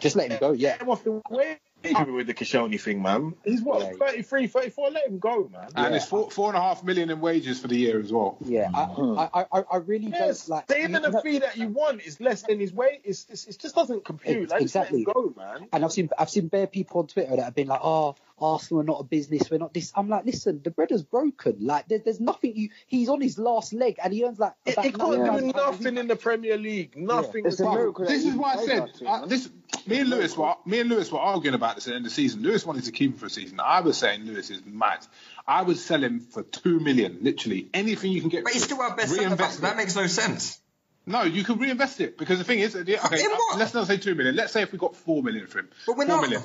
Just 0.00 0.16
let 0.16 0.30
him 0.30 0.38
go. 0.38 0.52
Yeah, 0.52 0.70
get 0.72 0.82
him 0.82 0.90
off 0.90 1.04
the 1.04 1.20
way 1.30 1.58
with 1.82 2.26
the 2.26 2.34
Koscielny 2.34 2.80
thing, 2.80 3.02
man. 3.02 3.34
He's 3.44 3.62
what, 3.62 3.80
Yeah. 3.80 3.92
33, 4.06 4.46
34? 4.48 4.90
Let 4.90 5.06
him 5.06 5.18
go, 5.18 5.48
man. 5.50 5.68
And 5.74 5.90
Yeah. 5.92 5.96
it's 5.96 6.04
four 6.06 6.30
four 6.30 6.48
and 6.48 6.56
a 6.56 6.60
half 6.60 6.84
million 6.84 7.10
in 7.10 7.20
wages 7.20 7.60
for 7.60 7.68
the 7.68 7.76
year 7.76 8.00
as 8.00 8.12
well. 8.12 8.36
yeah. 8.44 8.68
Hmm. 8.70 9.18
I, 9.18 9.30
I, 9.32 9.46
I, 9.52 9.64
I 9.72 9.76
really 9.78 10.08
Yes, 10.08 10.46
don't 10.46 10.56
like. 10.56 10.66
the 10.66 10.78
even 10.78 11.02
you 11.02 11.10
the 11.10 11.20
fee 11.22 11.38
that 11.38 11.56
you 11.56 11.68
want 11.68 12.02
is 12.02 12.20
less 12.20 12.42
than 12.42 12.60
his 12.60 12.72
weight. 12.72 13.00
It's, 13.04 13.26
it's, 13.30 13.46
it 13.46 13.58
just 13.58 13.74
doesn't 13.74 14.04
compute. 14.04 14.50
Like, 14.50 14.62
Exactly. 14.62 15.04
Just 15.04 15.16
let 15.16 15.24
him 15.24 15.32
go, 15.34 15.40
man. 15.40 15.68
And 15.72 15.84
I've 15.84 15.92
seen 15.92 16.10
I've 16.18 16.30
seen 16.30 16.48
bare 16.48 16.66
people 16.66 17.00
on 17.00 17.06
Twitter 17.06 17.36
that 17.36 17.44
have 17.44 17.54
been 17.54 17.68
like, 17.68 17.80
"Oh, 17.82 18.16
Arsenal 18.40 18.80
are 18.80 18.84
not 18.84 19.00
a 19.00 19.04
business. 19.04 19.50
We're 19.50 19.58
not 19.58 19.74
this." 19.74 19.92
I'm 19.94 20.08
like, 20.08 20.24
listen, 20.24 20.60
the 20.62 20.70
bread 20.70 20.92
is 20.92 21.02
broken. 21.02 21.56
Like, 21.60 21.88
there, 21.88 21.98
there's 21.98 22.20
nothing. 22.20 22.56
You 22.56 22.70
he's 22.86 23.08
on 23.08 23.20
his 23.20 23.38
last 23.38 23.72
leg 23.72 23.98
and 24.02 24.12
he 24.12 24.24
earns 24.24 24.38
like. 24.38 24.52
He, 24.64 24.72
about 24.72 24.84
he 24.84 24.92
can't 24.92 25.10
do 25.12 25.26
thousand 25.26 25.52
pounds 25.52 25.80
a 25.80 25.82
nothing 25.82 25.98
in 25.98 26.08
the 26.08 26.16
Premier 26.16 26.56
League. 26.56 26.96
Nothing. 26.96 27.46
It's 27.46 27.60
a 27.60 27.64
at 27.64 27.68
all. 27.68 27.74
miracle. 27.74 28.06
This 28.06 28.24
is 28.24 28.34
why 28.34 28.54
I 28.54 28.64
said 28.64 29.00
last 29.00 29.02
uh, 29.06 29.26
this. 29.26 29.50
Me 29.86 30.00
and 30.00 30.10
Lewis 30.10 30.36
were 30.36 30.54
me 30.66 30.80
and 30.80 30.90
Lewis 30.90 31.10
were 31.10 31.18
arguing 31.18 31.54
about 31.54 31.76
this 31.76 31.86
at 31.86 31.90
the 31.90 31.96
end 31.96 32.06
of 32.06 32.10
the 32.10 32.14
season. 32.14 32.42
Lewis 32.42 32.66
wanted 32.66 32.84
to 32.84 32.92
keep 32.92 33.12
him 33.12 33.16
for 33.18 33.26
a 33.26 33.30
season. 33.30 33.60
I 33.60 33.80
was 33.80 33.96
saying 33.96 34.24
Lewis 34.24 34.50
is 34.50 34.64
mad. 34.64 35.06
I 35.46 35.62
would 35.62 35.78
sell 35.78 36.02
him 36.02 36.20
for 36.20 36.42
two 36.42 36.80
million, 36.80 37.18
literally 37.22 37.68
anything 37.72 38.12
you 38.12 38.20
can 38.20 38.30
get. 38.30 38.44
But 38.44 38.52
he's 38.52 38.64
still 38.64 38.80
our 38.80 38.94
best 38.96 39.10
centre 39.10 39.36
back. 39.36 39.38
Reinvest 39.38 39.60
That 39.62 39.76
makes 39.76 39.96
no 39.96 40.06
sense. 40.06 40.60
No, 41.06 41.22
you 41.22 41.44
can 41.44 41.58
reinvest 41.58 42.00
it 42.00 42.18
because 42.18 42.38
the 42.38 42.44
thing 42.44 42.60
is, 42.60 42.76
okay, 42.76 42.94
In 42.94 43.30
what? 43.30 43.58
let's 43.58 43.74
not 43.74 43.86
say 43.86 43.96
two 43.96 44.14
million. 44.14 44.36
Let's 44.36 44.52
say 44.52 44.62
if 44.62 44.72
we 44.72 44.78
got 44.78 44.94
four 44.94 45.22
million 45.22 45.46
for 45.46 45.60
him. 45.60 45.68
But 45.86 45.96
we're 45.96 46.06
four 46.06 46.16
not. 46.16 46.22
million. 46.22 46.42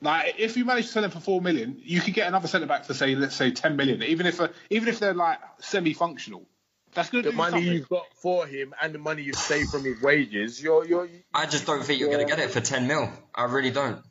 Like, 0.00 0.34
if 0.38 0.56
you 0.56 0.64
manage 0.64 0.86
to 0.86 0.92
sell 0.92 1.04
him 1.04 1.10
for 1.10 1.20
four 1.20 1.40
million, 1.40 1.80
you 1.82 2.00
could 2.00 2.14
get 2.14 2.28
another 2.28 2.48
centre 2.48 2.66
back 2.66 2.84
for 2.84 2.94
say, 2.94 3.14
let's 3.14 3.36
say 3.36 3.50
ten 3.52 3.76
million. 3.76 4.02
Even 4.02 4.26
if 4.26 4.40
uh, 4.40 4.48
even 4.70 4.88
if 4.88 4.98
they're 5.00 5.14
like 5.14 5.38
semi-functional, 5.60 6.46
that's 6.92 7.10
going 7.10 7.24
to 7.24 7.28
The 7.30 7.32
do 7.32 7.36
money 7.38 7.50
something. 7.52 7.72
you've 7.72 7.88
got 7.88 8.06
for 8.16 8.46
him 8.46 8.74
and 8.82 8.94
the 8.94 8.98
money 8.98 9.22
you 9.22 9.32
saved 9.32 9.70
from 9.70 9.84
his 9.84 10.00
wages, 10.02 10.62
you're 10.62 10.84
you're. 10.86 11.08
I 11.32 11.46
just 11.46 11.66
don't 11.66 11.82
think 11.84 12.00
you're 12.00 12.10
going 12.10 12.26
to 12.26 12.30
get 12.30 12.38
it 12.44 12.50
for 12.50 12.60
10 12.60 12.86
mil. 12.86 13.10
I 13.34 13.44
really 13.44 13.70
don't. 13.70 14.02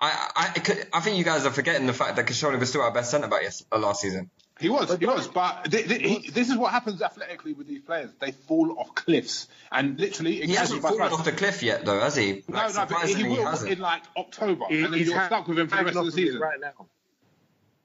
I, 0.00 0.30
I, 0.36 0.44
I, 0.54 0.58
could- 0.60 0.86
I 0.92 1.00
think 1.00 1.16
you 1.18 1.24
guys 1.24 1.44
are 1.46 1.50
forgetting 1.50 1.86
the 1.86 1.92
fact 1.92 2.16
that 2.16 2.26
Koscielny 2.26 2.58
was 2.58 2.68
still 2.68 2.82
our 2.82 2.92
best 2.92 3.10
centre 3.10 3.26
back 3.28 3.42
uh, 3.72 3.78
last 3.78 4.00
season. 4.00 4.30
He 4.60 4.68
was, 4.68 4.96
he 4.98 5.06
was, 5.06 5.28
but 5.28 5.70
th- 5.70 5.86
th- 5.86 6.02
he, 6.02 6.30
this 6.30 6.50
is 6.50 6.56
what 6.56 6.72
happens 6.72 7.00
athletically 7.00 7.52
with 7.52 7.68
these 7.68 7.80
players. 7.80 8.10
They 8.18 8.32
fall 8.32 8.76
off 8.78 8.94
cliffs, 8.94 9.46
and 9.70 9.98
literally, 10.00 10.40
He 10.46 10.54
hasn't 10.54 10.82
fallen 10.82 11.00
off 11.00 11.24
the 11.24 11.30
cliff 11.32 11.62
yet, 11.62 11.84
though, 11.84 12.00
has 12.00 12.16
he? 12.16 12.42
No, 12.48 12.56
Like, 12.58 12.74
no, 12.74 12.86
but 12.86 12.88
he 13.06 13.12
surprisingly, 13.12 13.28
will 13.38 13.46
hasn't. 13.46 13.70
in 13.72 13.78
like 13.78 14.02
October, 14.16 14.64
He- 14.68 14.82
and 14.82 14.92
then 14.92 15.00
you're 15.00 15.16
hang- 15.16 15.26
stuck 15.28 15.46
with 15.46 15.58
him 15.60 15.68
for 15.68 15.76
the 15.76 15.84
rest 15.84 15.96
of 15.96 16.04
the 16.04 16.08
off 16.08 16.12
of 16.14 16.18
it 16.18 16.22
season. 16.26 16.40
right 16.40 16.60
now. 16.60 16.86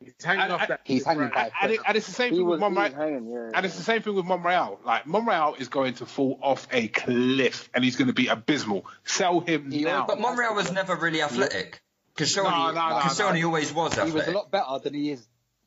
He's 0.04 0.14
hanging 0.24 0.42
And- 0.42 0.52
off 0.54 0.62
and- 0.62 0.70
that. 0.72 0.82
He's 0.84 1.06
hanging 1.06 1.22
right 1.22 1.34
by- 1.34 1.52
And, 1.62 1.72
it, 1.74 1.80
and 1.88 1.96
it's 1.98 2.08
the 2.08 2.12
same 2.14 2.32
He 2.32 2.38
thing 2.40 2.46
was, 2.48 2.60
with 2.60 2.72
Monreal. 2.74 2.94
hanging, 2.94 3.32
yeah. 3.32 3.52
And 3.54 3.66
it's 3.66 3.78
the 3.78 3.84
same 3.84 4.02
thing 4.02 4.16
with 4.16 4.26
Monreal. 4.26 4.80
Like 4.84 5.06
Monreal 5.08 5.56
is 5.60 5.70
going 5.70 5.94
to 5.96 6.06
fall 6.06 6.40
off 6.42 6.68
a 6.72 6.88
cliff, 6.90 7.70
and 7.74 7.84
he's 7.84 7.96
going 7.96 8.08
to 8.08 8.14
be 8.14 8.28
abysmal. 8.28 8.86
Sell 9.06 9.40
him 9.42 9.72
He 9.72 9.84
now. 9.84 10.06
But 10.08 10.20
Monreal 10.20 10.56
was 10.56 10.72
never 10.72 10.96
really 10.96 11.22
athletic. 11.22 11.82
Koscielny, 12.18 12.44
No, 12.44 12.72
no, 12.74 12.90
no, 12.90 12.96
Koscielny 13.00 13.42
no. 13.42 13.48
always 13.48 13.72
was 13.74 13.92
athletic. 13.94 14.12
He 14.14 14.18
was 14.20 14.28
a 14.28 14.32
lot 14.32 14.52
better 14.52 14.80
than 14.84 14.94
he 14.94 15.12
is. 15.12 15.26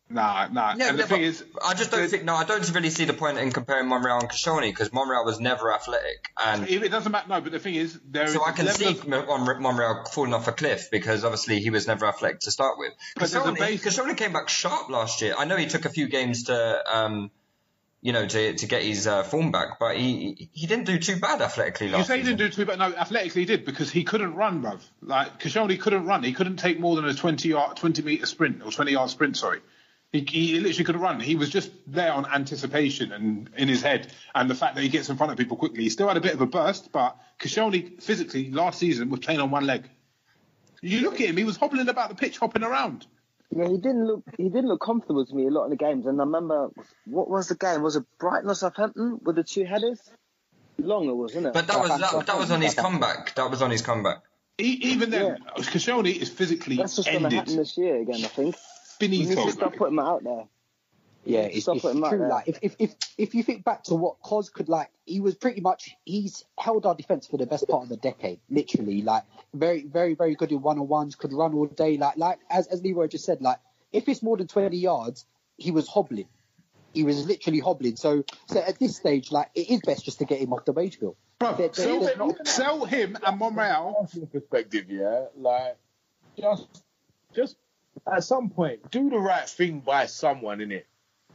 Nah, 0.09 0.47
nah. 0.53 0.75
Yeah, 0.77 0.91
and 0.91 0.99
the 0.99 1.07
thing 1.07 1.23
is, 1.23 1.45
I 1.65 1.75
just 1.75 1.91
don't 1.91 2.09
think. 2.09 2.25
No, 2.25 2.35
I 2.35 2.45
don't 2.45 2.73
really 2.73 2.91
see 2.91 3.07
the 3.07 3.13
point 3.13 3.39
in 3.39 3.51
comparing 3.51 3.89
Monreal 3.89 4.21
and 4.21 4.29
Koscielny 4.29 4.69
because 4.71 4.93
Monreal 4.93 5.25
was 5.25 5.41
never 5.41 5.73
athletic, 5.73 6.31
and 6.45 6.69
it 6.69 6.91
doesn't 6.91 7.11
matter. 7.11 7.29
No, 7.29 7.41
but 7.41 7.51
the 7.51 7.59
thing 7.59 7.75
is, 7.75 7.99
there 8.09 8.25
is 8.25 8.33
so 8.33 8.45
I 8.45 8.53
can 8.53 8.69
see 8.69 8.87
of- 8.87 9.09
Monreal 9.09 10.05
falling 10.13 10.33
off 10.33 10.47
a 10.47 10.53
cliff 10.53 10.91
because 10.93 11.25
obviously 11.25 11.59
he 11.59 11.71
was 11.71 11.89
never 11.89 12.07
athletic 12.07 12.41
to 12.41 12.53
start 12.53 12.79
with. 12.79 12.93
Koscielny, 13.19 13.59
base- 13.59 14.17
came 14.17 14.33
back 14.33 14.49
sharp 14.49 14.89
last 14.91 15.23
year. 15.23 15.35
I 15.37 15.45
know 15.45 15.57
he 15.57 15.67
took 15.67 15.87
a 15.87 15.91
few 15.91 16.09
games 16.09 16.45
to, 16.45 16.83
um, 16.97 17.33
you 18.01 18.13
know, 18.13 18.25
to 18.25 18.55
to 18.55 18.67
get 18.67 18.83
his 18.83 19.09
uh, 19.09 19.25
form 19.25 19.51
back, 19.51 19.81
but 19.81 19.97
he 19.97 20.49
he 20.53 20.69
didn't 20.69 20.85
do 20.87 21.01
too 21.01 21.17
bad 21.17 21.43
athletically 21.43 21.89
last 21.89 21.99
You 21.99 22.05
say 22.05 22.19
he 22.19 22.23
didn't 22.23 22.39
do 22.39 22.49
too 22.49 22.65
bad. 22.65 22.79
No, 22.79 22.95
athletically 22.95 23.43
he 23.43 23.47
did 23.47 23.65
because 23.65 23.91
he 23.91 24.05
couldn't 24.05 24.35
run, 24.37 24.63
bruv. 24.63 24.81
Like 25.03 25.41
Koscielny 25.41 25.81
couldn't 25.81 26.07
run. 26.07 26.23
He 26.23 26.33
couldn't 26.33 26.59
take 26.59 26.79
more 26.79 26.95
than 26.95 27.07
a 27.07 27.15
20 27.15 27.49
yard, 27.49 27.77
20 27.77 28.03
meter 28.03 28.27
sprint 28.27 28.63
or 28.65 28.71
20 28.71 28.93
yard 28.93 29.11
sprint. 29.11 29.37
Sorry, 29.37 29.61
he, 30.13 30.25
he 30.29 30.61
literally 30.61 30.85
couldn't 30.85 31.01
run. 31.01 31.21
He 31.21 31.35
was 31.35 31.51
just 31.51 31.71
there 31.87 32.13
on 32.13 32.27
anticipation 32.27 33.13
and 33.13 33.51
in 33.57 33.69
his 33.69 33.83
head, 33.83 34.13
and 34.35 34.49
the 34.49 34.55
fact 34.55 34.75
that 34.77 34.83
he 34.83 34.89
gets 34.89 35.09
in 35.09 35.17
front 35.17 35.33
of 35.33 35.39
people 35.39 35.57
quickly. 35.57 35.83
He 35.83 35.91
still 35.91 36.09
had 36.09 36.17
a 36.17 36.21
bit 36.21 36.35
of 36.35 36.41
a 36.41 36.47
burst, 36.47 36.93
but 36.93 37.17
Koscielny 37.39 38.03
physically 38.03 38.51
last 38.51 38.79
season 38.79 39.11
was 39.11 39.21
playing 39.21 39.41
on 39.41 39.51
one 39.51 39.67
leg. 39.67 39.89
You 40.83 41.01
look 41.01 41.15
at 41.15 41.29
him; 41.29 41.37
he 41.37 41.45
was 41.45 41.57
hobbling 41.57 41.89
about 41.89 42.11
the 42.11 42.15
pitch, 42.15 42.39
hopping 42.39 42.63
around. 42.63 43.07
Yeah, 43.51 43.69
he 43.69 43.77
didn't 43.77 44.07
look. 44.07 44.23
He 44.37 44.45
didn't 44.45 44.69
look 44.69 44.81
comfortable 44.81 45.25
to 45.25 45.35
me 45.35 45.47
a 45.47 45.51
lot 45.51 45.65
of 45.65 45.71
the 45.71 45.77
games. 45.77 46.07
And 46.07 46.21
I 46.21 46.25
remember 46.25 46.71
what 47.07 47.29
was 47.31 47.49
the 47.49 47.55
game? 47.55 47.83
Was 47.83 47.97
it 47.97 48.05
Brighton 48.19 48.51
or 48.51 48.55
Southampton 48.55 49.21
with 49.23 49.37
the 49.37 49.45
two 49.45 49.65
headers? 49.65 50.01
Long 50.79 51.09
it 51.09 51.17
was, 51.17 51.35
wasn't 51.35 51.47
it? 51.47 51.55
But 51.55 51.67
that 51.69 51.81
was 51.81 51.89
that, 52.01 52.27
that 52.27 52.39
was 52.39 52.51
on 52.51 52.61
his 52.61 52.75
comeback. 52.75 53.35
That 53.35 53.51
was 53.51 53.63
on 53.63 53.71
his 53.71 53.83
comeback. 53.83 54.23
E- 54.59 54.79
even 54.83 55.11
then, 55.11 55.39
Koscielny 55.59 56.17
is 56.17 56.29
physically 56.29 56.77
That's 56.77 56.97
just 56.97 57.09
going 57.09 57.23
to 57.23 57.31
happen 57.31 57.51
ended. 57.53 57.59
this 57.59 57.77
year 57.79 58.01
again. 58.01 58.25
I 58.25 58.29
think. 58.29 58.57
We 59.01 59.09
need 59.09 59.25
Finito. 59.29 59.47
to 59.47 59.53
start 59.53 59.77
putting 59.77 59.95
him 59.95 59.99
out 60.01 60.25
there. 60.25 60.45
Yeah, 61.25 61.41
it's, 61.41 61.63
Stop 61.65 61.77
it's 61.77 61.83
putting 61.83 61.99
him 61.99 62.05
out 62.05 62.11
true. 62.11 62.19
there. 62.21 62.29
Like, 62.29 62.49
if, 62.49 62.59
if 62.63 62.77
if 62.79 62.95
if 63.19 63.35
you 63.35 63.43
think 63.43 63.65
back 63.65 63.83
to 63.85 63.97
what 63.97 64.21
Cos 64.23 64.49
could 64.49 64.69
like, 64.69 64.91
he 65.05 65.19
was 65.21 65.35
pretty 65.35 65.61
much 65.61 65.91
he's 66.05 66.45
held 66.59 66.87
our 66.87 66.95
defense 66.95 67.27
for 67.27 67.37
the 67.37 67.47
best 67.47 67.67
part 67.69 67.83
of 67.83 67.89
the 67.89 67.97
decade. 67.97 68.39
Literally, 68.49 69.03
like 69.03 69.25
very 69.53 69.83
very 69.85 70.15
very 70.15 70.37
good 70.37 70.53
in 70.53 70.63
one 70.63 70.79
on 70.79 70.87
ones, 70.87 71.17
could 71.17 71.33
run 71.33 71.53
all 71.55 71.67
day. 71.67 71.97
Like 71.97 72.17
like 72.17 72.39
as 72.49 72.69
as 72.69 72.81
Leroy 72.83 73.09
just 73.09 73.25
said, 73.25 73.41
like 73.43 73.59
if 73.93 74.09
it's 74.09 74.23
more 74.23 74.37
than 74.37 74.47
twenty 74.47 74.77
yards, 74.77 75.27
he 75.57 75.73
was 75.73 75.89
hobbling. 75.89 76.29
He 76.95 77.03
was 77.03 77.27
literally 77.27 77.59
hobbling. 77.59 77.97
So, 77.97 78.25
so 78.47 78.61
at 78.61 78.79
this 78.79 78.97
stage, 78.97 79.33
like 79.33 79.51
it 79.55 79.69
is 79.69 79.81
best 79.85 80.05
just 80.05 80.21
to 80.21 80.25
get 80.27 80.39
him 80.41 80.53
off 80.53 80.65
the 80.65 80.73
wage 80.73 81.01
bill. 81.01 81.17
Bro, 81.41 81.55
There- 81.57 81.69
there- 81.69 81.75
sell, 81.75 82.01
there's 82.01 82.17
not- 82.17 82.47
sell 82.47 82.85
him 82.85 83.19
and 83.27 83.39
Monreal. 83.39 84.09
Perspective, 84.33 84.87
yeah, 84.89 85.25
like 85.37 85.77
just 86.39 86.85
just 87.35 87.57
at 88.13 88.25
some 88.25 88.51
point 88.51 88.91
do 88.91 89.11
the 89.11 89.19
right 89.19 89.49
thing 89.49 89.81
by 89.81 90.07
someone 90.07 90.61
in 90.61 90.73
it. 90.73 90.87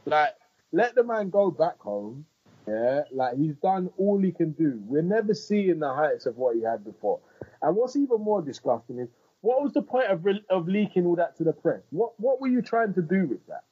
Like 0.04 0.34
let 0.72 0.94
the 0.94 1.04
man 1.04 1.30
go 1.30 1.50
back 1.50 1.78
home. 1.78 2.26
Yeah, 2.66 3.02
like 3.10 3.36
he's 3.36 3.56
done 3.56 3.90
all 3.98 4.18
he 4.18 4.30
can 4.30 4.52
do. 4.52 4.80
We're 4.86 5.02
never 5.02 5.34
seeing 5.34 5.80
the 5.80 5.92
heights 5.92 6.26
of 6.26 6.36
what 6.36 6.54
he 6.54 6.62
had 6.62 6.84
before. 6.84 7.18
And 7.60 7.74
what's 7.74 7.96
even 7.96 8.20
more 8.20 8.40
disgusting 8.40 8.98
is 8.98 9.08
what 9.40 9.62
was 9.62 9.72
the 9.72 9.82
point 9.82 10.06
of 10.06 10.24
re- 10.24 10.44
of 10.48 10.68
leaking 10.68 11.04
all 11.04 11.16
that 11.16 11.36
to 11.38 11.44
the 11.44 11.52
press? 11.52 11.80
What 11.90 12.12
what 12.18 12.40
were 12.40 12.48
you 12.48 12.62
trying 12.62 12.94
to 12.94 13.02
do 13.02 13.26
with 13.26 13.44
that? 13.48 13.64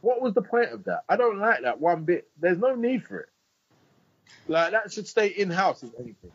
What 0.00 0.20
was 0.20 0.34
the 0.34 0.42
point 0.42 0.70
of 0.70 0.84
that? 0.84 1.04
I 1.08 1.16
don't 1.16 1.38
like 1.38 1.62
that 1.62 1.80
one 1.80 2.04
bit. 2.04 2.28
There's 2.40 2.58
no 2.58 2.74
need 2.74 3.04
for 3.04 3.20
it. 3.20 3.28
Like 4.48 4.72
that 4.72 4.92
should 4.92 5.06
stay 5.06 5.28
in 5.28 5.50
house 5.50 5.82
if 5.82 5.90
anything. 5.98 6.32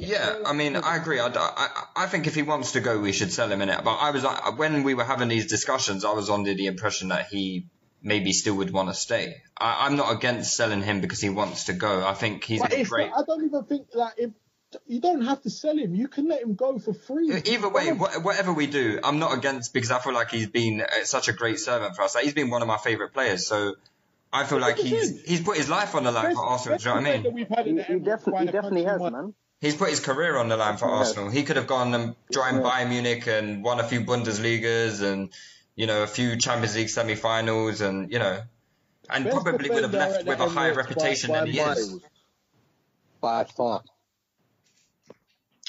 Yeah, 0.00 0.42
I 0.46 0.52
mean, 0.52 0.76
I 0.76 0.96
agree. 0.96 1.20
I, 1.20 1.28
I, 1.28 1.84
I 1.96 2.06
think 2.06 2.26
if 2.26 2.34
he 2.34 2.42
wants 2.42 2.72
to 2.72 2.80
go, 2.80 2.98
we 2.98 3.12
should 3.12 3.32
sell 3.32 3.50
him 3.50 3.62
in 3.62 3.68
it. 3.68 3.82
But 3.84 3.96
I 3.96 4.10
was 4.10 4.24
like, 4.24 4.58
when 4.58 4.82
we 4.82 4.94
were 4.94 5.04
having 5.04 5.28
these 5.28 5.46
discussions, 5.46 6.04
I 6.04 6.12
was 6.12 6.30
under 6.30 6.54
the 6.54 6.66
impression 6.66 7.08
that 7.08 7.28
he 7.28 7.66
maybe 8.02 8.32
still 8.32 8.56
would 8.56 8.72
want 8.72 8.88
to 8.88 8.94
stay. 8.94 9.42
I, 9.56 9.86
I'm 9.86 9.96
not 9.96 10.12
against 10.14 10.56
selling 10.56 10.82
him 10.82 11.00
because 11.00 11.20
he 11.20 11.30
wants 11.30 11.64
to 11.64 11.72
go. 11.72 12.06
I 12.06 12.14
think 12.14 12.44
he's 12.44 12.62
a 12.62 12.84
great. 12.84 13.10
not, 13.10 13.20
I 13.20 13.24
don't 13.26 13.44
even 13.44 13.64
think 13.64 13.88
like 13.94 14.14
if 14.18 14.30
you 14.86 15.00
don't 15.00 15.22
have 15.22 15.42
to 15.42 15.50
sell 15.50 15.76
him. 15.76 15.94
You 15.94 16.08
can 16.08 16.28
let 16.28 16.42
him 16.42 16.54
go 16.54 16.78
for 16.78 16.92
free. 16.92 17.30
Either 17.30 17.68
way, 17.68 17.92
wha- 17.92 18.20
whatever 18.20 18.52
we 18.52 18.66
do, 18.66 18.98
I'm 19.02 19.18
not 19.18 19.36
against 19.36 19.72
because 19.72 19.90
I 19.90 19.98
feel 20.00 20.12
like 20.12 20.30
he's 20.30 20.48
been 20.48 20.80
uh, 20.82 21.04
such 21.04 21.28
a 21.28 21.32
great 21.32 21.58
servant 21.58 21.96
for 21.96 22.02
us. 22.02 22.14
Like 22.14 22.24
he's 22.24 22.34
been 22.34 22.50
one 22.50 22.62
of 22.62 22.68
my 22.68 22.78
favorite 22.78 23.12
players. 23.12 23.46
So 23.46 23.74
I 24.32 24.44
feel 24.44 24.58
like 24.58 24.78
he's 24.78 25.22
he's 25.24 25.42
put 25.42 25.56
his 25.56 25.68
life 25.68 25.94
on 25.94 26.04
the 26.04 26.12
line 26.12 26.34
for 26.34 26.44
Arsenal. 26.44 26.78
Do 26.78 26.84
you 26.84 26.94
know 26.94 27.00
what 27.00 27.06
I 27.06 27.18
mean? 27.18 27.36
He, 27.36 27.94
he, 27.94 27.98
Emirates 27.98 28.04
definitely, 28.04 28.46
he 28.46 28.52
definitely 28.52 28.84
has, 28.84 28.98
month. 29.00 29.12
man. 29.12 29.34
He's 29.60 29.74
put 29.74 29.88
his 29.88 30.00
career 30.00 30.36
on 30.36 30.48
the 30.48 30.56
line 30.56 30.76
for 30.76 30.86
Arsenal. 30.86 31.30
He 31.30 31.42
could 31.44 31.56
have 31.56 31.66
gone 31.66 31.94
and 31.94 32.14
joined 32.30 32.62
Bayern 32.62 32.90
Munich 32.90 33.26
and 33.26 33.64
won 33.64 33.80
a 33.80 33.84
few 33.84 34.00
Bundesligas 34.02 35.02
and 35.02 35.30
you 35.74 35.86
know 35.86 36.02
a 36.02 36.06
few 36.06 36.36
Champions 36.36 36.76
League 36.76 36.88
semi-finals 36.90 37.80
and 37.80 38.10
you 38.10 38.18
know 38.18 38.42
and 39.08 39.24
Best 39.24 39.36
probably 39.36 39.70
would 39.70 39.82
have 39.82 39.94
left 39.94 40.26
with 40.26 40.40
a 40.40 40.48
higher 40.48 40.74
reputation 40.74 41.32
than 41.32 41.46
he 41.46 41.58
is. 41.60 41.98
by 43.20 43.44
far. 43.44 43.82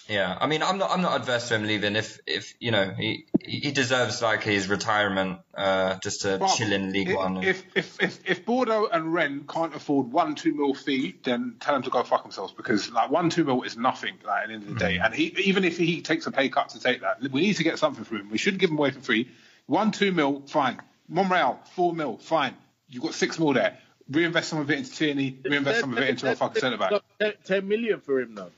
Yeah, 0.07 0.37
I 0.39 0.47
mean, 0.47 0.63
I'm 0.63 0.77
not 0.77 0.91
I'm 0.91 1.01
not 1.01 1.19
adverse 1.19 1.49
to 1.49 1.55
him 1.55 1.63
leaving 1.67 1.95
if 1.95 2.19
if 2.25 2.53
you 2.59 2.71
know 2.71 2.91
he 2.97 3.25
he 3.43 3.71
deserves 3.71 4.21
like 4.21 4.41
his 4.43 4.69
retirement 4.69 5.39
uh, 5.53 5.97
just 5.99 6.21
to 6.21 6.37
But 6.37 6.47
chill 6.55 6.71
in 6.71 6.93
League 6.93 7.09
if, 7.09 7.15
One. 7.15 7.37
and- 7.37 7.45
If, 7.45 7.63
if 7.75 8.01
if 8.01 8.19
if 8.29 8.45
Bordeaux 8.45 8.87
and 8.91 9.13
Rennes 9.13 9.43
can't 9.49 9.75
afford 9.75 10.11
one 10.11 10.35
two 10.35 10.53
mil 10.53 10.73
fee, 10.73 11.15
then 11.23 11.55
tell 11.59 11.73
them 11.73 11.83
to 11.83 11.89
go 11.89 12.03
fuck 12.03 12.23
themselves 12.23 12.53
because 12.53 12.89
like 12.91 13.09
one 13.11 13.29
two 13.29 13.43
mil 13.43 13.63
is 13.63 13.75
nothing 13.75 14.15
like 14.25 14.43
at 14.43 14.47
the 14.47 14.53
end 14.53 14.63
of 14.63 14.69
the 14.69 14.75
Mm-hmm. 14.75 14.93
day. 14.95 14.99
And 15.03 15.13
he 15.13 15.25
even 15.43 15.65
if 15.65 15.77
he 15.77 16.01
takes 16.01 16.25
a 16.25 16.31
pay 16.31 16.47
cut 16.49 16.69
to 16.69 16.79
take 16.79 17.01
that, 17.01 17.21
we 17.31 17.41
need 17.41 17.57
to 17.57 17.63
get 17.63 17.77
something 17.77 18.03
for 18.05 18.15
him. 18.15 18.29
We 18.29 18.37
shouldn't 18.37 18.61
give 18.61 18.69
him 18.69 18.77
away 18.77 18.91
for 18.91 19.01
free. 19.01 19.29
One 19.65 19.91
two 19.91 20.11
mil, 20.13 20.43
fine. 20.47 20.79
Monreal 21.09 21.59
four 21.75 21.93
mil, 21.93 22.17
fine. 22.17 22.55
You've 22.87 23.03
got 23.03 23.13
six 23.13 23.37
mil 23.39 23.51
there. 23.53 23.77
Reinvest 24.09 24.47
some 24.49 24.59
of 24.59 24.71
it 24.71 24.77
into 24.77 24.91
Tierney. 24.93 25.37
Reinvest 25.43 25.81
some 25.81 25.91
of 25.91 25.99
it 25.99 26.07
into 26.09 26.31
a 26.31 26.35
fucking 26.35 26.61
centre 26.61 26.77
back. 26.77 26.93
Ten- 27.19 27.33
Ten 27.43 27.67
million 27.67 27.99
for 27.99 28.21
him 28.21 28.35
though. 28.35 28.51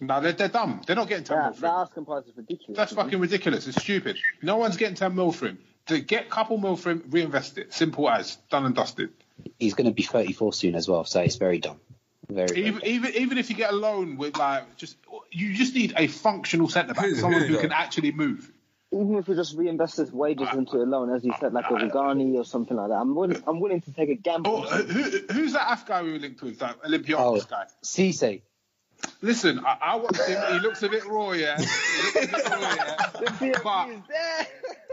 No, 0.00 0.20
they're, 0.20 0.32
they're 0.32 0.48
dumb. 0.48 0.80
They're 0.86 0.96
not 0.96 1.08
getting 1.08 1.24
ten 1.24 1.36
mil 1.38 1.46
That, 1.48 1.54
for 1.56 1.60
that 1.62 1.66
him. 1.68 1.74
asking 1.80 2.04
price 2.06 2.24
is 2.26 2.36
ridiculous. 2.36 2.76
That's 2.76 2.94
man. 2.94 3.04
fucking 3.04 3.20
ridiculous. 3.20 3.66
It's 3.66 3.80
stupid. 3.82 4.16
No 4.42 4.56
one's 4.56 4.76
getting 4.78 4.94
10 4.96 5.14
mil 5.14 5.30
for 5.32 5.46
him. 5.48 5.58
To 5.86 6.00
get 6.00 6.26
a 6.26 6.28
couple 6.28 6.56
mil 6.58 6.76
for 6.76 6.90
him, 6.90 7.04
reinvest 7.10 7.58
it. 7.58 7.72
Simple 7.74 8.08
as. 8.08 8.36
Done 8.50 8.64
and 8.64 8.74
dusted. 8.74 9.10
He's 9.58 9.74
going 9.74 9.86
to 9.88 9.92
be 9.94 10.02
34 10.02 10.52
soon 10.52 10.74
as 10.74 10.88
well, 10.88 11.04
so 11.04 11.20
it's 11.20 11.36
very 11.36 11.58
dumb. 11.58 11.80
Very, 12.28 12.46
very 12.48 12.66
Even, 12.66 12.84
even 12.86 13.14
even 13.16 13.38
if 13.38 13.50
you 13.50 13.56
get 13.56 13.72
a 13.72 13.76
loan 13.76 14.16
with 14.16 14.36
like 14.36 14.76
just 14.76 14.96
you 15.32 15.52
just 15.54 15.74
need 15.74 15.94
a 15.96 16.06
functional 16.06 16.68
centre 16.68 16.94
back, 16.94 17.10
someone 17.16 17.42
who 17.42 17.54
who 17.54 17.58
can 17.58 17.72
actually 17.72 18.12
move. 18.12 18.52
Even 18.92 19.16
if 19.16 19.26
we 19.28 19.34
just 19.34 19.56
reinvest 19.56 19.96
his 19.96 20.12
wages 20.12 20.48
into 20.52 20.76
a 20.76 20.84
loan, 20.84 21.12
as 21.14 21.24
you 21.24 21.32
said, 21.40 21.52
like 21.52 21.64
a 21.70 21.74
Rugani 21.74 22.34
or 22.36 22.44
something 22.44 22.76
like 22.76 22.88
that, 22.88 22.94
I'm 22.96 23.14
willing, 23.14 23.42
I'm 23.46 23.58
willing 23.60 23.80
to 23.82 23.92
take 23.92 24.10
a 24.10 24.14
gamble. 24.16 24.64
Oh, 24.68 24.82
who, 24.82 25.02
who's 25.32 25.52
that 25.54 25.72
Af 25.72 25.86
guy 25.86 26.02
we 26.02 26.12
were 26.12 26.18
linked 26.18 26.42
with? 26.42 26.58
That 26.58 26.82
Olympiacos 26.82 27.16
Oh. 27.42 27.46
guy. 27.48 27.64
Cisse. 27.84 28.42
Listen, 29.22 29.60
I, 29.64 29.76
I 29.82 29.96
watched 29.96 30.20
him. 30.22 30.40
He 30.52 30.58
looks 30.60 30.82
a 30.82 30.88
bit 30.88 31.04
raw, 31.06 31.32
yeah. 31.32 31.58
He 31.58 32.20
looks 32.26 32.46
a 32.46 33.38
bit 33.40 33.64
raw, 33.64 33.86
yeah. 33.86 33.96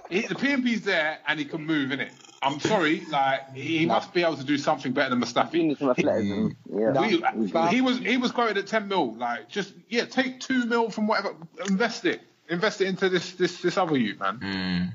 But 0.09 0.13
he, 0.13 0.21
the 0.21 0.35
PMP's 0.35 0.81
there 0.81 1.17
and 1.27 1.37
he 1.39 1.45
can 1.45 1.65
move, 1.65 1.91
in 1.91 1.99
it. 2.01 2.11
I'm 2.41 2.59
sorry, 2.59 3.01
like 3.09 3.53
he 3.55 3.85
must 3.85 4.13
be 4.13 4.21
able 4.23 4.37
to 4.37 4.43
do 4.43 4.57
something 4.57 4.91
better 4.93 5.09
than 5.09 5.19
You 5.19 5.25
Mustafi. 5.25 5.53
need 5.53 5.77
some 5.79 5.89
athleticism. 5.89 6.47
Yeah. 6.71 6.91
We- 7.01 7.75
he 7.75 7.81
was 7.81 7.97
he 7.99 8.17
was 8.17 8.31
quoted 8.31 8.57
at 8.57 8.67
10 8.67 8.87
mil. 8.87 9.15
Like, 9.15 9.49
just 9.49 9.73
yeah, 9.89 10.05
take 10.05 10.39
two 10.39 10.65
mil 10.65 10.89
from 10.91 11.07
whatever, 11.07 11.33
invest 11.67 12.05
it, 12.05 12.21
invest 12.47 12.79
it 12.81 12.87
into 12.87 13.09
this 13.09 13.31
this 13.33 13.59
this 13.61 13.75
other 13.77 13.97
youth, 13.97 14.19
man. 14.19 14.93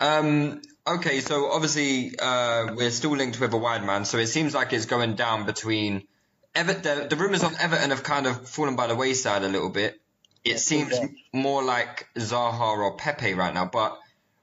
Um, 0.00 0.60
okay, 0.86 1.20
so 1.20 1.50
obviously 1.52 2.12
uh, 2.18 2.74
we're 2.74 2.90
still 2.90 3.16
linked 3.16 3.38
with 3.40 3.52
a 3.52 3.56
wide 3.58 3.84
man, 3.84 4.04
so 4.04 4.18
it 4.18 4.26
seems 4.26 4.54
like 4.54 4.72
it's 4.72 4.86
going 4.86 5.14
down 5.14 5.46
between 5.46 6.06
Ever- 6.54 6.74
the, 6.74 7.06
the 7.08 7.16
rumours 7.16 7.42
on 7.44 7.54
Everton 7.58 7.90
have 7.90 8.02
kind 8.02 8.26
of 8.26 8.48
fallen 8.48 8.76
by 8.76 8.86
the 8.86 8.94
wayside 8.96 9.42
a 9.42 9.48
little 9.48 9.70
bit. 9.70 10.00
It 10.44 10.58
seems 10.58 10.94
more 11.32 11.62
like 11.62 12.08
Zaha 12.16 12.76
or 12.78 12.96
Pepe 12.96 13.34
right 13.34 13.54
now, 13.54 13.66
but 13.66 13.98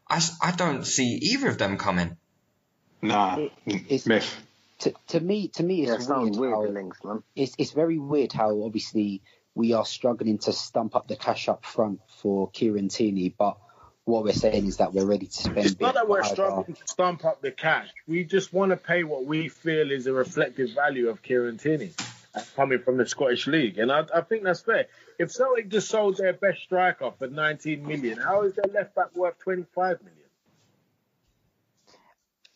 I, 0.10 0.22
I 0.41 0.51
don't 0.51 0.86
see 0.86 1.20
either 1.22 1.49
of 1.49 1.57
them 1.57 1.78
coming. 1.78 2.18
Nah, 3.01 3.38
it's- 3.66 4.05
myth. 4.05 4.45
To, 4.80 4.93
to 5.07 5.20
me, 5.20 5.49
to 5.49 5.64
me, 5.64 5.86
Yeah, 5.86 5.95
it's 5.95 6.05
it 6.05 6.07
sounds 6.07 6.38
weird. 6.38 6.53
weird, 6.57 6.70
how- 6.70 6.74
links, 6.74 7.03
man. 7.03 7.22
it's 7.36 7.53
it's 7.57 7.72
very 7.72 7.99
weird 7.99 8.32
how 8.32 8.64
obviously 8.64 9.22
we 9.53 9.74
are 9.74 9.86
struggling 9.86 10.38
to 10.38 10.53
stump 10.53 10.95
up 10.95 11.10
the 11.10 11.18
cash 11.18 11.49
up 11.49 11.66
front 11.66 11.99
for 12.22 12.49
Kieran 12.51 12.88
Tierney, 12.88 13.28
but 13.38 13.57
what 14.10 14.24
we're 14.24 14.34
saying 14.34 14.66
is 14.66 14.78
that 14.78 14.93
we're 14.93 15.05
ready 15.05 15.28
to 15.28 15.34
spend. 15.34 15.57
It's 15.60 15.80
not 15.80 15.93
that 15.95 16.07
we're 16.07 16.24
struggling 16.24 16.76
to 16.76 16.88
stump 16.88 17.26
up 17.26 17.41
the 17.41 17.51
cash. 17.51 17.89
We 18.07 18.24
just 18.24 18.51
want 18.51 18.72
to 18.72 18.78
pay 18.78 19.03
what 19.03 19.26
we 19.26 19.47
feel 19.49 19.91
is 19.91 20.07
a 20.07 20.14
reflective 20.14 20.72
value 20.74 21.10
of 21.10 21.22
Kieran 21.22 21.57
Tierney 21.57 21.91
uh, 22.36 22.41
coming 22.55 22.80
from 22.80 22.97
the 22.97 23.07
Scottish 23.07 23.47
League, 23.47 23.78
and 23.78 23.91
I, 23.91 24.05
I 24.14 24.22
think 24.22 24.43
that's 24.43 24.62
fair. 24.62 24.88
If 25.18 25.32
Celtic 25.32 25.70
just 25.70 25.89
sold 25.89 26.18
their 26.18 26.34
best 26.34 26.62
striker 26.62 27.12
for 27.18 27.28
19 27.28 27.86
million, 27.86 28.18
how 28.18 28.43
is 28.43 28.53
their 28.55 28.72
left 28.74 28.95
back 28.95 29.16
worth 29.16 29.38
25 29.39 30.01
million? 30.01 30.20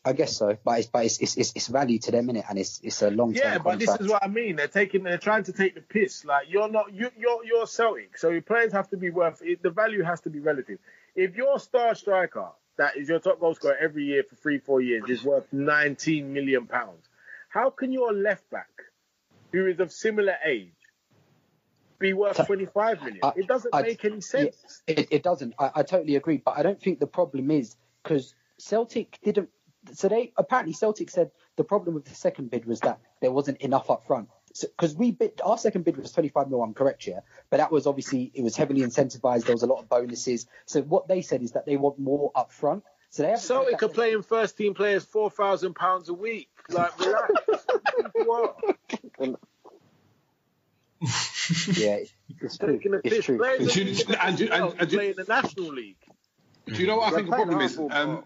I 0.06 0.12
guess 0.12 0.36
so, 0.36 0.58
but 0.66 0.80
it's 0.80 0.88
but 0.89 1.06
it's 1.06 1.20
it's, 1.20 1.54
it's, 1.56 1.68
value 1.68 1.97
to 1.99 2.12
them 2.12 2.30
in 2.30 2.36
it, 2.36 2.45
and 2.49 2.60
it's 2.60 2.82
it's 2.84 3.01
a 3.01 3.10
long 3.10 3.34
term 3.34 3.54
Yeah, 3.54 3.58
but 3.60 3.80
this 3.80 3.95
is 4.01 4.10
what 4.10 4.22
I 4.22 4.28
mean. 4.28 4.58
They're 4.58 4.68
taking, 4.68 5.04
they're 5.04 5.18
trying 5.18 5.43
to 5.43 5.54
take 5.54 5.76
the 5.76 5.82
piss. 5.82 6.26
Like 6.26 6.47
you're 6.49 6.68
not, 6.68 6.93
you, 6.93 7.10
you're 7.18 7.45
you're 7.45 7.66
Celtic, 7.68 8.18
so 8.18 8.30
your 8.30 8.41
players 8.41 8.74
have 8.74 8.89
to 8.89 8.97
be 8.97 9.12
worth. 9.12 9.41
The 9.62 9.70
value 9.70 10.04
has 10.04 10.20
to 10.22 10.30
be 10.30 10.39
relative. 10.39 10.80
If 11.16 11.36
your 11.36 11.59
star 11.59 11.93
striker, 11.95 12.49
that 12.78 12.97
is 12.97 13.09
your 13.09 13.20
top 13.20 13.39
goal 13.39 13.53
scorer 13.55 13.78
every 13.80 14.05
year 14.05 14.24
for 14.28 14.36
three, 14.36 14.57
four 14.57 14.82
years, 14.82 15.03
is 15.09 15.24
worth 15.24 15.51
19 15.51 16.34
million 16.34 16.66
pounds, 16.66 17.07
how 17.49 17.70
can 17.70 17.91
your 17.91 18.11
left 18.14 18.49
back, 18.49 18.70
who 19.51 19.68
is 19.68 19.80
of 19.80 19.91
similar 19.91 20.36
age, 20.43 20.74
be 21.99 22.14
worth 22.14 22.43
25 22.45 23.01
million? 23.03 23.20
I- 23.22 23.34
It 23.36 23.47
doesn't 23.47 23.74
I- 23.76 23.84
make 23.84 24.03
any 24.05 24.22
sense. 24.22 24.82
It, 24.88 25.07
it 25.11 25.24
doesn't. 25.24 25.53
I, 25.59 25.72
I 25.76 25.84
totally 25.84 26.16
agree, 26.16 26.38
but 26.38 26.57
I 26.57 26.64
don't 26.64 26.82
think 26.82 26.99
the 26.99 27.07
problem 27.07 27.51
is 27.51 27.76
because 28.03 28.34
Celtic 28.57 29.20
didn't. 29.24 29.49
So 29.93 30.07
they 30.07 30.32
apparently 30.38 30.74
Celtic 30.74 31.09
said 31.09 31.32
the 31.57 31.64
problem 31.64 31.93
with 31.93 32.05
the 32.05 32.16
second 32.16 32.49
bid 32.49 32.66
was 32.66 32.80
that 32.82 32.99
there 33.22 33.32
wasn't 33.32 33.59
enough 33.59 33.89
up 33.91 34.07
front. 34.07 34.30
Because 34.62 34.95
we 34.95 35.12
bid, 35.12 35.41
our 35.43 35.58
second 35.58 35.84
bid 35.84 35.97
was 35.97 36.12
25 36.12 36.49
mil. 36.49 36.62
I'm 36.62 36.74
correct 36.74 37.04
here, 37.04 37.24
but 37.49 37.58
that 37.58 37.72
was 37.72 37.88
obviously 37.88 38.32
it 38.34 38.43
was 38.43 38.56
heavily 38.56 38.82
incentivized. 38.82 39.45
There 39.45 39.56
was 39.56 39.64
a 39.64 39.68
lot 39.68 39.80
of 39.80 39.89
bonuses. 39.89 40.45
So 40.66 40.82
what 40.84 41.08
they 41.08 41.22
said 41.22 41.41
is 41.41 41.54
that 41.54 41.66
they 41.66 41.76
want 41.78 41.97
more 41.99 42.32
up 42.36 42.51
front. 42.51 42.84
So 43.10 43.24
they 43.24 43.30
haven't 43.30 43.43
Celtic 43.43 43.82
are 43.84 43.89
playing 43.89 44.22
first 44.24 44.58
team 44.58 44.74
players 44.74 45.04
four 45.06 45.30
thousand 45.32 45.74
pounds 45.76 46.10
a 46.10 46.14
week. 46.14 46.49
Like 46.70 46.97
relax. 46.99 47.32
Yeah, 51.76 51.97
it's 52.41 52.58
true. 52.58 52.80
It's 53.04 53.26
true. 53.26 53.38
Players 53.38 53.74
Do 53.74 53.82
are 54.14 54.18
and 54.28 54.38
do- 54.38 54.49
and- 54.51 54.74
and 54.80 54.89
do- 54.89 54.97
playing 54.97 55.16
the 55.18 55.26
National 55.28 55.74
League. 55.74 55.97
Do 56.68 56.76
you 56.76 56.88
know 56.88 56.97
what 56.97 57.12
I 57.12 57.16
think 57.16 57.30
the 57.30 57.36
problem 57.36 57.60
is? 57.60 57.78
Um, 57.78 58.24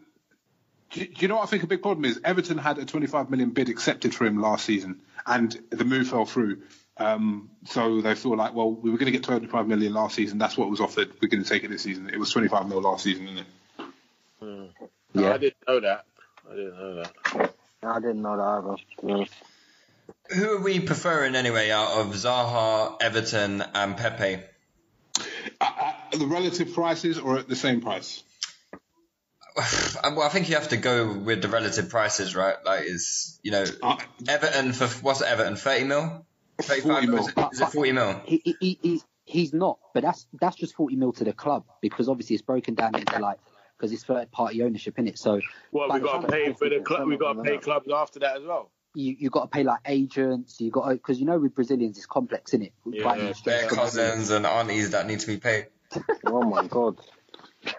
do, 0.91 1.05
do 1.05 1.11
you 1.17 1.27
know 1.27 1.35
what 1.37 1.43
I 1.43 1.45
think 1.47 1.63
a 1.63 1.67
big 1.67 1.81
problem 1.81 2.05
is? 2.05 2.19
Everton 2.23 2.59
had 2.59 2.77
a 2.77 2.85
25 2.85 3.31
million 3.31 3.49
bid 3.49 3.69
accepted 3.69 4.13
for 4.13 4.25
him 4.25 4.39
last 4.39 4.65
season, 4.65 5.01
and 5.27 5.55
the 5.69 5.85
move 5.85 6.07
fell 6.07 6.25
through. 6.25 6.63
Um, 6.99 7.51
so 7.65 8.01
they 8.01 8.15
feel 8.15 8.35
like, 8.35 8.55
well, 8.55 8.71
we 8.71 8.89
were 8.89 8.97
going 8.97 9.05
to 9.05 9.11
get 9.11 9.23
25 9.23 9.67
million 9.67 9.93
last 9.93 10.15
season. 10.15 10.39
That's 10.39 10.57
what 10.57 10.69
was 10.69 10.81
offered. 10.81 11.11
We're 11.21 11.27
going 11.27 11.43
to 11.43 11.49
take 11.49 11.63
it 11.63 11.69
this 11.69 11.83
season. 11.83 12.09
It 12.09 12.17
was 12.19 12.31
25 12.31 12.67
mil 12.67 12.81
last 12.81 13.03
season, 13.03 13.25
isn't 13.27 13.37
it? 13.37 13.45
No, 14.41 14.69
Yeah. 15.13 15.33
I 15.33 15.37
didn't 15.37 15.67
know 15.67 15.79
that. 15.81 16.05
I 16.49 16.55
didn't 16.55 16.77
know 16.77 16.95
that. 16.95 17.53
I 17.83 17.99
didn't 17.99 18.21
know 18.21 18.37
that 18.37 19.03
either. 19.03 19.19
Yeah. 19.19 19.25
Who 20.37 20.57
are 20.57 20.61
we 20.61 20.79
preferring 20.79 21.35
anyway 21.35 21.69
out 21.69 21.99
of 21.99 22.07
Zaha, 22.13 22.97
Everton, 23.01 23.61
and 23.73 23.95
Pepe? 23.97 24.41
At, 25.61 25.97
at 26.13 26.19
the 26.19 26.25
relative 26.25 26.73
prices 26.73 27.19
or 27.19 27.37
at 27.37 27.47
the 27.47 27.55
same 27.55 27.81
price? 27.81 28.23
well, 30.03 30.21
I 30.21 30.29
think 30.29 30.49
you 30.49 30.55
have 30.55 30.69
to 30.69 30.77
go 30.77 31.11
with 31.13 31.41
the 31.41 31.47
relative 31.47 31.89
prices, 31.89 32.35
right? 32.35 32.55
Like, 32.65 32.83
is 32.85 33.39
you 33.43 33.51
know, 33.51 33.65
Uh, 33.81 33.97
Everton 34.27 34.73
for 34.73 34.87
what's 35.03 35.21
Everton? 35.21 35.55
Thirty 35.55 35.83
mil, 35.83 36.25
35 36.61 36.83
40 36.83 37.07
mil. 37.07 37.19
Is, 37.19 37.27
it, 37.29 37.37
is 37.53 37.61
it 37.61 37.67
forty 37.69 37.91
mil? 37.91 38.21
He, 38.25 38.41
he, 38.43 38.57
he, 38.59 38.79
he's 38.81 39.05
he's 39.25 39.53
not, 39.53 39.79
but 39.93 40.03
that's 40.03 40.27
that's 40.39 40.55
just 40.55 40.75
forty 40.75 40.95
mil 40.95 41.11
to 41.13 41.23
the 41.23 41.33
club 41.33 41.65
because 41.81 42.07
obviously 42.07 42.35
it's 42.35 42.43
broken 42.43 42.75
down 42.75 42.95
into 42.95 43.19
like 43.19 43.39
because 43.77 43.91
it's 43.91 44.03
third 44.03 44.31
party 44.31 44.61
ownership 44.63 44.97
in 44.99 45.07
it. 45.07 45.17
So 45.17 45.39
Well, 45.71 45.89
we 45.91 45.99
the 45.99 46.05
got 46.05 46.21
to 46.21 46.27
pay 46.27 46.53
for 46.53 46.69
the 46.69 46.79
club. 46.81 47.07
We 47.07 47.17
got 47.17 47.33
to 47.33 47.43
pay 47.43 47.57
clubs 47.57 47.87
after 47.91 48.19
that 48.19 48.37
as 48.37 48.43
well. 48.43 48.71
you 48.93 49.15
you 49.19 49.29
got 49.29 49.41
to 49.43 49.47
pay 49.47 49.63
like 49.63 49.79
agents. 49.85 50.61
You 50.61 50.69
got 50.69 50.89
because 50.89 51.19
you 51.19 51.25
know 51.25 51.39
with 51.39 51.55
Brazilians 51.55 51.97
it's 51.97 52.05
complex 52.05 52.53
in 52.53 52.61
it. 52.61 52.73
Yeah. 52.85 53.33
Their 53.43 53.69
cousins 53.69 54.29
and 54.29 54.45
aunties 54.45 54.91
that 54.91 55.07
need 55.07 55.19
to 55.21 55.27
be 55.27 55.37
paid. 55.37 55.67
Oh 56.25 56.43
my 56.43 56.67
god. 56.67 56.99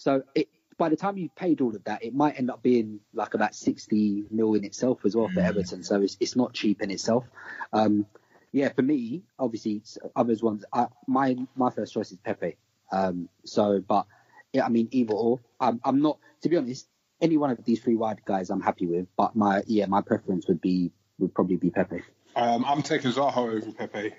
So 0.00 0.22
it 0.34 0.48
by 0.78 0.88
the 0.88 0.96
time 0.96 1.18
you've 1.18 1.34
paid 1.34 1.60
all 1.60 1.74
of 1.74 1.84
that, 1.84 2.04
it 2.04 2.14
might 2.14 2.38
end 2.38 2.50
up 2.50 2.62
being 2.62 3.00
like 3.12 3.34
about 3.34 3.54
sixty 3.54 4.24
mil 4.30 4.54
in 4.54 4.64
itself 4.64 5.04
as 5.04 5.14
well 5.14 5.28
for 5.28 5.40
Everton. 5.40 5.82
So 5.82 6.00
it's 6.00 6.16
it's 6.20 6.36
not 6.36 6.54
cheap 6.54 6.80
in 6.80 6.90
itself. 6.90 7.24
Um, 7.72 8.06
yeah, 8.52 8.70
for 8.70 8.82
me, 8.82 9.24
obviously, 9.38 9.72
it's 9.72 9.98
others 10.16 10.42
ones. 10.42 10.64
I, 10.72 10.86
my 11.06 11.36
my 11.56 11.70
first 11.70 11.92
choice 11.92 12.12
is 12.12 12.18
Pepe. 12.18 12.56
Um, 12.90 13.28
so, 13.44 13.80
but 13.86 14.06
yeah, 14.52 14.64
I 14.64 14.68
mean, 14.70 14.88
either 14.92 15.12
or. 15.12 15.40
I'm, 15.60 15.80
I'm 15.84 16.00
not, 16.00 16.18
to 16.42 16.48
be 16.48 16.56
honest, 16.56 16.86
any 17.20 17.36
one 17.36 17.50
of 17.50 17.62
these 17.64 17.80
three 17.80 17.96
wide 17.96 18.24
guys 18.24 18.48
I'm 18.48 18.62
happy 18.62 18.86
with. 18.86 19.08
But 19.16 19.36
my 19.36 19.62
yeah, 19.66 19.86
my 19.86 20.00
preference 20.00 20.46
would 20.48 20.60
be 20.60 20.92
would 21.18 21.34
probably 21.34 21.56
be 21.56 21.70
Pepe. 21.70 22.02
Um, 22.38 22.64
I'm 22.64 22.82
taking 22.82 23.10
Zaha 23.10 23.36
over 23.36 23.72
Pepe 23.72 24.14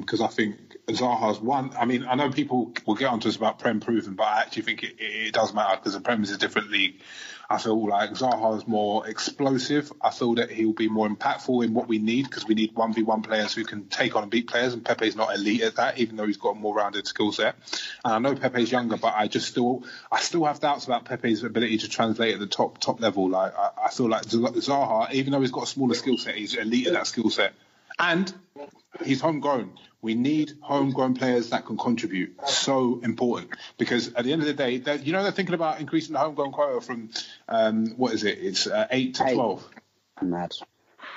because 0.00 0.20
I 0.20 0.28
think 0.28 0.76
Zaha's 0.86 1.40
one. 1.40 1.72
I 1.76 1.86
mean, 1.86 2.06
I 2.08 2.14
know 2.14 2.30
people 2.30 2.72
will 2.86 2.94
get 2.94 3.08
onto 3.08 3.28
us 3.28 3.34
about 3.34 3.58
Prem 3.58 3.80
proven, 3.80 4.14
but 4.14 4.22
I 4.22 4.42
actually 4.42 4.62
think 4.62 4.84
it, 4.84 4.94
it, 5.00 5.34
does 5.34 5.52
matter 5.52 5.76
because 5.76 5.94
the 5.94 6.00
Prem 6.00 6.22
is 6.22 6.30
a 6.30 6.38
different 6.38 6.70
league. 6.70 7.00
I 7.50 7.58
feel 7.58 7.88
like 7.88 8.10
Zaha's 8.10 8.68
more 8.68 9.08
explosive. 9.08 9.92
I 10.00 10.10
feel 10.10 10.36
that 10.36 10.52
he'll 10.52 10.72
be 10.72 10.88
more 10.88 11.08
impactful 11.08 11.64
in 11.64 11.74
what 11.74 11.88
we 11.88 11.98
need 11.98 12.26
because 12.26 12.46
we 12.46 12.54
need 12.54 12.76
1v1 12.76 13.26
players 13.26 13.54
who 13.54 13.64
can 13.64 13.88
take 13.88 14.14
on 14.14 14.22
and 14.22 14.30
beat 14.30 14.46
players, 14.46 14.72
and 14.72 14.84
Pepe's 14.84 15.16
not 15.16 15.34
elite 15.34 15.62
at 15.62 15.74
that, 15.74 15.98
even 15.98 16.14
though 16.14 16.26
he's 16.26 16.36
got 16.36 16.50
a 16.50 16.54
more 16.54 16.76
rounded 16.76 17.08
skill 17.08 17.32
set. 17.32 17.56
And 18.04 18.14
I 18.14 18.18
know 18.20 18.36
Pepe's 18.36 18.70
younger, 18.70 18.98
but 18.98 19.14
I 19.16 19.26
just 19.26 19.48
still, 19.48 19.82
I 20.12 20.20
still 20.20 20.44
have 20.44 20.60
doubts 20.60 20.84
about 20.86 21.06
Pepe's 21.06 21.42
ability 21.42 21.78
to 21.78 21.88
translate 21.88 22.34
at 22.34 22.40
the 22.40 22.46
top 22.46 22.78
top 22.78 23.00
level. 23.00 23.30
Like 23.30 23.52
I, 23.58 23.86
I 23.86 23.90
feel 23.90 24.08
like 24.08 24.26
Zaha, 24.26 25.12
even 25.12 25.32
though 25.32 25.40
he's 25.40 25.50
got 25.50 25.64
a 25.64 25.66
smaller 25.66 25.94
skill 25.94 26.18
set, 26.18 26.36
he's 26.36 26.54
elite 26.54 26.86
at 26.86 26.92
that 26.92 27.08
skill 27.08 27.30
set. 27.30 27.52
And 27.98 28.32
he's 29.04 29.20
homegrown. 29.20 29.78
We 30.02 30.14
need 30.14 30.52
homegrown 30.60 31.14
players 31.14 31.50
that 31.50 31.64
can 31.64 31.76
contribute. 31.78 32.36
So 32.46 33.00
important 33.02 33.52
because 33.78 34.12
at 34.14 34.24
the 34.24 34.32
end 34.32 34.42
of 34.42 34.46
the 34.46 34.52
day, 34.54 34.82
you 35.02 35.12
know 35.12 35.22
they're 35.22 35.32
thinking 35.32 35.54
about 35.54 35.80
increasing 35.80 36.12
the 36.12 36.18
homegrown 36.18 36.52
quota 36.52 36.80
from 36.84 37.10
um, 37.48 37.86
what 37.96 38.12
is 38.12 38.24
it? 38.24 38.38
It's 38.40 38.66
uh, 38.66 38.86
eight 38.90 39.14
to 39.16 39.26
Eight. 39.26 39.34
twelve. 39.34 39.66
Mad. 40.20 40.52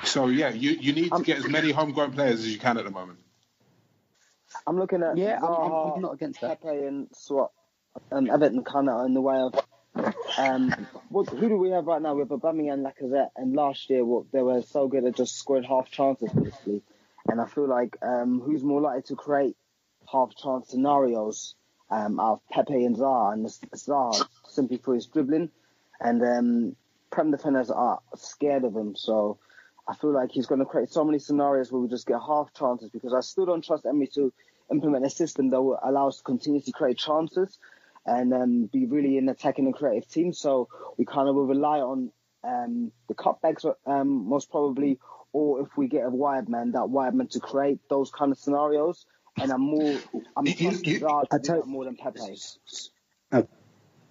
So 0.04 0.28
yeah, 0.28 0.50
you, 0.50 0.72
you 0.72 0.94
need 0.94 1.12
to 1.12 1.24
get 1.24 1.38
as 1.40 1.48
many 1.48 1.72
homegrown 1.72 2.14
players 2.14 2.40
as 2.40 2.52
you 2.52 2.60
can 2.60 2.78
at 2.78 2.86
the 2.86 2.92
moment. 2.92 3.20
I'm 4.66 4.78
looking 4.78 5.04
at 5.04 5.18
Yeah, 5.18 5.40
I'm- 5.42 5.46
I'm- 5.46 5.92
I'm 5.96 6.02
not 6.02 6.14
against 6.14 6.42
that. 6.42 6.62
Pepe 6.62 6.86
and 6.86 7.08
Swat. 7.14 7.52
Um, 8.12 8.30
Everton 8.30 8.64
kind 8.64 8.90
of 8.90 9.06
in 9.06 9.14
the 9.14 9.22
way 9.22 9.38
of. 9.38 9.54
Um, 10.38 10.88
what, 11.10 11.30
who 11.30 11.50
do 11.50 11.58
we 11.58 11.72
have 11.72 11.88
right 11.88 12.02
now? 12.02 12.14
We 12.14 12.22
have 12.22 12.30
Aubameyang 12.30 12.74
and 12.74 12.86
Lacazette, 12.86 13.32
and 13.36 13.56
last 13.56 13.90
year 13.90 14.06
what, 14.06 14.32
they 14.32 14.42
were 14.44 14.62
so 14.62 14.88
good 14.88 15.06
at 15.06 15.16
just 15.16 15.38
scoring 15.38 15.64
half 15.64 15.90
chances 15.90 16.32
basically. 16.32 16.84
And 17.28 17.42
I 17.42 17.46
feel 17.46 17.68
like 17.68 17.98
um, 18.02 18.40
who's 18.40 18.64
more 18.64 18.80
likely 18.80 19.02
to 19.04 19.16
create 19.16 19.56
half 20.12 20.36
chance 20.36 20.70
scenarios 20.70 21.56
um, 21.90 22.20
of 22.20 22.40
Pepe 22.52 22.86
and 22.86 22.96
Zaha, 22.96 23.34
and 23.34 23.46
Zaha 23.46 24.26
simply 24.48 24.78
for 24.78 24.94
his 24.94 25.08
dribbling, 25.08 25.50
and 26.00 26.22
um, 26.24 26.76
Prem 27.10 27.32
defenders 27.32 27.72
are 27.72 28.00
scared 28.16 28.64
of 28.64 28.76
him. 28.76 28.96
So 28.96 29.40
I 29.88 29.96
feel 29.96 30.12
like 30.12 30.32
he's 30.32 30.46
going 30.46 30.60
to 30.60 30.66
create 30.66 30.90
so 30.90 31.04
many 31.04 31.20
scenarios 31.20 31.72
where 31.72 31.82
we 31.82 31.88
just 31.88 32.06
get 32.06 32.20
half 32.26 32.54
chances 32.54 32.90
because 32.90 33.14
I 33.14 33.22
still 33.22 33.46
don't 33.46 33.64
trust 33.64 33.86
Emery 33.86 34.08
to 34.16 34.32
implement 34.72 35.06
a 35.06 35.10
system 35.10 35.50
that 35.50 35.62
will 35.62 35.80
allow 35.82 36.10
us 36.10 36.18
to 36.18 36.24
continuously 36.24 36.74
create 36.74 36.98
chances 36.98 37.58
and 38.08 38.34
um, 38.34 38.66
be 38.72 38.86
really 38.86 39.18
in 39.18 39.26
an 39.26 39.30
attacking 39.30 39.66
and 39.66 39.76
creative 39.76 40.10
team. 40.10 40.34
So 40.34 40.70
we 40.98 41.06
kind 41.06 41.28
of 41.30 41.36
will 41.36 41.46
rely 41.46 41.80
on 41.80 42.12
um, 42.44 42.92
the 43.10 43.14
cutbacks 43.16 43.66
um, 43.86 44.28
most 44.30 44.50
probably, 44.50 44.98
or 45.34 45.62
if 45.62 45.68
we 45.78 45.88
get 45.88 46.06
a 46.06 46.10
wide 46.10 46.48
man, 46.50 46.72
that 46.72 46.90
wide 46.90 47.14
man 47.14 47.28
to 47.30 47.40
create 47.40 47.80
those 47.90 48.10
kind 48.12 48.32
of 48.32 48.38
scenarios. 48.38 49.06
And 49.40 49.52
I'm 49.52 49.62
more, 49.62 50.00
I'm 50.36 50.46
You- 50.48 50.54
you- 50.58 50.70
trusting 50.70 51.00
to 51.02 51.08
I 51.32 51.38
do 51.38 51.44
tell- 51.44 51.60
that 51.62 51.68
more 51.68 51.86
than 51.86 51.96
Pepe. 51.98 52.20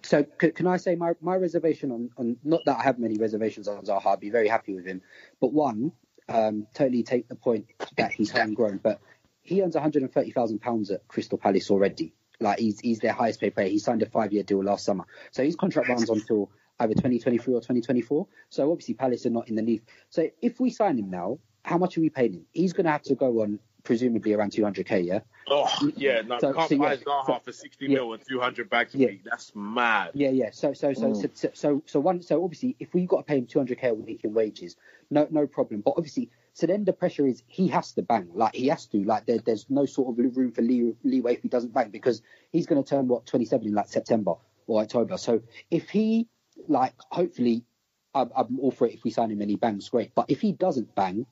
So 0.03 0.25
c- 0.41 0.51
can 0.53 0.69
I 0.69 0.77
say 0.77 0.95
my, 0.95 1.15
my 1.21 1.35
reservation 1.35 1.91
on, 1.91 2.11
on 2.17 2.37
not 2.45 2.61
that 2.67 2.79
I 2.79 2.83
have 2.85 2.99
many 3.01 3.17
reservations 3.19 3.67
on 3.67 3.83
Zaha, 3.85 4.07
I'd 4.07 4.21
be 4.21 4.31
very 4.31 4.47
happy 4.47 4.73
with 4.75 4.87
him. 4.87 5.03
But 5.41 5.53
one, 5.53 5.91
um, 6.29 6.69
totally 6.75 7.03
take 7.03 7.27
the 7.29 7.35
point 7.35 7.67
that 7.97 8.13
he's 8.13 8.31
homegrown, 8.31 8.79
but 8.83 9.01
he 9.43 9.63
earns 9.63 9.75
130,000 9.75 10.61
pounds 10.61 10.93
at 10.93 11.09
Crystal 11.09 11.39
Palace 11.39 11.71
already. 11.73 12.15
Like 12.41 12.59
he's 12.59 12.81
he's 12.81 12.99
their 13.01 13.13
highest 13.13 13.41
paid 13.41 13.55
player. 13.55 13.69
He 13.69 13.79
signed 13.79 14.03
a 14.03 14.07
five 14.07 14.33
year 14.33 14.43
deal 14.43 14.63
last 14.63 14.85
summer, 14.85 15.05
so 15.31 15.43
his 15.43 15.57
contract 15.57 15.89
runs 15.89 16.09
until 16.11 16.51
either 16.81 16.93
2023 16.95 17.55
or 17.55 17.61
2024. 17.61 18.27
So 18.51 18.71
obviously 18.71 18.95
Palace 18.95 19.25
are 19.25 19.31
not 19.31 19.49
in 19.49 19.55
the 19.57 19.63
league. 19.63 19.83
So 20.11 20.29
if 20.43 20.61
we 20.61 20.69
sign 20.71 20.99
him 20.99 21.09
now, 21.11 21.39
how 21.63 21.79
much 21.79 21.97
are 21.97 22.03
we 22.03 22.11
paying 22.11 22.35
him? 22.35 22.47
He's 22.53 22.75
going 22.75 22.85
to 22.85 22.91
have 22.93 23.03
to 23.05 23.15
go 23.15 23.41
on 23.43 23.59
presumably 23.83 24.35
around 24.35 24.51
200k, 24.53 25.07
yeah. 25.07 25.21
Oh, 25.49 25.73
yeah, 25.97 26.21
no, 26.23 26.39
So- 26.41 26.53
can't 26.53 26.69
so, 26.69 26.77
buy 26.77 26.93
yeah, 26.95 26.99
Zaha 26.99 27.27
so- 27.27 27.39
for 27.45 27.53
60 27.53 27.87
yeah. 27.87 27.95
mil 27.95 28.13
and 28.13 28.23
200 28.29 28.69
bags 28.69 28.95
a 28.95 28.99
Yeah. 28.99 29.07
week. 29.07 29.23
That's 29.25 29.53
mad. 29.55 30.11
Yeah, 30.13 30.31
yeah. 30.31 30.51
So, 30.51 30.73
so, 30.75 30.93
so, 30.93 31.15
so, 31.15 31.29
so, 31.33 31.51
so, 31.55 31.83
so 31.87 32.01
one. 32.01 32.21
So 32.21 32.43
obviously, 32.45 32.77
if 32.81 32.93
we've 32.93 33.09
got 33.09 33.19
to 33.19 33.23
pay 33.23 33.39
him 33.39 33.47
200k 33.47 33.85
a 33.85 33.95
week 33.95 34.25
in 34.25 34.35
wages, 34.35 34.77
no, 35.09 35.27
no 35.31 35.47
problem. 35.47 35.81
But 35.83 35.95
obviously, 35.97 36.31
so 36.57 36.67
then 36.67 36.87
the 36.87 36.93
pressure 36.95 37.27
is 37.27 37.43
he 37.49 37.69
has 37.69 37.93
to 37.93 38.03
bang. 38.03 38.31
Like 38.33 38.55
he 38.55 38.69
has 38.69 38.87
to. 38.87 39.05
Like 39.05 39.27
there, 39.27 39.37
there's 39.37 39.67
no 39.69 39.85
sort 39.85 40.09
of 40.19 40.37
room 40.37 40.53
for 40.53 40.63
lee, 40.63 40.95
leeway 41.05 41.35
if 41.35 41.43
he 41.43 41.49
doesn't 41.49 41.75
bang 41.75 41.91
because 41.91 42.23
he's 42.51 42.65
going 42.65 42.83
to 42.83 42.89
turn 42.89 43.09
what 43.09 43.27
27 43.27 43.67
in 43.67 43.75
like 43.75 43.89
September 43.89 44.37
or 44.67 44.81
October. 44.81 45.19
So 45.19 45.43
if 45.71 45.91
he 45.91 46.29
like, 46.67 46.95
hopefully, 47.11 47.67
I'm, 48.15 48.31
I'm 48.35 48.59
all 48.59 48.71
for 48.71 48.87
it 48.87 48.95
if 48.95 49.05
we 49.05 49.11
sign 49.11 49.31
him 49.31 49.43
and 49.43 49.51
he 49.51 49.57
bangs, 49.57 49.91
great. 49.91 50.15
But 50.15 50.31
if 50.31 50.41
he 50.41 50.53
doesn't 50.53 50.95
bang, 50.95 51.27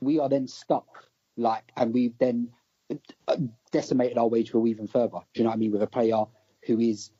we 0.00 0.18
are 0.18 0.28
then 0.28 0.48
stuck. 0.48 0.88
Like, 1.36 1.70
and 1.76 1.94
we've 1.94 2.18
then 2.18 2.48
decimated 3.70 4.18
our 4.18 4.26
wage 4.26 4.50
bill 4.50 4.66
even 4.66 4.88
further. 4.88 5.20
Do 5.32 5.42
you 5.42 5.44
know 5.44 5.50
what 5.50 5.56
I 5.56 5.58
mean? 5.58 5.70
With 5.70 5.82
a 5.82 5.86
player 5.86 6.24
who 6.66 6.80
is 6.80 7.12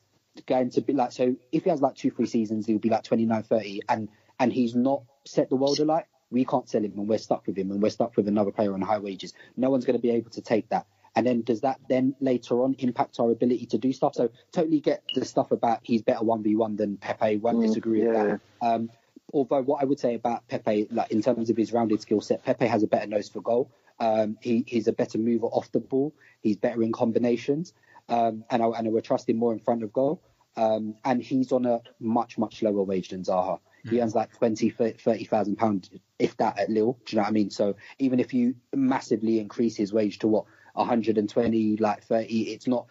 going 0.47 0.71
to 0.71 0.81
be 0.81 0.91
like, 0.91 1.13
so 1.13 1.37
if 1.53 1.63
he 1.63 1.69
has 1.69 1.81
like 1.81 1.95
two, 1.95 2.11
three 2.11 2.25
seasons, 2.25 2.65
he'll 2.65 2.77
be 2.77 2.89
like 2.89 3.03
29, 3.03 3.41
30, 3.43 3.81
and 3.87 4.09
and 4.37 4.51
he's 4.51 4.75
not 4.75 5.03
set 5.25 5.49
the 5.49 5.55
world 5.55 5.79
alight. 5.79 6.07
We 6.29 6.45
can't 6.45 6.67
sell 6.67 6.83
him, 6.83 6.93
and 6.97 7.07
we're 7.07 7.17
stuck 7.17 7.47
with 7.47 7.57
him, 7.57 7.71
and 7.71 7.81
we're 7.81 7.89
stuck 7.89 8.17
with 8.17 8.27
another 8.27 8.51
player 8.51 8.73
on 8.73 8.81
high 8.81 8.99
wages. 8.99 9.33
No 9.55 9.69
one's 9.69 9.85
going 9.85 9.97
to 9.97 10.01
be 10.01 10.11
able 10.11 10.31
to 10.31 10.41
take 10.41 10.69
that. 10.69 10.85
And 11.15 11.25
then 11.25 11.41
does 11.41 11.61
that 11.61 11.79
then 11.89 12.15
later 12.19 12.61
on 12.61 12.75
impact 12.77 13.19
our 13.19 13.31
ability 13.31 13.65
to 13.67 13.79
do 13.79 13.91
stuff? 13.91 14.13
So 14.13 14.29
totally 14.51 14.79
get 14.79 15.01
the 15.15 15.25
stuff 15.25 15.51
about 15.51 15.79
he's 15.81 16.03
better 16.03 16.23
one 16.23 16.43
v 16.43 16.55
one 16.55 16.75
than 16.75 16.97
Pepe. 16.97 17.37
Won't 17.37 17.65
disagree 17.65 18.05
with 18.05 18.15
yeah. 18.15 18.23
that. 18.23 18.39
Um, 18.61 18.91
although 19.33 19.63
what 19.63 19.81
I 19.81 19.85
would 19.85 19.99
say 19.99 20.13
about 20.13 20.47
Pepe, 20.47 20.87
like 20.91 21.09
in 21.11 21.23
terms 21.23 21.49
of 21.49 21.57
his 21.57 21.73
rounded 21.73 22.01
skill 22.01 22.21
set, 22.21 22.43
Pepe 22.43 22.67
has 22.67 22.83
a 22.83 22.87
better 22.87 23.07
nose 23.07 23.29
for 23.29 23.41
goal. 23.41 23.71
Um, 23.99 24.37
he, 24.41 24.63
he's 24.67 24.87
a 24.87 24.93
better 24.93 25.17
mover 25.17 25.47
off 25.47 25.71
the 25.71 25.79
ball. 25.79 26.13
He's 26.41 26.55
better 26.55 26.83
in 26.83 26.91
combinations, 26.91 27.73
um, 28.09 28.43
and 28.51 28.61
I, 28.61 28.67
and 28.67 28.87
I 28.87 28.91
would 28.91 29.03
trust 29.03 29.27
him 29.27 29.37
more 29.37 29.53
in 29.53 29.59
front 29.59 29.81
of 29.81 29.91
goal. 29.91 30.21
Um, 30.55 30.95
and 31.03 31.21
he's 31.21 31.51
on 31.51 31.65
a 31.65 31.81
much 31.99 32.37
much 32.37 32.61
lower 32.61 32.83
wage 32.83 33.09
than 33.09 33.23
Zaha. 33.23 33.59
He 33.89 34.01
earns 34.01 34.15
like 34.15 34.31
20, 34.37 34.69
30,000 34.69 35.55
pounds, 35.57 35.89
if 36.19 36.35
that, 36.37 36.59
at 36.59 36.69
Lille. 36.69 36.97
Do 37.05 37.15
you 37.15 37.17
know 37.17 37.23
what 37.23 37.29
I 37.29 37.31
mean? 37.31 37.49
So 37.49 37.75
even 37.99 38.19
if 38.19 38.33
you 38.33 38.55
massively 38.75 39.39
increase 39.39 39.75
his 39.75 39.93
wage 39.93 40.19
to 40.19 40.27
what 40.27 40.45
120, 40.73 41.77
like 41.77 42.03
30, 42.03 42.41
it's 42.53 42.67
not. 42.67 42.87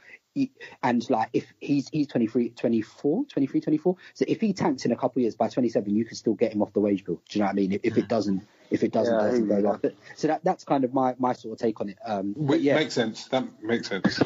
And 0.83 1.09
like 1.09 1.31
if 1.33 1.47
he's 1.61 1.89
he's 1.89 2.09
23, 2.09 2.51
24, 2.51 3.25
23, 3.25 3.61
24. 3.63 3.97
So 4.13 4.25
if 4.29 4.39
he 4.39 4.53
tanks 4.53 4.85
in 4.85 4.93
a 4.93 4.97
couple 4.97 5.21
of 5.21 5.23
years 5.23 5.35
by 5.35 5.49
27, 5.49 5.97
you 5.97 6.05
can 6.05 6.15
still 6.15 6.35
get 6.35 6.53
him 6.53 6.61
off 6.61 6.75
the 6.75 6.81
wage 6.81 7.05
bill. 7.07 7.23
Do 7.27 7.39
you 7.39 7.41
know 7.41 7.47
what 7.47 7.53
I 7.53 7.55
mean? 7.55 7.73
If, 7.73 7.81
if 7.85 7.97
it 7.97 8.07
doesn't, 8.07 8.47
if 8.71 8.83
it 8.83 8.93
doesn't, 8.93 9.15
Yeah, 9.15 9.21
I 9.23 9.31
doesn't 9.31 9.49
go 9.49 9.59
you. 9.59 9.69
up. 9.71 9.81
But- 9.81 9.95
So 10.17 10.27
that 10.29 10.45
that's 10.45 10.65
kind 10.65 10.85
of 10.85 10.93
my 10.93 11.15
my 11.19 11.33
sort 11.33 11.53
of 11.55 11.59
take 11.59 11.81
on 11.81 11.89
it. 11.89 11.97
Um, 12.05 12.35
but 12.37 12.43
Which 12.43 12.61
yeah, 12.61 12.75
makes 12.75 12.93
sense. 12.93 13.29
That 13.29 13.47
makes 13.63 13.89
sense. 13.89 14.21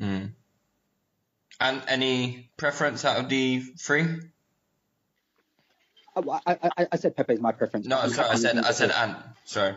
Mm. 0.00 0.32
And 1.60 1.82
any 1.86 2.50
preference 2.56 3.04
out 3.04 3.18
of 3.18 3.28
the 3.28 3.60
three? 3.78 4.04
I, 6.16 6.40
I, 6.46 6.70
I, 6.78 6.86
I 6.92 6.96
said 6.96 7.16
Pepe's 7.16 7.40
my 7.40 7.52
preference. 7.52 7.86
No, 7.86 7.98
I'm 7.98 8.10
sorry, 8.10 8.26
I 8.26 8.30
happy 8.30 8.40
said 8.40 8.58
I 8.58 8.70
said. 8.72 8.90
Ant. 8.90 9.16
Sorry. 9.44 9.74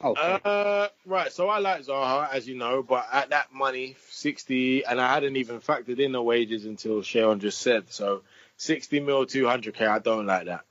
Oh, 0.00 0.14
sorry. 0.14 0.40
Uh, 0.44 0.88
right. 1.06 1.32
So 1.32 1.48
I 1.48 1.58
like 1.58 1.82
Zaha, 1.82 2.30
as 2.32 2.46
you 2.48 2.56
know, 2.56 2.82
but 2.82 3.06
at 3.12 3.30
that 3.30 3.52
money, 3.52 3.96
60, 4.10 4.84
and 4.84 5.00
I 5.00 5.12
hadn't 5.12 5.36
even 5.36 5.60
factored 5.60 5.98
in 5.98 6.12
the 6.12 6.22
wages 6.22 6.64
until 6.64 7.00
Seun 7.00 7.38
just 7.40 7.58
said. 7.60 7.90
So 7.90 8.22
60 8.58 9.00
mil, 9.00 9.26
200k, 9.26 9.86
I 9.86 9.98
don't 9.98 10.26
like 10.26 10.46
that. 10.46 10.62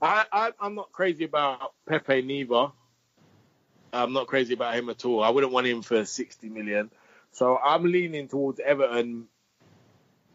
I, 0.00 0.24
I 0.32 0.52
I'm 0.60 0.74
not 0.74 0.90
crazy 0.92 1.24
about 1.24 1.72
Pepe 1.86 2.22
neither. 2.22 2.68
I'm 3.92 4.12
not 4.12 4.26
crazy 4.26 4.54
about 4.54 4.74
him 4.74 4.88
at 4.88 5.04
all. 5.04 5.22
I 5.22 5.30
wouldn't 5.30 5.52
want 5.52 5.66
him 5.66 5.82
for 5.82 6.04
60 6.04 6.48
million. 6.48 6.90
So 7.32 7.58
I'm 7.58 7.84
leaning 7.84 8.26
towards 8.26 8.58
Everton 8.58 9.28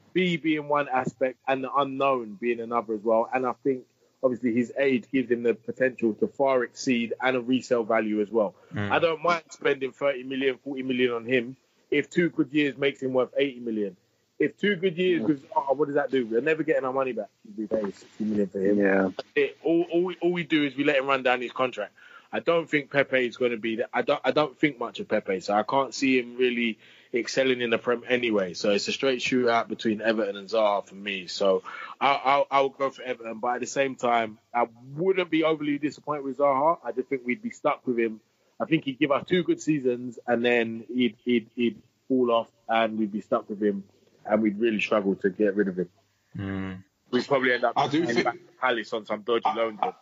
speed 0.09 0.41
being 0.41 0.67
one 0.67 0.88
aspect 0.88 1.38
and 1.47 1.63
the 1.63 1.73
unknown 1.73 2.38
being 2.39 2.59
another 2.59 2.93
as 2.93 3.01
well. 3.03 3.30
And 3.34 3.45
I 3.45 3.53
think 3.63 3.84
obviously 4.28 4.53
his 4.53 4.73
age 4.78 5.05
gives 5.11 5.32
him 5.32 5.43
the 5.43 5.53
potential 5.53 6.13
to 6.15 6.28
far 6.28 6.63
exceed 6.63 7.13
and 7.21 7.38
a 7.38 7.41
resale 7.41 7.84
value 7.84 8.21
as 8.21 8.30
well. 8.30 8.55
Mm. 8.73 8.91
I 8.91 8.99
don't 8.99 9.23
mind 9.23 9.43
spending 9.49 9.93
30 9.93 10.23
million, 10.23 10.57
40 10.63 10.84
million 10.84 11.13
on 11.13 11.25
him 11.25 11.55
if 11.89 12.09
two 12.09 12.30
good 12.30 12.51
years 12.51 12.78
makes 12.78 13.01
him 13.01 13.13
worth 13.13 13.30
80 13.38 13.61
million. 13.61 13.97
If 14.38 14.57
two 14.57 14.75
good 14.75 14.97
years 14.97 15.23
with 15.23 15.49
Zaha, 15.49 15.75
what 15.75 15.88
does 15.88 15.95
that 15.95 16.11
do? 16.11 16.28
We're 16.28 16.41
never 16.41 16.61
getting 16.61 16.84
our 16.84 16.93
money 16.93 17.13
back. 17.13 17.30
We 17.57 17.65
pay 17.65 17.82
60 17.82 18.23
million 18.23 18.47
for 18.47 18.59
him. 18.59 18.78
Yeah. 18.78 19.09
It, 19.34 19.57
all, 19.63 19.86
all, 19.91 20.03
we, 20.03 20.17
all 20.21 20.32
we 20.32 20.43
do 20.43 20.65
is 20.65 20.75
we 20.75 20.84
let 20.84 20.97
him 20.97 21.07
run 21.07 21.23
down 21.23 21.41
his 21.41 21.51
contract. 21.51 21.93
I 22.32 22.41
don't 22.41 22.69
think 22.69 22.91
Pepe 22.91 23.25
is 23.25 23.38
going 23.38 23.51
to 23.51 23.57
be 23.57 23.78
that. 23.78 23.89
I 23.93 24.01
don't. 24.01 24.19
I 24.23 24.32
don't 24.32 24.59
think 24.59 24.78
much 24.78 24.99
of 24.99 25.07
Pepe, 25.07 25.39
so 25.39 25.53
I 25.53 25.63
can't 25.63 25.93
see 25.93 26.19
him 26.19 26.36
really 26.36 26.78
excelling 27.14 27.62
in 27.62 27.70
the 27.70 27.78
Prem 27.78 28.03
anyway. 28.08 28.53
So 28.53 28.72
it's 28.72 28.88
a 28.88 28.91
straight 28.91 29.20
shootout 29.20 29.68
between 29.68 30.01
Everton 30.01 30.36
and 30.36 30.49
Zaha 30.49 30.86
for 30.86 30.95
me. 30.95 31.28
So 31.28 31.64
I'll, 31.99 32.22
I'll, 32.24 32.47
I'll 32.51 32.70
go 32.70 32.89
for 32.89 33.03
Everton, 33.03 33.39
but 33.39 33.55
at 33.55 33.60
the 33.62 33.68
same 33.68 33.95
time, 33.95 34.38
I 34.53 34.68
wouldn't 34.95 35.30
be 35.30 35.43
overly 35.43 35.78
disappointed 35.78 36.24
with 36.24 36.38
Zaha. 36.38 36.78
I 36.84 36.91
just 36.91 37.08
think 37.10 37.22
we'd 37.26 37.41
be 37.41 37.51
stuck 37.51 37.86
with 37.88 37.97
him. 37.97 38.20
I 38.60 38.66
think 38.66 38.86
he'd 38.86 38.99
give 38.99 39.12
us 39.12 39.24
two 39.28 39.43
good 39.43 39.62
seasons, 39.62 40.18
and 40.26 40.43
then 40.43 40.84
he'd 40.93 41.16
he'd, 41.24 41.49
he'd 41.55 41.82
fall 42.08 42.32
off, 42.32 42.49
and 42.68 42.97
we'd 42.97 43.12
be 43.12 43.22
stuck 43.22 43.47
with 43.49 43.62
him, 43.62 43.84
and 44.26 44.41
we'd 44.41 44.60
really 44.60 44.80
struggle 44.80 45.16
to 45.18 45.30
get 45.30 45.55
rid 45.55 45.68
of 45.68 45.78
him. 45.78 45.89
Mm. 46.38 46.84
We'd 47.12 47.28
probably 47.28 47.53
end 47.53 47.64
up 47.64 47.74
I 47.78 47.88
do 47.88 48.05
think- 48.05 48.24
back 48.24 48.34
to 48.34 48.39
Palace 48.60 48.91
on 48.93 49.05
some 49.05 49.22
dodgy 49.22 49.49
loan 49.55 49.78
deal. 49.82 49.95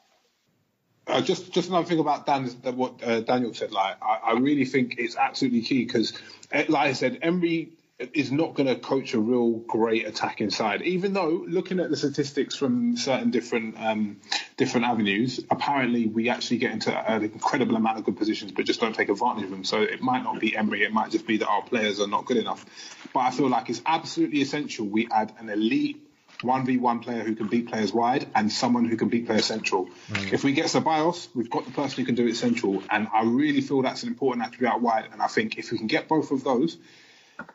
Uh, 1.07 1.21
just 1.21 1.51
just 1.51 1.69
another 1.69 1.85
thing 1.85 1.99
about 1.99 2.25
Dan, 2.25 2.49
that 2.63 2.75
what 2.75 3.03
uh, 3.03 3.21
Daniel 3.21 3.53
said. 3.53 3.71
Like, 3.71 3.97
I, 4.01 4.31
I 4.31 4.31
really 4.33 4.65
think 4.65 4.95
it's 4.97 5.15
absolutely 5.15 5.61
key 5.61 5.85
because, 5.85 6.13
like 6.51 6.75
I 6.75 6.93
said, 6.93 7.19
Emery 7.21 7.73
is 7.97 8.31
not 8.31 8.55
going 8.55 8.67
to 8.67 8.75
coach 8.75 9.13
a 9.13 9.19
real 9.19 9.51
great 9.51 10.05
attacking 10.05 10.49
side. 10.49 10.81
Even 10.81 11.13
though, 11.13 11.45
looking 11.47 11.79
at 11.79 11.89
the 11.89 11.95
statistics 11.95 12.55
from 12.55 12.97
certain 12.97 13.31
different 13.31 13.75
um, 13.79 14.17
different 14.57 14.85
avenues, 14.87 15.39
apparently 15.49 16.07
we 16.07 16.29
actually 16.29 16.57
get 16.57 16.71
into 16.71 16.91
an 16.91 17.23
incredible 17.23 17.75
amount 17.75 17.99
of 17.99 18.03
good 18.03 18.17
positions, 18.17 18.51
but 18.51 18.65
just 18.65 18.81
don't 18.81 18.95
take 18.95 19.09
advantage 19.09 19.45
of 19.45 19.51
them. 19.51 19.63
So 19.63 19.81
it 19.81 20.01
might 20.01 20.23
not 20.23 20.39
be 20.39 20.57
Emery. 20.57 20.83
It 20.83 20.91
might 20.91 21.11
just 21.11 21.27
be 21.27 21.37
that 21.37 21.47
our 21.47 21.61
players 21.61 21.99
are 22.01 22.07
not 22.07 22.25
good 22.25 22.37
enough. 22.37 22.65
But 23.13 23.21
I 23.21 23.31
feel 23.31 23.47
like 23.47 23.69
it's 23.69 23.81
absolutely 23.85 24.41
essential 24.41 24.85
we 24.87 25.07
add 25.11 25.31
an 25.39 25.49
elite 25.49 26.01
1v1 26.41 27.01
player 27.01 27.23
who 27.23 27.35
can 27.35 27.47
beat 27.47 27.67
players 27.67 27.93
wide 27.93 28.27
and 28.35 28.51
someone 28.51 28.85
who 28.85 28.97
can 28.97 29.09
beat 29.09 29.25
players 29.25 29.45
central. 29.45 29.89
If 30.31 30.43
we 30.43 30.53
get 30.53 30.65
Ceballos, 30.65 31.27
we've 31.33 31.49
got 31.49 31.65
the 31.65 31.71
person 31.71 32.01
who 32.01 32.05
can 32.05 32.15
do 32.15 32.27
it 32.27 32.35
central. 32.35 32.83
And 32.89 33.07
I 33.13 33.23
really 33.23 33.61
feel 33.61 33.81
that's 33.81 34.03
an 34.03 34.09
important 34.09 34.45
attribute 34.45 34.71
out 34.71 34.81
wide. 34.81 35.09
And 35.11 35.21
I 35.21 35.27
think 35.27 35.57
if 35.57 35.71
we 35.71 35.77
can 35.77 35.87
get 35.87 36.07
both 36.07 36.31
of 36.31 36.43
those, 36.43 36.77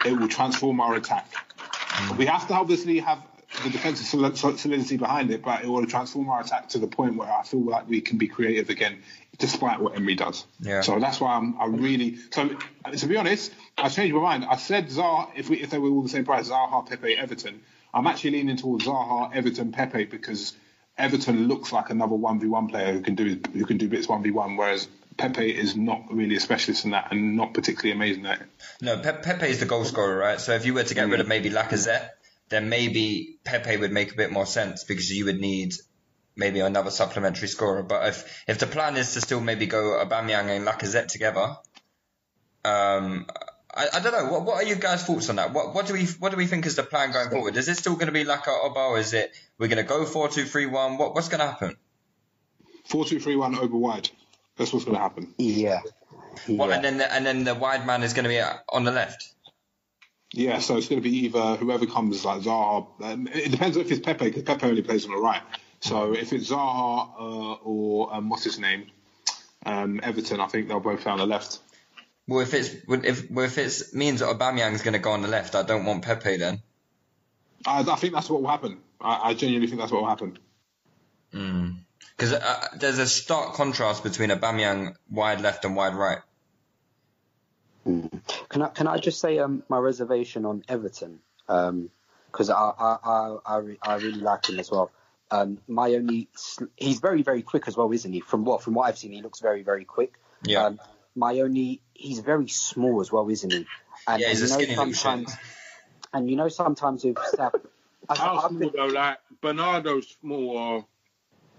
it 0.04 0.12
will 0.12 0.28
transform 0.28 0.80
our 0.80 0.94
attack. 0.94 1.30
Mm. 1.56 2.16
We 2.16 2.26
have 2.26 2.48
to 2.48 2.54
obviously 2.54 2.98
have 3.00 3.22
the 3.64 3.70
defensive 3.70 4.06
sol- 4.06 4.34
sol- 4.34 4.56
solidity 4.56 4.96
behind 4.96 5.30
it, 5.30 5.42
but 5.42 5.64
it 5.64 5.68
will 5.68 5.86
transform 5.86 6.28
our 6.30 6.40
attack 6.40 6.70
to 6.70 6.78
the 6.78 6.86
point 6.86 7.16
where 7.16 7.30
I 7.30 7.42
feel 7.42 7.62
like 7.62 7.88
we 7.88 8.00
can 8.00 8.16
be 8.18 8.28
creative 8.28 8.70
again, 8.70 9.02
despite 9.38 9.80
what 9.80 9.96
Emery 9.96 10.14
does. 10.14 10.46
Yeah. 10.60 10.82
So 10.82 10.98
that's 11.00 11.20
why 11.20 11.34
I'm, 11.34 11.60
I 11.60 11.66
really. 11.66 12.16
So 12.30 12.56
to 12.96 13.06
be 13.06 13.16
honest, 13.16 13.52
I 13.76 13.88
changed 13.88 14.14
my 14.14 14.22
mind. 14.22 14.44
I 14.48 14.56
said 14.56 14.88
Zaha 14.88 15.30
if 15.36 15.50
we 15.50 15.60
if 15.60 15.70
they 15.70 15.78
were 15.78 15.88
all 15.88 16.02
the 16.02 16.08
same 16.08 16.24
price, 16.24 16.48
Zaha, 16.48 16.88
Pepe, 16.88 17.16
Everton. 17.16 17.60
I'm 17.92 18.06
actually 18.06 18.32
leaning 18.32 18.56
towards 18.56 18.84
Zaha, 18.84 19.34
Everton, 19.34 19.72
Pepe 19.72 20.04
because 20.04 20.54
Everton 20.96 21.48
looks 21.48 21.72
like 21.72 21.90
another 21.90 22.14
one 22.14 22.40
v 22.40 22.46
one 22.46 22.68
player 22.68 22.92
who 22.92 23.00
can 23.00 23.14
do 23.14 23.40
who 23.52 23.64
can 23.64 23.78
do 23.78 23.88
bits 23.88 24.08
one 24.08 24.22
v 24.22 24.30
one, 24.30 24.56
whereas 24.56 24.86
Pepe 25.16 25.50
is 25.50 25.76
not 25.76 26.12
really 26.12 26.36
a 26.36 26.40
specialist 26.40 26.84
in 26.84 26.92
that 26.92 27.08
and 27.10 27.36
not 27.36 27.52
particularly 27.52 27.92
amazing 27.92 28.26
at 28.26 28.40
it. 28.40 28.46
No, 28.80 28.98
Pe- 28.98 29.20
Pepe 29.22 29.46
is 29.46 29.60
the 29.60 29.66
goal 29.66 29.84
scorer, 29.84 30.16
right? 30.16 30.40
So 30.40 30.52
if 30.52 30.64
you 30.64 30.74
were 30.74 30.84
to 30.84 30.94
get 30.94 31.08
rid 31.08 31.20
of 31.20 31.28
maybe 31.28 31.50
Lacazette, 31.50 32.10
then 32.48 32.68
maybe 32.68 33.38
Pepe 33.44 33.76
would 33.76 33.92
make 33.92 34.12
a 34.12 34.16
bit 34.16 34.30
more 34.30 34.46
sense 34.46 34.84
because 34.84 35.10
you 35.10 35.26
would 35.26 35.40
need 35.40 35.74
maybe 36.36 36.60
another 36.60 36.90
supplementary 36.90 37.48
scorer. 37.48 37.82
But 37.82 38.08
if 38.08 38.44
if 38.48 38.58
the 38.58 38.66
plan 38.66 38.96
is 38.96 39.14
to 39.14 39.20
still 39.20 39.40
maybe 39.40 39.66
go 39.66 40.02
Aubameyang 40.04 40.56
and 40.56 40.66
Lacazette 40.66 41.08
together, 41.08 41.56
um, 42.64 43.26
I, 43.74 43.86
I 43.94 44.00
don't 44.00 44.12
know. 44.12 44.32
What 44.32 44.44
what 44.44 44.56
are 44.56 44.66
you 44.66 44.74
guys' 44.76 45.04
thoughts 45.04 45.28
on 45.30 45.36
that? 45.36 45.52
What 45.52 45.74
what 45.74 45.86
do 45.86 45.92
we 45.92 46.06
what 46.06 46.30
do 46.30 46.36
we 46.36 46.46
think 46.46 46.66
is 46.66 46.76
the 46.76 46.82
plan 46.82 47.12
going 47.12 47.30
forward? 47.30 47.56
Is 47.56 47.68
it 47.68 47.76
still 47.76 47.94
going 47.94 48.06
to 48.06 48.12
be 48.12 48.24
Laka 48.24 48.48
Oba, 48.48 48.80
or 48.80 48.98
is 48.98 49.12
it 49.12 49.32
we're 49.58 49.68
going 49.68 49.78
to 49.78 49.88
go 49.88 50.04
four 50.04 50.28
two 50.28 50.44
three 50.44 50.66
one? 50.66 50.98
What 50.98 51.14
what's 51.14 51.28
going 51.28 51.40
to 51.40 51.46
happen? 51.46 51.76
Four 52.86 53.04
two 53.04 53.20
three 53.20 53.36
one 53.36 53.56
over 53.56 53.76
wide. 53.76 54.10
That's 54.56 54.72
what's 54.72 54.84
going 54.84 54.96
to 54.96 55.02
happen. 55.02 55.34
Yeah. 55.38 55.80
What, 56.46 56.68
Yeah. 56.68 56.76
and 56.76 56.84
then 56.84 56.98
the, 56.98 57.12
and 57.12 57.26
then 57.26 57.44
the 57.44 57.54
wide 57.54 57.86
man 57.86 58.02
is 58.02 58.12
going 58.12 58.24
to 58.24 58.28
be 58.28 58.40
on 58.40 58.84
the 58.84 58.92
left. 58.92 59.32
Yeah, 60.32 60.58
so 60.60 60.76
it's 60.76 60.88
going 60.88 61.02
to 61.02 61.08
be 61.08 61.24
either 61.24 61.56
whoever 61.56 61.86
comes 61.86 62.24
like 62.24 62.42
Zaha. 62.42 62.86
Um, 63.02 63.26
it 63.28 63.50
depends 63.50 63.76
if 63.76 63.90
it's 63.90 64.00
Pepe 64.00 64.26
because 64.26 64.42
Pepe 64.44 64.66
only 64.66 64.82
plays 64.82 65.04
on 65.04 65.10
the 65.12 65.16
right. 65.18 65.42
So 65.80 66.12
if 66.14 66.32
it's 66.32 66.50
Zaha 66.50 67.10
uh, 67.18 67.54
or 67.64 68.14
um, 68.14 68.28
what's 68.28 68.44
his 68.44 68.58
name, 68.58 68.86
um, 69.66 69.98
Everton, 70.02 70.40
I 70.40 70.46
think 70.46 70.68
they'll 70.68 70.78
both 70.78 71.00
play 71.00 71.12
on 71.12 71.18
the 71.18 71.26
left. 71.26 71.58
Well, 72.30 72.38
if 72.38 72.54
it's 72.54 72.68
if 72.88 73.28
well, 73.28 73.44
if 73.44 73.58
it's 73.58 73.92
means 73.92 74.20
that 74.20 74.28
Aubameyang's 74.28 74.82
going 74.82 74.92
to 74.92 75.00
go 75.00 75.10
on 75.10 75.22
the 75.22 75.26
left, 75.26 75.56
I 75.56 75.64
don't 75.64 75.84
want 75.84 76.04
Pepe 76.04 76.36
then. 76.36 76.62
I, 77.66 77.80
I 77.80 77.96
think 77.96 78.14
that's 78.14 78.30
what 78.30 78.40
will 78.40 78.48
happen. 78.48 78.78
I, 79.00 79.30
I 79.30 79.34
genuinely 79.34 79.66
think 79.66 79.80
that's 79.80 79.90
what 79.90 80.02
will 80.02 80.08
happen. 80.08 80.38
Because 81.32 82.32
uh, 82.32 82.68
there's 82.76 83.00
a 83.00 83.08
stark 83.08 83.54
contrast 83.54 84.04
between 84.04 84.30
Aubameyang 84.30 84.94
wide 85.10 85.40
left 85.40 85.64
and 85.64 85.74
wide 85.74 85.96
right. 85.96 86.20
Can 87.84 88.62
I 88.62 88.68
can 88.68 88.86
I 88.86 88.98
just 88.98 89.20
say 89.20 89.40
um, 89.40 89.64
my 89.68 89.78
reservation 89.78 90.44
on 90.46 90.62
Everton 90.68 91.18
because 91.48 92.48
I 92.48 92.54
I, 92.54 92.98
I 93.02 93.36
I 93.44 93.76
I 93.82 93.94
really 93.96 94.20
like 94.20 94.48
him 94.48 94.60
as 94.60 94.70
well. 94.70 94.92
Um, 95.32 95.58
my 95.66 95.94
only 95.94 96.28
sl- 96.36 96.66
he's 96.76 97.00
very 97.00 97.22
very 97.22 97.42
quick 97.42 97.66
as 97.66 97.76
well, 97.76 97.90
isn't 97.90 98.12
he? 98.12 98.20
From 98.20 98.44
what 98.44 98.62
from 98.62 98.74
what 98.74 98.84
I've 98.86 98.98
seen, 98.98 99.10
he 99.10 99.20
looks 99.20 99.40
very 99.40 99.64
very 99.64 99.84
quick. 99.84 100.14
Yeah. 100.44 100.66
Um, 100.66 100.80
my 101.16 101.40
only 101.40 101.80
he's 101.94 102.20
very 102.20 102.48
small 102.48 103.00
as 103.00 103.10
well, 103.12 103.28
isn't 103.28 103.52
he? 103.52 103.66
And, 104.06 104.20
Yeah, 104.20 104.28
he's 104.28 104.40
and 104.42 104.50
a 104.50 104.54
you 104.54 104.66
skinny 104.66 104.76
know 104.76 104.82
little 104.84 104.94
sometimes, 104.94 105.36
and 106.12 106.30
you 106.30 106.36
know 106.36 106.48
sometimes 106.48 107.04
with 107.04 107.18
South, 107.36 107.54
I, 108.08 108.16
How 108.16 108.36
I've 108.38 108.48
small 108.50 108.58
been, 108.60 108.70
though? 108.74 108.86
Like 108.86 109.18
Bernardo's 109.40 110.16
small. 110.20 110.56
Or... 110.56 110.86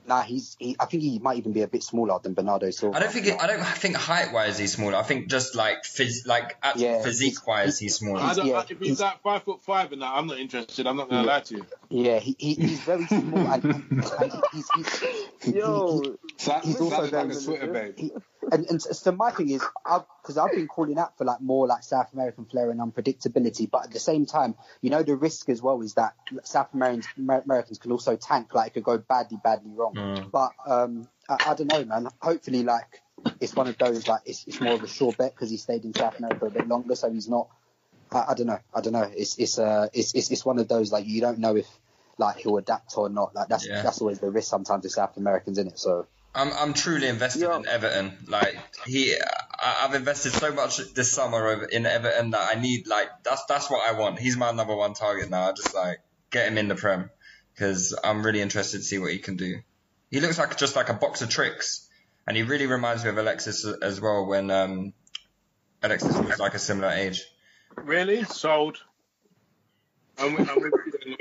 nah, 0.07 0.21
he's 0.23 0.55
he, 0.59 0.75
I 0.79 0.85
think 0.85 1.03
he 1.03 1.19
might 1.19 1.37
even 1.37 1.51
be 1.53 1.61
a 1.61 1.67
bit 1.67 1.83
smaller 1.83 2.19
than 2.21 2.33
Bernardo 2.33 2.69
Silva. 2.71 2.97
I 2.97 2.99
don't 3.01 3.11
think 3.11 3.27
it, 3.27 3.39
I 3.39 3.47
don't 3.47 3.63
think 3.63 3.95
height 3.95 4.33
wise 4.33 4.57
he's 4.57 4.73
smaller. 4.73 4.95
I 4.95 5.03
think 5.03 5.27
just 5.29 5.55
like 5.55 5.83
phys, 5.83 6.25
like 6.27 6.57
Yeah, 6.75 7.01
physique 7.01 7.45
wise 7.47 7.77
he's- 7.79 7.79
he's 7.79 7.95
I 7.95 7.97
smaller. 7.99 8.35
don't, 8.35 8.45
yeah, 8.47 8.61
if 8.61 8.69
he's 8.79 8.87
he's- 8.87 8.99
like 8.99 9.21
five 9.21 9.43
foot 9.43 9.61
five 9.61 9.91
and 9.93 10.01
that, 10.01 10.11
I'm 10.13 10.27
not 10.27 10.39
interested. 10.39 10.87
I'm 10.87 10.97
not 10.97 11.09
gonna 11.09 11.27
lie 11.27 11.41
to 11.41 11.55
you. 11.57 11.65
Yeah, 11.89 12.19
he, 12.19 12.35
he 12.39 12.53
he's 12.55 12.79
very 12.81 13.05
small 13.05 13.39
and, 13.39 13.63
and 13.63 14.03
he's, 14.53 14.69
he's, 14.75 14.99
he- 14.99 15.25
Yo, 15.45 16.01
That, 16.45 16.63
He's 16.63 16.75
that 16.77 16.81
also 16.83 17.03
is 17.03 17.11
like 17.11 17.25
a 17.25 17.27
very- 17.27 17.43
Twitter 17.43 17.67
babe. 17.95 18.11
and, 18.51 18.65
and 18.69 18.81
so 18.81 19.11
my 19.11 19.31
thing 19.31 19.49
is, 19.49 19.61
because 20.21 20.37
I've, 20.37 20.51
been 20.51 20.67
calling 20.67 20.97
out 20.97 21.17
for 21.17 21.25
like 21.25 21.41
more 21.41 21.67
like 21.67 21.83
South 21.83 22.13
American 22.13 22.45
flair 22.45 22.69
and 22.71 22.79
unpredictability, 22.79 23.69
but 23.69 23.85
at 23.85 23.91
the 23.91 23.99
same 23.99 24.25
time, 24.25 24.55
you 24.81 24.89
know, 24.89 25.03
the 25.03 25.15
risk 25.15 25.49
as 25.49 25.61
well 25.61 25.81
is 25.81 25.93
that 25.95 26.13
South 26.43 26.73
Americans, 26.73 27.07
Amer- 27.17 27.41
Americans 27.45 27.77
can 27.79 27.91
also 27.91 28.15
tank, 28.15 28.53
like 28.53 28.67
it 28.67 28.73
could 28.73 28.83
go 28.83 28.97
badly, 28.97 29.39
badly 29.43 29.71
wrong. 29.73 30.29
But 30.31 30.51
um, 30.65 31.07
I, 31.29 31.37
I 31.47 31.53
don't 31.55 31.71
know, 31.71 31.85
man. 31.85 32.07
Hopefully, 32.21 32.63
like 32.63 33.01
it's 33.39 33.55
one 33.55 33.67
of 33.67 33.77
those 33.77 34.07
like 34.07 34.21
it's, 34.25 34.45
it's 34.47 34.59
more 34.61 34.73
of 34.73 34.83
a 34.83 34.87
sure 34.87 35.11
bet 35.13 35.33
because 35.35 35.49
he 35.49 35.57
stayed 35.57 35.85
in 35.85 35.93
South 35.93 36.17
America 36.17 36.45
a 36.45 36.49
bit 36.49 36.67
longer, 36.67 36.95
so 36.95 37.11
he's 37.11 37.29
not. 37.29 37.47
I, 38.11 38.25
I 38.29 38.33
don't 38.33 38.47
know. 38.47 38.59
I 38.73 38.81
don't 38.81 38.93
know. 38.93 39.09
It's 39.15 39.37
it's 39.37 39.57
uh 39.59 39.87
it's, 39.93 40.13
it's 40.13 40.31
it's 40.31 40.43
one 40.45 40.59
of 40.59 40.67
those 40.67 40.91
like 40.91 41.05
you 41.05 41.21
don't 41.21 41.39
know 41.39 41.55
if 41.55 41.67
like 42.17 42.37
he'll 42.37 42.57
adapt 42.57 42.93
or 42.97 43.09
not. 43.09 43.33
Like 43.35 43.47
that's 43.49 43.67
Yeah. 43.67 43.81
that's 43.81 44.01
always 44.01 44.19
the 44.19 44.29
risk 44.29 44.49
sometimes 44.49 44.83
with 44.83 44.93
South 44.93 45.17
Americans, 45.17 45.57
in 45.57 45.67
it. 45.67 45.79
So. 45.79 46.07
I'm 46.33 46.49
I'm 46.53 46.73
truly 46.73 47.07
invested 47.09 47.41
Yeah. 47.41 47.57
in 47.57 47.67
Everton. 47.67 48.17
Like 48.27 48.57
he, 48.85 49.13
I, 49.13 49.85
I've 49.85 49.95
invested 49.95 50.31
so 50.31 50.53
much 50.53 50.77
this 50.93 51.11
summer 51.11 51.65
in 51.65 51.85
Everton 51.85 52.31
that 52.31 52.55
I 52.55 52.59
need 52.59 52.87
like 52.87 53.09
that's 53.23 53.43
that's 53.45 53.69
what 53.69 53.81
I 53.87 53.99
want. 53.99 54.17
He's 54.19 54.37
my 54.37 54.51
number 54.51 54.73
one 54.75 54.93
target 54.93 55.29
now. 55.29 55.49
I 55.49 55.51
just 55.51 55.75
like 55.75 55.99
get 56.29 56.47
him 56.47 56.57
in 56.57 56.69
the 56.69 56.75
prem 56.75 57.09
because 57.53 57.93
I'm 58.01 58.23
really 58.25 58.39
interested 58.39 58.77
to 58.77 58.83
see 58.83 58.97
what 58.97 59.11
he 59.11 59.19
can 59.19 59.35
do. 59.35 59.59
He 60.09 60.21
looks 60.21 60.37
like 60.37 60.55
just 60.57 60.77
like 60.77 60.87
a 60.87 60.93
box 60.93 61.21
of 61.21 61.29
tricks, 61.29 61.89
and 62.25 62.37
he 62.37 62.43
really 62.43 62.65
reminds 62.67 63.03
me 63.03 63.09
of 63.09 63.17
Alexis 63.17 63.65
as 63.65 63.99
well 63.99 64.25
when 64.25 64.49
um 64.51 64.93
Alexis 65.83 66.15
was 66.17 66.39
like 66.39 66.53
a 66.53 66.59
similar 66.59 66.91
age. 66.93 67.25
Really? 67.75 68.23
Sold. 68.23 68.77
I'm 70.17 70.37
I'm 70.37 70.61
with 70.61 70.73
you. 71.05 71.17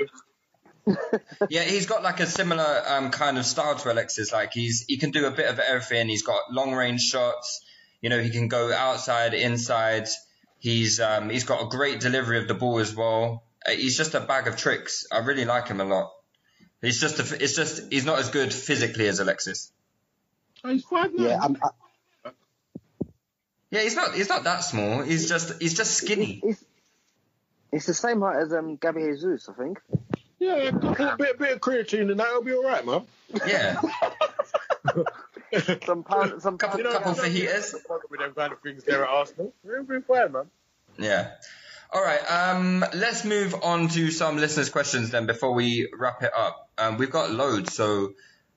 Yeah, 1.49 1.63
he's 1.63 1.85
got 1.85 2.03
like 2.03 2.19
a 2.19 2.25
similar 2.25 2.83
um, 2.87 3.11
kind 3.11 3.37
of 3.37 3.45
style 3.45 3.75
to 3.75 3.91
Alexis. 3.91 4.31
Like 4.31 4.53
he's 4.53 4.85
he 4.87 4.97
can 4.97 5.11
do 5.11 5.25
a 5.25 5.31
bit 5.31 5.47
of 5.47 5.59
everything. 5.59 6.07
He's 6.09 6.23
got 6.23 6.51
long 6.51 6.73
range 6.73 7.01
shots. 7.01 7.61
You 8.01 8.09
know, 8.09 8.19
he 8.19 8.29
can 8.29 8.47
go 8.47 8.73
outside, 8.73 9.33
inside. 9.33 10.07
He's 10.59 10.99
um, 10.99 11.29
he's 11.29 11.43
got 11.43 11.63
a 11.63 11.67
great 11.67 11.99
delivery 11.99 12.37
of 12.39 12.47
the 12.47 12.53
ball 12.53 12.79
as 12.79 12.95
well. 12.95 13.43
Uh, 13.65 13.71
He's 13.71 13.97
just 13.97 14.15
a 14.15 14.19
bag 14.19 14.47
of 14.47 14.57
tricks. 14.57 15.05
I 15.11 15.19
really 15.19 15.45
like 15.45 15.67
him 15.67 15.81
a 15.81 15.85
lot. 15.85 16.11
He's 16.81 16.99
just 16.99 17.19
a, 17.19 17.43
it's 17.43 17.55
just 17.55 17.91
he's 17.91 18.05
not 18.05 18.19
as 18.19 18.29
good 18.29 18.53
physically 18.53 19.07
as 19.07 19.19
Alexis. 19.19 19.71
Oh, 20.63 20.69
he's 20.71 20.83
five 20.83 21.13
nine. 21.13 21.27
Yeah, 21.27 21.39
I'm, 21.41 21.57
I, 21.63 22.31
Yeah, 23.69 23.81
he's 23.81 23.95
not 23.95 24.15
he's 24.15 24.29
not 24.29 24.43
that 24.45 24.59
small. 24.59 25.01
He's 25.01 25.29
just 25.29 25.61
he's 25.61 25.75
just 25.75 25.93
skinny. 25.93 26.41
It's, 26.43 26.63
It's 27.71 27.85
the 27.85 27.93
same 27.93 28.21
height 28.21 28.37
as 28.37 28.53
um, 28.53 28.75
Gabby 28.75 29.01
Jesus, 29.01 29.47
I 29.47 29.53
think. 29.53 29.79
Yeah, 30.41 30.53
a 30.55 30.71
couple, 30.95 31.17
bit, 31.17 31.37
bit 31.37 31.51
of 31.53 31.59
creatine 31.61 32.09
and 32.09 32.19
that'll 32.19 32.41
be 32.43 32.53
all 32.53 32.63
right, 32.63 32.83
man. 32.85 33.03
Yeah. 33.47 33.79
Some 35.85 36.03
pound, 36.03 36.41
some 36.41 36.57
Couple- 36.57 36.81
pound- 36.81 36.93
couple 36.95 37.13
fajitas. 37.13 37.75
With 38.09 38.19
them 38.21 38.33
kind 38.33 38.53
of 38.53 38.61
things 38.61 38.83
there 38.85 39.03
at 39.03 39.09
Arsenal. 39.09 39.53
We'll 39.63 39.83
be 39.83 39.99
fine, 39.99 40.31
man. 40.31 40.45
Yeah. 40.97 41.31
All 41.91 42.01
right. 42.01 42.19
Um, 42.31 42.85
let's 42.95 43.25
move 43.25 43.53
on 43.61 43.89
to 43.89 44.11
some 44.11 44.37
listeners' 44.37 44.69
questions 44.69 45.11
then 45.11 45.25
before 45.27 45.53
we 45.53 45.89
wrap 45.97 46.23
it 46.23 46.31
up. 46.35 46.69
Um, 46.77 46.97
we've 46.97 47.11
got 47.11 47.31
loads, 47.31 47.73
so 47.73 48.13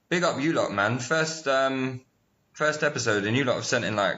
big 0.08 0.22
up 0.22 0.40
you 0.40 0.52
lot, 0.52 0.72
man. 0.72 1.00
First, 1.00 1.48
um, 1.48 2.00
first 2.52 2.84
episode, 2.84 3.24
and 3.24 3.36
you 3.36 3.42
lot 3.44 3.56
have 3.56 3.66
sent 3.66 3.84
in 3.84 3.96
like 3.96 4.16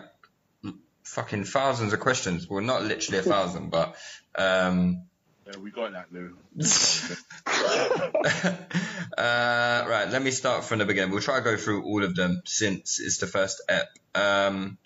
fucking 1.02 1.44
thousands 1.44 1.94
of 1.94 2.00
questions. 2.00 2.46
Well, 2.48 2.62
not 2.62 2.82
literally 2.82 3.18
a 3.20 3.22
thousand, 3.22 3.70
but 3.70 3.96
um, 4.34 5.05
Yeah, 5.46 5.58
we 5.58 5.70
got 5.70 5.92
that, 5.92 6.12
Lou. 6.12 6.36
uh, 9.16 9.84
right, 9.88 10.08
let 10.10 10.22
me 10.22 10.32
start 10.32 10.64
from 10.64 10.80
the 10.80 10.84
beginning. 10.84 11.12
We'll 11.12 11.22
try 11.22 11.38
to 11.38 11.44
go 11.44 11.56
through 11.56 11.84
all 11.84 12.02
of 12.02 12.16
them 12.16 12.42
since 12.44 12.98
it's 12.98 13.18
the 13.18 13.28
first 13.28 13.62
ep. 13.68 13.88
Um, 14.14 14.78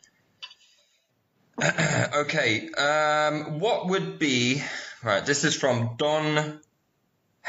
okay, 1.63 2.71
um, 2.73 3.59
what 3.59 3.89
would 3.89 4.19
be 4.19 4.63
right? 5.03 5.25
This 5.25 5.45
is 5.45 5.55
from 5.55 5.97
Don 5.97 6.61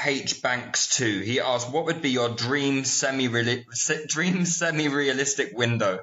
H 0.04 0.42
Banks 0.42 0.96
two. 0.96 1.20
He 1.20 1.40
asked, 1.40 1.72
"What 1.72 1.86
would 1.86 2.02
be 2.02 2.12
your 2.12 2.30
dream 2.30 2.86
semi 2.86 3.28
dream 4.08 4.46
semi 4.46 4.88
realistic 4.88 5.58
window?" 5.58 6.00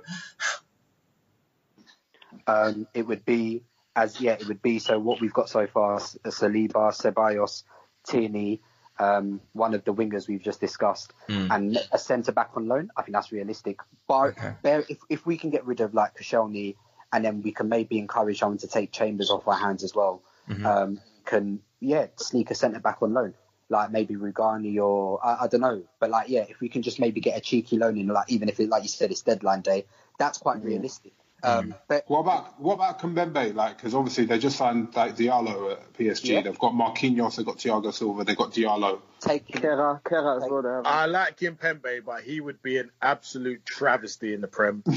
Um, 2.46 2.86
it 2.94 3.06
would 3.06 3.24
be 3.24 3.62
as 3.98 4.20
yet 4.20 4.40
it 4.40 4.48
would 4.48 4.62
be 4.62 4.78
so 4.78 4.98
what 4.98 5.20
we've 5.20 5.32
got 5.32 5.48
so 5.48 5.66
far: 5.66 5.96
S- 5.96 6.16
Saliba, 6.26 6.92
Ceballos, 6.92 7.64
Tierney, 8.06 8.60
um, 8.98 9.40
one 9.52 9.74
of 9.74 9.84
the 9.84 9.92
wingers 9.92 10.28
we've 10.28 10.42
just 10.42 10.60
discussed, 10.60 11.12
and 11.50 11.76
a 11.92 11.98
centre 11.98 12.32
back 12.32 12.50
on 12.54 12.66
loan. 12.68 12.90
I 12.96 13.02
think 13.02 13.14
that's 13.14 13.32
realistic. 13.32 13.80
But 14.06 14.28
Okay. 14.30 14.52
bear, 14.62 14.84
if 14.88 14.98
if 15.08 15.26
we 15.26 15.36
can 15.36 15.50
get 15.50 15.66
rid 15.66 15.80
of 15.80 15.94
like 15.94 16.16
Koscielny, 16.16 16.76
and 17.12 17.24
then 17.24 17.42
we 17.42 17.52
can 17.52 17.68
maybe 17.68 17.98
encourage 17.98 18.38
someone 18.38 18.58
to 18.58 18.68
take 18.68 18.92
Chambers 18.92 19.30
off 19.30 19.48
our 19.48 19.58
hands 19.58 19.82
as 19.82 19.94
well. 19.94 20.22
Um, 20.64 21.00
can 21.24 21.60
yeah 21.80 22.06
sneak 22.16 22.50
a 22.50 22.54
centre 22.54 22.80
back 22.80 23.02
on 23.02 23.12
loan. 23.12 23.34
Like 23.70 23.90
maybe 23.90 24.14
Rugani 24.16 24.80
or 24.82 25.20
I, 25.24 25.44
I 25.44 25.46
don't 25.48 25.60
know, 25.60 25.82
but 26.00 26.08
like 26.10 26.28
yeah, 26.30 26.44
if 26.48 26.60
we 26.60 26.68
can 26.70 26.82
just 26.82 26.98
maybe 26.98 27.20
get 27.20 27.36
a 27.36 27.40
cheeky 27.40 27.76
loan 27.76 27.98
in, 27.98 28.06
like 28.06 28.30
even 28.30 28.48
if 28.48 28.58
it 28.60 28.68
like 28.70 28.82
you 28.82 28.88
said 28.88 29.10
it's 29.10 29.22
deadline 29.22 29.60
day, 29.60 29.84
that's 30.18 30.38
quite 30.38 30.62
realistic. 30.64 31.12
Um, 31.42 31.72
but 31.86 32.02
What 32.08 32.20
about 32.20 32.60
what 32.60 32.74
about 32.74 32.98
Kimpembe? 33.00 33.54
Like, 33.54 33.76
because 33.76 33.94
obviously 33.94 34.24
they 34.24 34.38
just 34.38 34.56
signed 34.56 34.94
like 34.96 35.16
Diallo 35.16 35.72
at 35.72 35.92
PSG. 35.92 36.24
Yeah. 36.30 36.40
They've 36.42 36.58
got 36.58 36.72
Marquinhos, 36.72 37.36
they've 37.36 37.46
got 37.46 37.58
Thiago 37.58 37.92
Silva, 37.94 38.24
they've 38.24 38.36
got 38.36 38.52
Diallo. 38.52 39.00
take 39.20 39.46
Kehrer, 39.46 40.02
Kehrer 40.02 40.42
as 40.42 40.50
well. 40.50 40.62
they 40.62 40.68
have. 40.68 40.84
I 40.86 41.06
like 41.06 41.38
Kimpembe, 41.38 42.04
but 42.04 42.22
he 42.22 42.40
would 42.40 42.60
be 42.62 42.78
an 42.78 42.90
absolute 43.00 43.64
travesty 43.64 44.34
in 44.34 44.40
the 44.40 44.48
Prem. 44.48 44.82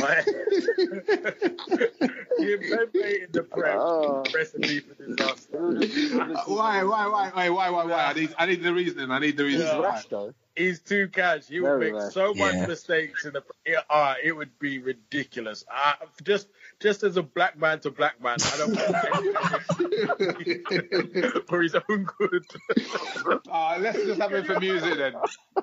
Like, 0.00 0.24
Kim 1.30 2.60
Pembe 2.60 3.24
in 3.24 3.28
the 3.32 3.42
Prem, 3.50 3.78
Oh. 3.78 4.24
recipe 4.34 4.80
for 4.80 4.94
disaster. 4.94 5.58
Why, 6.46 6.82
why, 6.84 7.06
why, 7.06 7.30
why, 7.34 7.48
why, 7.50 7.70
why, 7.70 7.84
why? 7.84 8.04
I 8.04 8.12
need, 8.14 8.34
I 8.38 8.46
need 8.46 8.62
the 8.62 8.72
reasoning. 8.72 9.10
I 9.10 9.18
need 9.18 9.36
the 9.36 9.44
reasoning. 9.44 9.66
Yeah. 9.66 9.78
why. 9.78 9.84
rash 9.88 10.06
though. 10.06 10.34
He's 10.56 10.80
too 10.80 11.06
cash. 11.08 11.46
He 11.46 11.60
would 11.60 11.78
make 11.78 11.94
rash. 11.94 12.12
so 12.12 12.34
much 12.34 12.68
mistakes 12.68 13.24
in 13.24 13.32
the. 13.32 13.42
It, 13.64 13.78
uh, 13.88 14.14
it 14.22 14.32
would 14.32 14.58
be 14.58 14.78
ridiculous. 14.78 15.64
Uh, 15.72 15.94
just, 16.22 16.48
just 16.80 17.02
as 17.04 17.16
a 17.16 17.22
black 17.22 17.58
man 17.58 17.80
to 17.80 17.90
black 17.90 18.20
man, 18.20 18.36
I 18.40 18.58
don't 18.58 18.76
for 21.46 21.62
his 21.66 21.74
own 21.74 22.06
good. 22.18 22.44
Uh, 23.50 23.78
let's 23.80 24.04
just 24.04 24.20
have 24.20 24.32
it 24.32 24.46
for 24.46 24.58
music 24.58 24.98
then. 24.98 25.14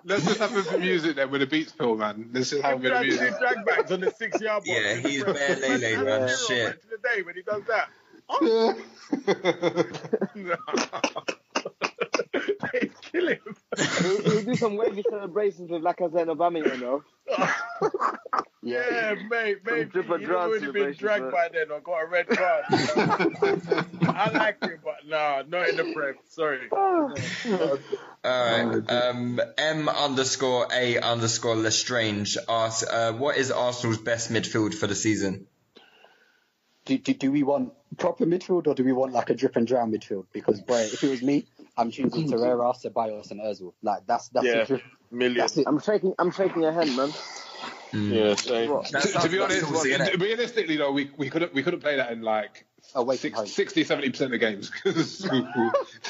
Let's 0.06 0.26
just 0.26 0.40
have 0.40 0.56
it 0.56 0.64
for 0.64 0.78
music 0.78 1.18
then 1.18 1.30
with 1.32 1.42
a 1.42 1.48
beats 1.48 1.74
pill, 1.74 1.98
man. 1.98 2.30
Let's 2.34 2.52
just 2.52 2.64
have 2.64 2.78
a 2.78 2.82
bit 2.82 2.94
of 2.94 3.02
music. 3.02 3.38
drag 3.40 3.66
backs 3.66 3.92
on 3.92 4.00
the 4.00 4.12
six 4.12 4.40
yard 4.40 4.64
box. 4.64 4.70
Yeah, 4.70 4.96
he's 4.96 5.22
bare 5.24 5.58
lele, 5.58 6.06
man. 6.06 6.30
Shit. 6.48 6.82
To 6.82 6.88
the 6.90 6.98
day 7.04 7.24
when 7.24 7.36
he 7.36 7.42
does 7.42 7.64
that. 7.68 7.90
they 12.34 12.90
kill 13.02 13.28
him. 13.30 13.40
He'll, 14.02 14.22
he'll 14.24 14.44
do 14.44 14.56
some 14.56 14.78
wavy 14.78 15.04
celebrations 15.10 15.70
with 15.70 15.82
Lacazette 15.82 16.30
and 16.30 16.32
Aubameyang, 16.32 16.80
you 16.80 16.82
know. 16.82 17.04
Yeah, 18.64 19.16
mate, 19.30 19.60
maybe 19.66 19.66
Some 19.66 19.78
he's 19.78 19.88
Dripper 19.88 20.26
Dran 20.26 20.36
already 20.36 20.72
been 20.72 20.94
dragged 20.94 21.24
right? 21.26 21.32
by 21.32 21.50
then 21.54 21.72
or 21.72 21.80
got 21.80 22.04
a 22.04 22.08
red 22.08 22.28
card. 22.28 22.64
I 22.70 24.30
like 24.34 24.62
him, 24.62 24.80
but 24.84 25.08
nah, 25.08 25.44
not 25.48 25.70
in 25.70 25.78
the 25.78 25.94
Prem. 25.94 26.16
Sorry. 26.28 26.68
All 26.72 27.14
right. 28.24 28.92
Um, 28.92 29.40
M 29.58 29.88
underscore 29.88 30.68
A 30.74 30.98
underscore 31.00 31.56
Lestrange 31.56 32.38
asks, 32.50 32.86
uh, 32.86 33.14
"What 33.14 33.38
is 33.38 33.52
Arsenal's 33.52 34.00
best 34.00 34.32
midfield 34.32 34.74
for 34.74 34.88
the 34.88 34.96
season?" 34.96 35.48
Do, 36.86 36.98
do, 36.98 37.14
do 37.14 37.32
we 37.32 37.44
want 37.44 37.74
proper 37.98 38.26
midfield 38.26 38.68
or 38.68 38.74
do 38.74 38.84
we 38.84 38.92
want 38.92 39.14
like 39.14 39.30
a 39.30 39.34
drip 39.34 39.56
and 39.56 39.66
drown 39.66 39.92
midfield? 39.92 40.26
Because 40.34 40.60
boy, 40.62 40.82
if 40.82 41.04
it 41.04 41.10
was 41.10 41.22
me, 41.22 41.46
I'm 41.78 41.92
choosing 41.92 42.30
Torreira, 42.30 42.74
Ceballos, 42.76 43.32
and 43.32 43.40
Özil. 43.40 43.74
Like 43.82 44.06
that's 44.08 44.30
that's 44.30 44.46
Yeah. 44.46 44.60
the 44.60 44.66
drip. 44.66 44.82
Million. 45.12 45.38
That's. 45.38 45.58
I'm 45.58 45.80
shaking, 45.80 46.14
I'm 46.20 46.32
shaking 46.32 46.64
your 46.64 46.72
hand, 46.74 46.96
man. 46.96 47.12
Yeah, 47.94 48.36
same. 48.36 48.70
To, 48.84 49.00
to 49.22 49.30
be 49.30 49.40
honest, 49.40 49.62
sounds 49.62 49.86
realistically 50.20 50.76
though, 50.76 50.92
we, 50.92 51.10
we 51.18 51.30
couldn't 51.30 51.54
we 51.54 51.64
couldn't 51.64 51.80
play 51.80 51.96
that 51.96 52.12
in 52.12 52.22
like 52.22 52.66
oh, 52.94 53.02
Away 53.02 53.16
from 53.16 53.34
six, 53.46 53.52
60, 53.54 53.84
70 53.86 54.10
percent 54.10 54.34
of 54.34 54.40
games 54.40 54.70
because 54.84 55.20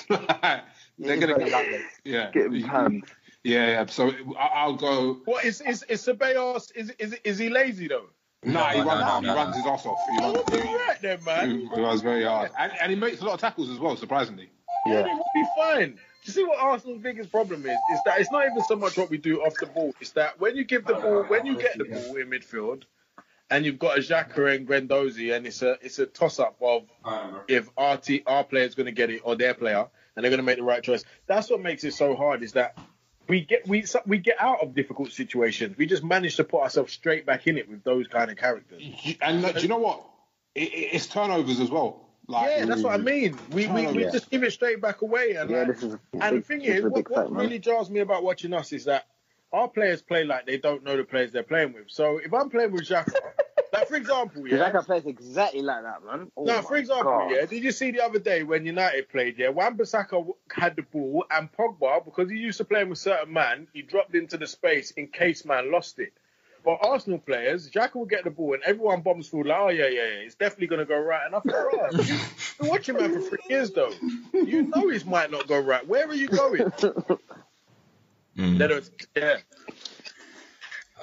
they're 0.10 1.18
gonna 1.18 1.36
very 1.38 1.50
lightweight. 1.52 1.82
yeah 2.04 2.32
Get 2.32 2.48
him 2.48 2.64
panned. 2.64 3.04
yeah 3.44 3.68
yeah. 3.68 3.86
So 3.86 4.12
I- 4.38 4.52
I'll 4.56 4.76
go. 4.76 5.22
What 5.26 5.46
is 5.46 5.62
is 5.62 5.84
is 5.84 6.02
Ceballos? 6.06 6.72
Is 6.76 6.90
is 6.98 7.14
is 7.24 7.38
he 7.38 7.50
lazy 7.50 7.88
though? 7.88 8.08
Nah, 8.44 8.70
he 8.70 8.80
no, 8.80 8.86
runs 8.86 9.02
no, 9.02 9.20
he 9.22 9.28
no, 9.28 9.36
runs 9.36 9.56
his 9.56 9.66
ass 9.66 9.86
off. 9.86 10.00
He 10.10 10.18
Oh, 10.22 10.34
runs, 10.34 10.50
all 10.52 10.62
he, 10.62 10.76
right 10.76 11.02
then, 11.02 11.24
man. 11.24 11.70
he 11.74 11.82
runs 11.82 12.02
very 12.02 12.24
hard, 12.24 12.52
and, 12.58 12.72
and 12.82 12.90
he 12.92 12.96
makes 12.98 13.20
a 13.22 13.26
lot 13.26 13.34
of 13.34 13.40
tackles 13.40 13.70
as 13.70 13.80
well. 13.80 13.96
Surprisingly. 13.96 14.50
Yeah, 14.90 15.02
they 15.04 15.14
will 15.14 15.26
be 15.36 15.46
fine. 15.58 15.92
Do 15.92 16.00
you 16.26 16.34
see 16.34 16.44
what 16.44 16.60
Arsenal's 16.60 17.02
biggest 17.02 17.32
problem 17.32 17.62
is? 17.66 17.78
Is 17.94 18.00
that 18.06 18.20
it's 18.20 18.32
not 18.32 18.46
even 18.46 18.62
so 18.64 18.76
much 18.76 18.98
what 18.98 19.10
we 19.10 19.18
do 19.18 19.42
off 19.42 19.54
the 19.60 19.66
ball. 19.68 19.94
It's 20.02 20.12
that 20.12 20.40
when 20.40 20.56
you 20.56 20.64
give 20.66 20.86
the 20.86 20.96
ball, 20.96 21.24
when 21.24 21.46
you 21.46 21.56
get 21.56 21.78
the 21.78 21.86
ball 21.86 22.16
in 22.18 22.30
midfield, 22.30 22.84
and 23.50 23.66
you've 23.66 23.80
got 23.80 23.98
a 23.98 24.02
Xhaka 24.02 24.54
and 24.56 24.68
Guendouzi, 24.68 25.34
and 25.36 25.48
it's 25.48 25.62
a 25.62 25.78
it's 25.82 26.00
a 26.00 26.06
toss 26.06 26.40
up 26.40 26.58
of 26.62 26.84
if 27.48 27.70
our 27.78 27.98
t- 27.98 28.24
our 28.28 28.44
player's 28.44 28.76
going 28.76 28.88
to 28.88 28.92
get 28.92 29.10
it 29.10 29.22
or 29.24 29.36
their 29.38 29.54
player, 29.54 29.88
and 30.16 30.24
they're 30.24 30.30
going 30.32 30.40
to 30.40 30.44
make 30.44 30.58
the 30.58 30.64
right 30.64 30.84
choice. 30.84 31.06
That's 31.28 31.50
what 31.50 31.62
makes 31.62 31.84
it 31.86 31.94
so 31.94 32.16
hard. 32.16 32.44
Is 32.44 32.54
that 32.54 32.78
we 33.30 33.42
get 33.42 33.66
we 33.68 33.86
we 34.06 34.18
get 34.18 34.36
out 34.40 34.62
of 34.62 34.74
difficult 34.76 35.12
situations. 35.14 35.78
We 35.78 35.86
just 35.86 36.04
manage 36.04 36.36
to 36.38 36.44
put 36.44 36.62
ourselves 36.62 36.92
straight 36.92 37.26
back 37.26 37.48
in 37.48 37.58
it 37.58 37.70
with 37.70 37.84
those 37.86 38.08
kind 38.08 38.30
of 38.30 38.36
characters. 38.38 38.82
And 39.22 39.42
look, 39.42 39.56
do 39.56 39.62
you 39.62 39.70
know 39.70 39.78
what? 39.78 40.04
It- 40.56 40.74
it's 40.94 41.08
turnovers 41.08 41.62
as 41.62 41.70
well. 41.70 42.07
Like, 42.28 42.50
Yeah, 42.58 42.66
that's 42.66 42.84
what 42.84 42.94
I 42.94 42.98
mean. 42.98 43.38
We 43.52 43.68
we, 43.68 43.88
we 43.88 44.04
Yeah. 44.04 44.12
just 44.12 44.30
give 44.30 44.44
it 44.44 44.52
straight 44.52 44.82
back 44.82 45.02
away. 45.02 45.36
And 45.36 45.50
Yeah, 45.50 45.60
like, 45.60 45.68
this 45.70 45.84
is 45.84 45.94
a 45.94 46.00
and 46.22 46.38
the 46.38 46.42
thing 46.42 46.62
is, 46.62 46.84
what, 46.84 47.10
what 47.10 47.32
man. 47.32 47.42
really 47.44 47.60
jars 47.60 47.90
me 47.90 48.02
about 48.02 48.24
watching 48.24 48.54
us 48.54 48.74
is 48.74 48.86
that 48.86 49.06
our 49.54 49.70
players 49.70 50.02
play 50.02 50.26
like 50.26 50.46
they 50.46 50.58
don't 50.58 50.84
know 50.84 50.98
the 50.98 51.06
players 51.06 51.32
they're 51.32 51.44
playing 51.44 51.74
with. 51.74 51.86
So 51.88 52.18
if 52.18 52.34
I'm 52.34 52.50
playing 52.50 52.74
with 52.74 52.84
Xhaka, 52.84 53.14
like 53.74 53.88
for 53.88 53.96
example, 53.96 54.46
yeah. 54.46 54.70
Xhaka 54.70 54.86
plays 54.86 55.06
exactly 55.06 55.62
like 55.62 55.84
that, 55.84 56.04
man. 56.04 56.30
Oh 56.36 56.44
no, 56.44 56.62
for 56.64 56.76
example, 56.76 57.06
God. 57.14 57.32
yeah. 57.32 57.46
Did 57.46 57.64
you 57.64 57.72
see 57.72 57.92
the 57.92 58.04
other 58.04 58.20
day 58.20 58.44
when 58.44 58.66
United 58.66 59.08
played? 59.08 59.38
Yeah, 59.38 59.50
Wan-Bissaka 59.50 60.28
had 60.52 60.76
the 60.76 60.82
ball, 60.82 61.24
and 61.32 61.50
Pogba, 61.54 62.04
because 62.04 62.30
he 62.30 62.38
used 62.38 62.58
to 62.58 62.66
play 62.66 62.84
with 62.84 62.98
certain 62.98 63.32
man, 63.32 63.68
he 63.74 63.84
dropped 63.84 64.16
into 64.16 64.38
the 64.38 64.48
space 64.48 64.92
in 64.92 65.08
case 65.08 65.46
man 65.46 65.72
lost 65.72 65.98
it. 66.00 66.12
But 66.68 66.80
Arsenal 66.86 67.20
players, 67.20 67.72
Xhaka 67.72 67.96
will 67.96 68.04
get 68.06 68.26
the 68.26 68.30
ball, 68.30 68.54
and 68.54 68.62
everyone 68.64 69.00
bombs 69.00 69.30
forward 69.30 69.48
like, 69.48 69.58
oh 69.58 69.70
yeah, 69.70 69.88
yeah, 69.88 70.02
yeah, 70.02 70.26
it's 70.26 70.36
definitely 70.36 70.68
gonna 70.68 70.84
go 70.84 71.00
right. 71.00 71.22
And 71.26 71.34
I 71.34 71.40
thought, 71.40 71.54
right, 71.54 71.94
you've 71.94 72.56
been 72.60 72.68
watching 72.68 72.96
man 72.98 73.14
for 73.14 73.22
three 73.22 73.40
years 73.50 73.72
though. 73.72 73.94
You 74.34 74.64
know 74.64 74.90
it 74.90 75.06
might 75.06 75.32
not 75.32 75.48
go 75.48 75.62
right. 75.62 75.88
Where 75.88 76.06
are 76.06 76.14
you 76.14 76.28
going? 76.28 76.64
Mm. 78.38 78.58
They 78.60 78.68
don't- 78.68 78.90
yeah. 79.16 79.38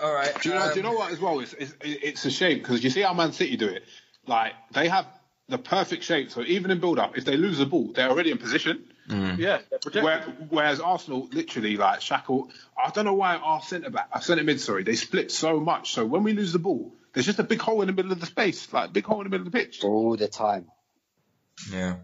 All 0.03 0.13
right. 0.13 0.39
Do 0.43 0.51
you 0.51 0.55
know? 0.55 0.61
um, 0.65 0.71
do 0.73 0.77
you 0.77 0.83
know 0.83 0.93
what? 0.93 1.13
As 1.13 1.19
well, 1.19 1.41
it's 1.41 1.55
it's, 1.55 1.75
it's 1.81 2.25
a 2.27 2.31
shame 2.31 2.59
because 2.59 2.85
you 2.85 2.91
see 2.91 3.01
how 3.01 3.15
Man 3.15 3.33
City 3.33 3.57
do 3.57 3.67
it. 3.67 3.85
Like 4.27 4.53
they 4.73 4.87
have 4.89 5.07
the 5.49 5.57
perfect 5.57 6.05
shape. 6.05 6.31
So 6.31 6.43
even 6.43 6.73
in 6.73 6.79
build 6.79 6.99
up, 6.99 7.17
if 7.17 7.25
they 7.25 7.39
lose 7.39 7.57
the 7.57 7.65
ball, 7.65 7.91
they're 7.95 8.11
already 8.11 8.31
in 8.31 8.37
position. 8.37 8.85
Yeah. 9.09 9.61
Where, 9.93 10.23
whereas 10.49 10.81
Arsenal, 10.81 11.29
literally, 11.33 11.77
like 11.77 12.01
Xhaka, 12.01 12.51
I 12.83 12.91
don't 12.91 13.05
know 13.05 13.15
why 13.15 13.37
our 13.37 13.61
centre 13.63 13.91
back, 13.91 14.09
our 14.13 14.23
centre 14.23 14.45
mid, 14.45 14.61
sorry, 14.61 14.83
they 14.83 14.95
split 14.95 15.31
so 15.31 15.61
much. 15.61 15.93
So 15.93 16.07
when 16.07 16.23
we 16.23 16.33
lose 16.33 16.53
the 16.53 16.59
ball, 16.59 16.95
there's 17.13 17.27
just 17.27 17.39
a 17.39 17.45
big 17.45 17.61
hole 17.61 17.81
in 17.83 17.87
the 17.87 17.93
middle 17.93 18.13
of 18.13 18.21
the 18.21 18.27
space, 18.27 18.73
like 18.73 18.93
big 18.93 19.05
hole 19.05 19.21
in 19.21 19.25
the 19.25 19.31
middle 19.31 19.47
of 19.47 19.53
the 19.53 19.59
pitch. 19.59 19.85
all 19.85 20.17
the 20.17 20.29
time. 20.29 20.67
Yeah. 21.71 21.97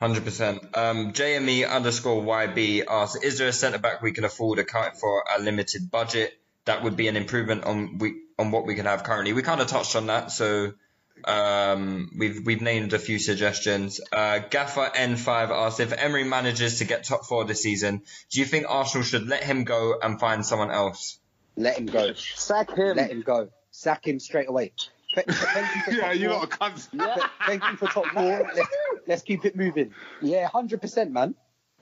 Hundred 0.00 0.24
percent. 0.24 0.60
Um, 0.74 1.12
JME 1.12 1.68
underscore 1.68 2.22
YB 2.22 2.84
asks, 2.88 3.20
"Is 3.22 3.38
there 3.38 3.48
a 3.48 3.52
centre 3.52 3.78
back 3.78 4.00
we 4.00 4.12
can 4.12 4.24
afford 4.24 4.60
accounting 4.60 4.98
for 4.98 5.24
a 5.36 5.42
limited 5.42 5.90
budget? 5.90 6.32
That 6.66 6.84
would 6.84 6.96
be 6.96 7.08
an 7.08 7.16
improvement 7.16 7.64
on 7.64 7.98
we 7.98 8.14
on 8.38 8.52
what 8.52 8.64
we 8.64 8.76
can 8.76 8.86
have 8.86 9.02
currently. 9.02 9.32
We 9.32 9.42
kind 9.42 9.60
of 9.60 9.66
touched 9.66 9.96
on 9.96 10.06
that. 10.06 10.30
So 10.30 10.74
Um, 11.24 12.10
we've 12.18 12.44
we've 12.44 12.60
named 12.62 12.92
a 12.92 12.98
few 12.98 13.18
suggestions. 13.18 14.00
Uh, 14.12 14.38
Gaffer 14.38 14.90
N5 14.94 15.50
asked 15.50 15.80
if 15.80 15.92
Emery 15.92 16.24
manages 16.24 16.78
to 16.78 16.84
get 16.84 17.04
top 17.04 17.24
four 17.26 17.44
this 17.44 17.62
season, 17.62 18.02
do 18.30 18.40
you 18.40 18.46
think 18.46 18.66
Arsenal 18.68 19.04
should 19.04 19.26
let 19.28 19.42
him 19.44 19.64
go 19.64 19.98
and 20.02 20.18
find 20.20 20.44
someone 20.44 20.70
else? 20.70 21.18
Let 21.56 21.78
him 21.78 21.86
go. 21.86 22.12
Sack 22.14 22.70
him. 22.76 22.96
Let 22.96 23.10
him 23.10 23.22
go. 23.22 23.48
Sack 23.70 24.06
him 24.06 24.20
straight 24.20 24.48
away. 24.48 24.72
Th- 25.14 25.26
th- 25.26 25.36
Thank 25.38 25.74
you 25.76 25.82
for 25.82 25.90
Yeah, 25.96 26.00
top 26.08 26.14
you 26.16 26.28
four. 26.28 26.38
lot 26.38 26.42
are 26.42 26.70
cunts. 26.70 26.90
Th- 26.90 27.26
Thank 27.46 27.64
you 27.70 27.76
for 27.76 27.86
top 27.88 28.06
four. 28.06 28.50
Let's, 28.54 28.68
let's 29.06 29.22
keep 29.22 29.44
it 29.44 29.56
moving. 29.56 29.92
Yeah, 30.22 30.46
hundred 30.48 30.80
percent, 30.80 31.10
man. 31.12 31.34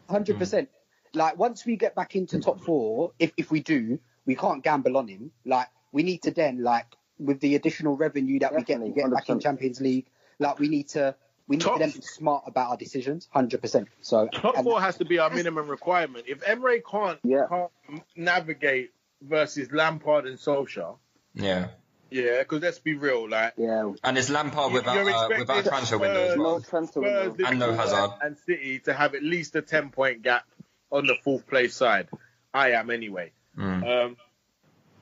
Hundred 0.09 0.39
percent. 0.39 0.68
Like 1.14 1.37
once 1.39 1.64
we 1.66 1.76
get 1.76 1.95
back 1.95 2.14
into 2.16 2.39
top 2.41 2.61
four, 2.62 3.12
if 3.18 3.32
if 3.37 3.51
we 3.51 3.61
do, 3.61 3.99
we 4.24 4.34
can't 4.34 4.62
gamble 4.62 4.97
on 4.97 5.09
him. 5.09 5.30
Like 5.45 5.68
we 5.93 6.03
need 6.03 6.22
to 6.22 6.30
then 6.30 6.62
like 6.62 6.87
with 7.18 7.40
the 7.40 7.54
additional 7.54 7.96
revenue 7.96 8.38
that 8.40 8.52
we 8.52 8.58
get 8.62 8.66
Definitely, 8.80 8.90
we 8.90 9.02
get 9.02 9.10
back 9.12 9.28
in 9.28 9.38
100%. 9.38 9.42
Champions 9.42 9.80
League, 9.80 10.06
like 10.38 10.58
we 10.58 10.68
need 10.68 10.88
to 10.90 11.14
we 11.48 11.56
need 11.56 11.62
Top- 11.62 11.78
to 11.80 11.86
be 11.86 12.00
smart 12.02 12.44
about 12.46 12.70
our 12.70 12.76
decisions. 12.76 13.28
Hundred 13.32 13.60
percent. 13.60 13.88
So 14.00 14.28
Top 14.32 14.56
four 14.56 14.80
has 14.80 14.96
to 14.98 15.04
be 15.04 15.18
our 15.20 15.30
minimum 15.30 15.68
requirement. 15.68 16.24
If 16.28 16.42
Emery 16.46 16.82
can't, 16.88 17.18
Yeah. 17.22 17.46
can't 17.48 18.02
navigate 18.16 18.90
versus 19.22 19.70
Lampard 19.72 20.26
and 20.26 20.38
Solskjaer, 20.38 20.96
Yeah. 21.34 21.68
yeah, 22.10 22.40
because 22.40 22.62
let's 22.62 22.78
be 22.80 22.94
real, 22.94 23.28
like 23.28 23.54
Yeah. 23.56 23.92
And 24.04 24.18
it's 24.18 24.28
Lampard 24.28 24.72
without 24.72 24.94
You're 24.96 25.08
uh, 25.10 25.28
without 25.38 25.64
transfer 25.64 25.98
window 25.98 26.20
as 26.20 26.32
Spurs- 26.32 26.38
well. 26.38 26.58
No 26.58 26.60
transfer 26.60 27.00
Spurs, 27.00 27.28
window. 27.28 27.44
And 27.46 27.58
no 27.60 27.72
Hazard. 27.74 28.10
and 28.22 28.36
City 28.38 28.80
to 28.80 28.92
have 28.92 29.14
at 29.14 29.22
least 29.22 29.54
a 29.56 29.62
ten 29.62 29.90
point 29.90 30.22
gap 30.22 30.44
on 30.90 31.06
the 31.06 31.14
fourth 31.24 31.46
place 31.46 31.74
side. 31.74 32.08
I 32.52 32.72
am 32.72 32.90
anyway. 32.90 33.32
Mm. 33.56 34.04
Um, 34.06 34.16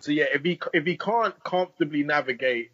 so 0.05 0.13
yeah, 0.13 0.27
if 0.35 0.43
he 0.45 0.61
if 0.75 0.85
he 0.85 0.99
can't 0.99 1.35
comfortably 1.43 2.03
navigate 2.03 2.73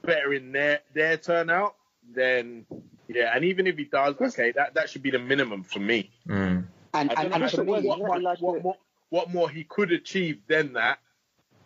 better 0.00 0.32
in 0.32 0.50
their 0.52 0.80
their 0.94 1.18
turnout, 1.18 1.74
then 2.14 2.64
yeah, 3.06 3.32
and 3.34 3.44
even 3.44 3.66
if 3.66 3.76
he 3.76 3.84
does, 3.84 4.14
okay, 4.18 4.50
that 4.52 4.72
that 4.72 4.88
should 4.88 5.02
be 5.02 5.10
the 5.10 5.18
minimum 5.18 5.62
for 5.62 5.78
me. 5.78 6.10
Mm. 6.26 6.64
and 6.94 7.10
I 7.12 7.22
and, 7.22 7.32
don't 7.32 7.42
and 7.42 7.50
for 7.50 7.64
what, 7.64 7.82
me, 7.82 7.88
what, 7.88 8.00
what, 8.00 8.22
like 8.22 8.40
what 8.40 8.62
more 8.62 8.76
what 9.10 9.30
more 9.30 9.50
he 9.50 9.64
could 9.64 9.92
achieve 9.92 10.40
than 10.48 10.72
that. 10.72 11.00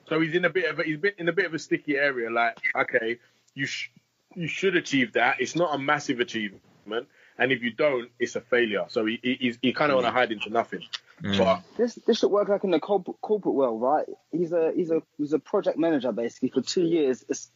So 0.08 0.20
he's 0.20 0.34
in 0.34 0.44
a 0.44 0.50
bit 0.50 0.68
of 0.68 0.80
a, 0.80 0.82
he's 0.82 0.98
been 0.98 1.12
in 1.16 1.28
a 1.28 1.32
bit 1.32 1.46
of 1.46 1.54
a 1.54 1.60
sticky 1.60 1.96
area. 1.96 2.28
Like, 2.28 2.58
okay, 2.74 3.18
you 3.54 3.66
sh- 3.66 3.92
you 4.34 4.48
should 4.48 4.74
achieve 4.74 5.12
that. 5.12 5.40
It's 5.40 5.54
not 5.54 5.76
a 5.76 5.78
massive 5.78 6.18
achievement, 6.18 7.06
and 7.38 7.52
if 7.52 7.62
you 7.62 7.70
don't, 7.70 8.10
it's 8.18 8.34
a 8.34 8.40
failure. 8.40 8.86
So 8.88 9.06
he 9.06 9.20
he, 9.22 9.34
he's, 9.34 9.58
he 9.62 9.72
kind 9.72 9.92
of 9.92 9.96
want 9.96 10.08
to 10.08 10.12
hide 10.12 10.32
into 10.32 10.50
nothing. 10.50 10.82
But 11.22 11.62
This 11.76 11.94
this 12.06 12.18
should 12.18 12.30
work 12.30 12.48
like 12.48 12.64
in 12.64 12.70
the 12.70 12.80
corp- 12.80 13.20
corporate 13.20 13.54
world, 13.54 13.80
right? 13.82 14.06
He's 14.32 14.52
a 14.52 14.72
he's 14.74 14.90
a 14.90 15.02
he's 15.16 15.32
a 15.32 15.38
project 15.38 15.78
manager 15.78 16.12
basically 16.12 16.50
for 16.50 16.60
two 16.60 16.84
years. 16.84 17.24
It's, 17.28 17.50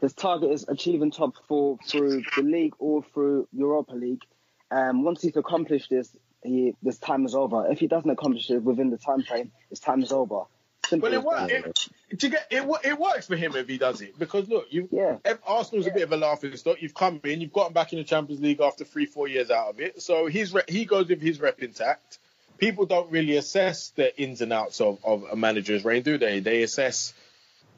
his 0.00 0.12
target 0.14 0.50
is 0.50 0.64
achieving 0.68 1.10
top 1.12 1.34
four 1.46 1.78
through 1.86 2.22
the 2.36 2.42
league 2.42 2.74
or 2.78 3.04
through 3.14 3.46
Europa 3.52 3.94
League. 3.94 4.22
Um, 4.70 5.04
once 5.04 5.22
he's 5.22 5.36
accomplished 5.36 5.90
this, 5.90 6.16
he 6.42 6.74
this 6.82 6.98
time 6.98 7.24
is 7.24 7.34
over. 7.34 7.70
If 7.70 7.78
he 7.78 7.86
doesn't 7.86 8.10
accomplish 8.10 8.50
it 8.50 8.62
within 8.64 8.90
the 8.90 8.98
time 8.98 9.22
frame, 9.22 9.52
his 9.70 9.78
time 9.78 10.02
is 10.02 10.10
over. 10.10 10.42
Simple 10.88 11.08
But 11.10 11.14
it, 11.14 11.18
as 11.18 11.24
wo- 11.24 11.46
it, 11.46 11.88
do 12.18 12.28
get, 12.28 12.46
it, 12.50 12.68
it 12.84 12.98
works 12.98 13.28
for 13.28 13.36
him 13.36 13.54
if 13.54 13.68
he 13.68 13.78
does 13.78 14.00
it 14.00 14.18
because 14.18 14.48
look, 14.48 14.66
you 14.70 14.88
Yeah. 14.90 15.18
if 15.24 15.38
Arsenal's 15.46 15.86
a 15.86 15.92
bit 15.92 16.02
of 16.02 16.12
a 16.12 16.16
laughing 16.16 16.56
stock. 16.56 16.82
You've 16.82 16.94
come 16.94 17.20
in, 17.22 17.40
you've 17.40 17.52
gotten 17.52 17.72
back 17.72 17.92
in 17.92 17.98
the 17.98 18.04
Champions 18.04 18.42
League 18.42 18.60
after 18.60 18.84
three, 18.84 19.06
four 19.06 19.28
years 19.28 19.50
out 19.52 19.68
of 19.68 19.80
it. 19.80 20.02
So 20.02 20.26
he's 20.26 20.52
re- 20.52 20.62
he 20.66 20.84
goes 20.84 21.08
with 21.08 21.22
his 21.22 21.40
rep 21.40 21.62
intact. 21.62 22.18
People 22.62 22.86
don't 22.86 23.10
really 23.10 23.36
assess 23.38 23.88
the 23.96 24.16
ins 24.22 24.40
and 24.40 24.52
outs 24.52 24.80
of, 24.80 25.00
of 25.04 25.24
a 25.24 25.34
manager's 25.34 25.84
reign, 25.84 26.02
do 26.04 26.16
they? 26.16 26.38
They 26.38 26.62
assess 26.62 27.12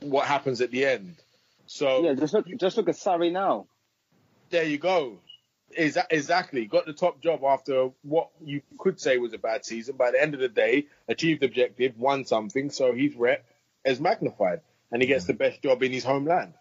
what 0.01 0.26
happens 0.26 0.61
at 0.61 0.70
the 0.70 0.85
end. 0.85 1.16
So 1.66 2.05
Yeah, 2.05 2.12
just 2.12 2.35
look 2.35 2.47
just 2.59 2.76
look 2.76 2.91
at 2.91 2.95
Sarri 2.97 3.32
now. 3.32 3.66
there 4.51 4.64
you 4.64 4.76
go. 4.76 5.20
Exa- 5.78 6.05
Exactly. 6.11 6.66
Got 6.66 6.85
the 6.85 6.93
top 6.93 7.22
job 7.22 7.43
after 7.45 7.93
what 8.03 8.28
you 8.45 8.61
could 8.78 9.01
say 9.01 9.16
was 9.16 9.32
a 9.32 9.39
bad 9.39 9.64
season. 9.64 9.97
By 9.97 10.11
the 10.11 10.20
end 10.20 10.35
of 10.35 10.41
the 10.41 10.51
day, 10.51 10.85
achieved 11.09 11.43
objective, 11.43 11.99
won 11.99 12.26
something. 12.26 12.68
So 12.68 12.93
his 12.93 13.14
rep 13.16 13.43
is 13.87 14.01
magnified 14.01 14.61
and 14.93 15.01
he 15.01 15.09
gets 15.09 15.24
the 15.24 15.32
best 15.32 15.62
job 15.62 15.82
in 15.82 15.93
his 15.93 16.05
homeland. 16.05 16.53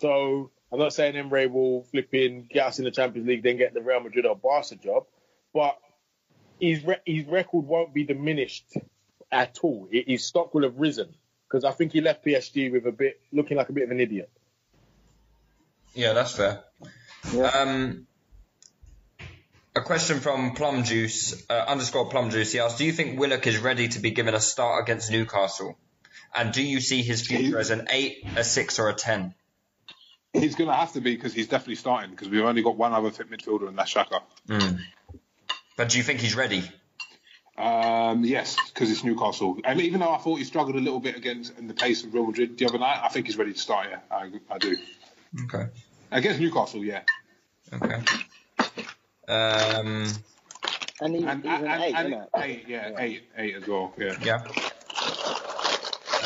So 0.00 0.50
I'm 0.72 0.78
not 0.78 0.94
saying 0.94 1.14
Emery 1.14 1.46
will 1.46 1.82
flip 1.82 2.14
in, 2.14 2.46
get 2.50 2.68
us 2.68 2.78
in 2.78 2.86
the 2.86 2.90
Champions 2.90 3.28
League, 3.28 3.42
then 3.42 3.58
get 3.58 3.74
the 3.74 3.82
Real 3.82 4.00
Madrid 4.00 4.24
or 4.24 4.34
Barca 4.34 4.76
job, 4.76 5.04
but 5.52 5.76
his, 6.60 6.84
re- 6.84 7.00
his 7.04 7.26
record 7.26 7.66
won't 7.66 7.92
be 7.94 8.04
diminished 8.04 8.76
at 9.30 9.58
all. 9.62 9.88
His 9.90 10.24
stock 10.24 10.54
will 10.54 10.62
have 10.62 10.78
risen 10.78 11.14
because 11.48 11.64
I 11.64 11.72
think 11.72 11.92
he 11.92 12.00
left 12.00 12.24
PSG 12.24 12.72
with 12.72 12.86
a 12.86 12.92
bit, 12.92 13.20
looking 13.32 13.56
like 13.56 13.68
a 13.68 13.72
bit 13.72 13.84
of 13.84 13.90
an 13.90 14.00
idiot. 14.00 14.30
Yeah, 15.94 16.12
that's 16.12 16.32
fair. 16.32 16.62
Yeah. 17.32 17.46
Um, 17.46 18.06
a 19.74 19.80
question 19.82 20.20
from 20.20 20.52
Plum 20.52 20.84
Juice 20.84 21.44
uh, 21.48 21.64
underscore 21.68 22.08
Plum 22.08 22.30
Juice. 22.30 22.52
He 22.52 22.60
asked, 22.60 22.78
"Do 22.78 22.84
you 22.84 22.92
think 22.92 23.18
Willock 23.18 23.46
is 23.46 23.58
ready 23.58 23.88
to 23.88 24.00
be 24.00 24.10
given 24.10 24.34
a 24.34 24.40
start 24.40 24.82
against 24.82 25.10
Newcastle? 25.10 25.78
And 26.34 26.52
do 26.52 26.62
you 26.62 26.80
see 26.80 27.02
his 27.02 27.26
future 27.26 27.58
as 27.58 27.70
an 27.70 27.86
eight, 27.90 28.24
a 28.36 28.44
six, 28.44 28.78
or 28.78 28.88
a 28.88 28.94
ten? 28.94 29.34
He's 30.32 30.54
going 30.54 30.68
to 30.68 30.76
have 30.76 30.92
to 30.92 31.00
be 31.00 31.14
because 31.14 31.32
he's 31.32 31.48
definitely 31.48 31.76
starting 31.76 32.10
because 32.10 32.28
we've 32.28 32.44
only 32.44 32.62
got 32.62 32.76
one 32.76 32.92
other 32.92 33.10
fit 33.10 33.30
midfielder 33.30 33.68
and 33.68 33.78
that's 33.78 33.94
Xhaka. 33.94 34.20
But 35.76 35.90
do 35.90 35.98
you 35.98 36.04
think 36.04 36.20
he's 36.20 36.34
ready? 36.34 36.68
Um, 37.58 38.24
yes, 38.24 38.56
because 38.68 38.90
it's 38.90 39.04
Newcastle. 39.04 39.58
And 39.64 39.80
even 39.80 40.00
though 40.00 40.12
I 40.12 40.18
thought 40.18 40.36
he 40.36 40.44
struggled 40.44 40.76
a 40.76 40.80
little 40.80 41.00
bit 41.00 41.16
against 41.16 41.58
in 41.58 41.68
the 41.68 41.74
pace 41.74 42.04
of 42.04 42.12
Real 42.12 42.26
Madrid 42.26 42.58
the 42.58 42.66
other 42.66 42.78
night, 42.78 43.00
I 43.02 43.08
think 43.08 43.26
he's 43.26 43.36
ready 43.36 43.52
to 43.52 43.58
start. 43.58 43.88
Yeah, 43.90 43.98
I, 44.10 44.30
I 44.50 44.58
do. 44.58 44.76
Okay. 45.44 45.66
Against 46.10 46.40
Newcastle, 46.40 46.84
yeah. 46.84 47.02
Okay. 47.72 48.02
Um, 49.28 50.12
And 51.00 51.14
he, 51.14 51.24
And, 51.24 51.42
he's 51.42 51.52
and, 51.52 51.64
an 51.64 51.66
and, 51.66 51.82
eight, 51.82 51.94
and 51.94 52.06
isn't 52.08 52.22
it? 52.22 52.28
eight, 52.36 52.64
yeah, 52.68 52.90
eight, 52.98 53.22
eight 53.36 53.56
as 53.56 53.66
well. 53.66 53.92
Yeah. 53.98 54.14
yeah. 54.22 54.44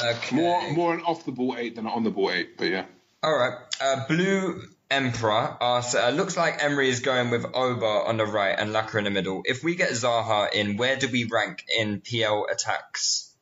Okay. 0.05 0.37
More, 0.37 0.73
more 0.73 0.95
an 0.95 1.01
off 1.03 1.25
the 1.25 1.33
ball 1.33 1.57
eight 1.59 1.77
than 1.77 1.87
an 1.87 1.93
on 1.93 2.05
the 2.05 2.11
ball 2.11 2.31
eight, 2.31 2.57
but 2.57 2.69
yeah. 2.69 2.87
All 3.23 3.37
right. 3.37 3.59
Uh, 3.81 4.07
Blue 4.07 4.63
Emperor 4.91 5.57
asks, 5.61 5.95
uh, 5.95 6.09
looks 6.11 6.37
like 6.37 6.63
Emery 6.63 6.89
is 6.89 7.01
going 7.01 7.31
with 7.31 7.45
Oba 7.55 7.87
on 7.87 8.17
the 8.17 8.27
right 8.27 8.57
and 8.59 8.71
Laka 8.71 8.97
in 8.99 9.05
the 9.05 9.11
middle. 9.11 9.43
If 9.45 9.63
we 9.63 9.77
get 9.77 9.91
Zaha 9.91 10.53
in, 10.53 10.77
where 10.77 10.97
do 10.97 11.09
we 11.09 11.25
rank 11.25 11.65
in 11.79 12.01
PL 12.01 12.47
attacks? 12.51 13.33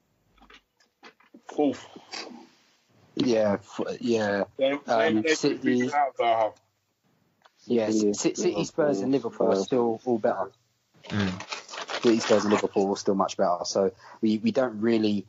Fourth. 1.47 1.87
yeah, 3.15 3.55
f- 3.55 3.81
yeah. 4.01 4.45
Same, 4.59 4.81
Um, 4.87 5.23
same 5.25 5.35
City- 5.37 5.55
with 5.55 5.65
Reece 5.65 5.95
out, 5.95 6.17
Zaha. 6.19 6.53
Yeah, 7.65 7.87
City, 7.91 8.13
City, 8.13 8.35
City, 8.43 8.65
Spurs, 8.65 9.01
and 9.01 9.11
Liverpool 9.13 9.51
are 9.53 9.57
still 9.57 10.01
all 10.05 10.19
better. 10.19 10.51
Mm. 11.09 12.03
City, 12.03 12.21
Spurs, 12.21 12.45
and 12.45 12.53
Liverpool 12.53 12.91
are 12.93 12.97
still 12.97 13.15
much 13.15 13.37
better. 13.39 13.65
So 13.65 13.91
we, 14.21 14.39
we 14.39 14.51
don't 14.53 14.81
really 14.81 15.27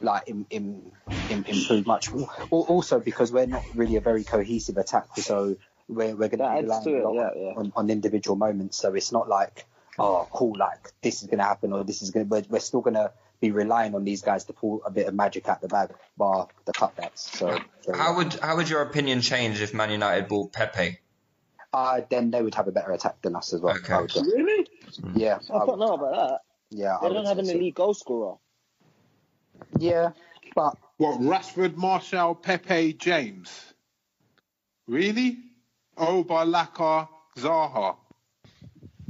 like 0.00 0.24
im, 0.28 0.46
im, 0.50 0.92
im, 1.28 1.44
improve 1.44 1.86
much. 1.86 2.10
Also 2.50 3.00
because 3.00 3.32
we're 3.32 3.46
not 3.46 3.64
really 3.74 3.96
a 3.96 4.00
very 4.00 4.24
cohesive 4.24 4.76
attack, 4.76 5.06
so 5.16 5.56
we're 5.88 6.16
we're 6.16 6.28
going 6.28 6.38
to 6.38 6.62
be 6.62 6.72
adds 6.72 6.84
to 6.84 6.90
a 6.90 7.02
lot 7.08 7.14
yeah, 7.14 7.30
yeah. 7.36 7.52
On, 7.56 7.72
on 7.76 7.90
individual 7.90 8.36
moments. 8.36 8.76
So 8.76 8.94
it's 8.94 9.12
not 9.12 9.28
like 9.28 9.66
oh 9.98 10.28
cool, 10.30 10.56
like 10.58 10.92
this 11.02 11.22
is 11.22 11.28
going 11.28 11.38
to 11.38 11.44
happen 11.44 11.72
or 11.72 11.84
this 11.84 12.02
is 12.02 12.10
going. 12.10 12.26
to 12.26 12.30
We're, 12.30 12.44
we're 12.48 12.60
still 12.60 12.80
going 12.80 12.94
to 12.94 13.12
be 13.40 13.50
relying 13.50 13.94
on 13.94 14.04
these 14.04 14.22
guys 14.22 14.44
to 14.44 14.52
pull 14.52 14.82
a 14.84 14.90
bit 14.90 15.06
of 15.06 15.14
magic 15.14 15.48
out 15.48 15.60
the 15.60 15.68
bag, 15.68 15.90
bar 16.16 16.48
the 16.64 16.72
cutbacks. 16.72 17.18
So, 17.18 17.58
so 17.82 17.94
How 17.94 18.16
would 18.16 18.34
how 18.34 18.56
would 18.56 18.68
your 18.68 18.82
opinion 18.82 19.20
change 19.20 19.60
if 19.60 19.74
Man 19.74 19.90
United 19.90 20.28
bought 20.28 20.52
Pepe? 20.52 20.98
uh, 21.72 22.00
then 22.08 22.30
they 22.30 22.40
would 22.40 22.54
have 22.54 22.68
a 22.68 22.72
better 22.72 22.92
attack 22.92 23.20
than 23.22 23.36
us 23.36 23.52
as 23.52 23.60
well. 23.60 23.76
Okay. 23.76 23.92
I 23.92 23.98
Really? 23.98 24.66
yeah, 25.14 25.38
I 25.52 25.66
don't 25.66 25.78
know 25.78 25.92
about 25.94 26.12
that. 26.14 26.40
yeah. 26.70 26.96
They 27.02 27.08
would 27.08 27.14
don't 27.14 27.26
have 27.26 27.36
say 27.36 27.40
an 27.40 27.46
so. 27.46 27.52
elite 27.52 27.74
goal 27.74 27.92
scorer. 27.94 28.36
Yeah, 29.78 30.10
but 30.54 30.76
What, 30.98 31.20
Rashford, 31.20 31.76
Martial, 31.76 32.34
Pepe, 32.34 32.94
James? 32.94 33.74
Really? 34.88 35.38
Oba, 35.96 36.44
Laka, 36.44 37.08
Zaha? 37.36 37.96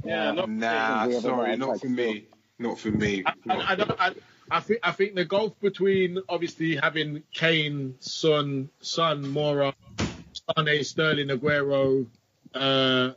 Yeah, 0.05 0.33
not 0.33 0.49
Nah, 0.49 1.07
We 1.07 1.15
have 1.15 1.25
a 1.25 1.29
sorry, 1.29 1.57
not 1.57 1.81
for 1.81 1.89
me. 1.89 2.27
Not 2.59 2.79
for 2.79 2.91
me. 2.91 3.25
I, 3.27 3.33
I, 3.49 3.73
I 3.73 3.75
don't. 3.75 4.01
I, 4.01 4.15
I 4.51 4.61
think 4.61 4.81
I 4.83 4.93
think 4.93 5.15
the 5.15 5.25
gulf 5.25 5.59
between 5.61 6.19
obviously 6.29 6.77
having 6.77 7.23
Kane, 7.35 7.97
Son, 8.01 8.71
Son, 8.81 9.25
Moura, 9.25 9.75
Sane, 9.99 10.85
Sterling, 10.85 11.29
Aguero, 11.29 12.07
uh, 12.55 13.11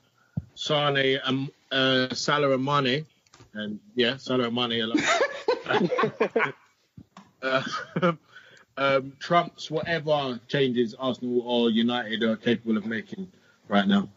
Sane, 0.56 1.19
and 1.23 1.51
uh, 1.72 2.14
Salah 2.14 2.53
and 2.53 2.65
Mane, 2.65 3.06
and 3.53 3.80
yeah, 3.95 4.18
Salah 4.18 4.47
and 4.47 4.56
Mane. 4.56 4.91
a 7.41 7.49
lot. 7.49 7.68
uh, 8.02 8.11
um, 8.78 9.14
trumps 9.20 9.70
whatever 9.70 10.40
changes 10.48 10.95
Arsenal 10.98 11.41
or 11.41 11.70
United 11.70 12.24
are 12.24 12.36
capable 12.36 12.78
of 12.78 12.86
making 12.86 13.32
right 13.68 13.88
now. 13.88 14.10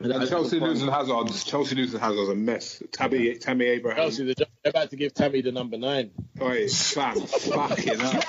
And 0.00 0.28
Chelsea 0.28 0.60
losing 0.60 0.88
Hazard. 0.88 1.32
Chelsea 1.44 1.74
losing 1.74 1.98
Hazard's 1.98 2.30
a 2.30 2.34
mess. 2.34 2.82
Tabby, 2.92 3.36
Tammy 3.38 3.66
Abraham. 3.66 4.02
Chelsea, 4.02 4.34
they're 4.34 4.46
about 4.70 4.90
to 4.90 4.96
give 4.96 5.14
Tammy 5.14 5.40
the 5.40 5.52
number 5.52 5.78
nine. 5.78 6.10
Oi, 6.40 6.68
fam, 6.68 7.20
fucking 7.20 7.98
hell. 7.98 8.12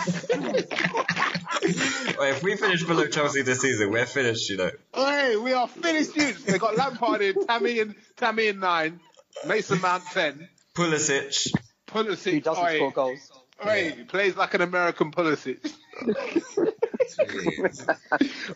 Wait, 2.19 2.29
if 2.29 2.43
we 2.43 2.55
finish 2.55 2.83
below 2.83 3.07
Chelsea 3.07 3.41
this 3.41 3.59
season, 3.61 3.91
we're 3.91 4.05
finished, 4.05 4.49
you 4.49 4.57
know. 4.57 4.71
Hey, 4.93 5.35
we 5.35 5.53
are 5.53 5.67
finished, 5.67 6.13
dudes. 6.13 6.43
They 6.43 6.57
got 6.57 6.77
Lampard 6.77 7.21
in, 7.21 7.45
Tammy 7.45 7.79
in, 7.79 7.95
Tammy 8.15 8.47
in 8.47 8.59
nine, 8.59 8.99
Mason 9.45 9.81
Mount 9.81 10.03
ten, 10.11 10.47
Pulisic. 10.73 11.51
Pulisic. 11.87 12.31
Who 12.31 12.39
doesn't 12.41 12.63
oi, 12.63 12.75
score 12.77 12.91
goals? 12.91 13.31
Oi, 13.65 14.05
plays 14.07 14.35
like 14.35 14.53
an 14.53 14.61
American 14.61 15.11
Pulisic. 15.11 15.59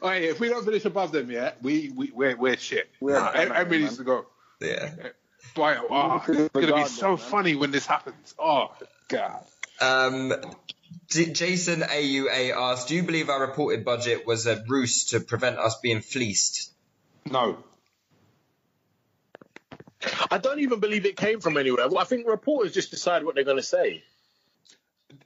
Oi, 0.03 0.15
if 0.17 0.39
we 0.39 0.49
don't 0.49 0.65
finish 0.65 0.85
above 0.85 1.11
them, 1.11 1.29
yet, 1.31 1.57
we 1.61 1.89
we 1.95 2.11
we're, 2.11 2.35
we're 2.35 2.57
shit. 2.57 2.89
We're 2.99 3.13
Nah, 3.19 3.31
bad, 3.33 3.51
everybody 3.51 3.83
needs 3.83 3.97
to 3.97 4.03
go. 4.03 4.25
Yeah. 4.61 4.93
Boy, 5.55 5.75
oh, 5.89 6.23
it's 6.27 6.49
gonna 6.53 6.75
be 6.75 6.85
so 6.85 7.09
man. 7.09 7.17
funny 7.17 7.55
when 7.55 7.71
this 7.71 7.85
happens. 7.85 8.33
Oh 8.39 8.71
god. 9.07 9.43
Um, 9.81 10.33
D- 11.09 11.33
Jason 11.33 11.81
AUA 11.81 12.51
asked, 12.55 12.87
"Do 12.87 12.95
you 12.95 13.03
believe 13.03 13.29
our 13.29 13.41
reported 13.41 13.83
budget 13.83 14.25
was 14.25 14.47
a 14.47 14.63
ruse 14.67 15.05
to 15.05 15.19
prevent 15.19 15.57
us 15.57 15.79
being 15.81 16.01
fleeced?" 16.01 16.71
No. 17.29 17.57
I 20.29 20.37
don't 20.37 20.59
even 20.59 20.79
believe 20.79 21.05
it 21.05 21.15
came 21.15 21.39
from 21.39 21.57
anywhere. 21.57 21.87
Well, 21.87 21.99
I 21.99 22.03
think 22.03 22.27
reporters 22.27 22.73
just 22.73 22.91
decide 22.91 23.23
what 23.23 23.35
they're 23.35 23.45
going 23.45 23.57
to 23.57 23.63
say. 23.63 24.03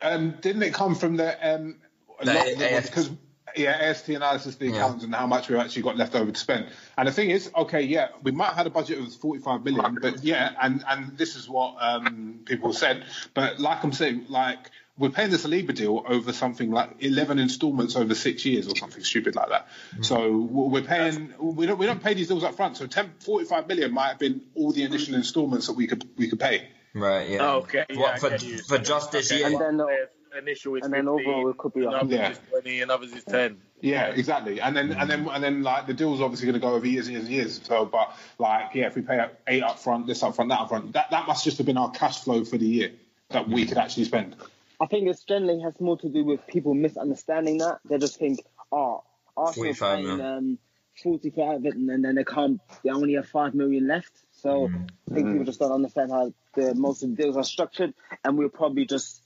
Um, 0.01 0.35
didn't 0.41 0.63
it 0.63 0.73
come 0.73 0.95
from 0.95 1.17
the 1.17 1.55
um 1.55 1.75
The 2.23 2.33
lot 2.33 2.47
of 2.51 2.59
them 2.59 2.73
AF. 2.73 2.85
because 2.85 3.09
yeah, 3.55 3.71
AST 3.71 4.09
analysis, 4.09 4.55
the 4.55 4.67
Yeah. 4.67 4.75
accounts, 4.75 5.03
and 5.03 5.15
how 5.15 5.25
much 5.25 5.49
we've 5.49 5.57
actually 5.57 5.81
got 5.83 5.97
left 5.97 6.13
over 6.15 6.31
to 6.31 6.39
spend. 6.39 6.67
And 6.97 7.07
the 7.07 7.11
thing 7.11 7.29
is, 7.31 7.49
okay, 7.55 7.81
yeah, 7.81 8.09
we 8.21 8.31
might 8.31 8.47
have 8.47 8.55
had 8.57 8.67
a 8.67 8.69
budget 8.69 8.99
of 8.99 9.11
45 9.15 9.63
million, 9.63 9.97
but 10.01 10.23
yeah, 10.23 10.53
and 10.61 10.83
and 10.87 11.17
this 11.17 11.35
is 11.35 11.49
what 11.49 11.75
um 11.79 12.41
people 12.45 12.73
said. 12.73 13.05
But 13.33 13.59
like 13.59 13.83
I'm 13.83 13.93
saying, 13.93 14.25
like 14.29 14.69
we're 14.97 15.09
paying 15.09 15.29
the 15.29 15.37
Saliba 15.37 15.73
deal 15.75 16.03
over 16.07 16.33
something 16.33 16.71
like 16.71 16.95
11 16.99 17.37
installments 17.39 17.95
over 17.95 18.15
six 18.15 18.45
years 18.45 18.67
or 18.67 18.75
something 18.75 19.03
stupid 19.03 19.35
like 19.35 19.49
that. 19.49 19.67
So 20.01 20.35
we're 20.37 20.81
paying, 20.81 21.33
we 21.39 21.67
don't 21.67 21.77
we 21.77 21.85
don't 21.85 22.01
pay 22.01 22.15
these 22.15 22.27
deals 22.29 22.43
up 22.43 22.55
front. 22.55 22.77
So 22.77 22.87
10, 22.87 23.13
45 23.19 23.67
million 23.67 23.93
might 23.93 24.09
have 24.09 24.19
been 24.19 24.41
all 24.55 24.71
the 24.71 24.81
initial 24.83 25.13
installments 25.15 25.67
that 25.67 25.73
we 25.73 25.85
could 25.87 26.03
we 26.17 26.27
could 26.29 26.39
pay. 26.39 26.69
Right. 26.97 27.29
Yeah. 27.29 27.53
Okay. 27.55 27.85
Yeah, 27.89 27.99
What 27.99 28.19
for? 28.19 28.35
you. 28.45 28.57
For 28.59 28.77
just 28.77 29.11
this 29.11 29.31
Okay, 29.31 29.39
year. 29.39 29.47
And 29.61 29.79
then, 29.79 29.81
uh, 29.81 30.37
initial 30.37 30.75
is 30.75 30.83
and 30.83 30.93
then 30.93 31.07
overall 31.07 31.49
it 31.49 31.57
could 31.57 31.73
be 31.73 31.85
another 31.85 32.13
Yeah. 32.13 32.31
is 32.31 32.39
20, 32.49 32.81
another 32.81 33.05
is 33.05 33.23
10. 33.23 33.57
Yeah, 33.81 34.07
exactly. 34.07 34.59
And 34.59 34.75
then 34.75 34.91
and 34.91 35.09
then 35.09 35.27
and 35.29 35.43
then 35.43 35.63
like 35.63 35.87
the 35.87 35.93
deal's 35.93 36.19
obviously 36.21 36.47
going 36.47 36.59
to 36.59 36.65
go 36.67 36.73
over 36.73 36.85
years 36.85 37.07
and 37.07 37.13
years 37.15 37.25
and 37.25 37.33
years. 37.33 37.61
So, 37.63 37.85
but 37.85 38.15
like 38.39 38.73
yeah, 38.73 38.87
if 38.87 38.95
we 38.95 39.01
pay 39.03 39.19
up 39.19 39.39
eight 39.47 39.63
up 39.63 39.79
front, 39.79 40.07
this 40.07 40.23
up 40.23 40.35
front, 40.35 40.49
that 40.49 40.59
up 40.59 40.69
front, 40.69 40.93
that 40.93 41.09
that 41.11 41.27
must 41.27 41.43
just 41.43 41.57
have 41.57 41.65
been 41.67 41.77
our 41.77 41.91
cash 41.91 42.23
flow 42.23 42.43
for 42.43 42.57
the 42.57 42.65
year 42.65 42.91
that 43.29 43.47
we 43.47 43.65
could 43.65 43.77
actually 43.77 44.05
spend. 44.05 44.35
I 44.79 44.85
think 44.85 45.07
it 45.07 45.19
generally 45.27 45.61
has 45.61 45.79
more 45.79 45.97
to 45.97 46.09
do 46.09 46.23
with 46.23 46.45
people 46.47 46.73
misunderstanding 46.73 47.57
that. 47.59 47.79
They 47.89 47.97
just 47.97 48.17
think, 48.19 48.39
oh, 48.71 49.03
Arsenal 49.35 49.73
45 49.73 49.95
paying 49.97 50.17
mil. 50.17 50.25
um, 50.25 50.59
45 51.01 51.57
of 51.57 51.65
it 51.65 51.75
and 51.75 52.03
then 52.03 52.15
they 52.15 52.23
can't, 52.23 52.59
they 52.83 52.89
only 52.91 53.13
have 53.13 53.27
5 53.27 53.53
million 53.55 53.87
left. 53.87 54.11
So 54.47 54.71
I 55.11 55.13
think 55.13 55.27
people 55.31 55.43
just 55.43 55.59
don't 55.59 55.73
understand 55.73 56.09
how 56.09 56.33
the 56.55 56.73
most 56.73 57.03
of 57.03 57.09
the 57.09 57.21
deals 57.21 57.35
are 57.35 57.43
structured 57.43 57.93
and 58.23 58.37
we're 58.37 58.47
probably 58.47 58.85
just 58.85 59.21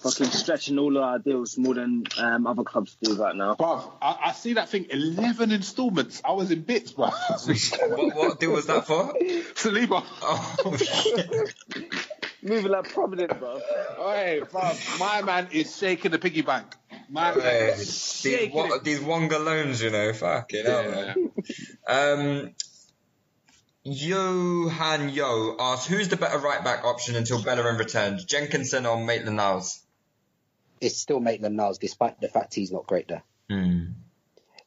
fucking 0.00 0.26
stretching 0.26 0.78
all 0.78 0.94
of 0.98 1.02
our 1.02 1.18
deals 1.18 1.56
more 1.56 1.72
than 1.72 2.04
um, 2.18 2.46
other 2.46 2.62
clubs 2.62 2.94
do 3.00 3.14
right 3.14 3.34
now. 3.34 3.54
Bruv, 3.54 3.90
I, 4.02 4.18
I 4.26 4.32
see 4.32 4.52
that 4.52 4.68
thing, 4.68 4.88
11 4.90 5.50
installments. 5.50 6.20
I 6.22 6.32
was 6.32 6.50
in 6.50 6.60
bits, 6.60 6.92
bruv. 6.92 7.10
what, 7.96 8.14
what 8.16 8.38
deal 8.38 8.50
was 8.52 8.66
that 8.66 8.86
for? 8.86 9.14
Saliba. 9.54 10.04
Oh 10.22 10.76
shit. 10.76 11.54
Moving 12.42 12.70
like 12.70 12.92
Provident, 12.92 13.40
bro. 13.40 13.58
Hey, 13.96 14.42
bruv, 14.44 14.98
my 15.00 15.22
man 15.22 15.48
is 15.52 15.74
shaking 15.74 16.10
the 16.10 16.18
piggy 16.18 16.42
bank. 16.42 16.66
My 17.08 17.34
man 17.34 17.40
Hey, 17.40 17.68
is 17.70 18.20
these, 18.22 18.30
shaking 18.34 18.68
wa- 18.68 18.78
these 18.84 19.00
Wonga 19.00 19.38
loans, 19.38 19.82
you 19.82 19.88
know, 19.88 20.12
fucking 20.12 20.66
hell, 20.66 20.84
Yeah. 20.84 21.14
man. 21.16 21.32
Um, 21.88 22.54
Johan 23.86 25.10
Yo 25.10 25.54
asks, 25.60 25.86
who's 25.86 26.08
the 26.08 26.16
better 26.16 26.38
right 26.38 26.62
back 26.64 26.84
option 26.84 27.14
until 27.14 27.40
Bellerin 27.40 27.76
returns, 27.76 28.24
Jenkinson 28.24 28.84
or 28.84 29.02
Maitland 29.02 29.36
Niles? 29.36 29.80
It's 30.80 30.98
still 30.98 31.20
Maitland 31.20 31.56
Niles, 31.56 31.78
despite 31.78 32.20
the 32.20 32.28
fact 32.28 32.54
he's 32.54 32.72
not 32.72 32.86
great 32.86 33.06
there. 33.06 33.22
Hmm. 33.48 33.90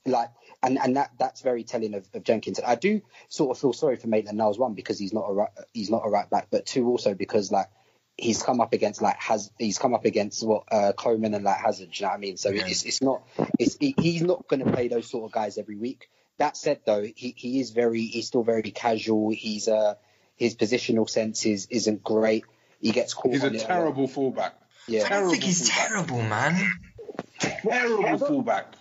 like 0.06 0.30
and 0.64 0.80
and 0.80 0.96
that 0.96 1.12
that's 1.20 1.42
very 1.42 1.66
telling 1.66 1.96
of, 1.96 2.08
of 2.14 2.24
Jenkins. 2.24 2.62
I 2.66 2.76
do 2.76 3.02
sort 3.28 3.52
of 3.52 3.60
feel 3.60 3.74
sorry 3.74 3.98
for 3.98 4.08
Maitland 4.08 4.38
Niles 4.38 4.58
one 4.58 4.74
because 4.74 4.98
he's 4.98 5.12
not 5.12 5.26
a 5.30 5.34
right, 5.34 5.50
he's 5.74 5.90
not 5.90 6.04
a 6.06 6.10
right 6.10 6.30
back, 6.30 6.48
but 6.50 6.66
two 6.66 6.88
also 6.88 7.14
because 7.14 7.52
like 7.52 7.68
he's 8.16 8.42
come 8.42 8.62
up 8.62 8.72
against 8.72 9.02
like 9.02 9.18
has 9.18 9.52
he's 9.60 9.78
come 9.78 9.94
up 9.94 10.06
against 10.06 10.46
what 10.46 10.64
uh, 10.72 10.94
Coleman 10.94 11.34
and 11.34 11.44
like 11.44 11.58
Hazard. 11.58 11.90
You 11.92 12.06
know 12.06 12.10
what 12.10 12.16
I 12.16 12.20
mean? 12.20 12.38
So 12.38 12.52
Yeah. 12.52 12.68
it's 12.68 12.84
it's 12.86 13.02
not 13.02 13.22
it's 13.60 13.76
he, 13.78 13.94
he's 14.00 14.22
not 14.22 14.48
going 14.48 14.64
to 14.64 14.72
play 14.72 14.88
those 14.88 15.10
sort 15.10 15.26
of 15.26 15.34
guys 15.34 15.58
every 15.58 15.76
week. 15.76 16.10
That 16.40 16.56
said, 16.56 16.80
though, 16.86 17.04
he, 17.04 17.36
he 17.38 17.60
is 17.60 17.72
very 17.72 18.02
he's 18.02 18.28
still 18.28 18.44
very 18.44 18.72
casual. 18.72 19.30
He's 19.30 19.68
uh 19.68 19.96
his 20.38 20.56
positional 20.56 21.08
sense 21.10 21.46
is 21.46 21.68
isn't 21.70 22.02
great. 22.02 22.46
He 22.82 22.92
gets 22.92 23.14
caught. 23.14 23.34
He's 23.34 23.44
a 23.44 23.48
on 23.48 23.56
it 23.56 23.62
terrible 23.62 24.08
fullback. 24.08 24.56
Yeah. 24.88 25.06
I 25.06 25.10
don't 25.10 25.30
think 25.30 25.44
he's 25.44 25.70
fullback. 25.70 25.90
terrible, 25.90 26.22
man. 26.24 26.72
Terrible 27.40 28.18
fullback. 28.18 28.74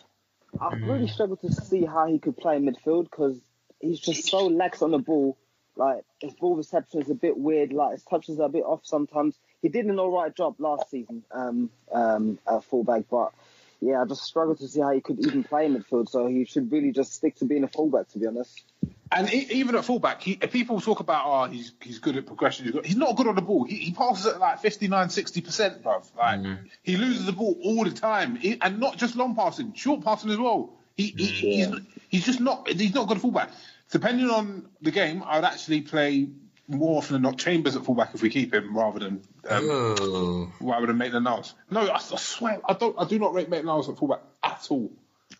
I 0.60 0.74
really 0.76 1.08
struggle 1.08 1.36
to 1.38 1.52
see 1.52 1.84
how 1.84 2.06
he 2.06 2.20
could 2.20 2.36
play 2.36 2.56
in 2.56 2.64
midfield 2.64 3.10
because 3.10 3.36
he's 3.80 3.98
just 3.98 4.28
so 4.28 4.46
lax 4.46 4.80
on 4.80 4.92
the 4.92 4.98
ball. 4.98 5.36
Like 5.74 6.04
his 6.20 6.34
ball 6.34 6.54
reception 6.54 7.02
is 7.02 7.10
a 7.10 7.14
bit 7.14 7.36
weird. 7.36 7.72
Like 7.72 7.92
his 7.92 8.04
touches 8.04 8.38
are 8.38 8.46
a 8.46 8.48
bit 8.48 8.62
off 8.64 8.80
sometimes. 8.84 9.36
He 9.62 9.68
did 9.68 9.86
an 9.86 9.98
all 9.98 10.12
right 10.12 10.34
job 10.34 10.60
last 10.60 10.90
season 10.90 11.24
um, 11.32 11.70
um, 11.92 12.38
at 12.48 12.62
fullback, 12.62 13.04
but 13.10 13.32
yeah, 13.80 14.02
I 14.02 14.04
just 14.06 14.24
struggle 14.24 14.56
to 14.56 14.66
see 14.66 14.80
how 14.80 14.90
he 14.90 15.00
could 15.00 15.24
even 15.24 15.44
play 15.44 15.66
in 15.66 15.76
midfield. 15.76 16.08
So 16.08 16.26
he 16.26 16.44
should 16.44 16.72
really 16.72 16.90
just 16.90 17.14
stick 17.14 17.36
to 17.36 17.44
being 17.44 17.62
a 17.62 17.68
fullback, 17.68 18.08
to 18.08 18.18
be 18.18 18.26
honest. 18.26 18.64
And 19.12 19.32
e- 19.32 19.48
even 19.52 19.76
at 19.76 19.84
fullback, 19.84 20.20
he, 20.20 20.36
people 20.36 20.80
talk 20.80 21.00
about, 21.00 21.24
oh, 21.26 21.50
he's 21.50 21.72
he's 21.80 21.98
good 21.98 22.16
at 22.16 22.26
progression. 22.26 22.64
He's, 22.64 22.74
good. 22.74 22.84
he's 22.84 22.96
not 22.96 23.16
good 23.16 23.28
on 23.28 23.36
the 23.36 23.42
ball. 23.42 23.64
He, 23.64 23.76
he 23.76 23.92
passes 23.92 24.26
at 24.26 24.40
like 24.40 24.60
59, 24.60 25.08
60%, 25.08 25.82
bruv. 25.82 26.10
Like, 26.16 26.40
mm-hmm. 26.40 26.66
he 26.82 26.96
loses 26.96 27.24
the 27.24 27.32
ball 27.32 27.56
all 27.62 27.84
the 27.84 27.92
time. 27.92 28.36
He- 28.36 28.58
and 28.60 28.80
not 28.80 28.96
just 28.96 29.14
long 29.14 29.36
passing, 29.36 29.72
short 29.74 30.02
passing 30.02 30.30
as 30.30 30.38
well. 30.38 30.74
He, 30.96 31.14
he, 31.16 31.26
he's, 31.26 31.68
he's 32.08 32.26
just 32.26 32.40
not, 32.40 32.68
he's 32.68 32.94
not 32.94 33.06
good 33.06 33.18
at 33.18 33.22
fullback. 33.22 33.50
Depending 33.90 34.28
on 34.28 34.68
the 34.82 34.90
game, 34.90 35.22
I 35.24 35.36
would 35.36 35.44
actually 35.44 35.82
play 35.82 36.28
more 36.68 36.98
often 36.98 37.14
than 37.14 37.22
not 37.22 37.38
Chambers 37.38 37.74
at 37.76 37.84
fullback 37.84 38.14
if 38.14 38.22
we 38.22 38.30
keep 38.30 38.52
him 38.54 38.76
rather 38.76 38.98
than 39.00 39.22
um, 39.48 39.68
Oh, 39.70 40.52
rather 40.60 40.86
than 40.86 40.98
Maitland 40.98 41.24
Niles. 41.24 41.54
No, 41.70 41.86
I, 41.86 41.96
I 41.96 41.98
swear, 41.98 42.60
I 42.68 42.74
don't, 42.74 42.94
I 42.98 43.04
do 43.06 43.18
not 43.18 43.32
rate 43.34 43.48
Maitland 43.48 43.66
Niles 43.66 43.88
at 43.88 43.96
fullback 43.98 44.20
at 44.42 44.66
all. 44.70 44.90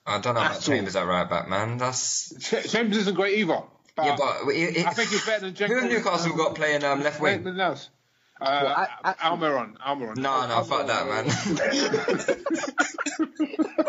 I 0.07 0.19
don't 0.21 0.35
know 0.35 0.41
about 0.41 0.53
That's 0.55 0.69
all. 0.69 0.75
Chambers 0.75 0.97
at 0.97 1.07
right 1.07 1.29
back, 1.29 1.49
man. 1.49 1.77
That's 1.79 2.33
Ch- 2.39 2.71
Chambers 2.71 2.97
isn't 2.99 3.15
great 3.15 3.39
either. 3.39 3.63
yeah, 3.99 4.17
but 4.17 4.49
it, 4.49 4.77
it, 4.79 4.87
I 4.87 4.91
think 4.91 5.11
he's 5.11 5.25
better 5.27 5.51
than 5.51 5.55
who 5.55 5.63
have 5.65 5.71
Jenkins. 5.83 5.93
Newcastle 6.05 6.37
got 6.37 6.55
playing 6.55 6.85
um, 6.85 7.03
left 7.03 7.21
wing? 7.21 7.39
Maitland 7.39 7.59
Niles. 7.59 7.91
Uh, 8.41 8.45
I- 8.45 8.89
actually- 9.11 9.31
Almiron, 9.31 9.77
Almiron. 9.79 10.17
No, 10.17 10.47
no, 10.47 10.63
fuck 10.65 10.87
that, 10.87 11.07
man. 11.09 11.27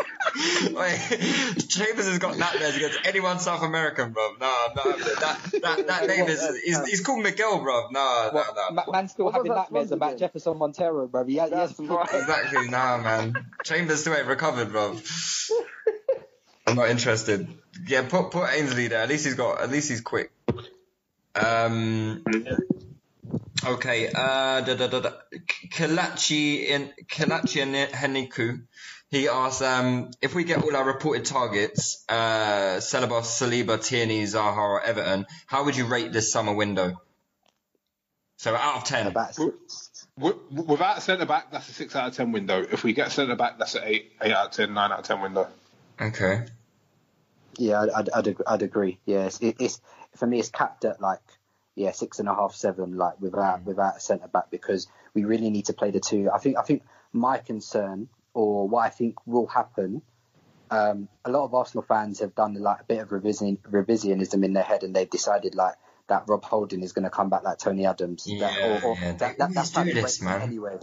Wait, 0.36 1.68
Chambers 1.68 2.06
has 2.06 2.18
got 2.18 2.38
nightmares 2.38 2.76
against 2.76 2.98
anyone 3.04 3.38
South 3.38 3.62
American, 3.62 4.12
bro. 4.12 4.34
No, 4.40 4.66
no, 4.76 4.96
that 4.96 5.42
that, 5.62 5.86
that 5.86 6.06
name 6.08 6.26
is 6.28 6.60
he's, 6.64 6.86
he's 6.86 7.00
called 7.00 7.22
Miguel, 7.22 7.60
bro. 7.60 7.88
No, 7.90 8.30
no, 8.32 8.42
no. 8.54 8.70
Ma- 8.70 8.84
Man 8.90 9.08
still 9.08 9.26
What 9.26 9.34
having 9.34 9.48
was 9.50 9.56
that 9.56 9.72
nightmares 9.72 9.92
about? 9.92 10.18
Jefferson 10.18 10.56
Montero, 10.58 11.06
bro. 11.08 11.24
He 11.24 11.36
has, 11.36 11.50
he 11.50 11.56
has 11.56 11.78
right. 11.80 12.08
Exactly, 12.12 12.68
nah, 12.68 12.98
man. 12.98 13.34
Chambers 13.64 14.00
still 14.00 14.14
ain't 14.14 14.26
recovered, 14.26 14.70
bro. 14.70 14.96
I'm 16.66 16.76
not 16.76 16.90
interested. 16.90 17.48
Yeah, 17.86 18.06
put 18.08 18.30
put 18.30 18.48
Ainsley 18.52 18.88
there. 18.88 19.00
At 19.02 19.08
least 19.08 19.24
he's 19.24 19.34
got. 19.34 19.60
At 19.60 19.70
least 19.70 19.88
he's 19.88 20.00
quick. 20.00 20.30
Um. 21.34 22.22
Okay. 23.66 24.08
Uh. 24.08 24.60
Da, 24.60 24.74
da, 24.74 24.86
da, 24.86 25.00
da. 25.00 25.10
Kalachi 25.70 26.66
in 26.68 26.90
Kalachi 27.06 27.62
and 27.62 27.74
Heniku. 27.92 28.62
He 29.10 29.28
asks, 29.28 29.60
um, 29.60 30.12
if 30.22 30.36
we 30.36 30.44
get 30.44 30.62
all 30.62 30.76
our 30.76 30.84
reported 30.84 31.24
targets, 31.24 32.04
uh, 32.08 32.78
Ceballos, 32.78 33.24
Saliba, 33.24 33.84
Tierney, 33.84 34.22
Zaha, 34.22 34.56
or 34.56 34.80
Everton, 34.80 35.26
how 35.46 35.64
would 35.64 35.76
you 35.76 35.86
rate 35.86 36.12
this 36.12 36.32
summer 36.32 36.54
window? 36.54 37.00
So 38.36 38.54
out 38.54 38.76
of 38.76 38.84
ten. 38.84 39.08
about 39.08 39.36
W- 40.16 40.38
Without 40.50 41.02
centre 41.02 41.26
back, 41.26 41.50
that's 41.50 41.68
a 41.68 41.72
six 41.72 41.96
out 41.96 42.08
of 42.08 42.16
ten 42.16 42.30
window. 42.30 42.62
If 42.62 42.84
we 42.84 42.92
get 42.92 43.10
centre 43.10 43.34
back, 43.36 43.58
that's 43.58 43.74
an 43.74 43.82
eight, 43.84 44.12
eight 44.22 44.32
out 44.32 44.46
of 44.46 44.52
ten, 44.52 44.74
nine 44.74 44.92
out 44.92 45.00
of 45.00 45.04
ten 45.04 45.20
window. 45.20 45.48
Okay. 46.00 46.46
Yeah, 47.58 47.86
I'd, 47.94 48.08
I'd, 48.10 48.36
I'd, 48.46 48.62
agree. 48.62 48.98
Yes, 49.04 49.40
it, 49.40 49.56
it's 49.58 49.80
for 50.16 50.26
me, 50.26 50.38
it's 50.38 50.50
capped 50.50 50.84
at 50.84 51.00
like 51.00 51.20
yeah 51.74 51.92
six 51.92 52.18
and 52.18 52.28
a 52.28 52.34
half, 52.34 52.54
seven, 52.54 52.96
like 52.96 53.20
without 53.20 53.64
without 53.64 53.96
a 53.96 54.00
centre 54.00 54.28
back 54.28 54.50
because 54.50 54.86
we 55.14 55.24
really 55.24 55.50
need 55.50 55.66
to 55.66 55.72
play 55.72 55.90
the 55.90 56.00
two. 56.00 56.30
I 56.32 56.38
think 56.38 56.56
I 56.56 56.62
think 56.62 56.82
my 57.12 57.38
concern 57.38 58.08
or 58.34 58.68
what 58.68 58.86
I 58.86 58.90
think 58.90 59.26
will 59.26 59.46
happen. 59.46 60.02
Um, 60.70 61.08
a 61.24 61.30
lot 61.30 61.44
of 61.44 61.54
Arsenal 61.54 61.82
fans 61.82 62.20
have 62.20 62.34
done 62.34 62.54
like 62.54 62.82
a 62.82 62.84
bit 62.84 62.98
of 63.00 63.10
revision, 63.10 63.58
revisionism 63.68 64.44
in 64.44 64.52
their 64.52 64.62
head, 64.62 64.84
and 64.84 64.94
they've 64.94 65.10
decided 65.10 65.54
like 65.54 65.74
that 66.08 66.24
Rob 66.28 66.44
Holding 66.44 66.82
is 66.82 66.92
going 66.92 67.04
to 67.04 67.10
come 67.10 67.30
back 67.30 67.42
like 67.42 67.58
Tony 67.58 67.86
Adams. 67.86 68.26
that, 68.40 68.58
Yeah, 68.58 68.80
or, 68.82 68.90
or 68.90 68.98
yeah, 69.00 69.12
that, 69.12 69.38
that, 69.38 69.54
that's 69.54 69.70
this, 69.70 70.20
man. 70.22 70.42
Anyway, 70.42 70.78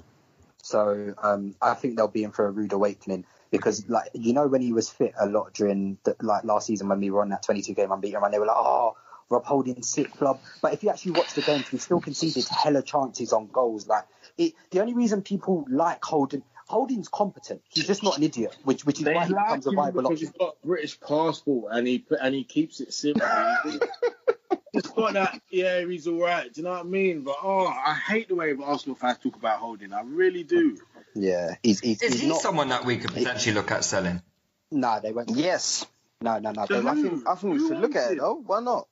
So 0.63 1.13
um, 1.21 1.55
I 1.61 1.75
think 1.75 1.95
they'll 1.95 2.07
be 2.07 2.23
in 2.23 2.31
for 2.31 2.47
a 2.47 2.51
rude 2.51 2.73
awakening 2.73 3.25
because, 3.51 3.87
like, 3.87 4.09
you 4.13 4.33
know, 4.33 4.47
when 4.47 4.61
he 4.61 4.73
was 4.73 4.89
fit 4.89 5.13
a 5.17 5.25
lot 5.25 5.53
during 5.53 5.97
the, 6.03 6.15
like 6.21 6.43
last 6.43 6.67
season 6.67 6.89
when 6.89 6.99
we 6.99 7.11
were 7.11 7.21
on 7.21 7.29
that 7.29 7.43
22 7.43 7.73
game 7.73 7.91
unbeaten 7.91 8.19
run, 8.19 8.31
they 8.31 8.39
were 8.39 8.45
like, 8.47 8.57
oh. 8.57 8.97
Rob 9.29 9.43
Holding 9.43 9.83
sick, 9.83 10.11
club. 10.11 10.39
But 10.61 10.71
if 10.71 10.83
you 10.83 10.89
actually 10.89 11.11
watch 11.11 11.33
the 11.33 11.41
games, 11.41 11.69
we 11.69 11.79
still 11.79 11.99
conceded 11.99 12.47
hella 12.47 12.81
chances 12.81 13.33
on 13.33 13.47
goals. 13.47 13.85
Like 13.85 14.05
it, 14.37 14.53
the 14.71 14.79
only 14.79 14.93
reason 14.93 15.21
people 15.21 15.65
like 15.69 16.01
Holding, 16.01 16.43
Holding's 16.67 17.07
competent. 17.07 17.61
He's 17.69 17.87
just 17.87 18.03
not 18.03 18.17
an 18.17 18.23
idiot, 18.23 18.55
which 18.63 18.85
which 18.85 18.99
is 18.99 19.05
They 19.05 19.13
why 19.13 19.25
he 19.25 19.33
becomes 19.33 19.65
a 19.65 19.69
him 19.69 19.75
viable 19.75 20.01
because 20.03 20.11
option. 20.17 20.27
he's 20.27 20.37
got 20.37 20.61
British 20.63 20.99
passport 20.99 21.71
and 21.73 21.87
he 21.87 21.99
put, 21.99 22.19
and 22.21 22.35
he 22.35 22.43
keeps 22.43 22.79
it 22.81 22.93
simple. 22.93 23.25
He's 24.73 24.81
got 24.83 25.13
that, 25.13 25.41
yeah, 25.49 25.83
he's 25.85 26.07
all 26.07 26.19
right. 26.19 26.53
Do 26.53 26.59
you 26.61 26.65
know 26.65 26.71
what 26.71 26.81
I 26.81 26.83
mean? 26.83 27.21
But 27.21 27.37
oh, 27.41 27.65
I 27.67 27.93
hate 27.95 28.27
the 28.27 28.35
way 28.35 28.53
Arsenal 28.63 28.95
fans 28.95 29.17
talk 29.23 29.35
about 29.35 29.59
Holding. 29.59 29.91
I 29.93 30.01
really 30.01 30.43
do. 30.43 30.77
Yeah, 31.15 31.55
he's 31.63 31.79
he's, 31.79 32.01
Is 32.03 32.13
he's 32.13 32.21
he 32.23 32.27
not. 32.27 32.41
someone 32.41 32.69
that 32.69 32.85
we 32.85 32.97
could 32.97 33.11
potentially 33.13 33.55
look 33.55 33.71
at 33.71 33.83
selling? 33.85 34.21
Nah, 34.69 34.99
they 34.99 35.13
won't. 35.13 35.31
Yes. 35.31 35.85
No, 36.21 36.37
no, 36.39 36.51
no. 36.51 36.65
So 36.67 36.81
They, 36.81 36.89
I 36.89 36.93
think 36.95 37.27
I 37.27 37.35
think 37.35 37.53
we 37.53 37.59
should 37.67 37.79
look 37.79 37.95
at 37.95 38.11
it 38.11 38.17
though. 38.19 38.35
Why 38.45 38.59
not? 38.59 38.87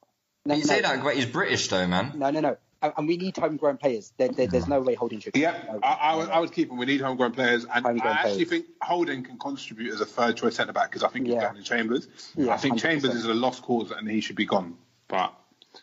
no, 0.46 0.56
You 0.56 0.62
no, 0.62 0.66
say 0.66 0.82
that, 0.82 1.04
but 1.04 1.16
he's 1.16 1.26
British 1.26 1.68
though, 1.68 1.86
man. 1.86 2.14
no, 2.16 2.32
no, 2.32 2.40
no. 2.40 2.58
And, 2.86 2.94
and 2.98 3.08
we 3.08 3.18
need 3.18 3.36
homegrown 3.36 3.78
players. 3.78 4.14
There, 4.18 4.30
there, 4.30 4.46
there's 4.46 4.68
no 4.68 4.80
way 4.80 4.94
Holding 4.94 5.20
should. 5.20 5.36
Yeah, 5.36 5.58
no, 5.72 5.80
I, 5.82 5.94
I, 5.94 6.16
would. 6.16 6.30
I 6.30 6.40
would 6.40 6.52
keep 6.52 6.70
him. 6.70 6.78
We 6.78 6.86
need 6.86 7.02
homegrown 7.02 7.32
players, 7.32 7.66
and 7.66 7.84
Homegrown 7.84 8.14
I 8.14 8.18
actually 8.20 8.46
players. 8.46 8.50
think 8.50 8.66
Holding 8.82 9.24
can 9.24 9.40
contribute 9.40 9.92
as 9.92 10.02
a 10.02 10.06
third 10.06 10.38
choice 10.38 10.56
centre 10.56 10.74
back 10.74 10.92
because 10.92 11.02
I 11.04 11.10
think 11.10 11.26
he's 11.26 11.34
Yeah. 11.36 11.42
better 11.48 11.58
in 11.58 11.64
Chambers. 11.64 12.08
Yeah, 12.36 12.54
I 12.54 12.58
think 12.58 12.76
100%. 12.76 12.82
Chambers 12.82 13.16
is 13.16 13.26
a 13.26 13.34
lost 13.34 13.64
cause 13.64 13.90
and 13.92 14.08
he 14.08 14.22
should 14.22 14.36
be 14.36 14.46
gone. 14.46 14.78
But 15.08 15.34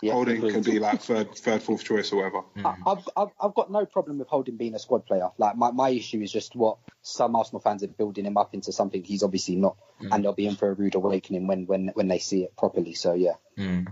Yeah, 0.00 0.12
Holden 0.12 0.36
agreed. 0.36 0.52
can 0.52 0.62
be 0.62 0.78
like 0.78 1.02
third, 1.02 1.34
third, 1.34 1.62
fourth 1.62 1.82
choice 1.84 2.12
or 2.12 2.16
whatever. 2.16 2.40
Hmm. 2.40 2.66
I- 2.66 2.76
I've, 2.92 3.08
I've, 3.16 3.28
I've 3.40 3.54
got 3.54 3.70
no 3.70 3.84
problem 3.84 4.18
with 4.18 4.28
Holding 4.28 4.56
being 4.56 4.74
a 4.74 4.78
squad 4.78 5.04
player. 5.04 5.28
Like 5.38 5.56
my, 5.56 5.70
my 5.72 5.90
issue 5.90 6.20
is 6.20 6.30
just 6.30 6.54
what 6.54 6.78
some 7.02 7.34
Arsenal 7.34 7.60
fans 7.60 7.82
are 7.82 7.88
building 7.88 8.24
him 8.24 8.36
up 8.36 8.54
into 8.54 8.72
something 8.72 9.02
he's 9.02 9.22
obviously 9.24 9.56
not, 9.56 9.76
hmm. 9.98 10.12
and 10.12 10.24
they'll 10.24 10.32
be 10.32 10.46
in 10.46 10.54
for 10.56 10.68
a 10.68 10.74
rude 10.74 10.94
awakening 10.94 11.46
when 11.48 11.66
when 11.66 11.88
when 11.94 12.08
they 12.08 12.18
see 12.20 12.44
it 12.44 12.56
properly. 12.56 12.94
So 12.94 13.12
yeah, 13.14 13.34
hmm. 13.56 13.82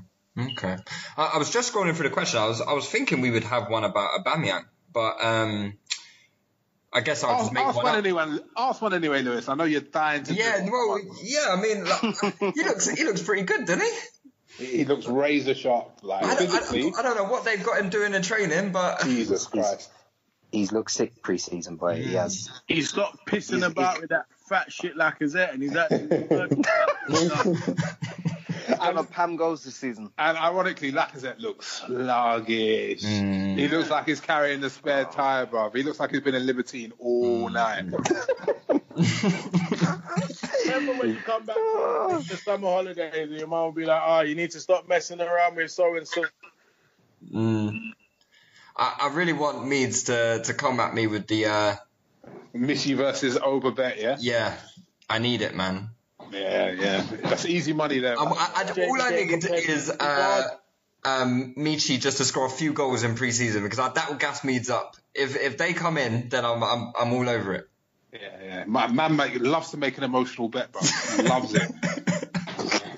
Okay. 0.53 0.77
I, 1.17 1.31
I 1.35 1.39
was 1.39 1.51
just 1.51 1.73
scrolling 1.73 1.95
through 1.95 2.09
the 2.09 2.15
question. 2.15 2.41
I 2.41 2.47
was 2.47 2.61
I 2.61 2.73
was 2.73 2.89
thinking 2.89 3.21
we 3.21 3.31
would 3.31 3.45
have 3.45 3.69
one 3.71 3.85
about 3.85 4.25
Aubameyang, 4.25 4.65
but 4.93 5.23
um, 5.25 5.75
I 6.93 7.01
guess 7.01 7.23
I'll 7.25 7.33
just 7.39 7.45
Ask, 7.45 7.53
make 7.53 7.65
ask 7.67 7.77
one 7.77 7.85
one 7.85 7.95
up. 7.95 7.99
anyway. 8.05 8.39
Ask 8.57 8.83
one 8.83 8.95
anyway, 8.95 9.23
Lewis. 9.23 9.49
I 9.49 9.55
know 9.55 9.65
you're 9.65 9.81
dying 9.81 10.23
to. 10.25 10.35
Yeah, 10.35 10.59
do 10.61 10.67
it. 10.67 10.71
well, 10.73 11.01
yeah. 11.23 11.47
I 11.51 11.61
mean, 11.61 11.85
like, 11.85 12.01
he 12.55 12.65
looks 12.65 12.89
he 12.89 13.05
looks 13.05 13.23
pretty 13.23 13.43
good, 13.43 13.67
doesn't 13.67 13.83
he? 14.59 14.67
he 14.79 14.85
looks 14.85 15.07
razor 15.07 15.55
sharp, 15.55 16.01
like 16.03 16.25
I 16.25 16.35
don't, 16.35 16.51
I, 16.51 16.59
physically. 16.59 16.83
don't, 16.83 16.99
I 16.99 17.03
don't 17.03 17.17
know 17.17 17.25
what 17.25 17.45
they've 17.45 17.63
got 17.65 17.81
him 17.81 17.89
doing 17.89 18.15
in 18.15 18.23
training, 18.23 18.73
but 18.73 19.01
Jesus 19.05 19.47
Christ. 19.47 19.91
he's 20.53 20.73
looked 20.73 20.91
sick 20.91 21.23
pre-season, 21.23 21.77
boy. 21.77 22.03
He 22.03 22.15
has. 22.15 22.51
He 22.67 22.83
stopped 22.83 23.25
pissing 23.27 23.59
He's- 23.59 23.71
about 23.71 23.93
he's- 23.93 24.01
with 24.03 24.11
that 24.11 24.27
fat 24.49 24.73
shit 24.73 24.97
Lacazette, 24.97 25.55
and 25.55 25.63
he's 25.63 25.77
actually. 25.77 26.27
And 28.81 28.99
a 28.99 29.05
Pam 29.05 29.37
goes 29.37 29.65
this 29.65 29.77
season. 29.77 30.11
And 30.19 30.37
ironically, 30.39 30.93
Lacazette 30.93 31.41
looks 31.41 31.67
sluggish. 31.67 33.03
He 33.03 33.69
looks 33.69 33.91
like 33.91 34.07
he's 34.07 34.21
carrying 34.21 34.61
the 34.61 34.71
spare 34.71 35.05
tire, 35.05 35.47
bruv. 35.47 35.75
He 35.77 35.83
looks 35.83 36.01
like 36.01 36.11
he's 36.11 36.21
been 36.21 36.35
a 36.35 36.41
libertine 36.41 36.93
all 36.99 37.49
night. 37.49 37.85
Remember 40.67 40.93
when 40.95 41.11
you 41.11 41.17
come 41.25 41.45
back 41.45 41.57
from 41.57 42.23
the 42.29 42.41
summer 42.43 42.69
holidays 42.69 43.13
and 43.15 43.33
your 43.33 43.47
mum 43.47 43.65
will 43.65 43.73
be 43.73 43.85
like, 43.85 44.03
"Oh, 44.05 44.21
you 44.21 44.35
need 44.35 44.51
to 44.53 44.61
stop 44.61 44.89
messing 44.89 45.21
around 45.21 45.57
with 45.57 45.71
so 45.71 45.97
and 45.97 46.07
so." 46.07 46.25
Mm. 47.33 47.93
I, 48.77 48.97
I 49.01 49.09
really 49.15 49.33
want 49.33 49.67
Meads 49.67 50.05
to, 50.05 50.43
to 50.45 50.55
come 50.55 50.81
at 50.81 50.95
me 50.95 51.07
with 51.07 51.27
the 51.27 51.47
uh, 51.47 51.77
Michy 52.55 52.97
versus 52.97 53.37
Oberbet, 53.37 54.01
yeah? 54.01 54.17
yeah. 54.19 54.57
I 55.09 55.19
need 55.19 55.43
it, 55.43 55.55
man. 55.55 55.91
Yeah, 56.33 56.73
yeah. 56.73 57.07
That's 57.23 57.47
easy 57.47 57.73
money 57.73 57.99
there. 57.99 58.19
I, 58.19 58.23
I, 58.23 58.73
I, 58.77 58.87
all 58.87 59.03
I 59.03 59.11
need 59.11 59.45
is 59.45 59.91
uh, 59.91 60.43
um, 61.05 61.55
Michy 61.57 62.01
just 62.01 62.19
to 62.19 62.25
score 62.25 62.47
a 62.47 62.51
few 62.51 62.73
goals 62.73 63.03
in 63.03 63.15
pre-season 63.15 63.63
because 63.63 63.79
I, 63.79 63.89
that 63.91 64.11
will 64.11 64.17
gas 64.17 64.45
Meads 64.45 64.71
up. 64.71 64.97
If 65.15 65.37
if 65.37 65.59
they 65.59 65.73
come 65.73 65.99
in, 65.99 66.29
then 66.29 66.45
I'm 66.45 66.63
I'm, 66.63 66.93
I'm 66.99 67.13
all 67.13 67.29
over 67.29 67.55
it. 67.55 67.69
Yeah, 68.13 68.19
yeah. 68.43 68.65
My 68.67 68.89
man 68.89 69.17
make, 69.17 69.41
loves 69.41 69.71
to 69.71 69.77
make 69.77 69.97
an 69.99 70.05
emotional 70.05 70.49
bet, 70.49 70.73
bro. 70.73 70.83
He 71.17 71.23
loves 71.23 71.55
it. 71.55 71.71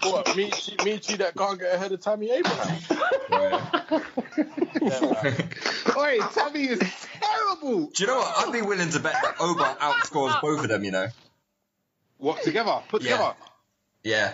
What, 0.03 0.27
Michy, 0.27 0.77
Michy 0.79 1.19
that 1.19 1.37
can't 1.37 1.61
get 1.61 1.75
ahead 1.75 1.93
of 1.93 2.01
Tammy 2.01 2.33
Abraham? 2.33 2.83
Oi, 5.97 6.19
Tammy 6.35 6.65
is 6.65 6.81
terrible. 7.21 7.87
Do 7.87 8.03
you 8.03 8.09
know 8.09 8.17
what? 8.17 8.49
I'd 8.49 8.53
be 8.53 8.63
willing 8.63 8.91
to 8.91 8.99
bet 8.99 9.15
that 9.23 9.37
Oba 9.39 9.77
outscores 9.81 10.41
both 10.43 10.65
of 10.65 10.69
them. 10.69 10.83
You 10.83 10.91
know? 10.91 11.07
What 12.23 12.43
together? 12.45 12.81
Put 12.89 13.03
Yeah. 13.03 13.11
together. 13.17 13.35
Yeah. 14.05 14.33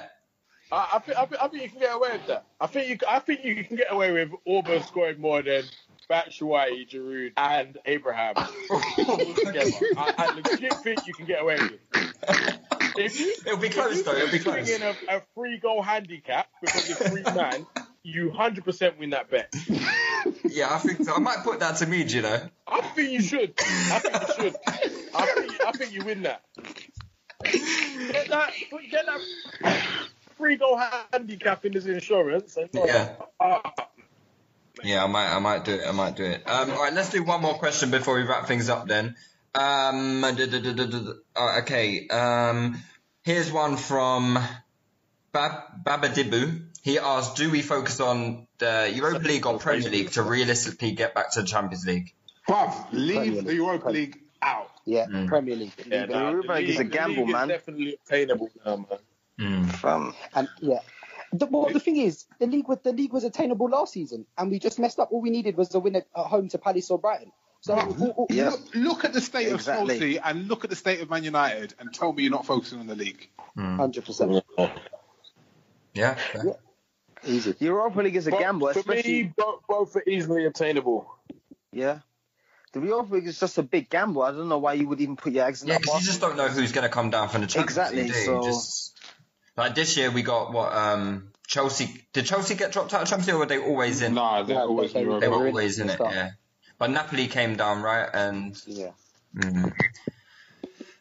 I, 0.70 0.88
I, 0.94 0.98
think, 0.98 1.16
I, 1.18 1.24
think, 1.24 1.42
I 1.42 1.48
think 1.48 1.62
you 1.62 1.70
can 1.70 1.78
get 1.80 1.94
away 1.94 2.12
with 2.12 2.26
that. 2.26 2.44
I 2.60 2.66
think 2.66 2.88
you, 2.90 2.98
I 3.08 3.18
think 3.20 3.44
you 3.44 3.64
can 3.64 3.76
get 3.78 3.90
away 3.90 4.12
with 4.12 4.30
Auburn 4.46 4.82
scoring 4.82 5.18
more 5.18 5.40
than 5.40 5.64
Batshuayi, 6.10 6.86
Giroud, 6.86 7.32
and 7.38 7.78
Abraham 7.86 8.34
together. 8.96 9.70
I, 9.96 10.14
I 10.18 10.34
legit 10.34 10.74
think 10.84 11.06
you 11.06 11.14
can 11.14 11.24
get 11.24 11.40
away 11.40 11.56
with 11.56 11.72
it. 11.72 12.58
If 12.98 13.18
you, 13.18 13.34
It'll 13.46 13.56
be 13.58 13.70
close 13.70 13.92
if 13.92 13.96
you 13.98 14.02
though. 14.04 14.18
It'll 14.18 14.32
be 14.32 14.44
bring 14.44 14.64
close. 14.66 14.68
in 14.70 14.82
a, 14.82 14.94
a 15.16 15.22
free 15.34 15.56
goal 15.56 15.80
handicap 15.82 16.48
because 16.60 16.90
it's 16.90 17.08
three 17.08 17.22
man, 17.34 17.66
you 18.02 18.30
hundred 18.30 18.64
percent 18.64 18.98
win 18.98 19.10
that 19.10 19.30
bet. 19.30 19.54
Yeah, 20.44 20.68
I 20.70 20.78
think 20.78 21.04
so. 21.04 21.14
I 21.14 21.20
might 21.20 21.38
put 21.42 21.60
that 21.60 21.76
to 21.76 21.86
me, 21.86 22.02
You 22.02 22.20
know? 22.22 22.48
I 22.66 22.80
think 22.82 23.12
you 23.12 23.22
should. 23.22 23.54
I 23.58 23.98
think 24.00 24.14
you 24.28 24.34
should. 24.44 24.56
I 24.66 25.26
think 25.26 25.66
I 25.66 25.72
think 25.72 25.92
you 25.94 26.04
win 26.04 26.22
that. 26.24 26.42
Get 27.44 28.28
that. 28.28 28.52
Get 28.90 29.06
that 29.06 29.20
free 30.36 30.56
goal 30.56 30.80
handicap 31.12 31.64
in 31.64 31.72
his 31.72 31.86
insurance. 31.86 32.56
Yeah. 32.72 33.14
Uh, 33.40 33.58
Yeah, 34.84 35.02
I 35.02 35.06
might, 35.08 35.34
I 35.34 35.38
might 35.40 35.64
do 35.64 35.72
it. 35.72 35.86
I 35.86 35.92
might 35.92 36.16
do 36.16 36.24
it. 36.24 36.42
Um, 36.48 36.70
all 36.70 36.82
right, 36.82 36.92
let's 36.92 37.10
do 37.10 37.22
one 37.24 37.42
more 37.42 37.54
question 37.54 37.90
before 37.90 38.14
we 38.14 38.22
wrap 38.22 38.46
things 38.46 38.68
up. 38.68 38.86
Then, 38.86 39.16
um. 39.54 40.22
Oh, 40.24 41.58
okay. 41.62 42.06
Um, 42.08 42.80
here's 43.22 43.50
one 43.50 43.76
from 43.76 44.38
Bab- 45.32 45.84
Babadibu. 45.84 46.64
He 46.82 46.98
asked, 46.98 47.36
"Do 47.36 47.50
we 47.50 47.60
focus 47.62 47.98
on 48.00 48.46
the 48.58 48.90
Europa 48.94 49.26
League 49.26 49.46
or 49.46 49.58
Premier 49.58 49.90
League 49.90 50.10
to 50.12 50.22
realistically 50.22 50.92
get 50.92 51.12
back 51.14 51.32
to 51.32 51.42
the 51.42 51.46
Champions 51.48 51.84
League?" 51.84 52.14
Leave 52.92 53.44
the 53.44 53.54
Europa 53.54 53.90
League 53.90 54.18
out. 54.40 54.70
Yeah, 54.88 55.04
Mm. 55.06 55.28
Premier 55.28 55.54
League. 55.56 55.72
yeah, 55.86 56.06
The 56.06 56.12
nah, 56.14 56.30
Europa 56.30 56.52
League 56.54 56.68
is 56.70 56.78
a 56.80 56.84
gamble, 56.84 57.24
league 57.24 57.32
man. 57.32 57.50
Is 57.50 57.56
definitely 57.58 57.98
attainable 58.06 58.48
now, 58.64 58.86
man. 59.38 59.66
Fam. 59.68 60.14
And 60.34 60.48
yeah. 60.60 60.80
The, 61.32 61.44
well, 61.44 61.68
the 61.70 61.78
thing 61.78 61.98
is, 61.98 62.24
the 62.38 62.46
league 62.46 62.66
was 62.68 62.78
the 62.82 62.92
league 62.92 63.12
was 63.12 63.22
attainable 63.24 63.68
last 63.68 63.92
season, 63.92 64.24
and 64.38 64.50
we 64.50 64.58
just 64.58 64.78
messed 64.78 64.98
up. 64.98 65.12
All 65.12 65.20
we 65.20 65.28
needed 65.28 65.58
was 65.58 65.74
a 65.74 65.78
win 65.78 65.96
at, 65.96 66.06
at 66.16 66.24
home 66.26 66.48
to 66.48 66.58
Palace 66.58 66.90
or 66.90 66.98
Brighton. 66.98 67.30
So 67.60 67.74
mm-hmm. 67.76 68.02
all- 68.02 68.10
all- 68.16 68.26
Yeah. 68.30 68.50
Look, 68.50 68.74
look 68.74 69.04
at 69.04 69.12
the 69.12 69.20
state 69.20 69.52
Exactly. 69.52 69.94
of 69.96 70.00
Chelsea 70.00 70.18
and 70.20 70.48
look 70.48 70.64
at 70.64 70.70
the 70.70 70.76
state 70.76 71.00
of 71.02 71.10
Man 71.10 71.24
United 71.24 71.74
and 71.78 71.92
tell 71.92 72.12
me 72.14 72.22
you're 72.22 72.32
not 72.32 72.46
focusing 72.46 72.80
on 72.80 72.86
the 72.86 72.94
league. 72.96 73.28
Mm. 73.58 73.76
hundred 73.76 74.06
percent 74.06 74.42
Yeah. 75.92 76.14
fair. 76.14 76.42
Yeah. 76.46 76.52
easy. 77.26 77.54
Europa 77.58 78.00
League 78.00 78.16
is 78.16 78.26
a 78.28 78.30
But 78.30 78.40
gamble, 78.40 78.72
for 78.72 78.78
especially 78.78 79.24
me, 79.24 79.32
both, 79.36 79.60
both 79.68 79.96
are 79.96 80.04
easily 80.06 80.46
attainable. 80.46 81.12
yeah. 81.72 81.98
The 82.80 82.86
Europa 82.88 83.14
League 83.14 83.26
is 83.26 83.38
just 83.40 83.58
a 83.58 83.62
big 83.62 83.88
gamble. 83.90 84.22
I 84.22 84.30
don't 84.32 84.48
know 84.48 84.58
why 84.58 84.74
you 84.74 84.88
would 84.88 85.00
even 85.00 85.16
put 85.16 85.32
your 85.32 85.46
eggs 85.46 85.62
in 85.62 85.68
Yeah, 85.68 85.74
that 85.74 85.82
because 85.82 86.00
you 86.00 86.06
just 86.06 86.20
don't 86.20 86.36
know 86.36 86.48
who's 86.48 86.72
going 86.72 86.82
to 86.84 86.88
come 86.88 87.10
down 87.10 87.28
from 87.28 87.40
the 87.42 87.46
Champions 87.46 87.70
Exactly, 87.78 88.02
League. 88.04 88.12
do 88.12 88.18
so- 88.24 88.42
Just, 88.42 88.98
like 89.56 89.74
this 89.74 89.96
year, 89.96 90.10
we 90.10 90.22
got 90.22 90.52
what? 90.52 90.72
Um, 90.72 91.32
Chelsea. 91.46 92.04
Did 92.12 92.26
Chelsea 92.26 92.54
get 92.54 92.72
dropped 92.72 92.92
out 92.94 93.02
of 93.02 93.08
Champions 93.08 93.28
League, 93.28 93.36
or 93.36 93.38
were 93.40 93.46
they 93.46 93.58
always 93.58 94.02
in? 94.02 94.14
Nah, 94.14 94.42
they're 94.42 94.58
always 94.60 94.92
they- 94.92 95.02
in 95.02 95.18
They 95.20 95.28
were 95.28 95.38
were 95.38 95.46
always 95.48 95.78
in 95.78 95.90
it, 95.90 95.98
yeah. 96.00 96.30
But 96.78 96.90
Napoli 96.90 97.26
came 97.26 97.56
down, 97.56 97.82
right? 97.82 98.08
And 98.12 98.60
Yeah. 98.66 98.90
mm. 99.34 99.72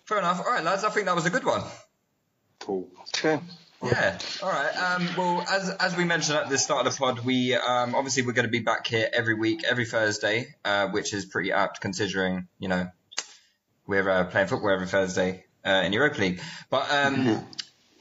fair 0.05 0.17
enough. 0.19 0.39
All 0.39 0.51
right, 0.51 0.63
lads. 0.63 0.83
I 0.83 0.89
think 0.89 1.05
that 1.05 1.15
was 1.15 1.25
a 1.25 1.29
good 1.29 1.43
one. 1.45 1.61
Cool. 2.59 2.87
True. 3.11 3.41
Yeah. 3.83 4.17
All 4.41 4.49
right. 4.49 4.75
Um, 4.75 5.07
well, 5.15 5.45
as 5.47 5.69
as 5.69 5.95
we 5.95 6.03
mentioned 6.03 6.37
at 6.37 6.49
the 6.49 6.57
start 6.57 6.87
of 6.87 6.93
the 6.93 6.97
pod, 6.97 7.19
we 7.23 7.53
um, 7.53 7.93
obviously 7.93 8.23
we're 8.23 8.33
going 8.33 8.47
to 8.47 8.51
be 8.51 8.59
back 8.59 8.87
here 8.87 9.07
every 9.13 9.35
week, 9.35 9.63
every 9.63 9.85
Thursday, 9.85 10.55
uh, 10.65 10.87
which 10.87 11.13
is 11.13 11.25
pretty 11.25 11.51
apt 11.51 11.79
considering 11.79 12.47
you 12.57 12.69
know 12.69 12.87
we're 13.85 14.09
uh, 14.09 14.23
playing 14.25 14.47
football 14.47 14.71
every 14.71 14.87
Thursday 14.87 15.45
uh, 15.65 15.83
in 15.85 15.93
Europa 15.93 16.19
League. 16.19 16.41
But 16.69 16.91
um, 16.91 17.45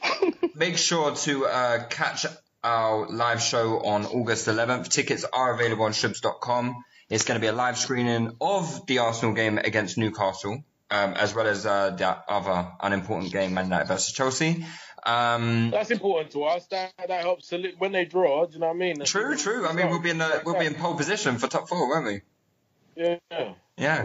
make 0.54 0.78
sure 0.78 1.14
to 1.14 1.46
uh, 1.46 1.84
catch 1.88 2.26
our 2.64 3.08
live 3.08 3.42
show 3.42 3.78
on 3.80 4.06
August 4.06 4.46
11th. 4.48 4.88
Tickets 4.88 5.24
are 5.30 5.54
available 5.54 5.84
on 5.84 5.92
shoobs.com. 5.92 6.84
It's 7.08 7.24
going 7.24 7.38
to 7.38 7.40
be 7.40 7.46
a 7.46 7.52
live 7.52 7.78
screening 7.78 8.32
of 8.40 8.86
the 8.86 8.98
Arsenal 8.98 9.34
game 9.34 9.58
against 9.58 9.96
Newcastle, 9.96 10.64
um, 10.90 11.12
as 11.12 11.34
well 11.34 11.46
as 11.46 11.64
uh, 11.64 11.90
the 11.90 12.08
other 12.28 12.72
unimportant 12.80 13.32
game, 13.32 13.54
Man 13.54 13.66
United 13.66 13.86
versus 13.86 14.12
Chelsea. 14.12 14.66
Um, 15.06 15.70
That's 15.70 15.90
important 15.92 16.32
to 16.32 16.44
us. 16.44 16.66
That 16.66 16.92
that 16.98 17.20
helps 17.22 17.48
soli- 17.48 17.74
when 17.78 17.92
they 17.92 18.04
draw. 18.04 18.44
Do 18.46 18.54
you 18.54 18.58
know 18.60 18.66
what 18.66 18.74
I 18.74 18.78
mean? 18.78 19.00
true, 19.04 19.36
true. 19.36 19.66
I 19.66 19.72
mean, 19.72 19.88
we'll 19.88 20.00
be 20.02 20.10
in 20.10 20.18
the, 20.18 20.42
we'll 20.44 20.58
be 20.58 20.66
in 20.66 20.74
pole 20.74 20.94
position 20.96 21.38
for 21.38 21.46
top 21.46 21.68
four, 21.68 21.88
won't 21.88 22.06
we? 22.06 22.20
Yeah. 22.96 23.18
Yeah, 23.30 23.54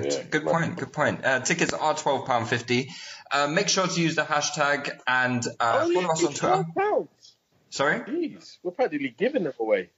Yeah. 0.03 0.23
good 0.29 0.43
point. 0.45 0.77
Good 0.77 0.93
point. 0.93 1.25
Uh, 1.25 1.39
tickets 1.39 1.73
are 1.73 1.95
twelve 1.95 2.27
pound 2.27 2.47
fifty. 2.49 2.89
Uh, 3.31 3.47
make 3.47 3.67
sure 3.69 3.87
to 3.87 4.01
use 4.01 4.15
the 4.15 4.23
hashtag 4.23 4.91
and 5.07 5.43
uh, 5.59 5.79
Only 5.83 5.95
follow 5.95 6.09
us 6.11 6.23
on 6.23 6.29
Twitter. 6.33 6.39
twelve 6.47 6.65
pounds. 6.77 7.35
Sorry, 7.69 7.99
Jeez, 8.01 8.57
we're 8.63 8.71
practically 8.71 9.15
giving 9.17 9.43
them 9.45 9.53
away. 9.59 9.89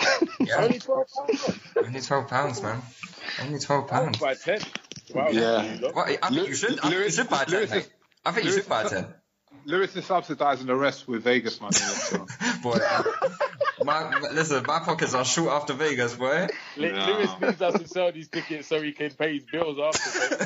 yeah, 0.40 0.54
Only 0.58 0.78
twelve 0.78 1.08
pounds. 1.14 1.58
only 1.76 2.00
twelve 2.00 2.28
pounds, 2.28 2.62
man. 2.62 2.80
Only 3.42 3.58
twelve 3.58 3.88
pounds. 3.88 4.18
Buy 4.18 4.34
ten. 4.34 4.60
Wow, 5.12 5.28
Yeah. 5.30 5.78
Well, 5.94 6.06
I 6.22 6.28
think 6.30 6.48
you 6.48 6.54
should. 6.54 6.78
I 6.78 6.88
think 6.90 6.94
you 7.04 7.10
should 7.10 7.28
buy 7.28 7.42
a 7.42 7.46
ten. 7.46 7.54
Lewis. 7.68 7.90
I 8.24 8.30
think 8.30 8.46
you 8.46 8.52
should 8.52 8.68
buy 8.68 8.84
ten. 8.84 9.12
Lewis 9.64 9.94
is 9.96 10.04
subsidising 10.04 10.66
the 10.66 10.74
rest 10.74 11.06
with 11.08 11.22
Vegas 11.24 11.60
money. 11.60 11.74
So. 11.76 12.26
Boy, 12.62 12.78
my, 13.84 14.10
listen, 14.32 14.64
my 14.66 14.80
pockets 14.80 15.14
are 15.14 15.24
short 15.24 15.50
after 15.52 15.72
Vegas, 15.74 16.14
boy. 16.14 16.46
Li- 16.76 16.92
No. 16.92 17.06
Lewis 17.06 17.30
needs 17.40 17.62
us 17.62 17.80
to 17.80 17.88
sell 17.88 18.12
these 18.12 18.28
tickets 18.28 18.68
so 18.68 18.80
he 18.80 18.92
can 18.92 19.10
pay 19.10 19.34
his 19.34 19.44
bills 19.44 19.78
after. 19.80 20.44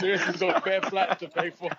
Lewis 0.00 0.20
has 0.22 0.36
got 0.40 0.64
bare 0.64 0.82
flats 0.82 1.20
to 1.20 1.28
pay 1.28 1.50
for. 1.50 1.70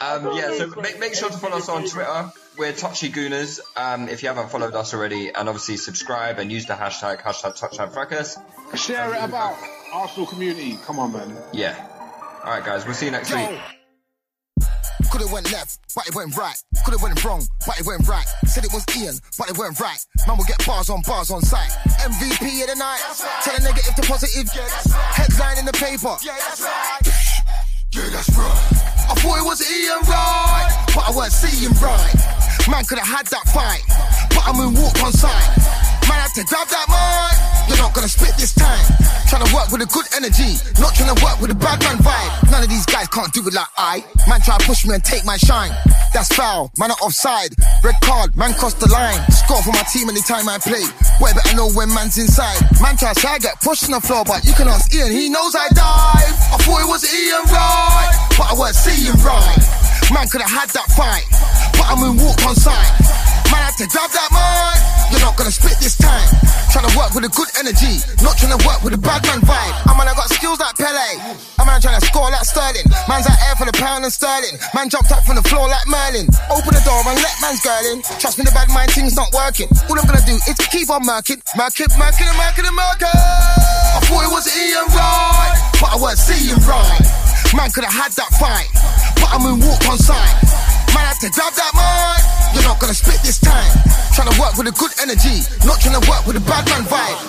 Um, 0.00 0.36
yeah, 0.36 0.52
so 0.56 0.72
make, 0.80 0.98
make 0.98 1.14
sure 1.14 1.28
to 1.28 1.36
follow 1.36 1.58
us 1.58 1.68
on 1.68 1.86
Twitter. 1.86 2.32
We're 2.58 2.72
Touchy 2.72 3.10
Gooners. 3.10 3.60
Um, 3.76 4.08
if 4.08 4.22
you 4.22 4.28
haven't 4.30 4.50
followed 4.50 4.74
us 4.74 4.94
already, 4.94 5.28
and 5.28 5.48
obviously 5.48 5.76
subscribe 5.76 6.38
and 6.38 6.50
use 6.50 6.64
the 6.66 6.72
hashtag 6.74 7.20
hashtag 7.22 7.58
Touchline 7.58 7.92
Fracas. 7.92 8.38
Share 8.74 9.14
it 9.14 9.22
about 9.22 9.56
Arsenal 9.92 10.26
community. 10.26 10.78
Come 10.84 10.98
on, 10.98 11.12
man. 11.12 11.36
Yeah. 11.52 11.74
All 12.46 12.52
right, 12.52 12.64
guys. 12.64 12.86
We'll 12.86 12.94
see 12.94 13.06
you 13.06 13.10
next 13.10 13.34
week. 13.34 13.58
Could've 15.10 15.32
went 15.32 15.50
left, 15.50 15.80
but 15.96 16.06
it 16.06 16.14
went 16.14 16.36
right. 16.36 16.54
Could've 16.84 17.02
went 17.02 17.18
wrong, 17.24 17.42
but 17.66 17.80
it 17.80 17.84
went 17.84 18.06
right. 18.06 18.26
Said 18.46 18.62
it 18.62 18.72
was 18.72 18.86
Ian, 18.96 19.18
but 19.36 19.50
it 19.50 19.58
went 19.58 19.80
right. 19.80 19.98
Man 20.28 20.36
will 20.36 20.44
get 20.44 20.64
bars 20.64 20.88
on 20.88 21.02
bars 21.02 21.32
on 21.32 21.42
site. 21.42 21.74
MVP 22.06 22.62
of 22.62 22.70
the 22.70 22.76
night. 22.78 23.02
Tell 23.42 23.56
a 23.56 23.60
negative 23.66 23.96
to 23.96 24.02
positive. 24.02 24.46
Headline 25.18 25.58
in 25.58 25.66
the 25.66 25.72
paper. 25.74 26.14
Yeah, 26.22 26.38
that's 26.38 26.62
right. 26.62 27.02
Yeah, 27.90 28.14
that's 28.14 28.30
right. 28.38 28.62
I 29.10 29.14
thought 29.18 29.38
it 29.42 29.46
was 29.46 29.58
Ian 29.66 30.06
right, 30.06 30.70
but 30.94 31.02
I 31.02 31.10
weren't 31.18 31.32
seeing 31.34 31.74
right. 31.82 32.14
Man 32.70 32.84
could 32.86 33.02
have 33.02 33.10
had 33.10 33.26
that 33.26 33.42
fight, 33.50 33.82
but 34.30 34.46
I'm 34.46 34.62
in 34.62 34.80
walk 34.80 34.94
on 35.02 35.10
sight. 35.10 35.50
Man 36.06 36.22
had 36.22 36.30
to 36.38 36.44
grab 36.46 36.68
that 36.70 36.86
mic. 36.86 37.34
You're 37.66 37.82
not 37.82 37.92
gonna 37.92 38.06
spit 38.06 38.38
this 38.38 38.54
work 39.66 39.80
with 39.80 39.88
a 39.88 39.92
good 39.92 40.06
energy, 40.14 40.54
not 40.80 40.94
trying 40.94 41.14
to 41.14 41.18
work 41.24 41.40
with 41.40 41.50
a 41.50 41.54
bad 41.54 41.82
man 41.82 41.98
vibe. 41.98 42.50
None 42.50 42.62
of 42.62 42.68
these 42.68 42.86
guys 42.86 43.08
can't 43.08 43.32
do 43.32 43.46
it 43.46 43.54
like 43.54 43.68
I. 43.76 44.04
Man 44.28 44.40
try 44.40 44.58
to 44.58 44.66
push 44.66 44.86
me 44.86 44.94
and 44.94 45.02
take 45.02 45.24
my 45.24 45.36
shine. 45.36 45.72
That's 46.14 46.28
foul, 46.34 46.70
man 46.78 46.90
are 46.90 47.00
offside. 47.02 47.54
Red 47.82 47.94
card, 48.02 48.36
man 48.36 48.54
crossed 48.54 48.80
the 48.80 48.88
line. 48.88 49.18
Score 49.30 49.62
for 49.62 49.72
my 49.72 49.82
team 49.92 50.08
anytime 50.08 50.48
I 50.48 50.58
play. 50.58 50.84
Boy, 51.18 51.32
better 51.34 51.56
know 51.56 51.70
when 51.72 51.92
man's 51.94 52.18
inside. 52.18 52.58
Man 52.80 52.96
try 52.96 53.12
I 53.16 53.38
get 53.38 53.60
pushed 53.60 53.84
on 53.90 53.98
the 53.98 54.00
floor, 54.00 54.24
but 54.24 54.44
you 54.44 54.54
can 54.54 54.68
ask 54.68 54.92
Ian, 54.94 55.10
he 55.10 55.28
knows 55.28 55.54
I 55.54 55.68
dive. 55.74 56.36
I 56.52 56.56
thought 56.62 56.80
it 56.82 56.88
was 56.88 57.02
Ian 57.02 57.42
right, 57.50 58.12
but 58.38 58.46
I 58.50 58.54
weren't 58.54 58.76
seeing 58.76 59.14
right. 59.24 59.58
Man 60.12 60.28
could 60.28 60.42
have 60.42 60.50
had 60.52 60.70
that 60.70 60.86
fight, 60.94 61.26
but 61.74 61.86
I'm 61.90 62.02
in 62.06 62.22
walk 62.22 62.38
on 62.46 62.54
sight. 62.54 63.35
Man 63.52 63.62
had 63.62 63.76
to 63.78 63.86
grab 63.86 64.10
that 64.10 64.30
mic. 64.32 64.78
You're 65.12 65.22
not 65.22 65.36
gonna 65.38 65.54
spit 65.54 65.78
this 65.78 65.96
time. 65.96 66.26
Trying 66.74 66.90
to 66.90 66.94
work 66.98 67.14
with 67.14 67.24
a 67.24 67.32
good 67.32 67.48
energy, 67.56 68.02
not 68.20 68.36
trying 68.36 68.52
to 68.52 68.60
work 68.66 68.82
with 68.82 68.92
a 68.92 69.00
bad 69.00 69.22
man 69.24 69.40
vibe. 69.40 69.74
I 69.86 69.96
man, 69.96 70.10
I 70.10 70.14
got 70.18 70.28
skills 70.28 70.58
like 70.60 70.76
Pele. 70.76 71.08
I 71.56 71.62
man 71.64 71.80
trying 71.80 71.96
to 71.96 72.04
score 72.04 72.28
like 72.28 72.44
Sterling. 72.44 72.84
Man's 73.08 73.24
out 73.30 73.38
air 73.48 73.54
for 73.56 73.64
the 73.64 73.76
pound 73.78 74.04
and 74.04 74.12
sterling. 74.12 74.58
Man 74.74 74.90
jumped 74.90 75.12
up 75.14 75.24
from 75.24 75.36
the 75.38 75.46
floor 75.46 75.70
like 75.70 75.86
Merlin. 75.86 76.26
Open 76.50 76.74
the 76.74 76.82
door 76.84 77.00
and 77.06 77.16
let 77.22 77.34
man's 77.40 77.62
girl 77.62 77.80
in. 77.94 78.02
Trust 78.18 78.36
me, 78.36 78.44
the 78.44 78.52
bad 78.52 78.68
mind 78.74 78.90
thing's 78.90 79.16
not 79.16 79.30
working. 79.32 79.70
All 79.88 79.96
I'm 79.96 80.04
gonna 80.04 80.26
do 80.26 80.36
is 80.36 80.58
keep 80.68 80.90
on 80.90 81.06
murking, 81.06 81.40
murking, 81.54 81.88
murking, 81.96 82.28
and 82.28 82.36
murking, 82.36 82.66
and 82.66 82.76
murking. 82.76 83.08
I 83.08 84.00
thought 84.04 84.26
it 84.26 84.32
was 84.34 84.44
Ian 84.50 84.90
right, 84.92 85.54
but 85.80 85.88
I 85.94 85.96
weren't 85.96 86.18
seeing 86.18 86.60
right. 86.66 87.00
Man 87.54 87.70
could 87.70 87.86
have 87.86 87.94
had 87.94 88.12
that 88.18 88.30
fight, 88.36 88.68
but 89.22 89.30
I'm 89.32 89.46
in 89.48 89.64
walk 89.64 89.80
on 89.88 89.96
sight. 89.96 90.75
Man 90.96 91.04
had 91.04 91.20
to 91.20 91.28
grab 91.28 91.52
that 91.52 91.72
mic. 91.76 92.56
You're 92.56 92.64
not 92.64 92.80
gonna 92.80 92.96
spit 92.96 93.20
this 93.20 93.36
time. 93.36 93.68
Trying 94.16 94.32
to 94.32 94.40
work 94.40 94.56
with 94.56 94.72
a 94.72 94.72
good 94.72 94.96
energy, 95.04 95.44
not 95.68 95.76
trying 95.84 96.00
to 96.00 96.04
work 96.08 96.24
with 96.24 96.40
a 96.40 96.44
bad 96.48 96.64
man 96.72 96.88
vibe. 96.88 97.20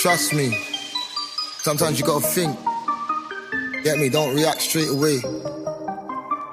Trust 0.00 0.32
me. 0.32 0.56
Sometimes 1.60 2.00
you 2.00 2.06
gotta 2.06 2.24
think. 2.24 2.56
Get 3.84 3.98
me? 3.98 4.08
Don't 4.08 4.34
react 4.34 4.62
straight 4.62 4.88
away. 4.88 5.20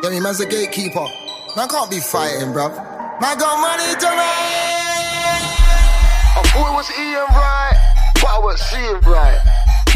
Get 0.01 0.11
me? 0.11 0.19
Man's 0.19 0.41
a 0.41 0.45
gatekeeper. 0.45 1.07
Man 1.55 1.69
can't 1.69 1.89
be 1.89 2.01
fighting, 2.01 2.51
bruv. 2.51 2.75
Man 3.23 3.37
got 3.39 3.55
money 3.63 3.95
to 3.95 4.09
make. 4.19 4.75
I 6.35 6.43
thought 6.43 6.67
it 6.67 6.75
was 6.75 6.91
Ian 6.99 7.23
right, 7.31 7.77
but 8.19 8.29
I 8.35 8.39
wasn't 8.43 8.67
seeing 8.67 8.99
right. 9.07 9.39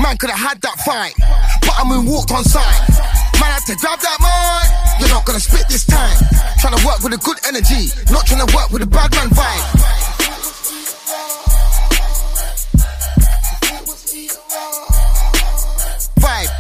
Man 0.02 0.16
could 0.16 0.30
have 0.30 0.40
had 0.40 0.62
that 0.62 0.80
fight, 0.80 1.14
but 1.60 1.76
I'm 1.76 1.92
in 1.92 2.06
walked 2.06 2.32
on 2.32 2.46
sight. 2.46 3.29
Man 3.40 3.52
had 3.52 3.64
to 3.68 3.76
grab 3.76 4.00
that 4.00 4.18
mic. 4.20 5.00
You're 5.00 5.10
not 5.10 5.26
gonna 5.26 5.40
spit 5.40 5.68
this 5.70 5.86
time. 5.86 6.18
Trying 6.60 6.78
to 6.78 6.86
work 6.86 7.00
with 7.04 7.14
a 7.14 7.18
good 7.18 7.38
energy, 7.48 7.88
not 8.12 8.26
trying 8.26 8.46
to 8.46 8.56
work 8.56 8.70
with 8.70 8.82
a 8.82 8.88
bad 8.88 9.12
man 9.16 9.30
vibe. 9.30 9.64
Vibe. 16.20 16.52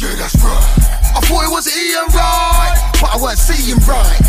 Yeah, 0.00 0.14
that's 0.14 0.34
right. 0.42 0.64
I 1.16 1.20
thought 1.22 1.44
it 1.44 1.50
was 1.50 1.66
Ian 1.76 2.06
right, 2.14 2.57
but 3.00 3.14
I 3.14 3.16
weren't 3.22 3.38
seeing 3.38 3.78
right. 3.86 4.20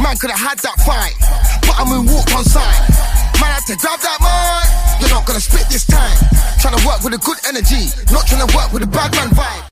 Man 0.00 0.16
could 0.16 0.30
have 0.30 0.40
had 0.40 0.58
that 0.60 0.80
fight, 0.82 1.14
but 1.62 1.76
I'm 1.78 1.92
in 2.00 2.06
walk 2.12 2.28
on 2.34 2.44
sight. 2.44 2.80
Man 3.40 3.50
had 3.52 3.64
to 3.68 3.76
grab 3.76 4.00
that 4.00 4.18
mic. 4.20 5.00
You're 5.00 5.10
not 5.10 5.26
gonna 5.26 5.40
spit 5.40 5.68
this 5.68 5.86
time. 5.86 6.16
Trying 6.60 6.78
to 6.78 6.86
work 6.86 7.02
with 7.04 7.14
a 7.14 7.18
good 7.18 7.38
energy, 7.46 7.90
not 8.12 8.26
trying 8.26 8.46
to 8.46 8.56
work 8.56 8.72
with 8.72 8.82
a 8.82 8.86
bad 8.86 9.12
man 9.12 9.28
vibe. 9.30 9.68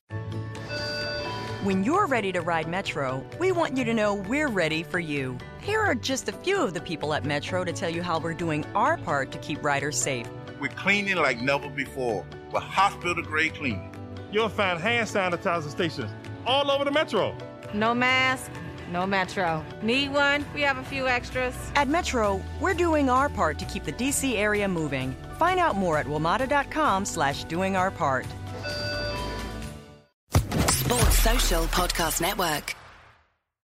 When 1.63 1.83
you're 1.83 2.07
ready 2.07 2.31
to 2.33 2.41
ride 2.41 2.67
Metro, 2.67 3.25
we 3.39 3.53
want 3.53 3.77
you 3.77 3.85
to 3.85 3.93
know 3.93 4.15
we're 4.15 4.49
ready 4.49 4.83
for 4.83 4.99
you. 4.99 5.37
Here 5.61 5.79
are 5.79 5.95
just 5.95 6.27
a 6.27 6.33
few 6.33 6.61
of 6.61 6.73
the 6.73 6.81
people 6.81 7.13
at 7.13 7.23
Metro 7.23 7.63
to 7.63 7.71
tell 7.71 7.89
you 7.89 8.03
how 8.03 8.19
we're 8.19 8.33
doing 8.33 8.65
our 8.75 8.97
part 8.97 9.31
to 9.31 9.37
keep 9.37 9.63
riders 9.63 9.97
safe. 9.97 10.27
We're 10.59 10.67
cleaning 10.67 11.15
like 11.15 11.41
never 11.41 11.69
before 11.69 12.25
with 12.51 12.63
hospital 12.63 13.23
grade 13.23 13.55
cleaning. 13.55 13.95
You'll 14.31 14.49
find 14.49 14.79
hand 14.79 15.07
sanitizer 15.07 15.69
stations 15.69 16.11
all 16.45 16.69
over 16.69 16.83
the 16.83 16.91
metro. 16.91 17.35
No 17.73 17.93
mask, 17.95 18.51
no 18.91 19.07
Metro. 19.07 19.65
Need 19.81 20.13
one? 20.13 20.45
We 20.53 20.61
have 20.61 20.77
a 20.77 20.83
few 20.83 21.07
extras. 21.07 21.55
At 21.75 21.87
Metro, 21.87 22.41
we're 22.59 22.75
doing 22.75 23.09
our 23.09 23.29
part 23.29 23.57
to 23.59 23.65
keep 23.65 23.83
the 23.83 23.93
DC 23.93 24.35
area 24.35 24.67
moving. 24.67 25.15
Find 25.39 25.59
out 25.59 25.75
more 25.75 25.97
at 25.97 26.05
WMATA.com 26.05 27.05
slash 27.05 27.43
doing 27.45 27.75
our 27.75 27.89
part. 27.89 28.27
Sports 30.69 31.17
Social 31.19 31.63
Podcast 31.65 32.21
Network. 32.21 32.75